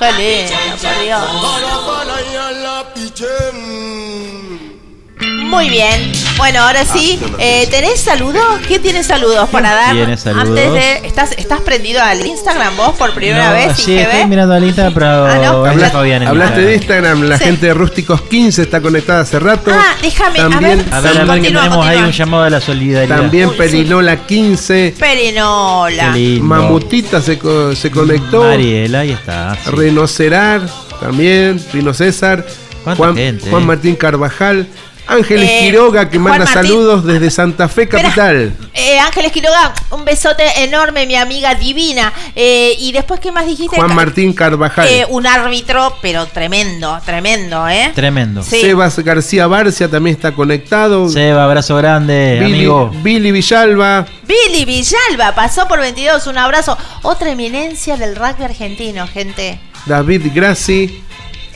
por 0.01 0.16
Dios. 0.16 0.51
Muy 5.48 5.70
bien. 5.70 6.12
Bueno, 6.36 6.60
ahora 6.60 6.84
sí, 6.84 7.18
eh, 7.38 7.66
¿tenés 7.70 8.00
saludos? 8.00 8.44
¿Qué 8.68 8.78
tienes 8.78 9.06
saludos 9.06 9.48
para 9.48 9.74
dar? 9.74 9.94
tiene 9.94 10.16
saludos? 10.18 10.48
Antes 10.50 10.72
de. 10.72 11.06
¿Estás, 11.06 11.32
¿Estás 11.38 11.60
prendido 11.62 12.02
al 12.02 12.24
Instagram 12.24 12.76
vos 12.76 12.96
por 12.98 13.12
primera 13.14 13.48
No, 13.48 13.52
vez? 13.54 13.76
sí, 13.76 13.94
IGB? 13.94 14.00
estoy 14.10 14.26
mirando 14.26 14.54
al 14.54 14.62
Instagram, 14.64 14.94
pero 14.94 15.06
Ah, 15.26 15.34
¿no? 15.36 15.66
está 15.66 15.70
Habla- 15.70 15.90
Fabián 15.90 16.22
en 16.22 16.28
hablaste 16.28 16.60
de 16.60 16.74
Instagram. 16.74 17.22
La 17.22 17.38
Sí. 17.38 17.44
gente 17.44 17.66
de 17.66 17.74
Rústicos 17.74 18.20
15 18.22 18.62
está 18.62 18.80
conectada 18.82 19.20
hace 19.22 19.38
rato. 19.40 19.70
Ah, 19.72 19.94
déjame, 20.02 20.38
También- 20.38 20.64
a 20.64 20.76
ver. 20.76 20.94
A 20.94 21.00
ver, 21.00 21.10
a 21.10 21.12
ver, 21.12 21.20
que 21.22 21.26
Continúa, 21.28 21.62
tenemos 21.62 21.86
ahí 21.86 21.98
un 21.98 22.12
llamado 22.12 22.42
a 22.44 22.50
la 22.50 22.60
solidaridad. 22.60 23.16
También 23.16 23.46
Uy, 23.46 23.52
sí. 23.52 23.58
Perinola 23.58 24.16
15. 24.26 24.94
Perinola. 24.98 26.14
Mamutita 26.42 27.20
se, 27.22 27.38
co- 27.38 27.74
se 27.74 27.90
conectó. 27.90 28.42
Mariela, 28.44 29.00
ahí 29.00 29.12
está. 29.12 29.56
sí. 29.64 29.70
Renocerar 29.70 30.60
también. 31.00 31.58
Rino 31.72 31.94
César. 31.94 32.44
¿Cuánta 32.84 33.02
Juan, 33.04 33.16
gente, 33.16 33.50
Juan 33.50 33.62
eh? 33.62 33.66
Martín 33.66 33.96
Carvajal. 33.96 34.66
Ángeles 35.09 35.48
Eh, 35.51 35.59
Quiroga 35.62 36.09
que 36.10 36.18
manda 36.18 36.44
Martín. 36.44 36.55
saludos 36.55 37.05
desde 37.05 37.30
Santa 37.30 37.66
Fe 37.68 37.82
Espera. 37.85 38.02
Capital. 38.05 38.55
Eh, 38.74 38.98
Ángeles 39.01 39.32
Quiroga, 39.32 39.72
un 39.90 40.05
besote 40.05 40.44
enorme, 40.62 41.06
mi 41.06 41.16
amiga 41.16 41.55
divina. 41.55 42.12
Eh, 42.36 42.76
y 42.78 42.93
después, 42.93 43.18
¿qué 43.18 43.32
más 43.32 43.47
dijiste? 43.47 43.76
Juan 43.76 43.94
Martín 43.94 44.32
Carvajal. 44.35 44.86
Eh, 44.86 45.06
un 45.09 45.26
árbitro, 45.26 45.97
pero 46.02 46.26
tremendo, 46.26 47.01
tremendo, 47.05 47.66
¿eh? 47.68 47.90
Tremendo. 47.94 48.43
Sí. 48.43 48.60
Sebas 48.60 48.98
García 48.98 49.47
Barcia 49.47 49.89
también 49.89 50.14
está 50.16 50.32
conectado. 50.32 51.09
Seba, 51.09 51.44
abrazo 51.44 51.76
grande, 51.76 52.39
Billy, 52.40 52.55
amigo. 52.59 52.90
Billy 53.02 53.32
Villalba. 53.32 54.06
Billy 54.26 54.64
Villalba 54.66 55.35
pasó 55.35 55.66
por 55.66 55.80
22, 55.80 56.26
un 56.26 56.36
abrazo. 56.39 56.76
Otra 57.02 57.30
eminencia 57.30 57.97
del 57.97 58.14
rugby 58.14 58.44
argentino, 58.44 59.06
gente. 59.09 59.59
David 59.86 60.26
Grassi. 60.35 61.02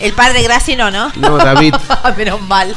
El 0.03 0.13
padre 0.13 0.43
Graci 0.43 0.77
no, 0.77 0.91
¿no? 0.91 1.13
No, 1.17 1.39
David. 1.39 1.75
Menos 2.17 2.41
mal. 2.43 2.75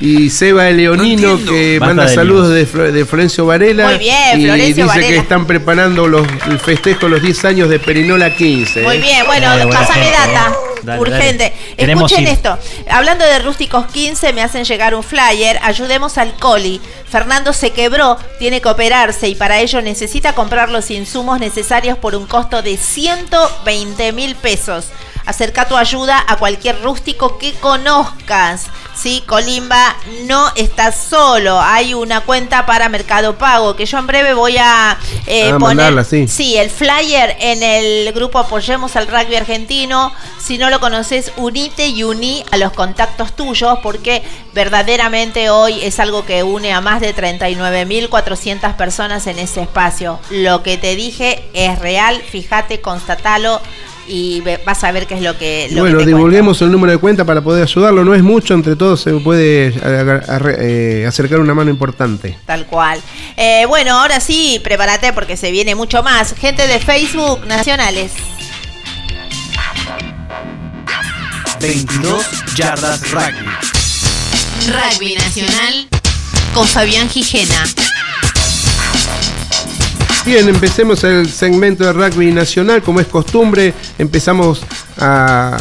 Y 0.00 0.28
Seba 0.28 0.64
Leonino 0.70 1.38
que 1.44 1.78
Basta 1.78 1.94
manda 1.94 2.10
de 2.10 2.14
saludos 2.14 2.50
de, 2.50 2.66
Flo- 2.66 2.90
de 2.90 3.04
Florencio 3.06 3.46
Varela. 3.46 3.86
Muy 3.86 3.98
bien, 3.98 4.40
y 4.40 4.44
Florencio 4.44 4.66
dice 4.84 4.86
Varela. 4.86 5.06
que 5.08 5.16
están 5.18 5.46
preparando 5.46 6.08
los, 6.08 6.26
el 6.48 6.58
festejo 6.58 7.06
de 7.06 7.10
los 7.10 7.22
10 7.22 7.44
años 7.44 7.68
de 7.70 7.78
Perinola 7.78 8.34
15. 8.34 8.82
Muy 8.82 8.96
¿eh? 8.96 8.98
bien, 8.98 9.24
bueno, 9.26 9.52
Eh, 9.54 9.60
gente, 9.60 10.10
data. 10.10 10.50
eh. 10.50 10.80
Dale, 10.82 11.00
urgente. 11.00 11.54
dale. 11.78 11.92
Escuchen 11.92 12.26
esto. 12.26 12.58
Hablando 12.90 13.24
de 13.24 13.38
Rústicos 13.38 13.86
15, 13.86 14.32
me 14.34 14.42
hacen 14.42 14.64
llegar 14.64 14.94
un 14.94 15.02
flyer. 15.04 15.58
Ayudemos 15.62 16.18
al 16.18 16.34
Coli. 16.34 16.80
Fernando 17.08 17.52
se 17.52 17.70
quebró, 17.70 18.18
tiene 18.40 18.60
que 18.60 18.68
operarse 18.68 19.28
y 19.28 19.34
para 19.36 19.60
ello 19.60 19.80
necesita 19.80 20.34
comprar 20.34 20.70
los 20.70 20.90
insumos 20.90 21.38
necesarios 21.38 21.96
por 21.96 22.16
un 22.16 22.26
costo 22.26 22.60
de 22.62 22.76
120 22.76 24.12
mil 24.12 24.34
pesos. 24.34 24.86
Acerca 25.26 25.66
tu 25.68 25.76
ayuda 25.76 26.22
a 26.28 26.36
cualquier 26.36 26.82
rústico 26.82 27.38
que 27.38 27.52
conozcas. 27.54 28.66
Sí, 28.94 29.24
Colimba 29.26 29.96
no 30.26 30.52
está 30.54 30.92
solo. 30.92 31.60
Hay 31.60 31.94
una 31.94 32.20
cuenta 32.20 32.64
para 32.64 32.88
Mercado 32.88 33.36
Pago 33.36 33.74
que 33.74 33.86
yo 33.86 33.98
en 33.98 34.06
breve 34.06 34.34
voy 34.34 34.56
a 34.56 34.96
eh, 35.26 35.46
Ah, 35.48 35.58
poner. 35.58 35.60
mandarla, 35.60 36.04
sí. 36.04 36.28
Sí, 36.28 36.56
el 36.56 36.70
flyer 36.70 37.36
en 37.40 37.62
el 37.62 38.12
grupo 38.12 38.38
Apoyemos 38.38 38.94
al 38.96 39.08
Rugby 39.08 39.34
Argentino. 39.36 40.12
Si 40.38 40.58
no 40.58 40.70
lo 40.70 40.78
conoces, 40.78 41.32
unite 41.36 41.88
y 41.88 42.04
uní 42.04 42.44
a 42.52 42.56
los 42.56 42.72
contactos 42.72 43.34
tuyos 43.34 43.78
porque 43.82 44.22
verdaderamente 44.52 45.50
hoy 45.50 45.82
es 45.82 45.98
algo 45.98 46.24
que 46.24 46.42
une 46.42 46.72
a 46.72 46.80
más 46.80 47.00
de 47.00 47.14
39.400 47.14 48.76
personas 48.76 49.26
en 49.26 49.38
ese 49.38 49.62
espacio. 49.62 50.20
Lo 50.30 50.62
que 50.62 50.76
te 50.76 50.94
dije 50.96 51.48
es 51.54 51.78
real, 51.78 52.22
fíjate, 52.22 52.80
constatalo. 52.80 53.60
Y 54.08 54.40
ve- 54.42 54.60
vas 54.64 54.82
a 54.84 54.92
ver 54.92 55.06
qué 55.06 55.14
es 55.14 55.22
lo 55.22 55.36
que... 55.38 55.68
Lo 55.70 55.80
bueno, 55.82 55.98
que 55.98 56.04
te 56.04 56.10
cuento. 56.10 56.16
divulguemos 56.16 56.60
el 56.62 56.70
número 56.72 56.92
de 56.92 56.98
cuenta 56.98 57.24
para 57.24 57.40
poder 57.42 57.62
ayudarlo. 57.64 58.04
No 58.04 58.14
es 58.14 58.22
mucho, 58.22 58.54
entre 58.54 58.76
todos 58.76 59.00
se 59.00 59.12
puede 59.14 59.74
arre- 59.74 60.56
eh, 60.60 61.06
acercar 61.06 61.40
una 61.40 61.54
mano 61.54 61.70
importante. 61.70 62.36
Tal 62.46 62.66
cual. 62.66 63.00
Eh, 63.36 63.64
bueno, 63.68 63.98
ahora 64.00 64.20
sí, 64.20 64.60
prepárate 64.62 65.12
porque 65.12 65.36
se 65.36 65.50
viene 65.50 65.74
mucho 65.74 66.02
más. 66.02 66.34
Gente 66.34 66.66
de 66.66 66.78
Facebook 66.80 67.46
nacionales. 67.46 68.12
22 71.60 72.26
yardas 72.56 73.10
rugby. 73.10 73.46
Rugby 74.66 75.14
Nacional 75.14 75.88
con 76.54 76.66
Fabián 76.66 77.08
Gijena. 77.08 77.64
Bien, 80.24 80.48
empecemos 80.48 81.04
el 81.04 81.28
segmento 81.28 81.84
de 81.84 81.92
rugby 81.92 82.32
nacional. 82.32 82.82
Como 82.82 82.98
es 82.98 83.06
costumbre, 83.06 83.74
empezamos 83.98 84.62
a, 84.98 85.58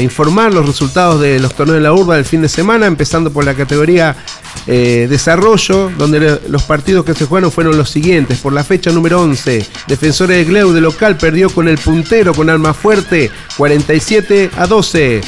informar 0.00 0.52
los 0.52 0.66
resultados 0.66 1.20
de 1.20 1.38
los 1.38 1.54
torneos 1.54 1.76
de 1.76 1.82
la 1.82 1.92
urba 1.92 2.16
del 2.16 2.24
fin 2.24 2.42
de 2.42 2.48
semana, 2.48 2.86
empezando 2.86 3.30
por 3.30 3.44
la 3.44 3.54
categoría 3.54 4.16
eh, 4.66 5.06
desarrollo, 5.08 5.92
donde 5.96 6.40
los 6.48 6.62
partidos 6.64 7.04
que 7.04 7.14
se 7.14 7.26
jugaron 7.26 7.52
fueron 7.52 7.76
los 7.76 7.88
siguientes. 7.88 8.38
Por 8.38 8.52
la 8.52 8.64
fecha 8.64 8.90
número 8.90 9.20
11, 9.22 9.64
Defensores 9.86 10.38
de 10.38 10.44
Gleu 10.44 10.72
de 10.72 10.80
local 10.80 11.16
perdió 11.16 11.48
con 11.48 11.68
el 11.68 11.78
puntero 11.78 12.34
con 12.34 12.50
arma 12.50 12.74
fuerte 12.74 13.30
47 13.56 14.50
a 14.56 14.66
12. 14.66 15.20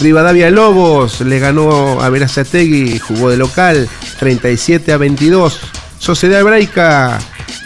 Rivadavia 0.00 0.50
Lobos 0.50 1.22
le 1.22 1.38
ganó 1.38 2.02
a 2.02 2.10
Verazategui, 2.10 2.98
jugó 2.98 3.30
de 3.30 3.38
local 3.38 3.88
37 4.18 4.92
a 4.92 4.98
22. 4.98 5.60
Sociedad 5.98 6.40
Hebraica 6.40 7.18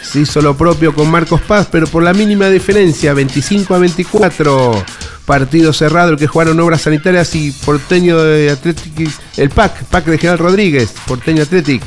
se 0.09 0.21
hizo 0.21 0.41
lo 0.41 0.57
propio 0.57 0.93
con 0.93 1.09
Marcos 1.11 1.41
Paz, 1.41 1.67
pero 1.71 1.85
por 1.85 2.01
la 2.01 2.13
mínima 2.13 2.49
diferencia, 2.49 3.13
25 3.13 3.75
a 3.75 3.77
24. 3.77 4.83
Partido 5.25 5.71
cerrado 5.71 6.11
el 6.11 6.17
que 6.17 6.25
jugaron 6.25 6.59
Obras 6.59 6.81
Sanitarias 6.81 7.35
y 7.35 7.51
Porteño 7.51 8.17
de 8.17 8.49
Athletic, 8.49 9.11
el 9.37 9.49
PAC, 9.51 9.83
PAC 9.85 10.05
de 10.05 10.17
General 10.17 10.39
Rodríguez, 10.39 10.93
Porteño 11.05 11.43
Athletic. 11.43 11.83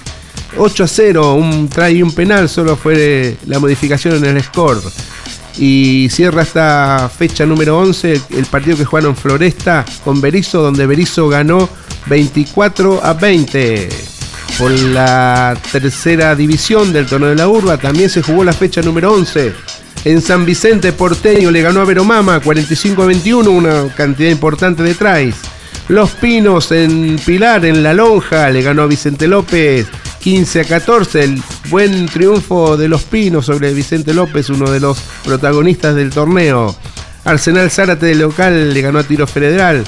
8 0.57 0.85
a 0.85 0.87
0, 0.87 1.35
un 1.35 1.69
try 1.69 1.97
y 1.97 2.03
un 2.03 2.15
penal, 2.15 2.49
solo 2.49 2.77
fue 2.77 3.37
la 3.47 3.59
modificación 3.59 4.25
en 4.25 4.37
el 4.37 4.43
score. 4.45 4.81
Y 5.59 6.09
cierra 6.11 6.43
esta 6.43 7.11
fecha 7.15 7.45
número 7.45 7.79
11 7.79 8.21
el, 8.31 8.47
partido 8.47 8.77
que 8.77 8.85
jugaron 8.85 9.17
Floresta 9.17 9.85
con 10.05 10.21
Berizo, 10.21 10.63
donde 10.63 10.87
Berizo 10.87 11.29
ganó 11.29 11.69
24 12.07 13.05
a 13.05 13.15
20. 13.15 14.12
Por 14.59 14.71
la 14.71 15.57
tercera 15.73 16.35
división 16.37 16.93
del 16.93 17.07
torneo 17.07 17.31
de 17.31 17.37
la 17.37 17.49
urba 17.49 17.79
también 17.79 18.11
se 18.11 18.23
jugó 18.23 18.45
la 18.45 18.53
fecha 18.53 18.83
número 18.83 19.13
11. 19.13 19.53
En 20.05 20.21
San 20.21 20.45
Vicente 20.45 20.93
Porteño 20.93 21.51
le 21.51 21.63
ganó 21.63 21.81
a 21.81 21.85
Veromama 21.85 22.41
45 22.41 23.03
a 23.03 23.07
21, 23.07 23.51
una 23.51 23.89
cantidad 23.95 24.31
importante 24.31 24.83
de 24.83 24.95
tries. 24.95 25.37
Los 25.89 26.11
Pinos 26.11 26.71
en 26.73 27.19
Pilar, 27.25 27.65
en 27.65 27.83
La 27.83 27.95
Lonja, 27.95 28.51
le 28.51 28.63
ganó 28.63 28.83
a 28.83 28.87
Vicente 28.87 29.27
López 29.27 29.87
15 30.21 30.61
a 30.61 30.65
14. 30.65 31.25
El 31.25 31.43
buen 31.69 32.07
triunfo 32.07 32.77
de 32.77 32.89
Los 32.89 33.03
Pinos 33.03 33.47
sobre 33.47 33.73
Vicente 33.75 34.15
López, 34.15 34.49
uno 34.51 34.71
de 34.71 34.81
los 34.81 34.99
protagonistas 35.25 35.95
del 35.95 36.11
torneo. 36.11 36.77
Arsenal 37.25 37.71
Zárate 37.71 38.07
de 38.07 38.15
local 38.17 38.75
le 38.75 38.81
ganó 38.81 38.99
a 38.99 39.05
Tiro 39.05 39.27
Federal 39.27 39.85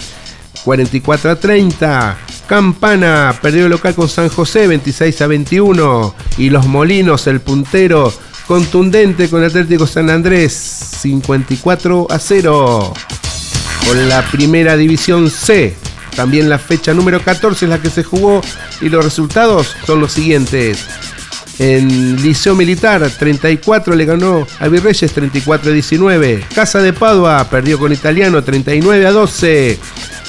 44 0.64 1.30
a 1.30 1.36
30. 1.36 2.18
Campana 2.46 3.34
perdió 3.40 3.64
el 3.64 3.70
local 3.70 3.94
con 3.94 4.08
San 4.08 4.28
José 4.28 4.66
26 4.66 5.22
a 5.22 5.26
21. 5.26 6.14
Y 6.38 6.50
Los 6.50 6.66
Molinos, 6.66 7.26
el 7.26 7.40
puntero, 7.40 8.12
contundente 8.46 9.28
con 9.28 9.42
Atlético 9.42 9.86
San 9.86 10.10
Andrés 10.10 10.52
54 10.52 12.06
a 12.10 12.18
0. 12.18 12.94
Por 13.86 13.96
la 13.96 14.22
primera 14.30 14.76
división 14.76 15.30
C, 15.30 15.76
también 16.16 16.48
la 16.48 16.58
fecha 16.58 16.94
número 16.94 17.20
14 17.22 17.64
es 17.64 17.68
la 17.68 17.80
que 17.80 17.90
se 17.90 18.02
jugó 18.02 18.40
y 18.80 18.88
los 18.88 19.04
resultados 19.04 19.74
son 19.86 20.00
los 20.00 20.12
siguientes. 20.12 20.86
En 21.58 22.20
Liceo 22.20 22.54
Militar 22.54 23.08
34 23.08 23.94
le 23.94 24.04
ganó 24.04 24.46
a 24.58 24.68
Virreyes 24.68 25.12
34 25.12 25.70
a 25.70 25.72
19. 25.72 26.44
Casa 26.54 26.80
de 26.80 26.92
Padua 26.92 27.48
perdió 27.48 27.78
con 27.78 27.92
Italiano 27.92 28.42
39 28.42 29.06
a 29.06 29.12
12. 29.12 29.78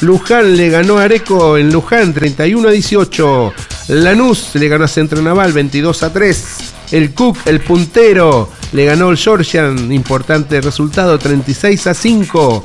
Luján 0.02 0.56
le 0.58 0.70
ganó 0.70 0.98
a 1.00 1.04
Areco 1.04 1.58
en 1.58 1.72
Luján 1.72 2.14
31 2.14 2.68
a 2.68 2.72
18. 2.72 3.54
Lanús 3.90 4.50
le 4.56 4.68
ganó 4.68 4.86
a 4.86 4.88
Centro 4.88 5.22
Naval 5.22 5.54
22 5.54 6.04
a 6.04 6.12
3. 6.14 6.44
El 6.92 7.14
Cook, 7.14 7.38
el 7.46 7.62
puntero, 7.62 8.50
le 8.74 8.86
ganó 8.86 9.10
al 9.10 9.18
Georgian, 9.18 9.92
importante 9.92 10.62
resultado 10.62 11.18
36 11.18 11.88
a 11.88 11.94
5. 11.94 12.64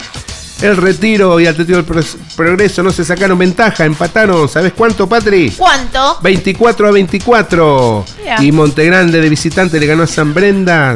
El 0.63 0.77
Retiro 0.77 1.41
y 1.41 1.47
Atlético 1.47 1.77
del 1.77 1.87
Pro- 1.87 2.03
Progreso 2.37 2.83
no 2.83 2.91
se 2.93 3.03
sacaron 3.05 3.39
ventaja, 3.39 3.87
empataron. 3.87 4.47
¿Sabes 4.47 4.75
cuánto, 4.75 5.09
Patri? 5.09 5.51
¿Cuánto? 5.57 6.19
24 6.23 6.89
a 6.89 6.91
24. 6.91 8.05
Mira. 8.19 8.43
Y 8.43 8.53
Montegrande 8.53 9.23
de 9.23 9.29
visitante 9.31 9.81
le 9.81 9.87
ganó 9.87 10.03
a 10.03 10.07
San 10.07 10.35
Brenda. 10.35 10.95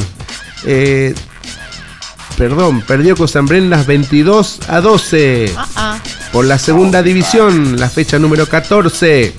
eh, 0.66 1.14
perdón, 2.36 2.82
perdió 2.82 3.16
con 3.16 3.28
San 3.28 3.46
Brenda 3.46 3.82
22 3.82 4.60
a 4.68 4.80
12. 4.80 5.52
Ah, 5.56 5.66
ah. 5.76 5.98
Por 6.32 6.44
la 6.46 6.58
segunda 6.58 7.02
división, 7.02 7.78
la 7.78 7.88
fecha 7.88 8.18
número 8.18 8.46
14. 8.46 9.34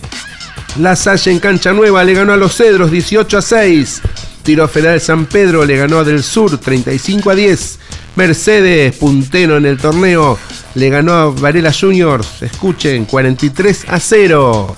La 0.79 0.95
Salle 0.95 1.31
en 1.31 1.39
Cancha 1.39 1.71
Nueva 1.73 2.03
le 2.03 2.13
ganó 2.13 2.33
a 2.33 2.37
los 2.37 2.55
Cedros 2.55 2.91
18 2.91 3.37
a 3.37 3.41
6. 3.41 4.01
Tiro 4.43 4.67
Federal 4.67 5.01
San 5.01 5.25
Pedro 5.25 5.65
le 5.65 5.77
ganó 5.77 5.99
a 5.99 6.03
Del 6.03 6.23
Sur 6.23 6.57
35 6.57 7.29
a 7.31 7.35
10. 7.35 7.79
Mercedes, 8.15 8.95
puntero 8.95 9.57
en 9.57 9.65
el 9.65 9.77
torneo, 9.77 10.37
le 10.75 10.89
ganó 10.89 11.13
a 11.13 11.25
Varela 11.31 11.73
Juniors, 11.77 12.43
escuchen, 12.43 13.03
43 13.05 13.85
a 13.89 13.99
0. 13.99 14.77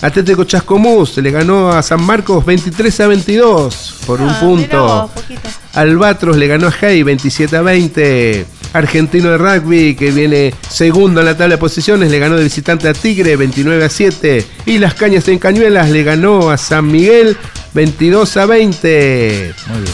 Atlético 0.00 0.44
Chascomús 0.44 1.18
le 1.18 1.30
ganó 1.30 1.70
a 1.70 1.82
San 1.82 2.02
Marcos 2.02 2.44
23 2.46 3.00
a 3.00 3.06
22 3.08 3.94
por 4.06 4.20
un 4.22 4.30
Ah, 4.30 4.32
mirá 4.32 4.40
punto. 4.40 5.10
vos. 5.14 5.38
Albatros 5.74 6.36
le 6.36 6.46
ganó 6.46 6.68
a 6.68 6.74
Hey 6.78 7.02
27 7.02 7.56
a 7.56 7.62
20. 7.62 8.46
Argentino 8.74 9.30
de 9.30 9.38
rugby 9.38 9.94
que 9.94 10.10
viene 10.10 10.54
segundo 10.68 11.20
en 11.20 11.26
la 11.26 11.36
tabla 11.36 11.56
de 11.56 11.58
posiciones 11.58 12.10
le 12.10 12.18
ganó 12.18 12.36
de 12.36 12.44
visitante 12.44 12.88
a 12.88 12.94
Tigre 12.94 13.36
29 13.36 13.84
a 13.84 13.88
7. 13.88 14.46
Y 14.66 14.78
Las 14.78 14.94
Cañas 14.94 15.28
en 15.28 15.38
Cañuelas 15.38 15.90
le 15.90 16.02
ganó 16.02 16.50
a 16.50 16.56
San 16.56 16.90
Miguel 16.90 17.36
22 17.74 18.36
a 18.36 18.46
20. 18.46 19.54
Muy 19.68 19.80
bien. 19.80 19.92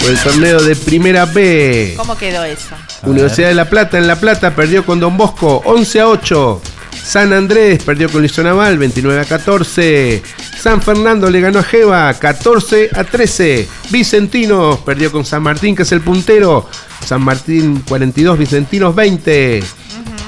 Por 0.00 0.10
el 0.10 0.18
torneo 0.18 0.62
de 0.62 0.76
Primera 0.76 1.26
B. 1.26 1.94
¿Cómo 1.96 2.16
quedó 2.16 2.44
eso? 2.44 2.74
Universidad 3.04 3.48
de 3.48 3.54
La 3.54 3.68
Plata 3.68 3.98
en 3.98 4.06
La 4.06 4.16
Plata 4.16 4.54
perdió 4.54 4.84
con 4.84 5.00
Don 5.00 5.16
Bosco 5.16 5.62
11 5.64 6.00
a 6.00 6.08
8. 6.08 6.62
San 7.08 7.32
Andrés 7.32 7.82
perdió 7.84 8.10
con 8.10 8.20
Liceo 8.20 8.44
Naval 8.44 8.76
29 8.76 9.18
a 9.18 9.24
14. 9.24 10.22
San 10.60 10.82
Fernando 10.82 11.30
le 11.30 11.40
ganó 11.40 11.60
a 11.60 11.62
Jeva 11.62 12.12
14 12.12 12.90
a 12.92 13.02
13. 13.02 13.66
Vicentinos 13.88 14.80
perdió 14.80 15.10
con 15.10 15.24
San 15.24 15.42
Martín, 15.42 15.74
que 15.74 15.84
es 15.84 15.92
el 15.92 16.02
puntero. 16.02 16.68
San 17.02 17.22
Martín 17.22 17.82
42, 17.88 18.38
Vicentinos 18.38 18.94
20. 18.94 19.62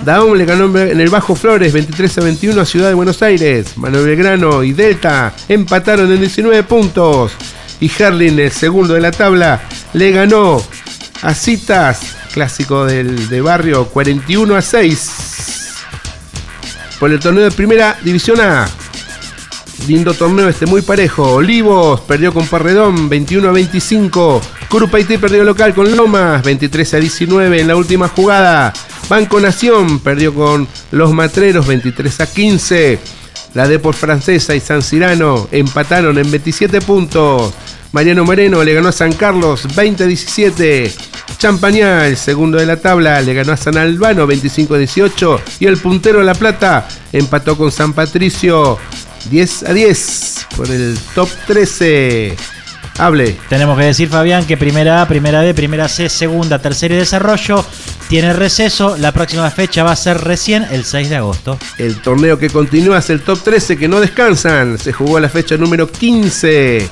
Daum 0.06 0.32
le 0.32 0.46
ganó 0.46 0.74
en 0.78 0.98
el 0.98 1.10
Bajo 1.10 1.34
Flores 1.34 1.70
23 1.74 2.16
a 2.16 2.20
21 2.22 2.58
a 2.62 2.64
Ciudad 2.64 2.88
de 2.88 2.94
Buenos 2.94 3.20
Aires. 3.20 3.76
Manuel 3.76 4.06
Belgrano 4.06 4.64
y 4.64 4.72
Delta 4.72 5.34
empataron 5.50 6.10
en 6.10 6.20
19 6.20 6.62
puntos. 6.62 7.32
Y 7.78 7.90
Herlin, 7.98 8.38
el 8.38 8.52
segundo 8.52 8.94
de 8.94 9.02
la 9.02 9.10
tabla, 9.10 9.60
le 9.92 10.12
ganó 10.12 10.62
a 11.20 11.34
Citas, 11.34 12.16
clásico 12.32 12.86
del, 12.86 13.28
de 13.28 13.42
barrio, 13.42 13.88
41 13.88 14.56
a 14.56 14.62
6. 14.62 15.49
Por 17.00 17.10
el 17.10 17.18
torneo 17.18 17.44
de 17.44 17.50
primera 17.50 17.98
división 18.04 18.42
A. 18.42 18.68
Lindo 19.88 20.12
torneo 20.12 20.50
este, 20.50 20.66
muy 20.66 20.82
parejo. 20.82 21.32
Olivos 21.32 22.02
perdió 22.02 22.34
con 22.34 22.46
Parredón 22.46 23.08
21 23.08 23.48
a 23.48 23.52
25. 23.52 24.42
Curupaití 24.68 25.16
perdió 25.16 25.42
local 25.42 25.74
con 25.74 25.96
Lomas 25.96 26.42
23 26.42 26.94
a 26.94 26.96
19 26.98 27.62
en 27.62 27.68
la 27.68 27.76
última 27.76 28.08
jugada. 28.08 28.74
Banco 29.08 29.40
Nación 29.40 30.00
perdió 30.00 30.34
con 30.34 30.68
Los 30.90 31.14
Matreros 31.14 31.66
23 31.66 32.20
a 32.20 32.30
15. 32.30 32.98
La 33.54 33.66
Depor 33.66 33.94
Francesa 33.94 34.54
y 34.54 34.60
San 34.60 34.82
Cirano 34.82 35.48
empataron 35.50 36.18
en 36.18 36.30
27 36.30 36.82
puntos. 36.82 37.54
Mariano 37.92 38.24
Moreno 38.24 38.62
le 38.62 38.72
ganó 38.72 38.88
a 38.88 38.92
San 38.92 39.12
Carlos 39.12 39.66
20 39.74 40.04
a 40.04 40.06
17. 40.06 40.92
Champañá, 41.38 42.06
el 42.06 42.16
segundo 42.16 42.58
de 42.58 42.66
la 42.66 42.76
tabla, 42.76 43.20
le 43.20 43.34
ganó 43.34 43.52
a 43.52 43.56
San 43.56 43.76
Albano 43.76 44.26
25 44.28 44.74
a 44.74 44.78
18. 44.78 45.40
Y 45.58 45.66
el 45.66 45.76
puntero 45.76 46.20
de 46.20 46.24
La 46.24 46.34
Plata 46.34 46.86
empató 47.12 47.56
con 47.56 47.72
San 47.72 47.92
Patricio 47.92 48.78
10 49.30 49.62
a 49.64 49.72
10 49.72 50.46
por 50.56 50.70
el 50.70 50.96
top 51.14 51.28
13. 51.48 52.36
Hable. 52.98 53.36
Tenemos 53.48 53.78
que 53.78 53.86
decir, 53.86 54.08
Fabián, 54.08 54.44
que 54.44 54.56
primera 54.56 55.00
A, 55.00 55.08
primera 55.08 55.40
B, 55.40 55.54
primera 55.54 55.88
C, 55.88 56.08
segunda, 56.08 56.58
tercera 56.58 56.94
y 56.94 56.98
desarrollo 56.98 57.64
tiene 58.08 58.32
receso. 58.34 58.96
La 58.98 59.10
próxima 59.12 59.50
fecha 59.50 59.82
va 59.82 59.92
a 59.92 59.96
ser 59.96 60.18
recién 60.18 60.66
el 60.70 60.84
6 60.84 61.08
de 61.08 61.16
agosto. 61.16 61.58
El 61.78 62.02
torneo 62.02 62.38
que 62.38 62.50
continúa 62.50 62.98
es 62.98 63.08
el 63.10 63.22
top 63.22 63.42
13 63.42 63.78
que 63.78 63.88
no 63.88 64.00
descansan. 64.00 64.78
Se 64.78 64.92
jugó 64.92 65.18
la 65.18 65.28
fecha 65.28 65.56
número 65.56 65.90
15. 65.90 66.90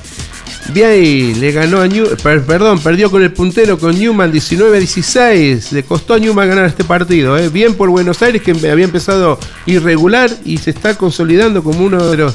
Viay 0.73 1.33
le 1.35 1.51
ganó 1.51 1.81
a 1.81 1.87
New, 1.87 2.15
per- 2.21 2.43
perdón, 2.43 2.79
perdió 2.79 3.09
con 3.09 3.21
el 3.23 3.31
puntero 3.31 3.77
con 3.77 3.97
Newman 3.97 4.31
19-16. 4.31 5.71
Le 5.71 5.83
costó 5.83 6.13
a 6.15 6.19
Newman 6.19 6.47
ganar 6.49 6.65
este 6.65 6.83
partido. 6.83 7.37
¿eh? 7.37 7.49
Bien 7.49 7.73
por 7.73 7.89
Buenos 7.89 8.21
Aires 8.21 8.41
que 8.41 8.51
había 8.69 8.85
empezado 8.85 9.39
irregular 9.65 10.29
y 10.45 10.57
se 10.57 10.71
está 10.71 10.95
consolidando 10.95 11.63
como 11.63 11.83
uno 11.83 12.07
de 12.07 12.17
los 12.17 12.33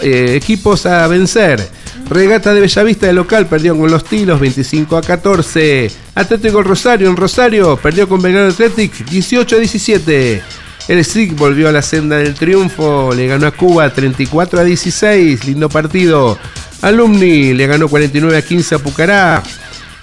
eh, 0.00 0.34
equipos 0.36 0.86
a 0.86 1.06
vencer. 1.06 1.66
Regata 2.08 2.54
de 2.54 2.60
Bellavista 2.60 3.06
de 3.06 3.12
local 3.12 3.46
perdió 3.46 3.76
con 3.76 3.90
los 3.90 4.04
Tilos 4.04 4.40
25 4.40 4.96
a 4.96 5.02
14. 5.02 5.90
Atlético 6.14 6.62
Rosario 6.62 7.08
en 7.10 7.16
Rosario 7.16 7.76
perdió 7.76 8.08
con 8.08 8.22
Belgrano 8.22 8.48
Athletic 8.48 9.04
18 9.10 9.56
a 9.56 9.58
17. 9.58 10.42
El 10.88 11.04
SIC 11.04 11.36
volvió 11.36 11.68
a 11.68 11.72
la 11.72 11.82
senda 11.82 12.16
del 12.16 12.32
triunfo, 12.34 13.12
le 13.14 13.26
ganó 13.26 13.46
a 13.46 13.50
Cuba 13.50 13.92
34 13.92 14.58
a 14.60 14.64
16, 14.64 15.44
lindo 15.44 15.68
partido. 15.68 16.38
Alumni 16.82 17.54
le 17.54 17.66
ganó 17.66 17.88
49 17.88 18.36
a 18.36 18.42
15 18.42 18.74
a 18.74 18.78
Pucará. 18.78 19.42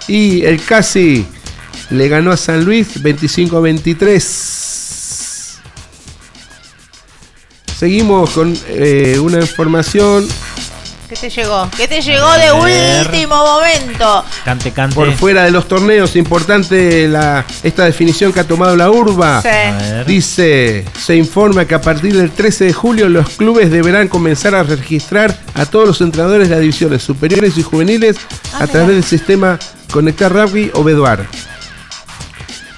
Y 0.08 0.44
el 0.44 0.62
Casi 0.62 1.26
le 1.90 2.08
ganó 2.08 2.32
a 2.32 2.36
San 2.36 2.64
Luis 2.64 3.02
25 3.02 3.56
a 3.56 3.60
23. 3.60 5.58
Seguimos 7.78 8.30
con 8.30 8.56
eh, 8.68 9.18
una 9.20 9.38
información 9.40 10.26
¿Qué 11.08 11.14
te 11.14 11.30
llegó? 11.30 11.70
¿Qué 11.76 11.86
te 11.86 12.02
llegó 12.02 12.32
de 12.32 12.52
último 12.52 13.36
momento? 13.36 14.24
Cante, 14.44 14.72
cante. 14.72 14.96
por 14.96 15.12
fuera 15.12 15.44
de 15.44 15.52
los 15.52 15.68
torneos. 15.68 16.16
Importante 16.16 17.06
la, 17.06 17.44
esta 17.62 17.84
definición 17.84 18.32
que 18.32 18.40
ha 18.40 18.44
tomado 18.44 18.74
la 18.74 18.90
urba. 18.90 19.40
Sí. 19.40 19.48
A 19.48 19.76
ver. 19.76 20.06
Dice, 20.06 20.84
se 20.98 21.14
informa 21.14 21.64
que 21.64 21.76
a 21.76 21.80
partir 21.80 22.16
del 22.16 22.32
13 22.32 22.64
de 22.64 22.72
julio 22.72 23.08
los 23.08 23.30
clubes 23.30 23.70
deberán 23.70 24.08
comenzar 24.08 24.56
a 24.56 24.64
registrar 24.64 25.38
a 25.54 25.64
todos 25.64 25.86
los 25.86 26.00
entrenadores 26.00 26.48
de 26.48 26.56
las 26.56 26.60
divisiones 26.60 27.04
superiores 27.04 27.56
y 27.56 27.62
juveniles 27.62 28.16
a 28.58 28.66
través 28.66 28.96
del 28.96 29.04
sistema 29.04 29.60
Conectar 29.92 30.32
Rugby 30.32 30.72
o 30.74 30.82
Beduar. 30.82 31.24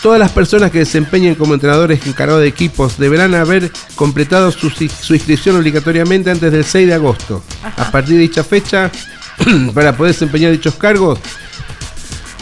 Todas 0.03 0.21
las 0.21 0.31
personas 0.31 0.71
que 0.71 0.79
desempeñen 0.79 1.35
como 1.35 1.55
entrenadores 1.55 2.07
encargados 2.07 2.43
de 2.43 2.49
equipos 2.49 2.99
deberán 2.99 3.35
haber 3.35 3.73
completado 3.97 4.51
su, 4.53 4.69
inscripción 5.15 5.57
obligatoriamente 5.57 6.31
antes 6.31 6.53
del 6.53 6.65
6 6.65 6.87
de 6.87 6.95
agosto. 6.95 7.43
A 7.77 7.91
partir 7.91 8.15
de 8.15 8.23
dicha 8.23 8.45
fecha, 8.45 8.91
para 9.75 9.97
poder 9.97 10.13
desempeñar 10.13 10.53
dichos 10.53 10.75
cargos, 10.75 11.19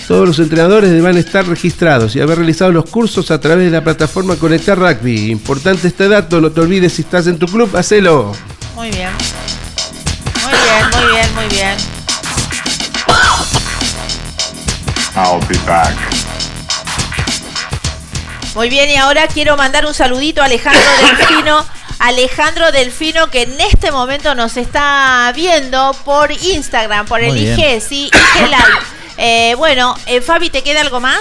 todos 0.07 0.29
los 0.29 0.39
entrenadores 0.39 0.91
deberán 0.91 1.17
estar 1.17 1.49
registrados 1.49 2.15
y 2.15 2.21
haber 2.21 2.39
realizado 2.39 2.71
los 2.73 2.89
cursos 2.89 3.31
a 3.31 3.41
través 3.41 3.65
de 3.65 3.71
la 3.71 3.83
plataforma 3.83 4.37
Conectar 4.37 4.79
Rugby. 4.79 5.31
Importante 5.31 5.89
este 5.89 6.09
dato, 6.09 6.41
no 6.41 6.53
te 6.53 6.61
olvides 6.61 6.93
si 6.93 7.03
estás 7.03 7.27
en 7.27 7.39
tu 7.39 7.47
club, 7.47 7.75
hacelo. 7.75 8.33
Muy 8.75 8.91
bien. 8.91 9.11
Muy 10.45 10.53
bien, 10.53 10.91
muy 10.93 11.13
bien, 11.13 11.35
muy 11.35 11.49
bien. 11.49 11.77
I'll 15.17 15.41
be 15.49 15.57
back. 15.67 16.16
Muy 18.57 18.71
bien, 18.71 18.89
y 18.89 18.97
ahora 18.97 19.29
quiero 19.29 19.55
mandar 19.59 19.85
un 19.85 19.93
saludito 19.93 20.41
a 20.41 20.47
Alejandro 20.47 20.81
Delfino. 21.19 21.63
Alejandro 21.99 22.73
Delfino 22.73 23.29
que 23.31 23.43
en 23.43 23.61
este 23.61 23.93
momento 23.93 24.35
nos 24.35 24.57
está 24.57 25.31
viendo 25.37 25.95
por 26.07 26.33
Instagram, 26.33 27.05
por 27.05 27.21
el. 27.23 27.37
IG, 27.37 27.83
sí, 27.83 28.07
IG 28.07 28.43
Live. 28.49 28.79
Eh, 29.19 29.55
bueno, 29.59 29.95
eh, 30.07 30.23
Fabi, 30.23 30.49
¿te 30.49 30.63
queda 30.63 30.81
algo 30.81 31.01
más? 31.01 31.21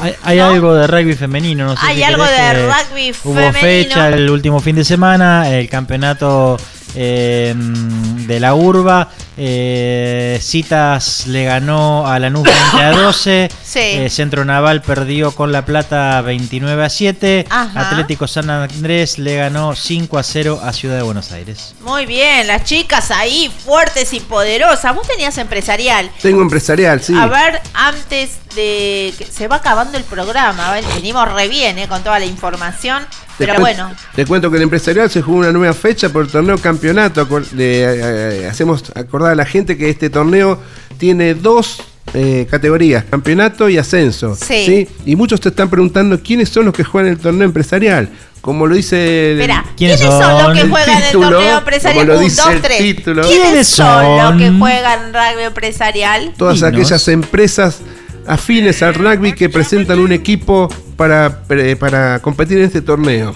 Hay, 0.00 0.14
hay 0.22 0.38
algo 0.38 0.74
de 0.74 0.86
rugby 0.86 1.14
femenino, 1.14 1.66
no 1.66 1.76
sé 1.76 1.86
Hay 1.86 1.96
si 1.96 2.02
algo 2.04 2.24
querés 2.24 2.38
de 2.38 2.54
que 2.54 2.66
rugby 2.66 3.14
Hubo 3.24 3.34
femenino. 3.34 3.60
fecha 3.60 4.08
el 4.10 4.30
último 4.30 4.60
fin 4.60 4.76
de 4.76 4.84
semana, 4.84 5.50
el 5.50 5.68
campeonato 5.68 6.56
eh, 6.94 7.52
de 7.56 8.40
la 8.40 8.54
urba. 8.54 9.08
Eh, 9.36 10.38
Citas 10.40 11.26
le 11.26 11.44
ganó 11.44 12.06
a 12.06 12.18
Lanús 12.18 12.44
20 12.44 12.82
a 12.82 12.90
12. 12.92 13.48
Sí. 13.74 13.80
eh, 13.80 14.08
Centro 14.08 14.44
Naval 14.44 14.82
perdió 14.82 15.32
con 15.32 15.50
La 15.50 15.64
Plata 15.64 16.20
29 16.20 16.84
a 16.84 16.88
7. 16.88 17.46
Ajá. 17.50 17.90
Atlético 17.90 18.28
San 18.28 18.48
Andrés 18.48 19.18
le 19.18 19.34
ganó 19.36 19.74
5 19.74 20.16
a 20.16 20.22
0 20.22 20.60
a 20.62 20.72
Ciudad 20.72 20.96
de 20.96 21.02
Buenos 21.02 21.32
Aires. 21.32 21.74
Muy 21.80 22.06
bien, 22.06 22.46
las 22.46 22.62
chicas 22.62 23.10
ahí 23.10 23.52
fuertes 23.64 24.12
y 24.12 24.20
poderosas. 24.20 24.94
Vos 24.94 25.08
tenías 25.08 25.36
empresarial. 25.38 26.08
Tengo 26.22 26.40
empresarial, 26.42 27.02
sí. 27.02 27.14
A 27.16 27.26
ver, 27.26 27.60
antes 27.72 28.38
de 28.54 29.12
que 29.18 29.24
se 29.28 29.48
va 29.48 29.56
acabando 29.56 29.98
el 29.98 30.04
programa, 30.04 30.70
¿ven? 30.72 30.84
venimos 30.94 31.32
re 31.32 31.48
bien 31.48 31.76
eh, 31.78 31.88
con 31.88 32.04
toda 32.04 32.20
la 32.20 32.26
información, 32.26 33.04
Te 33.36 33.46
pero 33.48 33.58
bueno, 33.58 33.90
Te 34.14 34.24
cuento 34.24 34.48
que 34.48 34.58
el 34.58 34.62
empresarial 34.62 35.10
se 35.10 35.22
jugó 35.22 35.38
una 35.38 35.50
nueva 35.50 35.74
fecha 35.74 36.08
por 36.10 36.22
el 36.24 36.30
torneo 36.30 36.56
campeonato. 36.58 37.26
Eh, 37.58 38.46
hacemos 38.48 38.84
acordar 38.94 39.23
a 39.32 39.34
la 39.34 39.44
gente 39.46 39.76
que 39.76 39.90
este 39.90 40.10
torneo 40.10 40.60
tiene 40.98 41.34
dos 41.34 41.80
eh, 42.12 42.46
categorías, 42.50 43.04
campeonato 43.04 43.68
y 43.68 43.78
ascenso. 43.78 44.36
Sí. 44.36 44.86
Y 45.06 45.16
muchos 45.16 45.40
te 45.40 45.48
están 45.48 45.68
preguntando 45.70 46.20
quiénes 46.20 46.48
son 46.48 46.66
los 46.66 46.74
que 46.74 46.84
juegan 46.84 47.10
el 47.12 47.18
torneo 47.18 47.44
empresarial. 47.46 48.08
Como 48.40 48.66
lo 48.66 48.74
dice 48.74 49.32
el, 49.32 49.40
espera, 49.40 49.64
¿Quiénes 49.74 49.98
¿quiénes, 50.00 50.18
son 50.18 50.42
los 50.42 50.52
que 50.58 50.68
juegan 50.68 50.96
el 50.98 51.04
título, 51.06 51.30
torneo 51.30 51.58
empresarial? 51.58 52.06
como 52.06 52.20
lo 52.20 52.26
Un, 52.26 52.36
dos, 52.36 52.46
el 52.50 52.60
tres. 52.60 52.78
título. 52.78 53.22
¿Quiénes, 53.22 53.42
¿Quiénes 53.46 53.66
son 53.68 54.16
los 54.18 54.32
que 54.36 54.50
juegan 54.58 55.00
rugby 55.14 55.42
empresarial? 55.44 56.34
todas 56.36 56.56
Dinos. 56.56 56.68
aquellas 56.74 57.08
empresas 57.08 57.78
afines 58.26 58.82
al 58.82 58.94
rugby 58.94 59.32
que 59.32 59.48
presentan 59.48 59.98
un 59.98 60.12
equipo 60.12 60.68
para, 60.96 61.42
pre- 61.44 61.74
para 61.76 62.18
competir 62.20 62.58
en 62.58 62.64
este 62.64 62.82
torneo. 62.82 63.34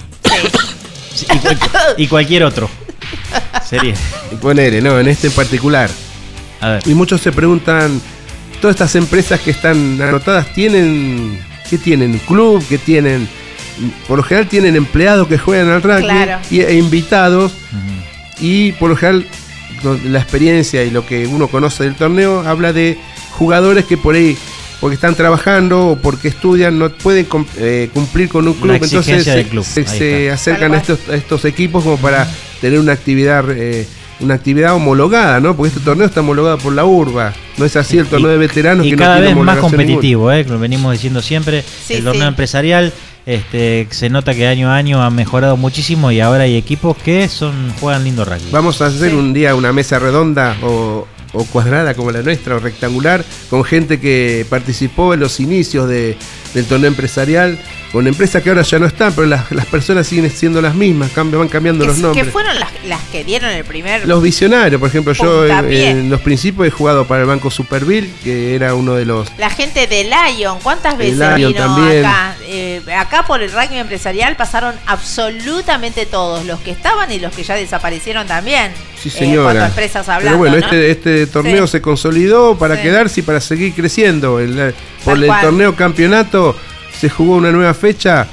Sí, 1.15 1.27
Y, 1.33 1.39
cual- 1.39 1.95
y 1.97 2.07
cualquier 2.07 2.45
otro. 2.45 2.69
Sería. 3.65 3.95
Y 4.33 4.37
ponele, 4.37 4.81
no, 4.81 4.99
en 4.99 5.09
este 5.09 5.27
en 5.29 5.33
particular. 5.35 5.91
A 6.61 6.71
ver. 6.71 6.83
Y 6.87 6.95
muchos 6.95 7.21
se 7.21 7.33
preguntan, 7.33 8.01
todas 8.61 8.75
estas 8.75 8.95
empresas 8.97 9.41
que 9.41 9.51
están 9.51 10.01
anotadas 10.01 10.53
tienen, 10.53 11.39
¿qué 11.69 11.79
tienen? 11.79 12.19
¿Club? 12.27 12.65
¿Qué 12.69 12.79
tienen? 12.79 13.29
Por 14.09 14.19
lo 14.19 14.25
general 14.25 14.49
tienen 14.49 14.75
empleados 14.75 15.29
que 15.29 15.39
juegan 15.39 15.69
al 15.69 15.83
rugby 15.83 16.03
Claro. 16.03 16.39
y, 16.51 16.61
e 16.61 16.75
invitados 16.79 17.53
y 18.41 18.73
por 18.73 18.91
lo 18.91 18.97
general 18.97 19.27
la 20.05 20.19
experiencia 20.19 20.83
y 20.83 20.91
lo 20.91 21.07
que 21.07 21.29
uno 21.29 21.47
conoce 21.47 21.85
del 21.85 21.95
torneo 21.95 22.41
habla 22.49 22.73
de 22.73 22.99
jugadores 23.31 23.85
que 23.85 23.97
por 23.97 24.17
ahí 24.17 24.37
porque 24.81 24.95
están 24.95 25.15
trabajando 25.15 25.89
o 25.89 25.97
porque 25.97 26.29
estudian 26.29 26.79
no 26.79 26.91
pueden 26.91 27.27
eh, 27.57 27.91
cumplir 27.93 28.29
con 28.29 28.47
un 28.47 28.55
club 28.55 28.75
entonces 28.75 29.25
se, 29.25 29.45
club. 29.45 29.65
se- 29.65 30.31
acercan 30.31 30.75
a 30.75 30.79
estos, 30.79 31.01
a 31.11 31.15
estos 31.15 31.45
equipos 31.45 31.83
como 31.85 31.97
para 31.97 32.29
tener 32.61 32.79
una 32.79 32.93
actividad 32.93 33.45
eh, 33.51 33.87
una 34.21 34.35
actividad 34.35 34.75
homologada, 34.75 35.39
¿no? 35.41 35.57
Porque 35.57 35.69
este 35.69 35.81
torneo 35.81 36.07
está 36.07 36.21
homologado 36.21 36.59
por 36.59 36.73
la 36.73 36.85
urba. 36.85 37.33
No 37.57 37.65
es 37.65 37.77
así 37.77 37.99
el 37.99 38.07
torneo 38.07 38.31
de 38.31 38.37
veteranos 38.37 38.85
y 38.85 38.91
que 38.91 38.97
cada 38.97 39.17
no 39.17 39.21
tiene 39.23 39.35
vez 39.37 39.45
más 39.45 39.59
competitivo, 39.59 40.33
¿eh? 40.33 40.45
lo 40.45 40.59
venimos 40.59 40.93
diciendo 40.93 41.23
siempre. 41.23 41.63
Sí, 41.63 41.95
el 41.95 42.05
torneo 42.05 42.23
sí. 42.23 42.29
empresarial 42.29 42.93
este, 43.27 43.87
se 43.91 44.09
nota 44.09 44.35
que 44.35 44.47
año 44.47 44.71
a 44.71 44.77
año 44.77 45.03
ha 45.03 45.11
mejorado 45.11 45.57
muchísimo 45.57 46.11
y 46.11 46.21
ahora 46.21 46.45
hay 46.45 46.57
equipos 46.57 46.97
que 46.97 47.29
son 47.29 47.73
juegan 47.79 48.05
lindo 48.05 48.25
rugby. 48.25 48.51
Vamos 48.51 48.81
a 48.81 48.87
hacer 48.87 49.15
un 49.15 49.33
día 49.33 49.55
una 49.55 49.73
mesa 49.73 49.99
redonda 49.99 50.57
o, 50.63 51.07
o 51.33 51.45
cuadrada 51.45 51.95
como 51.95 52.11
la 52.11 52.23
nuestra 52.23 52.57
o 52.57 52.59
rectangular 52.59 53.25
con 53.51 53.65
gente 53.65 54.01
que 54.01 54.47
participó 54.49 55.15
en 55.15 55.21
los 55.21 55.41
inicios 55.41 55.89
de, 55.89 56.17
del 56.55 56.67
torneo 56.67 56.89
empresarial 56.89 57.59
con 57.93 58.07
empresas 58.07 58.43
que 58.43 58.51
ahora 58.51 58.63
ya 58.63 58.79
no 58.79 58.87
están, 58.87 59.13
pero 59.15 59.27
las, 59.27 59.51
las 59.51 59.65
personas 59.67 60.07
siguen 60.07 60.31
siendo 60.31 60.61
las 60.61 60.75
mismas, 60.75 61.11
cambian, 61.13 61.41
van 61.41 61.49
cambiando 61.49 61.85
Que, 61.85 61.89
los 61.89 61.97
que 61.97 62.03
nombres. 62.03 62.29
fueron 62.31 62.61
las, 62.61 62.69
las 62.85 63.01
que 63.05 63.25
dieron 63.25 63.51
el 63.51 63.65
primer... 63.65 64.07
Los 64.07 64.23
visionarios, 64.23 64.79
por 64.79 64.91
ejemplo, 64.91 65.15
yo 65.15 65.45
en, 65.47 65.51
Puntapié. 65.57 65.91
en 65.91 66.11
los 66.11 66.21
principios 66.21 66.69
he 66.69 66.71
jugado 66.71 67.07
para 67.07 67.23
el 67.23 67.27
Banco 67.27 67.51
Superville, 67.51 68.11
que 68.23 68.55
era 68.55 68.75
uno 68.75 68.95
de 68.95 69.07
los 69.07 69.29
La 69.39 69.49
gente 69.49 69.87
de 69.87 70.05
Lion, 70.05 70.59
¿cuántas 70.63 70.99
veces 70.99 71.17
Lion 71.19 71.53
vino 71.53 71.53
también. 71.55 72.05
acá? 72.05 72.37
Eh, 72.47 72.83
acá 72.97 73.25
por 73.27 73.43
el 73.43 73.51
rugby 73.53 73.79
empresarial 73.79 74.37
pasaron 74.37 74.75
absolutamente 74.87 76.05
todos, 76.07 76.45
los 76.45 76.61
que 76.61 76.71
estaban 76.71 77.11
y 77.11 77.19
los 77.19 77.33
que 77.35 77.43
ya 77.43 77.55
desaparecieron 77.55 78.27
también. 78.27 78.73
Sí, 79.01 79.09
Eh, 79.09 79.13
señora. 79.13 79.45
cuando 79.45 79.65
empresas 79.67 80.09
hablando, 80.09 80.27
Pero 80.27 80.39
bueno, 80.39 80.57
¿no? 80.57 80.63
este, 80.63 80.91
este 80.91 81.27
torneo 81.27 81.67
Sí. 81.67 81.73
se 81.73 81.81
consolidó 81.83 82.59
para 82.59 82.77
Sí. 82.77 82.83
quedarse 82.83 83.21
y 83.21 83.23
para 83.23 83.41
seguir 83.41 83.73
creciendo. 83.75 84.41
El- 84.41 84.75
por 85.05 85.17
el 85.17 85.31
torneo 85.41 85.75
campeonato 85.75 86.57
se 87.01 87.09
jugó 87.09 87.37
una 87.37 87.51
nueva 87.51 87.75
fecha 87.75 88.27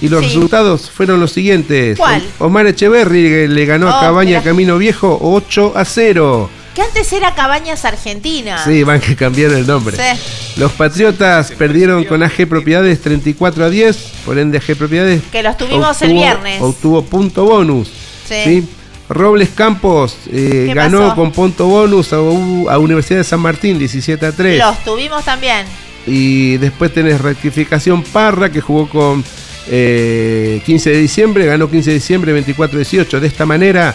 y 0.00 0.08
los 0.08 0.20
Sí. 0.20 0.26
resultados 0.34 0.90
fueron 0.90 1.20
los 1.20 1.32
siguientes. 1.32 1.98
¿Cuál? 1.98 2.22
Omar 2.38 2.66
Echeverry 2.66 3.48
le 3.48 3.64
ganó 3.66 3.88
a 3.88 3.98
Oh, 3.98 4.00
Cabaña. 4.00 4.42
Camino 4.42 4.78
Viejo 4.78 5.18
8 5.20 5.72
a 5.76 5.84
0. 5.84 6.50
Que 6.74 6.82
antes 6.82 7.12
era 7.12 7.34
Cabañas 7.34 7.84
Argentina. 7.84 8.62
Sí, 8.64 8.84
van 8.84 9.00
que 9.00 9.16
cambiar 9.16 9.50
el 9.52 9.66
nombre. 9.66 9.96
Sí. 9.96 10.60
Los 10.60 10.70
Patriotas 10.72 11.50
perdieron 11.52 12.04
con 12.04 12.22
AG 12.22 12.46
Propiedades 12.48 13.00
34 13.00 13.64
a 13.64 13.70
10, 13.70 13.96
por 14.24 14.38
ende 14.38 14.58
AG 14.58 14.76
Propiedades 14.76 15.22
Que 15.32 15.42
los 15.42 15.56
tuvimos 15.56 16.00
el 16.02 16.12
viernes. 16.12 16.62
Obtuvo 16.62 17.02
punto 17.02 17.44
bonus. 17.46 17.88
Sí. 18.28 18.34
¿sí? 18.44 18.68
Robles 19.08 19.48
Campos 19.54 20.14
eh, 20.30 20.66
¿Qué 20.68 20.74
ganó 20.74 21.00
pasó? 21.00 21.14
con 21.16 21.32
punto 21.32 21.66
bonus 21.66 22.12
a, 22.12 22.20
U- 22.20 22.68
a 22.68 22.78
Universidad 22.78 23.20
de 23.20 23.24
San 23.24 23.40
Martín 23.40 23.78
17 23.78 24.24
a 24.26 24.32
3. 24.32 24.58
Los 24.58 24.84
tuvimos 24.84 25.24
también. 25.24 25.64
Y 26.08 26.56
después 26.56 26.92
tenés 26.92 27.20
rectificación 27.20 28.02
Parra 28.02 28.50
que 28.50 28.60
jugó 28.60 28.88
con 28.88 29.22
eh, 29.70 30.62
15 30.64 30.90
de 30.90 30.96
diciembre, 30.98 31.46
ganó 31.46 31.70
15 31.70 31.90
de 31.90 31.94
diciembre 31.94 32.32
24 32.32 32.76
a 32.76 32.80
18. 32.80 33.20
De 33.20 33.26
esta 33.26 33.44
manera, 33.46 33.94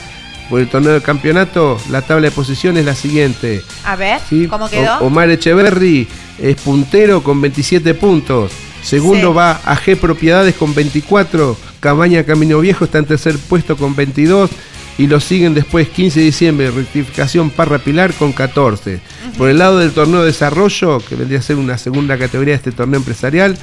por 0.49 0.60
el 0.60 0.68
torneo 0.68 0.94
del 0.94 1.02
campeonato, 1.02 1.80
la 1.90 2.02
tabla 2.02 2.26
de 2.30 2.31
posiciones 2.31 2.81
es 2.81 2.85
la 2.85 2.95
siguiente. 2.95 3.61
A 3.84 3.95
ver, 3.95 4.19
¿sí? 4.30 4.48
¿cómo 4.48 4.69
quedó? 4.69 4.99
O- 4.99 5.07
Omar 5.07 5.30
Echeverry 5.30 6.07
es 6.40 6.56
puntero 6.61 7.23
con 7.23 7.41
27 7.41 7.94
puntos. 7.95 8.52
Segundo 8.84 9.30
Sí. 9.31 9.38
va 9.38 9.61
AG 9.64 9.95
Propiedades 9.99 10.56
con 10.56 10.76
24. 10.76 11.57
Cabaña 11.80 12.23
Camino 12.23 12.60
Viejo 12.60 12.85
está 12.85 12.98
en 12.99 13.06
tercer 13.06 13.38
puesto 13.49 13.77
con 13.77 13.95
22. 13.95 14.49
Y 14.98 15.07
lo 15.07 15.20
siguen 15.20 15.53
después 15.53 15.90
15 15.90 16.20
de 16.20 16.26
diciembre, 16.26 16.72
rectificación 16.72 17.49
Parra 17.49 17.80
Pilar 17.80 18.14
con 18.14 18.32
14. 18.32 18.99
Por 19.38 19.49
el 19.49 19.57
lado 19.57 19.80
del 19.80 19.91
torneo 19.91 20.22
de 20.22 20.28
desarrollo, 20.28 20.99
que 20.99 21.15
vendría 21.15 21.40
a 21.40 21.41
ser 21.41 21.56
una 21.56 21.78
segunda 21.78 22.18
categoría 22.18 22.53
de 22.53 22.57
este 22.57 22.72
torneo 22.72 22.99
empresarial, 22.99 23.57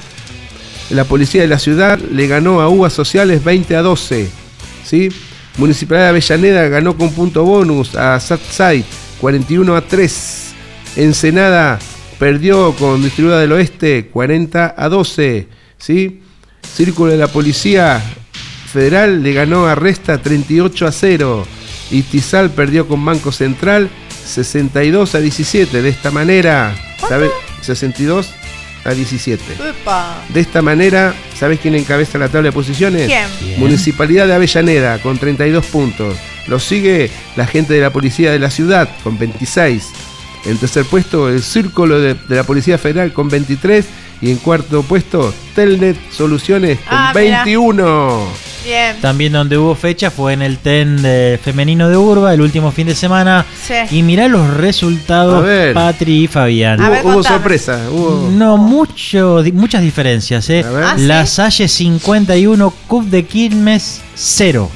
la 0.89 1.05
policía 1.05 1.41
de 1.41 1.47
la 1.47 1.59
ciudad 1.59 1.99
le 1.99 2.27
ganó 2.27 2.59
a 2.59 2.67
Uvas 2.67 2.91
Sociales 2.91 3.43
20 3.43 3.75
a 3.77 3.81
12. 3.81 4.29
¿sí? 4.83 5.09
Municipalidad 5.57 6.05
de 6.05 6.09
Avellaneda 6.09 6.67
ganó 6.67 6.97
con 6.97 7.13
punto 7.13 7.45
bonus 7.45 7.95
a 7.95 8.19
Satsai 8.19 8.83
41 9.21 9.75
a 9.75 9.81
3. 9.81 10.53
Ensenada 10.97 11.79
perdió 12.19 12.75
con 12.75 13.01
Distribuida 13.01 13.39
del 13.39 13.53
Oeste 13.53 14.07
40 14.07 14.75
a 14.77 14.89
12. 14.89 15.47
¿sí? 15.77 16.21
Círculo 16.61 17.11
de 17.11 17.17
la 17.17 17.27
Policía 17.27 18.01
Federal 18.71 19.21
le 19.23 19.33
ganó 19.33 19.67
a 19.67 19.75
Resta 19.75 20.21
38 20.21 20.87
a 20.87 20.91
0. 20.91 21.47
Y 21.91 22.03
Tizal 22.03 22.49
perdió 22.51 22.87
con 22.87 23.03
Banco 23.03 23.31
Central 23.31 23.89
62 24.25 25.15
a 25.15 25.19
17. 25.19 25.81
De 25.81 25.89
esta 25.89 26.11
manera, 26.11 26.73
¿sabe? 27.07 27.29
62 27.61 28.29
a 28.85 28.91
17. 28.91 29.43
Epa. 29.53 30.23
De 30.29 30.39
esta 30.39 30.61
manera, 30.61 31.13
¿sabes 31.37 31.59
quién 31.59 31.75
encabeza 31.75 32.17
la 32.17 32.29
tabla 32.29 32.47
de 32.49 32.53
posiciones? 32.53 33.11
Municipalidad 33.57 34.27
de 34.27 34.33
Avellaneda 34.35 34.99
con 34.99 35.17
32 35.17 35.65
puntos. 35.65 36.15
Lo 36.47 36.59
sigue 36.59 37.11
la 37.35 37.45
gente 37.45 37.73
de 37.73 37.81
la 37.81 37.91
policía 37.91 38.31
de 38.31 38.39
la 38.39 38.49
ciudad 38.49 38.89
con 39.03 39.17
26. 39.19 39.89
En 40.45 40.57
tercer 40.57 40.85
puesto, 40.85 41.29
el 41.29 41.43
Círculo 41.43 41.99
de, 41.99 42.15
de 42.15 42.35
la 42.35 42.43
Policía 42.43 42.77
Federal 42.79 43.13
con 43.13 43.29
23. 43.29 43.85
Y 44.21 44.31
en 44.31 44.37
cuarto 44.37 44.81
puesto, 44.83 45.33
Telnet 45.55 45.97
Soluciones 46.11 46.79
con 46.79 46.87
Ah, 46.97 47.11
mira. 47.13 47.43
21. 48.63 48.65
Bien. 48.65 49.01
También 49.01 49.33
donde 49.33 49.57
hubo 49.57 49.75
fecha 49.75 50.11
fue 50.11 50.33
en 50.33 50.41
el 50.41 50.57
TEN 50.57 51.01
de 51.01 51.39
femenino 51.43 51.89
de 51.89 51.97
Urba 51.97 52.33
el 52.33 52.41
último 52.41 52.71
fin 52.71 52.87
de 52.87 52.95
semana. 52.95 53.45
Sí. 53.65 53.73
Y 53.97 54.03
mirá 54.03 54.27
los 54.27 54.47
resultados. 54.57 55.45
Patri 55.73 56.23
y 56.23 56.27
Fabián. 56.27 56.79
Ver, 56.79 57.01
Hubo, 57.03 57.13
hubo 57.13 57.23
sorpresa. 57.23 57.79
Hubo... 57.91 58.29
No, 58.31 58.57
mucho, 58.57 59.41
di- 59.43 59.51
muchas 59.51 59.81
diferencias. 59.81 60.49
¿eh? 60.49 60.63
¿Ah, 60.65 60.95
La 60.97 61.25
sí? 61.25 61.35
Salle 61.35 61.67
51, 61.67 62.73
Cup 62.87 63.05
de 63.09 63.25
Quilmes 63.25 64.01
0. 64.15 64.69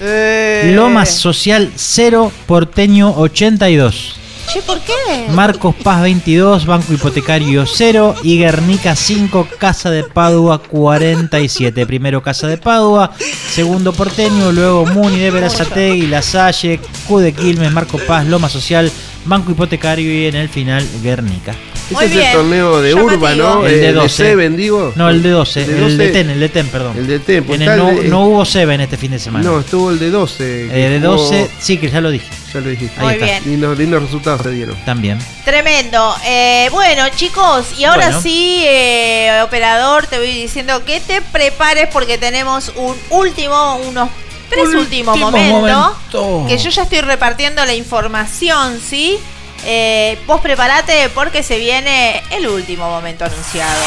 Eh. 0.00 0.72
Lomas 0.76 1.08
Social 1.10 1.70
0, 1.74 2.30
Porteño 2.46 3.10
82. 3.16 4.20
Che, 4.46 4.62
¿por 4.62 4.80
qué? 4.80 4.92
Marcos 5.32 5.74
Paz 5.74 6.02
22, 6.02 6.66
Banco 6.66 6.92
Hipotecario 6.92 7.66
0 7.66 8.14
y 8.22 8.38
Guernica 8.38 8.94
5, 8.94 9.48
Casa 9.58 9.90
de 9.90 10.04
Padua 10.04 10.62
47. 10.62 11.84
Primero 11.86 12.22
Casa 12.22 12.46
de 12.46 12.56
Padua, 12.56 13.10
segundo 13.50 13.92
Porteño, 13.92 14.52
luego 14.52 14.86
Muni 14.86 15.18
de 15.18 15.30
Verazategui, 15.30 16.06
La 16.06 16.22
Salle, 16.22 16.80
Q 17.08 17.18
de 17.18 17.32
Quilmes, 17.32 17.72
Marcos 17.72 18.02
Paz, 18.02 18.26
Loma 18.26 18.48
Social, 18.48 18.90
Banco 19.24 19.50
Hipotecario 19.50 20.12
y 20.12 20.26
en 20.26 20.36
el 20.36 20.48
final 20.48 20.86
Guernica. 21.02 21.54
Este 21.88 21.94
Muy 21.94 22.04
es 22.06 22.10
bien. 22.10 22.26
el 22.26 22.32
torneo 22.32 22.82
de. 22.82 22.94
Urba, 22.94 23.34
¿no? 23.36 23.64
El 23.64 23.80
de 23.80 23.88
Eh, 23.90 23.92
12. 23.92 24.08
Seven, 24.08 24.56
digo. 24.56 24.92
No, 24.96 25.08
el 25.08 25.22
de 25.22 25.30
12, 25.30 25.60
El 25.62 25.66
de 25.66 25.72
el 25.86 25.98
de 25.98 26.04
12. 26.08 26.12
TEN, 26.18 26.30
el 26.30 26.40
de 26.40 26.48
TEN, 26.48 26.68
perdón. 26.68 26.96
El 26.98 27.06
de 27.06 27.18
TEN, 27.20 27.44
pues 27.44 27.60
el 27.60 27.68
está 27.68 27.76
no, 27.76 27.90
el 27.90 28.02
de- 28.02 28.08
no 28.08 28.24
hubo 28.26 28.44
Seven 28.44 28.80
este 28.80 28.96
fin 28.96 29.12
de 29.12 29.18
semana. 29.20 29.44
No, 29.48 29.60
estuvo 29.60 29.90
el 29.90 29.98
de 30.00 30.10
12. 30.10 30.64
Eh, 30.64 30.68
que 30.68 30.88
de 30.90 30.98
jugó- 31.00 31.12
12, 31.16 31.48
sí, 31.60 31.78
que 31.78 31.88
ya 31.88 32.00
lo 32.00 32.10
dije. 32.10 32.26
Ya 32.52 32.60
lo 32.60 32.68
dijiste. 32.70 32.98
Muy 33.00 33.08
Ahí 33.10 33.14
está. 33.14 33.24
bien. 33.26 33.42
Lindos, 33.46 33.78
lindos 33.78 34.02
resultados 34.02 34.42
se 34.42 34.50
dieron. 34.50 34.76
También. 34.84 35.18
Tremendo. 35.44 36.16
Eh, 36.26 36.68
bueno, 36.72 37.04
chicos, 37.14 37.66
y 37.78 37.84
ahora 37.84 38.06
Bueno. 38.06 38.20
sí, 38.20 38.62
eh, 38.66 39.40
operador, 39.44 40.06
te 40.08 40.18
voy 40.18 40.32
diciendo 40.32 40.84
que 40.84 40.98
te 41.00 41.20
prepares 41.22 41.88
porque 41.92 42.18
tenemos 42.18 42.72
un 42.74 42.96
último, 43.10 43.76
unos 43.88 44.08
tres 44.50 44.68
últimos 44.74 45.14
Último 45.14 45.30
momentos. 45.30 45.94
momento. 46.12 46.46
Que 46.48 46.58
yo 46.58 46.70
ya 46.70 46.82
estoy 46.82 47.00
repartiendo 47.02 47.64
la 47.64 47.74
información, 47.74 48.80
¿sí? 48.84 49.18
Eh, 49.64 50.18
vos 50.26 50.40
preparate 50.40 51.08
porque 51.14 51.42
se 51.42 51.58
viene 51.58 52.22
el 52.30 52.46
último 52.46 52.88
momento 52.88 53.24
anunciado. 53.24 53.80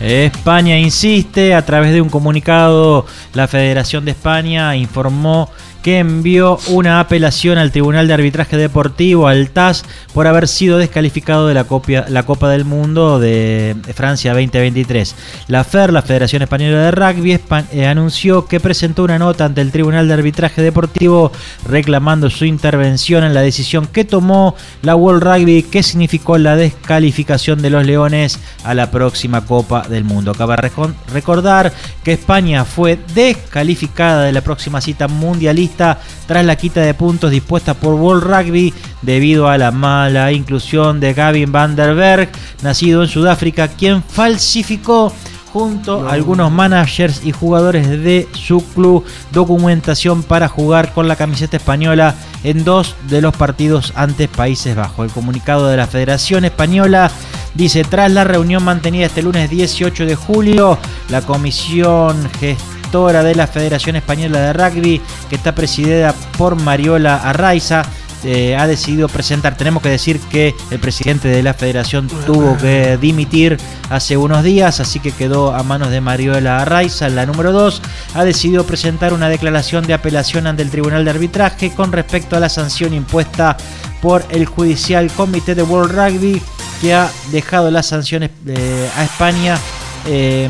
España 0.00 0.78
insiste, 0.78 1.54
a 1.54 1.64
través 1.64 1.92
de 1.92 2.02
un 2.02 2.10
comunicado, 2.10 3.06
la 3.32 3.48
Federación 3.48 4.04
de 4.04 4.10
España 4.10 4.76
informó 4.76 5.50
que 5.84 5.98
envió 5.98 6.58
una 6.68 6.98
apelación 6.98 7.58
al 7.58 7.70
Tribunal 7.70 8.08
de 8.08 8.14
Arbitraje 8.14 8.56
Deportivo, 8.56 9.28
al 9.28 9.50
TAS, 9.50 9.84
por 10.14 10.26
haber 10.26 10.48
sido 10.48 10.78
descalificado 10.78 11.46
de 11.46 11.52
la, 11.52 11.64
copia- 11.64 12.06
la 12.08 12.22
Copa 12.22 12.48
del 12.48 12.64
Mundo 12.64 13.18
de 13.20 13.76
Francia 13.94 14.32
2023. 14.32 15.14
La 15.48 15.62
FER, 15.62 15.92
la 15.92 16.00
Federación 16.00 16.40
Española 16.40 16.78
de 16.84 16.90
Rugby, 16.90 17.38
eh, 17.72 17.86
anunció 17.86 18.46
que 18.46 18.60
presentó 18.60 19.04
una 19.04 19.18
nota 19.18 19.44
ante 19.44 19.60
el 19.60 19.72
Tribunal 19.72 20.08
de 20.08 20.14
Arbitraje 20.14 20.62
Deportivo 20.62 21.30
reclamando 21.68 22.30
su 22.30 22.46
intervención 22.46 23.22
en 23.22 23.34
la 23.34 23.42
decisión 23.42 23.86
que 23.86 24.06
tomó 24.06 24.56
la 24.80 24.96
World 24.96 25.22
Rugby 25.22 25.64
que 25.64 25.82
significó 25.82 26.38
la 26.38 26.56
descalificación 26.56 27.60
de 27.60 27.68
los 27.68 27.84
Leones 27.84 28.38
a 28.64 28.72
la 28.72 28.90
próxima 28.90 29.44
Copa 29.44 29.82
del 29.86 30.04
Mundo. 30.04 30.32
Cabe 30.34 30.56
recon- 30.56 30.94
recordar 31.12 31.74
que 32.02 32.14
España 32.14 32.64
fue 32.64 32.98
descalificada 33.14 34.22
de 34.22 34.32
la 34.32 34.40
próxima 34.40 34.80
cita 34.80 35.08
mundialista 35.08 35.73
tras 35.74 36.44
la 36.44 36.56
quita 36.56 36.80
de 36.80 36.94
puntos 36.94 37.30
dispuesta 37.30 37.74
por 37.74 37.94
World 37.94 38.24
Rugby 38.24 38.72
debido 39.02 39.48
a 39.48 39.58
la 39.58 39.70
mala 39.70 40.32
inclusión 40.32 41.00
de 41.00 41.14
Gavin 41.14 41.52
van 41.52 41.76
der 41.76 41.94
Berg, 41.94 42.30
nacido 42.62 43.02
en 43.02 43.08
Sudáfrica, 43.08 43.68
quien 43.68 44.02
falsificó 44.02 45.12
junto 45.54 46.08
a 46.08 46.12
algunos 46.14 46.50
managers 46.50 47.24
y 47.24 47.30
jugadores 47.30 47.88
de 47.88 48.26
su 48.32 48.60
club 48.74 49.04
documentación 49.30 50.24
para 50.24 50.48
jugar 50.48 50.92
con 50.92 51.06
la 51.06 51.14
camiseta 51.14 51.58
española 51.58 52.16
en 52.42 52.64
dos 52.64 52.96
de 53.08 53.20
los 53.20 53.36
partidos 53.36 53.92
ante 53.94 54.26
Países 54.26 54.74
Bajos. 54.74 55.06
El 55.06 55.12
comunicado 55.12 55.68
de 55.68 55.76
la 55.76 55.86
Federación 55.86 56.44
Española 56.44 57.08
dice, 57.54 57.84
tras 57.84 58.10
la 58.10 58.24
reunión 58.24 58.64
mantenida 58.64 59.06
este 59.06 59.22
lunes 59.22 59.48
18 59.48 60.06
de 60.06 60.16
julio, 60.16 60.76
la 61.08 61.22
comisión 61.22 62.28
gestora 62.40 62.73
de 62.94 63.34
la 63.34 63.48
Federación 63.48 63.96
Española 63.96 64.38
de 64.38 64.52
Rugby, 64.52 65.00
que 65.28 65.34
está 65.34 65.52
presidida 65.52 66.14
por 66.38 66.54
Mariola 66.54 67.16
Arraiza, 67.16 67.82
eh, 68.22 68.54
ha 68.56 68.68
decidido 68.68 69.08
presentar. 69.08 69.56
Tenemos 69.56 69.82
que 69.82 69.88
decir 69.88 70.20
que 70.30 70.54
el 70.70 70.78
presidente 70.78 71.26
de 71.26 71.42
la 71.42 71.54
federación 71.54 72.06
tuvo 72.24 72.56
que 72.56 72.96
dimitir 72.98 73.58
hace 73.90 74.16
unos 74.16 74.44
días, 74.44 74.78
así 74.78 75.00
que 75.00 75.10
quedó 75.10 75.52
a 75.52 75.64
manos 75.64 75.90
de 75.90 76.00
Mariola 76.00 76.62
Arraiza, 76.62 77.08
la 77.08 77.26
número 77.26 77.50
2. 77.50 77.82
Ha 78.14 78.24
decidido 78.24 78.64
presentar 78.64 79.12
una 79.12 79.28
declaración 79.28 79.84
de 79.88 79.94
apelación 79.94 80.46
ante 80.46 80.62
el 80.62 80.70
Tribunal 80.70 81.04
de 81.04 81.10
Arbitraje 81.10 81.72
con 81.74 81.90
respecto 81.90 82.36
a 82.36 82.40
la 82.40 82.48
sanción 82.48 82.94
impuesta 82.94 83.56
por 84.00 84.24
el 84.30 84.46
Judicial 84.46 85.10
Comité 85.10 85.56
de 85.56 85.64
World 85.64 85.90
Rugby, 85.96 86.40
que 86.80 86.94
ha 86.94 87.10
dejado 87.32 87.72
las 87.72 87.86
sanciones 87.86 88.30
eh, 88.46 88.88
a 88.96 89.02
España 89.02 89.58
eh, 90.06 90.48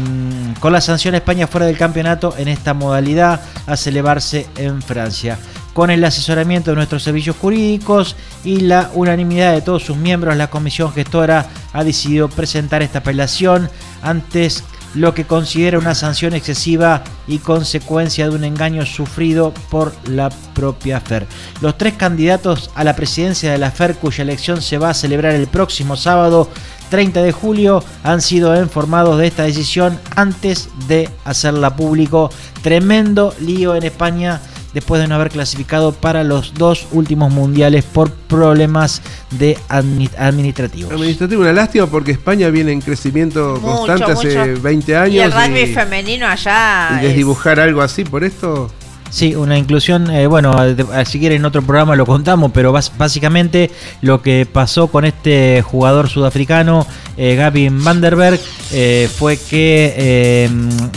con 0.60 0.72
la 0.72 0.80
sanción 0.80 1.14
España 1.14 1.46
fuera 1.46 1.66
del 1.66 1.76
campeonato 1.76 2.34
en 2.36 2.48
esta 2.48 2.74
modalidad 2.74 3.40
a 3.66 3.76
celebrarse 3.76 4.46
en 4.56 4.82
Francia. 4.82 5.38
Con 5.72 5.90
el 5.90 6.04
asesoramiento 6.04 6.70
de 6.70 6.76
nuestros 6.76 7.02
servicios 7.02 7.36
jurídicos 7.36 8.16
y 8.44 8.60
la 8.60 8.90
unanimidad 8.94 9.52
de 9.52 9.62
todos 9.62 9.82
sus 9.82 9.96
miembros, 9.96 10.36
la 10.36 10.48
comisión 10.48 10.92
gestora 10.92 11.46
ha 11.72 11.82
decidido 11.82 12.28
presentar 12.28 12.82
esta 12.82 13.00
apelación 13.00 13.68
antes 14.00 14.62
lo 14.94 15.14
que 15.14 15.26
considera 15.26 15.78
una 15.78 15.94
sanción 15.94 16.34
excesiva 16.34 17.02
y 17.26 17.38
consecuencia 17.38 18.28
de 18.28 18.34
un 18.34 18.44
engaño 18.44 18.86
sufrido 18.86 19.52
por 19.70 19.92
la 20.08 20.30
propia 20.54 21.00
FER. 21.00 21.26
Los 21.60 21.76
tres 21.76 21.94
candidatos 21.94 22.70
a 22.74 22.84
la 22.84 22.96
presidencia 22.96 23.52
de 23.52 23.58
la 23.58 23.70
FER, 23.70 23.96
cuya 23.96 24.22
elección 24.22 24.62
se 24.62 24.78
va 24.78 24.90
a 24.90 24.94
celebrar 24.94 25.34
el 25.34 25.46
próximo 25.46 25.96
sábado 25.96 26.48
30 26.90 27.22
de 27.22 27.32
julio, 27.32 27.82
han 28.02 28.20
sido 28.20 28.60
informados 28.60 29.18
de 29.18 29.26
esta 29.26 29.44
decisión 29.44 29.98
antes 30.14 30.68
de 30.86 31.08
hacerla 31.24 31.74
público. 31.76 32.30
Tremendo 32.62 33.34
lío 33.40 33.74
en 33.74 33.82
España 33.82 34.40
después 34.74 35.00
de 35.00 35.08
no 35.08 35.14
haber 35.14 35.30
clasificado 35.30 35.92
para 35.92 36.24
los 36.24 36.52
dos 36.54 36.86
últimos 36.92 37.32
mundiales 37.32 37.84
por 37.84 38.10
problemas 38.10 39.00
de 39.30 39.56
admi- 39.68 40.10
administrativos. 40.18 40.92
Administrativo, 40.92 41.42
una 41.42 41.52
lástima 41.52 41.86
porque 41.86 42.10
España 42.12 42.48
viene 42.50 42.72
en 42.72 42.80
crecimiento 42.80 43.58
Mucho, 43.62 43.76
constante 43.86 44.12
hace 44.12 44.38
mucho. 44.48 44.62
20 44.62 44.96
años. 44.96 45.14
Y 45.14 45.20
el 45.20 45.32
rugby 45.32 45.60
y- 45.60 45.66
femenino 45.74 46.26
allá. 46.26 46.88
y 46.92 46.96
es- 46.96 47.02
desdibujar 47.02 47.60
algo 47.60 47.80
así 47.80 48.04
por 48.04 48.24
esto. 48.24 48.70
Sí, 49.10 49.36
una 49.36 49.56
inclusión, 49.56 50.10
eh, 50.10 50.26
bueno, 50.26 50.52
si 51.04 51.20
quieren 51.20 51.36
en 51.42 51.44
otro 51.44 51.62
programa 51.62 51.94
lo 51.94 52.04
contamos, 52.04 52.50
pero 52.52 52.72
básicamente 52.72 53.70
lo 54.00 54.20
que 54.22 54.44
pasó 54.50 54.88
con 54.88 55.04
este 55.04 55.62
jugador 55.62 56.08
sudafricano, 56.08 56.84
eh, 57.16 57.36
Gavin 57.36 57.84
Vanderberg, 57.84 58.40
eh, 58.72 59.08
fue 59.16 59.36
que, 59.36 59.94
eh, 59.96 60.50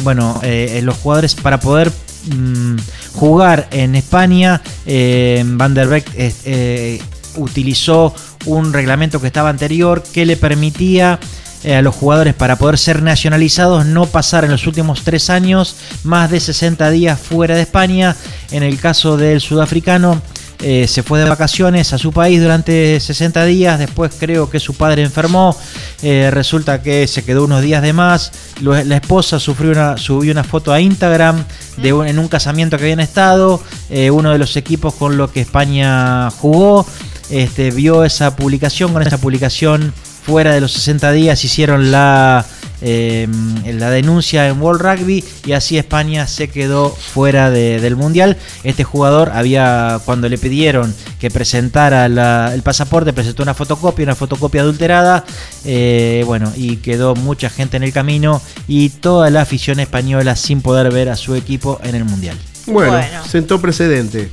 bueno, 0.03 0.39
eh, 0.41 0.79
los 0.83 0.95
jugadores 0.97 1.35
para 1.35 1.59
poder 1.59 1.91
mm, 2.35 2.77
jugar 3.13 3.67
en 3.71 3.95
España, 3.95 4.61
eh, 4.85 5.43
Vanderberg 5.45 6.05
eh, 6.15 6.33
eh, 6.45 7.01
utilizó 7.35 8.13
un 8.45 8.73
reglamento 8.73 9.19
que 9.19 9.27
estaba 9.27 9.49
anterior 9.49 10.03
que 10.13 10.25
le 10.25 10.37
permitía 10.37 11.19
eh, 11.63 11.75
a 11.75 11.81
los 11.81 11.95
jugadores 11.95 12.35
para 12.35 12.55
poder 12.55 12.77
ser 12.77 13.01
nacionalizados 13.01 13.85
no 13.85 14.05
pasar 14.05 14.45
en 14.45 14.51
los 14.51 14.67
últimos 14.67 15.03
tres 15.03 15.29
años 15.29 15.75
más 16.03 16.29
de 16.29 16.39
60 16.39 16.89
días 16.91 17.19
fuera 17.19 17.55
de 17.55 17.61
España. 17.61 18.15
En 18.51 18.63
el 18.63 18.79
caso 18.79 19.17
del 19.17 19.41
sudafricano, 19.41 20.21
eh, 20.61 20.87
se 20.87 21.03
fue 21.03 21.19
de 21.19 21.25
vacaciones 21.29 21.93
a 21.93 21.97
su 21.97 22.11
país 22.11 22.41
durante 22.41 22.99
60 22.99 23.45
días, 23.45 23.77
después 23.79 24.11
creo 24.19 24.49
que 24.49 24.59
su 24.59 24.73
padre 24.73 25.03
enfermó, 25.03 25.55
eh, 26.01 26.29
resulta 26.31 26.81
que 26.81 27.07
se 27.07 27.23
quedó 27.23 27.45
unos 27.45 27.61
días 27.61 27.81
de 27.81 27.93
más, 27.93 28.31
la 28.61 28.95
esposa 28.95 29.39
sufrió 29.39 29.71
una, 29.71 29.97
subió 29.97 30.31
una 30.31 30.43
foto 30.43 30.73
a 30.73 30.81
Instagram 30.81 31.43
de 31.77 31.93
un- 31.93 32.07
en 32.07 32.17
un 32.19 32.27
casamiento 32.27 32.77
que 32.77 32.83
habían 32.85 32.99
estado, 32.99 33.61
eh, 33.89 34.09
uno 34.09 34.31
de 34.31 34.39
los 34.39 34.55
equipos 34.57 34.93
con 34.95 35.15
lo 35.17 35.31
que 35.31 35.41
España 35.41 36.29
jugó, 36.31 36.85
este, 37.29 37.71
vio 37.71 38.03
esa 38.03 38.35
publicación, 38.35 38.93
con 38.93 39.01
esa 39.01 39.17
publicación 39.19 39.93
fuera 40.25 40.53
de 40.53 40.61
los 40.61 40.73
60 40.73 41.11
días 41.11 41.43
hicieron 41.45 41.91
la, 41.91 42.45
eh, 42.81 43.27
la 43.65 43.89
denuncia 43.89 44.47
en 44.47 44.61
World 44.61 44.81
Rugby 44.81 45.23
y 45.45 45.51
así 45.53 45.77
España 45.77 46.27
se 46.27 46.47
quedó 46.49 46.89
fuera 46.89 47.49
de- 47.49 47.79
del 47.79 47.95
Mundial. 47.95 48.37
Este 48.63 48.83
jugador 48.83 49.31
había, 49.33 49.99
cuando 50.05 50.29
le 50.29 50.37
pidieron 50.37 50.93
que 51.19 51.31
presentara 51.31 52.07
la- 52.09 52.53
el 52.53 52.61
pasaporte, 52.61 53.13
presentó 53.13 53.43
una 53.43 53.53
fotocopia, 53.53 54.03
una 54.03 54.15
fotocopia 54.15 54.61
adulterada, 54.61 55.25
eh, 55.65 56.23
bueno, 56.25 56.51
y 56.55 56.77
quedó 56.77 57.15
mucha 57.15 57.49
gente 57.49 57.77
en 57.77 57.83
el 57.83 57.91
camino 57.93 58.41
y 58.67 58.89
toda 58.89 59.29
la 59.29 59.41
afición 59.41 59.79
española 59.79 60.35
sin 60.35 60.61
poder 60.61 60.91
ver 60.91 61.09
a 61.09 61.15
su 61.15 61.35
equipo 61.35 61.79
en 61.83 61.95
el 61.95 62.05
Mundial. 62.05 62.37
Bueno, 62.67 62.91
Bueno. 62.91 63.25
sentó 63.29 63.59
precedente. 63.61 64.29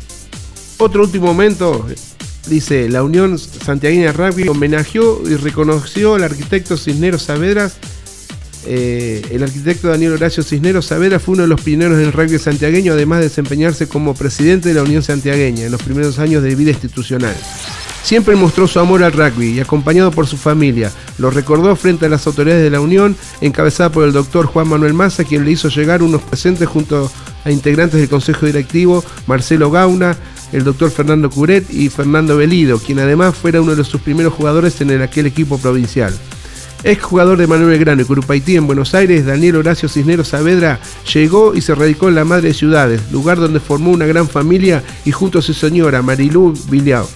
Otro 0.79 1.03
último 1.05 1.27
momento, 1.27 1.87
dice, 2.49 2.89
la 2.89 3.03
Unión 3.03 3.39
Santiagueña 3.39 4.07
de 4.07 4.13
Rugby 4.13 4.49
homenajeó 4.49 5.23
y 5.25 5.37
reconoció 5.37 6.17
al 6.17 6.25
arquitecto 6.25 6.77
Cisneros 6.77 7.23
Saavedras. 7.23 7.75
Eh, 8.67 9.23
el 9.31 9.43
arquitecto 9.43 9.89
Daniel 9.89 10.13
Horacio 10.15 10.43
Cisneros 10.43 10.87
Saavedra 10.87 11.19
fue 11.19 11.35
uno 11.35 11.43
de 11.43 11.49
los 11.49 11.61
pioneros 11.61 11.99
del 11.99 12.13
rugby 12.13 12.39
santiagueño, 12.39 12.93
además 12.95 13.19
de 13.19 13.25
desempeñarse 13.29 13.89
como 13.89 14.15
presidente 14.15 14.69
de 14.71 14.75
la 14.75 14.83
Unión 14.83 15.03
Santiagueña 15.03 15.65
en 15.67 15.73
los 15.73 15.83
primeros 15.83 16.19
años 16.19 16.43
de 16.43 16.55
vida 16.55 16.71
institucional. 16.71 17.35
Siempre 18.03 18.37
mostró 18.37 18.67
su 18.69 18.79
amor 18.81 19.03
al 19.03 19.13
rugby 19.13 19.53
y 19.55 19.61
acompañado 19.61 20.11
por 20.11 20.27
su 20.27 20.37
familia. 20.37 20.91
Lo 21.19 21.31
recordó 21.31 21.75
frente 21.77 22.05
a 22.07 22.09
las 22.11 22.27
autoridades 22.27 22.63
de 22.63 22.71
la 22.71 22.81
Unión, 22.81 23.17
encabezada 23.41 23.91
por 23.91 24.05
el 24.05 24.13
doctor 24.13 24.47
Juan 24.47 24.69
Manuel 24.69 24.93
Massa, 24.93 25.25
quien 25.25 25.45
le 25.45 25.53
hizo 25.53 25.69
llegar 25.69 26.03
unos 26.03 26.21
presentes 26.23 26.69
junto 26.69 27.11
a 27.45 27.51
integrantes 27.51 28.01
del 28.01 28.09
Consejo 28.11 28.45
Directivo, 28.47 29.03
Marcelo 29.27 29.71
Gauna, 29.71 30.17
el 30.53 30.65
doctor 30.65 30.91
Fernando 30.91 31.31
Curet 31.31 31.65
y 31.73 31.89
Fernando 31.89 32.37
Belido, 32.37 32.79
quien 32.79 32.99
además 32.99 33.35
fuera 33.35 33.61
uno 33.63 33.75
de 33.75 33.85
sus 33.85 34.01
primeros 34.03 34.33
jugadores 34.35 34.81
en 34.83 34.91
el- 34.91 35.03
aquel 35.03 35.27
equipo 35.27 35.59
provincial. 35.59 36.15
Ex 36.85 37.03
jugador 37.03 37.39
de 37.39 37.47
Manuel 37.47 37.71
Belgrano 37.71 38.03
y 38.03 38.05
Curupaití 38.05 38.57
en 38.57 38.67
Buenos 38.67 38.95
Aires, 38.95 39.25
Daniel 39.25 39.57
Horacio 39.57 39.89
Cisneros 39.89 40.29
Saavedra 40.29 40.79
llegó 41.15 41.55
y 41.55 41.63
se 41.63 41.75
radicó 41.75 42.11
en 42.11 42.15
la 42.15 42.27
Madre 42.27 42.49
de 42.49 42.55
Ciudades, 42.55 43.01
lugar 43.11 43.39
donde 43.39 43.59
formó 43.59 43.91
una 43.91 44.05
gran 44.05 44.29
familia 44.29 44.85
y 45.07 45.11
junto 45.11 45.39
a 45.39 45.43
su 45.43 45.55
señora 45.55 46.03
Marilú 46.03 46.53
Villao. 46.69 47.09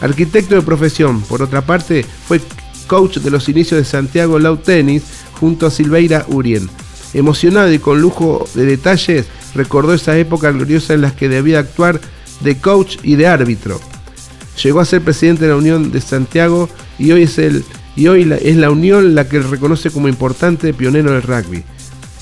Arquitecto 0.00 0.56
de 0.56 0.62
profesión, 0.62 1.22
por 1.22 1.40
otra 1.40 1.64
parte, 1.64 2.04
fue 2.26 2.40
coach 2.88 3.18
de 3.18 3.30
los 3.30 3.48
inicios 3.48 3.78
de 3.78 3.84
Santiago 3.84 4.40
Lau 4.40 4.56
Tennis 4.56 5.04
junto 5.38 5.66
a 5.66 5.70
Silveira 5.70 6.26
Urien. 6.28 6.68
Emocionado 7.14 7.72
y 7.72 7.78
con 7.78 8.00
lujo 8.00 8.48
de 8.54 8.66
detalles, 8.66 9.26
recordó 9.54 9.94
esa 9.94 10.18
época 10.18 10.50
gloriosa 10.50 10.94
en 10.94 11.02
la 11.02 11.14
que 11.14 11.28
debía 11.28 11.60
actuar 11.60 12.00
de 12.40 12.58
coach 12.58 12.96
y 13.04 13.14
de 13.14 13.28
árbitro. 13.28 13.80
Llegó 14.60 14.80
a 14.80 14.84
ser 14.84 15.02
presidente 15.02 15.44
de 15.44 15.50
la 15.50 15.56
Unión 15.56 15.92
de 15.92 16.00
Santiago 16.00 16.68
y 16.98 17.12
hoy 17.12 17.22
es 17.22 17.38
el 17.38 17.64
y 17.96 18.08
hoy 18.08 18.32
es 18.42 18.56
la 18.56 18.70
Unión 18.70 19.14
la 19.14 19.28
que 19.28 19.38
le 19.38 19.46
reconoce 19.46 19.90
como 19.90 20.08
importante 20.08 20.72
pionero 20.72 21.12
del 21.12 21.22
rugby. 21.22 21.64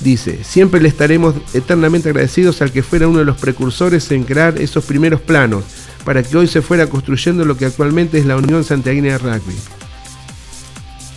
Dice, 0.01 0.43
siempre 0.45 0.81
le 0.81 0.89
estaremos 0.89 1.35
eternamente 1.53 2.09
agradecidos 2.09 2.63
al 2.63 2.73
que 2.73 2.83
fuera 2.83 3.07
uno 3.07 3.19
de 3.19 3.25
los 3.27 3.37
precursores 3.37 4.11
en 4.11 4.25
crear 4.25 4.59
esos 4.59 4.85
primeros 4.85 5.21
planos, 5.21 5.65
para 6.05 6.23
que 6.23 6.37
hoy 6.37 6.49
se 6.49 6.63
fuera 6.63 6.89
construyendo 6.89 7.45
lo 7.45 7.57
que 7.57 7.67
actualmente 7.67 8.19
es 8.19 8.25
la 8.25 8.37
Unión 8.37 8.65
Santiagueña 8.65 9.13
de 9.13 9.19
Rugby. 9.19 9.57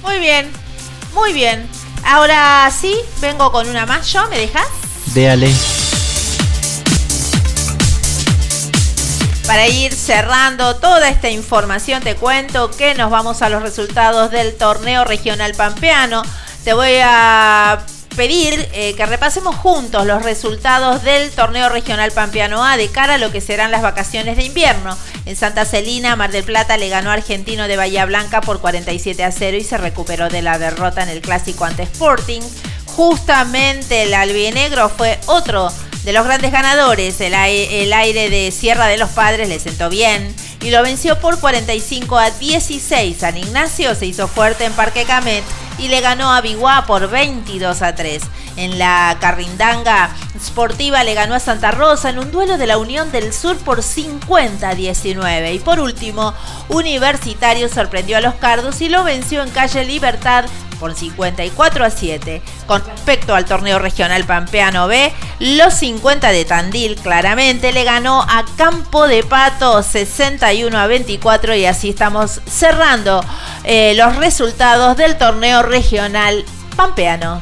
Muy 0.04 0.20
bien, 0.20 0.48
muy 1.14 1.32
bien. 1.32 1.66
Ahora 2.06 2.70
sí, 2.72 2.94
vengo 3.22 3.52
con 3.52 3.70
una 3.70 3.86
más 3.86 4.12
yo, 4.12 4.28
¿me 4.30 4.38
dejas? 4.38 4.68
Déale. 5.14 5.50
Para 9.46 9.68
ir 9.68 9.94
cerrando 9.94 10.78
toda 10.78 11.10
esta 11.10 11.30
información, 11.30 12.02
te 12.02 12.16
cuento 12.16 12.72
que 12.72 12.96
nos 12.96 13.12
vamos 13.12 13.42
a 13.42 13.50
los 13.50 13.62
resultados 13.62 14.32
del 14.32 14.56
torneo 14.56 15.04
regional 15.04 15.54
pampeano. 15.54 16.22
Te 16.64 16.74
voy 16.74 16.96
a 17.04 17.84
pedir 18.16 18.70
eh, 18.74 18.94
que 18.96 19.06
repasemos 19.06 19.56
juntos 19.56 20.06
los 20.06 20.24
resultados 20.24 21.04
del 21.04 21.30
torneo 21.32 21.68
regional 21.68 22.12
pampeano 22.12 22.64
A 22.64 22.78
de 22.78 22.88
cara 22.88 23.16
a 23.16 23.18
lo 23.18 23.32
que 23.32 23.42
serán 23.42 23.72
las 23.72 23.82
vacaciones 23.82 24.38
de 24.38 24.46
invierno. 24.46 24.98
En 25.26 25.36
Santa 25.36 25.66
Celina, 25.66 26.16
Mar 26.16 26.32
del 26.32 26.46
Plata 26.46 26.78
le 26.78 26.88
ganó 26.88 27.10
a 27.10 27.14
Argentino 27.14 27.68
de 27.68 27.76
Bahía 27.76 28.06
Blanca 28.06 28.40
por 28.40 28.62
47 28.62 29.26
a 29.26 29.32
0 29.32 29.58
y 29.58 29.64
se 29.64 29.78
recuperó 29.78 30.30
de 30.30 30.42
la 30.42 30.58
derrota 30.58 31.04
en 31.04 31.10
el 31.10 31.22
clásico 31.22 31.66
ante 31.66 31.84
Sporting. 31.84 32.42
Justamente 32.86 34.04
el 34.04 34.14
albinegro 34.14 34.88
fue 34.88 35.20
otro 35.26 35.70
de 36.04 36.14
los 36.14 36.26
grandes 36.26 36.52
ganadores. 36.52 37.20
El, 37.22 37.34
ai- 37.34 37.68
el 37.72 37.94
aire 37.94 38.30
de 38.30 38.52
Sierra 38.52 38.88
de 38.88 38.98
los 38.98 39.10
Padres 39.10 39.50
le 39.50 39.60
sentó 39.60 39.90
bien 39.90 40.36
y 40.62 40.72
lo 40.72 40.82
venció 40.82 41.20
por 41.20 41.40
45 41.40 42.18
a 42.18 42.30
16. 42.32 43.18
San 43.18 43.38
Ignacio 43.38 43.96
se 43.96 44.06
hizo 44.06 44.28
fuerte 44.28 44.66
en 44.66 44.74
Parque 44.74 45.04
Camet 45.06 45.44
y 45.80 45.88
le 45.88 46.02
ganó 46.02 46.32
a 46.32 46.42
Biguá 46.42 46.86
por 46.86 47.10
22 47.10 47.82
a 47.82 47.96
3. 47.96 48.22
En 48.56 48.78
la 48.78 49.18
Carrindanga 49.20 50.12
Sportiva 50.40 51.04
le 51.04 51.16
ganó 51.16 51.34
a 51.34 51.40
Santa 51.40 51.72
Rosa 51.72 52.10
en 52.12 52.20
un 52.20 52.32
duelo 52.32 52.58
de 52.58 52.68
la 52.68 52.78
Unión 52.78 53.12
del 53.12 53.34
Sur 53.34 53.58
por 53.58 53.82
50 53.82 54.70
a 54.70 54.76
19. 54.76 55.54
Y 55.54 55.60
por 55.60 55.80
último, 55.80 56.34
Universitario 56.70 57.68
sorprendió 57.70 58.18
a 58.18 58.22
los 58.22 58.36
Cardos 58.36 58.80
y 58.82 58.90
lo 58.90 59.04
venció 59.04 59.42
en 59.42 59.50
calle 59.50 59.84
Libertad 59.86 60.46
por 60.84 60.96
54 60.96 61.86
a 61.86 61.90
7. 61.90 62.42
Con 62.68 62.84
respecto 62.86 63.34
al 63.34 63.46
torneo 63.46 63.80
regional 63.80 64.26
Pampeano 64.26 64.90
B, 64.90 65.14
los 65.40 65.74
50 65.76 66.30
de 66.30 66.44
Tandil 66.44 66.98
claramente 66.98 67.72
le 67.72 67.86
ganó 67.86 68.22
a 68.22 68.44
Campo 68.58 69.08
de 69.08 69.24
Pato 69.24 69.82
61 69.82 70.78
a 70.78 70.88
24 70.88 71.56
y 71.56 71.66
así 71.66 71.88
estamos 71.88 72.42
cerrando 72.46 73.24
eh, 73.64 73.94
los 73.96 74.18
resultados 74.18 74.98
del 74.98 75.18
torneo 75.18 75.64
regional 75.64 76.44
Pampeano. 76.76 77.42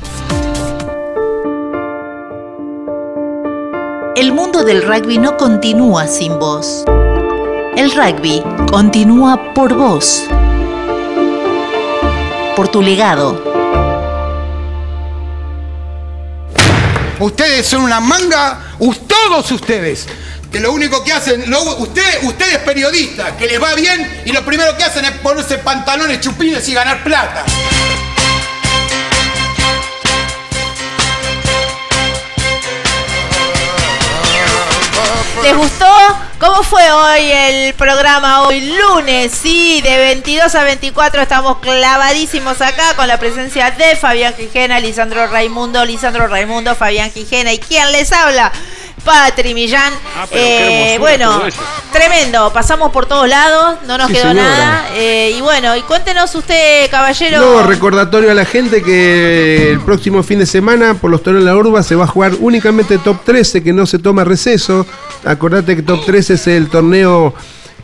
El 4.15 4.33
mundo 4.33 4.63
del 4.63 4.83
rugby 4.83 5.17
no 5.17 5.35
continúa 5.37 6.05
sin 6.05 6.37
vos. 6.37 6.85
El 7.75 7.89
rugby 7.91 8.43
continúa 8.69 9.51
por 9.55 9.73
vos. 9.73 10.27
Por 12.55 12.67
tu 12.69 12.81
legado. 12.81 13.41
Ustedes 17.19 17.67
son 17.67 17.83
una 17.83 17.99
manga, 17.99 18.73
todos 19.07 19.51
ustedes. 19.51 20.07
Que 20.51 20.59
lo 20.59 20.73
único 20.73 21.03
que 21.03 21.13
hacen, 21.13 21.49
lo- 21.49 21.77
usted, 21.77 22.23
ustedes 22.23 22.57
periodistas, 22.59 23.33
que 23.33 23.45
les 23.47 23.61
va 23.61 23.73
bien 23.75 24.23
y 24.25 24.31
lo 24.33 24.43
primero 24.43 24.75
que 24.75 24.83
hacen 24.83 25.05
es 25.05 25.11
ponerse 25.11 25.59
pantalones 25.59 26.19
chupines 26.19 26.67
y 26.67 26.73
ganar 26.73 27.03
plata. 27.03 27.45
¿Les 35.43 35.57
gustó? 35.57 35.87
¿Cómo 36.39 36.61
fue 36.61 36.91
hoy 36.91 37.31
el 37.31 37.73
programa? 37.73 38.43
Hoy 38.43 38.61
lunes, 38.61 39.31
sí, 39.31 39.81
de 39.81 39.97
22 39.97 40.53
a 40.53 40.63
24 40.63 41.21
estamos 41.21 41.57
clavadísimos 41.57 42.61
acá 42.61 42.95
con 42.95 43.07
la 43.07 43.17
presencia 43.17 43.71
de 43.71 43.95
Fabián 43.95 44.35
Quijena, 44.35 44.79
Lisandro 44.79 45.25
Raimundo, 45.27 45.83
Lisandro 45.83 46.27
Raimundo, 46.27 46.75
Fabián 46.75 47.09
Quijena 47.09 47.53
y 47.53 47.57
¿quién 47.57 47.91
les 47.91 48.11
habla? 48.11 48.51
Patri 49.05 49.53
Millán. 49.53 49.93
Ah, 50.15 50.27
Eh, 50.31 50.97
bueno, 50.99 51.41
tremendo, 51.91 52.51
pasamos 52.53 52.91
por 52.91 53.05
todos 53.07 53.27
lados, 53.27 53.77
no 53.87 53.97
nos 53.97 54.07
Sí, 54.07 54.13
quedó 54.13 54.27
señora. 54.29 54.43
nada. 54.49 54.85
Eh, 54.95 55.33
y 55.37 55.41
bueno, 55.41 55.75
y 55.75 55.81
cuéntenos 55.81 56.33
usted, 56.35 56.89
caballero. 56.91 57.39
No, 57.39 57.63
recordatorio 57.63 58.31
a 58.31 58.33
la 58.33 58.45
gente 58.45 58.81
que 58.83 59.71
el 59.71 59.79
próximo 59.81 60.21
fin 60.23 60.39
de 60.39 60.45
semana 60.45 60.93
por 60.93 61.09
los 61.09 61.23
toros 61.23 61.41
de 61.41 61.45
la 61.45 61.55
urba 61.55 61.81
se 61.83 61.95
va 61.95 62.03
a 62.03 62.07
jugar 62.07 62.33
únicamente 62.39 62.97
top 62.99 63.23
13, 63.25 63.63
que 63.63 63.73
no 63.73 63.85
se 63.85 63.97
toma 63.99 64.23
receso. 64.23 64.85
Acordate 65.25 65.75
que 65.75 65.81
Top 65.81 66.01
3 66.05 66.29
es 66.31 66.47
el 66.47 66.69
torneo 66.69 67.33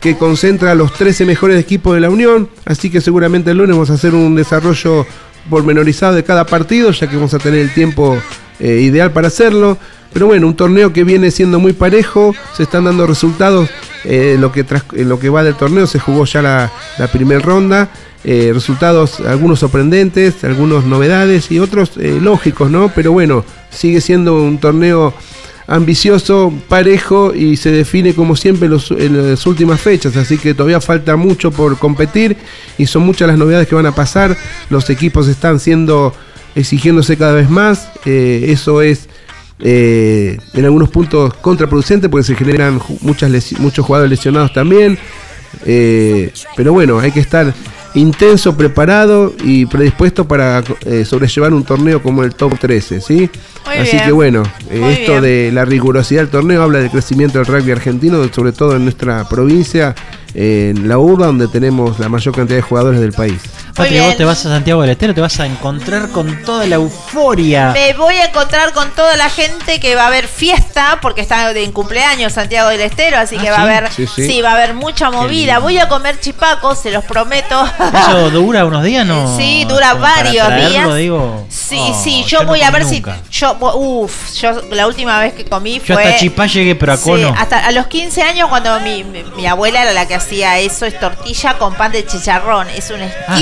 que 0.00 0.16
concentra 0.16 0.72
a 0.72 0.74
los 0.74 0.92
13 0.92 1.24
mejores 1.24 1.58
equipos 1.60 1.94
de 1.94 2.00
la 2.00 2.10
Unión, 2.10 2.48
así 2.64 2.90
que 2.90 3.00
seguramente 3.00 3.50
el 3.50 3.58
lunes 3.58 3.74
vamos 3.74 3.90
a 3.90 3.94
hacer 3.94 4.14
un 4.14 4.34
desarrollo 4.36 5.04
pormenorizado 5.50 6.14
de 6.14 6.22
cada 6.24 6.44
partido, 6.46 6.90
ya 6.92 7.08
que 7.08 7.16
vamos 7.16 7.34
a 7.34 7.38
tener 7.38 7.60
el 7.60 7.72
tiempo 7.74 8.16
eh, 8.60 8.80
ideal 8.82 9.12
para 9.12 9.28
hacerlo. 9.28 9.78
Pero 10.12 10.26
bueno, 10.26 10.46
un 10.46 10.54
torneo 10.56 10.92
que 10.92 11.04
viene 11.04 11.30
siendo 11.30 11.58
muy 11.60 11.72
parejo, 11.72 12.34
se 12.56 12.62
están 12.64 12.84
dando 12.84 13.06
resultados. 13.06 13.68
eh, 14.04 14.36
lo, 14.38 14.52
que 14.52 14.64
tras- 14.64 14.84
en 14.94 15.08
lo 15.08 15.18
que 15.18 15.28
va 15.28 15.42
del 15.42 15.54
torneo 15.56 15.86
se 15.86 15.98
jugó 15.98 16.24
ya 16.24 16.40
la, 16.42 16.72
la 16.98 17.06
primera 17.08 17.40
ronda. 17.40 17.88
eh, 18.24 18.50
resultados, 18.52 19.20
algunos 19.20 19.60
sorprendentes, 19.60 20.42
algunos 20.44 20.84
novedades 20.84 21.50
y 21.52 21.60
otros 21.60 21.92
eh, 21.98 22.18
lógicos, 22.20 22.68
¿no? 22.70 22.90
Pero 22.94 23.12
bueno, 23.12 23.44
sigue 23.70 24.00
siendo 24.00 24.42
un 24.42 24.58
torneo 24.58 25.14
ambicioso, 25.68 26.52
parejo 26.68 27.34
y 27.34 27.56
se 27.56 27.70
define 27.70 28.14
como 28.14 28.34
siempre 28.36 28.66
en, 28.66 28.72
los- 28.72 28.90
las 28.90 29.46
últimas 29.46 29.80
fechas, 29.80 30.16
así 30.16 30.38
que 30.38 30.54
todavía 30.54 30.80
falta 30.80 31.14
mucho 31.16 31.50
por 31.50 31.78
competir 31.78 32.36
y 32.78 32.86
son 32.86 33.02
muchas 33.02 33.28
las 33.28 33.38
novedades 33.38 33.68
que 33.68 33.74
van 33.74 33.86
a 33.86 33.94
pasar, 33.94 34.36
los 34.70 34.88
equipos 34.90 35.28
están 35.28 35.60
siendo 35.60 36.14
exigiéndose 36.54 37.16
cada 37.16 37.34
vez 37.34 37.48
más, 37.50 37.88
eso 38.04 38.82
es 38.82 39.07
eh, 39.60 40.38
en 40.54 40.64
algunos 40.64 40.88
puntos 40.88 41.34
contraproducente 41.34 42.08
porque 42.08 42.24
se 42.24 42.34
generan 42.34 42.80
muchas 43.00 43.30
muchos 43.58 43.84
jugadores 43.84 44.10
lesionados 44.10 44.52
también, 44.52 44.98
eh, 45.66 46.32
pero 46.56 46.72
bueno, 46.72 46.98
hay 46.98 47.10
que 47.10 47.20
estar 47.20 47.52
intenso, 47.94 48.56
preparado 48.56 49.34
y 49.42 49.66
predispuesto 49.66 50.26
para 50.26 50.62
eh, 50.84 51.04
sobrellevar 51.04 51.52
un 51.52 51.64
torneo 51.64 52.02
como 52.02 52.22
el 52.22 52.34
Top 52.34 52.58
13, 52.58 53.00
¿sí? 53.00 53.30
Muy 53.66 53.76
Así 53.76 53.92
bien. 53.92 54.04
que 54.04 54.12
bueno, 54.12 54.42
eh, 54.70 54.96
esto 55.00 55.12
bien. 55.12 55.22
de 55.22 55.50
la 55.52 55.64
rigurosidad 55.64 56.22
del 56.22 56.30
torneo 56.30 56.62
habla 56.62 56.78
del 56.78 56.90
crecimiento 56.90 57.38
del 57.38 57.46
rugby 57.46 57.72
argentino, 57.72 58.22
sobre 58.32 58.52
todo 58.52 58.76
en 58.76 58.84
nuestra 58.84 59.28
provincia, 59.28 59.94
en 60.34 60.88
la 60.88 60.98
urba, 60.98 61.26
donde 61.26 61.48
tenemos 61.48 61.98
la 61.98 62.08
mayor 62.08 62.34
cantidad 62.34 62.56
de 62.56 62.62
jugadores 62.62 63.00
del 63.00 63.12
país. 63.12 63.40
Patria, 63.78 64.02
vos 64.02 64.16
te 64.16 64.24
vas 64.24 64.38
a 64.44 64.48
Santiago 64.50 64.80
del 64.82 64.90
Estero, 64.90 65.14
te 65.14 65.20
vas 65.20 65.38
a 65.40 65.46
encontrar 65.46 66.08
con 66.10 66.42
toda 66.42 66.66
la 66.66 66.74
euforia. 66.76 67.70
Me 67.72 67.92
voy 67.94 68.16
a 68.16 68.24
encontrar 68.26 68.72
con 68.72 68.90
toda 68.90 69.16
la 69.16 69.30
gente 69.30 69.78
que 69.80 69.94
va 69.94 70.04
a 70.04 70.06
haber 70.08 70.26
fiesta, 70.26 70.98
porque 71.00 71.20
está 71.20 71.50
en 71.52 71.72
cumpleaños 71.72 72.32
Santiago 72.32 72.68
del 72.70 72.80
Estero, 72.80 73.18
así 73.18 73.36
Ah, 73.38 73.42
que 73.42 73.50
va 73.50 73.56
a 73.58 73.62
haber, 73.62 73.92
Sí, 73.92 74.06
sí, 74.06 74.26
sí. 74.26 74.42
va 74.42 74.50
a 74.50 74.54
haber 74.54 74.74
mucha 74.74 75.10
movida. 75.10 75.58
Voy 75.60 75.78
a 75.78 75.88
comer 75.88 76.18
chipacos, 76.20 76.80
se 76.80 76.90
los 76.90 77.04
prometo. 77.04 77.64
¿Eso 77.98 78.30
dura 78.30 78.64
unos 78.64 78.82
días 78.82 79.06
no? 79.06 79.36
Sí, 79.36 79.64
dura 79.68 79.90
Como 79.92 80.02
para 80.02 80.24
varios 80.24 80.46
traerlo, 80.46 80.94
días. 80.94 80.96
digo. 80.96 81.46
Sí, 81.48 81.78
Oh, 81.80 82.00
sí, 82.02 82.22
yo 82.26 82.38
yo, 82.38 82.42
no 82.42 82.48
voy 82.48 82.62
a 82.62 82.70
ver 82.70 82.82
nunca. 82.84 83.18
si 83.30 83.38
yo 83.40 83.56
uff, 83.74 84.32
yo 84.40 84.62
la 84.72 84.86
última 84.86 85.18
vez 85.20 85.34
que 85.34 85.44
comí 85.44 85.80
Yo 85.84 85.94
fue 85.94 86.04
hasta 86.04 86.16
Chipá 86.18 86.46
llegué, 86.46 86.74
pero 86.74 86.92
a 86.94 86.96
Sí, 86.96 87.04
Cono. 87.04 87.34
hasta 87.38 87.58
a 87.66 87.70
los 87.72 87.86
15 87.88 88.22
años 88.22 88.48
cuando 88.48 88.78
mi, 88.80 89.04
mi- 89.04 89.22
mi 89.36 89.46
abuela 89.46 89.82
era 89.82 89.92
la 89.92 90.06
que 90.08 90.14
hacía 90.14 90.58
eso, 90.58 90.86
es 90.86 90.98
tortilla 90.98 91.58
con 91.58 91.74
pan 91.74 91.92
de 91.92 92.06
chicharrón, 92.06 92.68
es 92.70 92.90
una 92.90 93.06
Ah, 93.28 93.36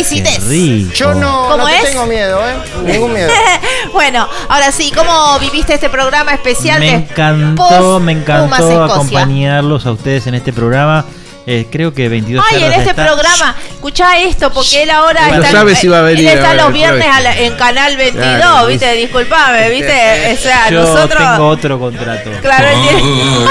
rico. 0.49 0.93
Yo 0.95 1.15
no, 1.15 1.49
¿Cómo 1.51 1.57
no 1.59 1.67
te 1.67 1.77
es? 1.77 1.83
tengo 1.85 2.07
miedo, 2.07 2.41
¿eh? 2.49 2.55
Ningún 2.85 3.13
miedo. 3.13 3.31
bueno, 3.93 4.29
ahora 4.49 4.73
sí, 4.73 4.93
¿cómo 4.95 5.39
viviste 5.39 5.75
este 5.75 5.89
programa 5.91 6.33
especial 6.33 6.81
Me 6.81 6.87
de 6.87 6.93
encantó, 6.93 8.01
me 8.01 8.13
encantó 8.13 8.85
acompañarlos 8.85 9.87
a 9.87 9.93
ustedes 9.93 10.27
en 10.27 10.35
este 10.35 10.53
programa. 10.53 11.05
Eh, 11.49 11.67
creo 11.71 11.95
que 11.95 12.09
22 12.09 12.45
Ay, 12.51 12.65
en 12.65 12.73
este 12.73 12.91
está- 12.91 13.07
programa, 13.07 13.55
escuchá 13.71 14.19
esto, 14.19 14.53
porque 14.53 14.83
él 14.83 14.91
ahora 14.91 15.29
no 15.29 15.35
está, 15.37 15.53
sabe 15.53 15.77
si 15.77 15.87
va 15.87 15.99
a 16.01 16.03
venir 16.03 16.27
él 16.29 16.39
está 16.39 16.55
los 16.55 16.73
viernes 16.73 17.05
jueves. 17.07 17.17
a 17.17 17.21
la- 17.21 17.39
en 17.39 17.55
Canal 17.55 17.97
22, 17.97 18.37
Claro, 18.37 18.67
¿viste? 18.67 18.93
Disculpame, 18.95 19.71
¿viste? 19.71 20.37
O 20.39 20.43
sea, 20.43 20.71
Yo 20.71 20.81
nosotros... 20.83 21.19
tengo 21.23 21.49
otro 21.49 21.79
contrato. 21.79 22.31
Claro, 22.43 22.67
él 22.69 22.79
tiene- 22.83 23.03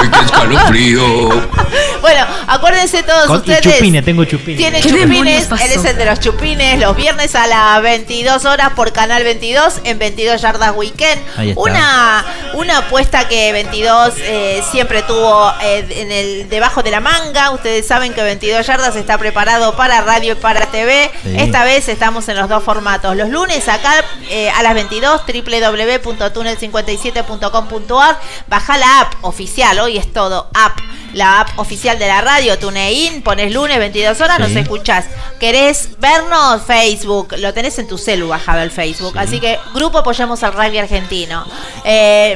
¡Ay, 0.01 0.09
qué 0.11 0.25
escalofrío! 0.25 1.55
Bueno, 2.01 2.23
acuérdense 2.47 3.01
todos 3.01 3.25
Con- 3.25 3.37
ustedes. 3.37 3.61
chupines, 3.61 4.05
tengo 4.05 4.23
chupines. 4.25 4.57
Tiene 4.57 4.79
¿Qué 4.79 4.91
demonios 4.91 5.43
chupines, 5.49 5.71
él 5.71 5.79
es 5.79 5.85
el 5.85 5.97
de 5.97 6.05
los 6.05 6.19
chupines, 6.19 6.79
los 6.79 6.95
viernes 6.95 7.33
a 7.35 7.47
las 7.47 7.81
22 7.81 8.45
horas 8.45 8.69
por 8.75 8.93
Canal 8.93 9.23
22 9.23 9.81
en 9.83 9.97
22 9.97 10.39
Yardas 10.39 10.73
Weekend. 10.75 11.19
Ahí 11.35 11.49
está. 11.49 11.61
Una, 11.61 12.25
una 12.53 12.77
apuesta 12.77 13.27
que 13.27 13.51
22 13.53 14.13
eh, 14.19 14.61
siempre 14.71 15.01
tuvo 15.01 15.51
eh, 15.63 15.85
en 15.97 16.11
el 16.11 16.47
debajo 16.47 16.83
de 16.83 16.91
la 16.91 16.99
manga. 16.99 17.49
Ustedes 17.49 17.84
saben 17.85 18.13
que 18.13 18.21
22 18.23 18.65
Yardas 18.65 18.95
está 18.95 19.17
preparado 19.17 19.75
para 19.75 20.01
radio 20.01 20.33
y 20.33 20.35
para 20.35 20.65
TV. 20.67 21.11
Sí. 21.23 21.35
Esta 21.37 21.63
vez 21.63 21.87
estamos 21.87 22.27
en 22.29 22.37
los 22.37 22.49
dos 22.49 22.63
formatos. 22.63 23.15
Los 23.15 23.29
lunes 23.29 23.67
acá 23.69 23.93
eh, 24.29 24.49
a 24.49 24.63
las 24.63 24.73
22 24.73 25.21
www.tunnel57.com.ar 25.25 28.19
Baja 28.47 28.77
la 28.77 29.01
app 29.01 29.13
oficial, 29.23 29.79
hoy 29.79 29.97
es 29.97 30.11
todo 30.11 30.49
app. 30.53 30.77
La 31.13 31.39
app 31.41 31.57
oficial 31.59 31.97
de 31.97 32.07
la 32.07 32.19
radio, 32.21 32.57
TuneIn, 32.59 33.21
pones 33.21 33.53
lunes 33.53 33.77
22 33.79 34.19
horas, 34.19 34.37
Sí. 34.37 34.43
nos 34.43 34.51
escuchás. 34.55 35.05
¿Querés 35.39 35.97
vernos? 35.99 36.63
Facebook, 36.63 37.35
lo 37.37 37.53
tenés 37.53 37.79
en 37.79 37.87
tu 37.87 37.97
celu 37.97 38.27
bajado 38.27 38.61
el 38.61 38.71
Facebook. 38.71 39.17
Así 39.17 39.39
que 39.39 39.57
Grupo 39.73 39.99
Apoyamos 39.99 40.43
al 40.43 40.51
Rugby 40.53 40.79
Argentino. 40.79 41.45
Eh, 41.85 42.35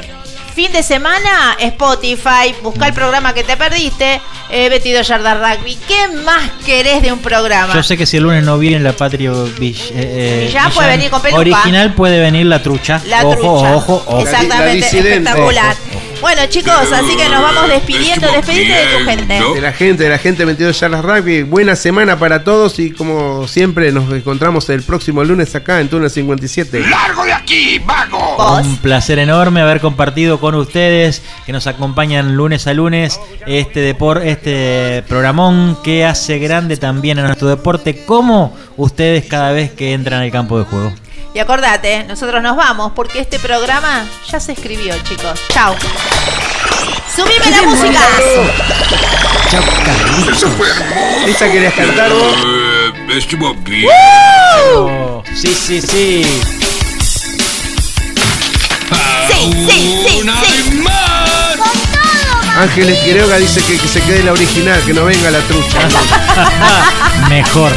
Fin 0.54 0.72
de 0.72 0.82
semana, 0.82 1.56
Spotify, 1.58 2.54
busca 2.62 2.86
el 2.86 2.92
programa 2.92 3.32
que 3.32 3.44
te 3.44 3.56
perdiste, 3.56 4.20
eh, 4.50 4.68
22 4.68 5.06
Yardas 5.06 5.38
Rugby. 5.38 5.76
¿Qué 5.86 6.08
más 6.24 6.50
querés 6.66 7.02
de 7.02 7.12
un 7.12 7.20
programa? 7.20 7.72
Yo 7.72 7.82
sé 7.82 7.96
que 7.96 8.04
si 8.04 8.16
el 8.16 8.24
lunes 8.24 8.44
no 8.44 8.58
viene 8.58 8.80
la 8.80 8.92
Patria 8.92 9.30
eh, 9.32 10.44
Villán 10.46 10.72
puede 10.72 10.88
venir 10.88 11.10
con 11.10 11.22
peluca. 11.22 11.40
Original 11.40 11.94
puede 11.94 12.20
venir 12.20 12.46
la 12.46 12.62
trucha. 12.62 13.00
La 13.06 13.24
ojo, 13.24 13.36
trucha. 13.36 13.76
ojo, 13.76 14.04
ojo. 14.06 14.20
Exactamente, 14.20 14.86
espectacular. 14.86 15.76
Bueno, 16.20 16.42
chicos, 16.48 16.92
así 16.92 17.16
que 17.16 17.28
nos 17.30 17.40
vamos 17.40 17.68
despidiendo. 17.68 18.30
Despedite 18.30 18.72
de 18.72 18.98
tu 18.98 19.04
gente. 19.04 19.40
De 19.54 19.60
la 19.60 19.72
gente, 19.72 20.04
de 20.04 20.10
la 20.10 20.18
gente 20.18 20.44
22 20.44 20.78
Charlas 20.78 21.02
Rugby. 21.02 21.44
Buena 21.44 21.74
semana 21.76 22.18
para 22.18 22.44
todos 22.44 22.78
y 22.78 22.90
como 22.90 23.48
siempre 23.48 23.90
nos 23.90 24.12
encontramos 24.12 24.68
el 24.68 24.82
próximo 24.82 25.24
lunes 25.24 25.54
acá 25.54 25.80
en 25.80 25.88
Túnel 25.88 26.10
57. 26.10 26.80
¡Largo 26.80 27.24
de 27.24 27.32
aquí, 27.32 27.78
vago! 27.78 28.58
Un 28.60 28.76
placer 28.78 29.18
enorme 29.18 29.62
haber 29.62 29.80
compartido 29.80 30.38
con 30.40 30.54
ustedes 30.56 31.22
que 31.46 31.52
nos 31.52 31.66
acompañan 31.66 32.36
lunes 32.36 32.66
a 32.66 32.74
lunes 32.74 33.18
este 33.46 33.80
depor, 33.80 34.22
este 34.26 35.02
programón 35.08 35.78
que 35.82 36.04
hace 36.04 36.38
grande 36.38 36.76
también 36.76 37.18
a 37.18 37.22
nuestro 37.22 37.48
deporte 37.48 38.04
como 38.04 38.56
ustedes 38.76 39.24
cada 39.24 39.52
vez 39.52 39.70
que 39.72 39.94
entran 39.94 40.20
al 40.22 40.30
campo 40.30 40.58
de 40.58 40.64
juego. 40.64 40.92
Y 41.32 41.38
acordate, 41.38 42.04
nosotros 42.04 42.42
nos 42.42 42.56
vamos 42.56 42.92
porque 42.94 43.20
este 43.20 43.38
programa 43.38 44.04
ya 44.28 44.40
se 44.40 44.52
escribió, 44.52 44.94
chicos. 45.04 45.40
Chao. 45.50 45.76
Subime 47.14 47.50
la 47.50 47.62
música. 47.62 48.00
Chau, 49.50 49.62
¿Esa 51.26 51.50
querías 51.50 51.74
cantar 51.74 52.10
vos? 52.10 52.34
Estuvo 53.14 53.54
bien. 53.54 53.88
Oh, 54.74 55.22
sí, 55.34 55.54
sí, 55.54 55.80
sí. 55.80 56.24
Sí, 59.28 59.52
sí, 59.52 60.04
sí, 60.08 60.22
sí. 60.22 60.84
Ángeles 62.58 62.98
Quiroga 62.98 63.36
dice 63.36 63.62
que, 63.62 63.78
que 63.78 63.88
se 63.88 64.02
quede 64.02 64.24
la 64.24 64.32
original, 64.32 64.82
que 64.84 64.92
no 64.92 65.04
venga 65.04 65.30
la 65.30 65.38
trucha. 65.40 65.88
Mejor, 67.28 67.72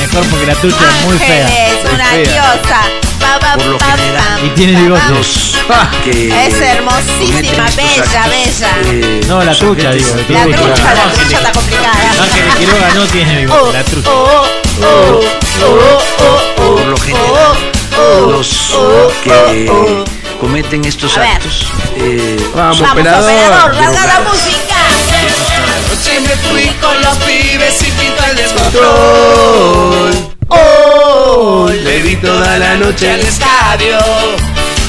mejor 0.00 0.26
porque 0.28 0.46
la 0.46 0.54
trucha 0.54 0.76
es 0.98 1.06
muy 1.06 1.18
fea. 1.18 1.46
Ángeles, 1.46 1.92
una 1.94 2.04
fea. 2.06 2.18
diosa. 2.22 2.80
Pa, 3.20 3.38
pa, 3.38 3.54
Por 3.54 3.66
lo 3.66 3.78
pa, 3.78 3.84
general. 3.96 4.38
pa, 4.40 4.46
Y 4.46 4.48
tiene 4.50 4.80
bigotes. 4.80 5.56
Que 6.04 6.46
Es 6.46 6.60
hermosísima, 6.60 7.64
bella, 7.76 8.26
bella. 8.28 8.70
eh, 8.86 9.20
No, 9.28 9.42
la 9.44 9.54
trucha, 9.54 9.92
gente 9.92 9.98
digo. 9.98 10.16
La 10.16 10.44
trucha. 10.44 10.64
trucha, 10.74 10.94
la 10.94 11.12
trucha 11.12 11.36
está 11.36 11.52
complicada. 11.52 12.10
Ángeles 12.22 12.54
Quiroga 12.56 12.94
no 12.94 13.06
tiene 13.06 13.36
bigote, 13.40 13.72
la 13.78 13.84
trucha. 13.84 14.10
Oh, 14.10 14.46
oh, 14.82 15.20
oh, 15.62 15.68
oh, 15.68 16.02
oh, 16.18 16.76
Por 16.76 16.86
lo 16.86 16.96
general, 16.96 17.30
oh, 17.30 18.00
oh, 18.00 18.30
los 18.32 18.70
oh, 18.74 19.12
que 19.22 19.68
oh, 19.70 19.72
oh. 20.02 20.38
cometen 20.40 20.84
estos 20.86 21.16
A 21.18 21.20
ver. 21.20 21.30
actos 21.32 21.66
eh, 21.96 22.36
Vamos, 22.54 22.80
Vamos, 22.80 22.92
operador. 22.92 23.74
la 23.74 24.20
música. 24.26 24.76
Noche 25.90 26.20
me 26.20 26.34
fui 26.48 26.66
con 26.80 27.00
los 27.02 27.16
pibes 27.18 27.74
sin 27.78 27.94
pinta 28.30 28.42
el 28.42 28.54
Control. 28.54 30.10
Oh, 30.48 31.66
Bebí 31.84 32.16
toda 32.16 32.58
la 32.58 32.76
noche 32.76 33.10
al 33.10 33.20
estadio. 33.20 33.98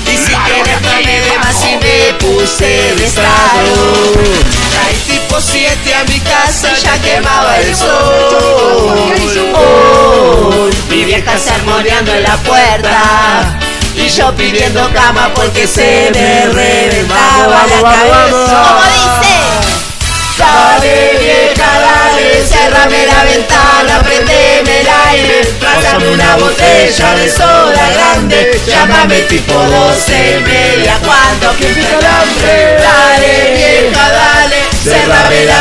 Y 0.06 0.18
si 0.18 0.34
quieres 0.34 0.82
gané 0.82 1.22
de 1.22 1.38
más 1.40 1.64
y 1.64 1.78
me 1.78 2.14
puse 2.16 2.96
de 2.96 3.06
estado. 3.06 4.14
Traí 4.72 4.96
tipo 5.08 5.40
7 5.40 5.94
a 5.94 6.04
mi 6.06 6.20
casa 6.20 6.74
ya 6.76 7.02
quemaba 7.02 7.58
el 7.60 7.76
sol. 7.76 9.54
oh. 9.56 10.70
Mi 10.90 11.06
vieja 11.06 11.38
se 11.38 11.52
armoneando 11.52 12.14
en 12.14 12.24
la 12.24 12.38
puerta. 12.38 13.58
Y 13.96 14.10
yo 14.10 14.34
pidiendo 14.36 14.90
cama 14.94 15.32
porque 15.34 15.68
se 15.68 16.12
me 16.14 16.48
reventaba 16.48 17.66
la 17.68 17.82
cabeza. 17.82 18.64
¿Cómo 18.64 18.84
dice? 18.84 19.91
Dale 20.42 21.18
vieja, 21.20 21.70
dale, 21.86 22.44
cerrame 22.44 23.06
la 23.06 23.24
ventana, 23.26 24.02
prendeme 24.02 24.82
el 24.82 24.88
aire, 25.10 25.46
pásame 25.62 26.10
una 26.10 26.36
botella 26.38 27.16
de 27.16 27.30
soda 27.30 27.90
grande, 27.94 28.60
llámame 28.66 29.22
tipo 29.30 29.54
12 29.54 30.40
y 30.40 30.44
media 30.44 30.98
cuando 31.06 31.52
pico 31.60 31.88
el 32.00 32.06
hambre. 32.06 32.78
Dale 32.82 33.34
vieja, 33.54 34.10
dale, 34.10 34.62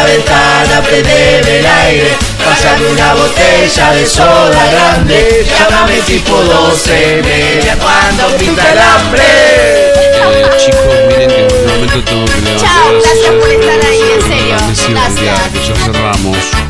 ventana, 0.04 0.82
prendeme 0.82 1.58
el 1.58 1.66
aire, 1.66 2.16
pásame 2.50 2.86
una 2.88 3.14
botella 3.14 3.92
de 3.92 4.06
soda 4.06 4.66
grande, 4.72 5.46
llámame 5.46 6.00
tipo 6.00 6.34
12 6.42 7.22
media 7.22 7.76
cuando 7.78 8.36
pinta 8.36 8.72
el 8.72 8.78
hambre. 8.78 9.22
Eh, 9.22 10.50
chicos, 10.56 10.82
miren 11.08 11.28
que 11.28 11.46
en 11.46 11.52
un 11.52 11.66
momento 11.66 12.04
tengo 12.04 12.24
que 12.24 12.40
levantar. 12.40 12.68
Chao, 12.68 13.00
gracias 13.02 13.34
por 13.34 13.50
estar 13.50 13.88
ahí, 13.88 14.02
en 14.14 14.22
serio. 14.22 14.56
Gracias. 14.90 15.68
ya 15.68 15.74
cerramos. 15.84 16.69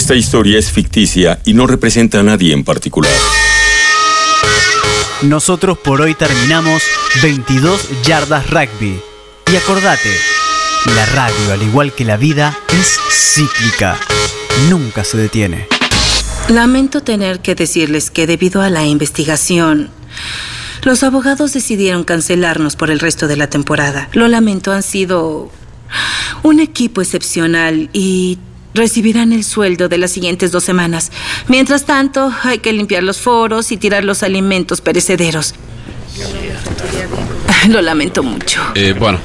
Esta 0.00 0.14
historia 0.14 0.58
es 0.58 0.72
ficticia 0.72 1.42
y 1.44 1.52
no 1.52 1.66
representa 1.66 2.20
a 2.20 2.22
nadie 2.22 2.54
en 2.54 2.64
particular. 2.64 3.12
Nosotros 5.20 5.76
por 5.76 6.00
hoy 6.00 6.14
terminamos 6.14 6.82
22 7.22 8.02
yardas 8.02 8.48
rugby. 8.48 8.98
Y 9.52 9.56
acordate, 9.56 10.08
la 10.96 11.04
radio, 11.04 11.52
al 11.52 11.62
igual 11.62 11.92
que 11.92 12.06
la 12.06 12.16
vida, 12.16 12.58
es 12.72 12.98
cíclica. 13.10 13.98
Nunca 14.70 15.04
se 15.04 15.18
detiene. 15.18 15.66
Lamento 16.48 17.02
tener 17.02 17.40
que 17.40 17.54
decirles 17.54 18.10
que 18.10 18.26
debido 18.26 18.62
a 18.62 18.70
la 18.70 18.86
investigación, 18.86 19.90
los 20.82 21.02
abogados 21.02 21.52
decidieron 21.52 22.04
cancelarnos 22.04 22.74
por 22.74 22.90
el 22.90 23.00
resto 23.00 23.28
de 23.28 23.36
la 23.36 23.50
temporada. 23.50 24.08
Lo 24.14 24.28
lamento, 24.28 24.72
han 24.72 24.82
sido 24.82 25.52
un 26.42 26.58
equipo 26.58 27.02
excepcional 27.02 27.90
y 27.92 28.38
recibirán 28.74 29.32
el 29.32 29.44
sueldo 29.44 29.88
de 29.88 29.98
las 29.98 30.10
siguientes 30.10 30.50
dos 30.52 30.64
semanas. 30.64 31.12
Mientras 31.48 31.84
tanto, 31.84 32.32
hay 32.42 32.58
que 32.58 32.72
limpiar 32.72 33.02
los 33.02 33.20
foros 33.20 33.72
y 33.72 33.76
tirar 33.76 34.04
los 34.04 34.22
alimentos 34.22 34.80
perecederos. 34.80 35.54
Lo 37.68 37.82
lamento 37.82 38.22
mucho. 38.22 38.62
Eh, 38.74 38.94
bueno, 38.98 39.18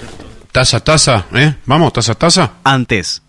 taza, 0.52 0.82
taza, 0.82 1.26
¿eh? 1.34 1.56
Vamos, 1.66 1.94
taza, 1.94 2.16
taza. 2.16 2.52
Antes, 2.64 3.22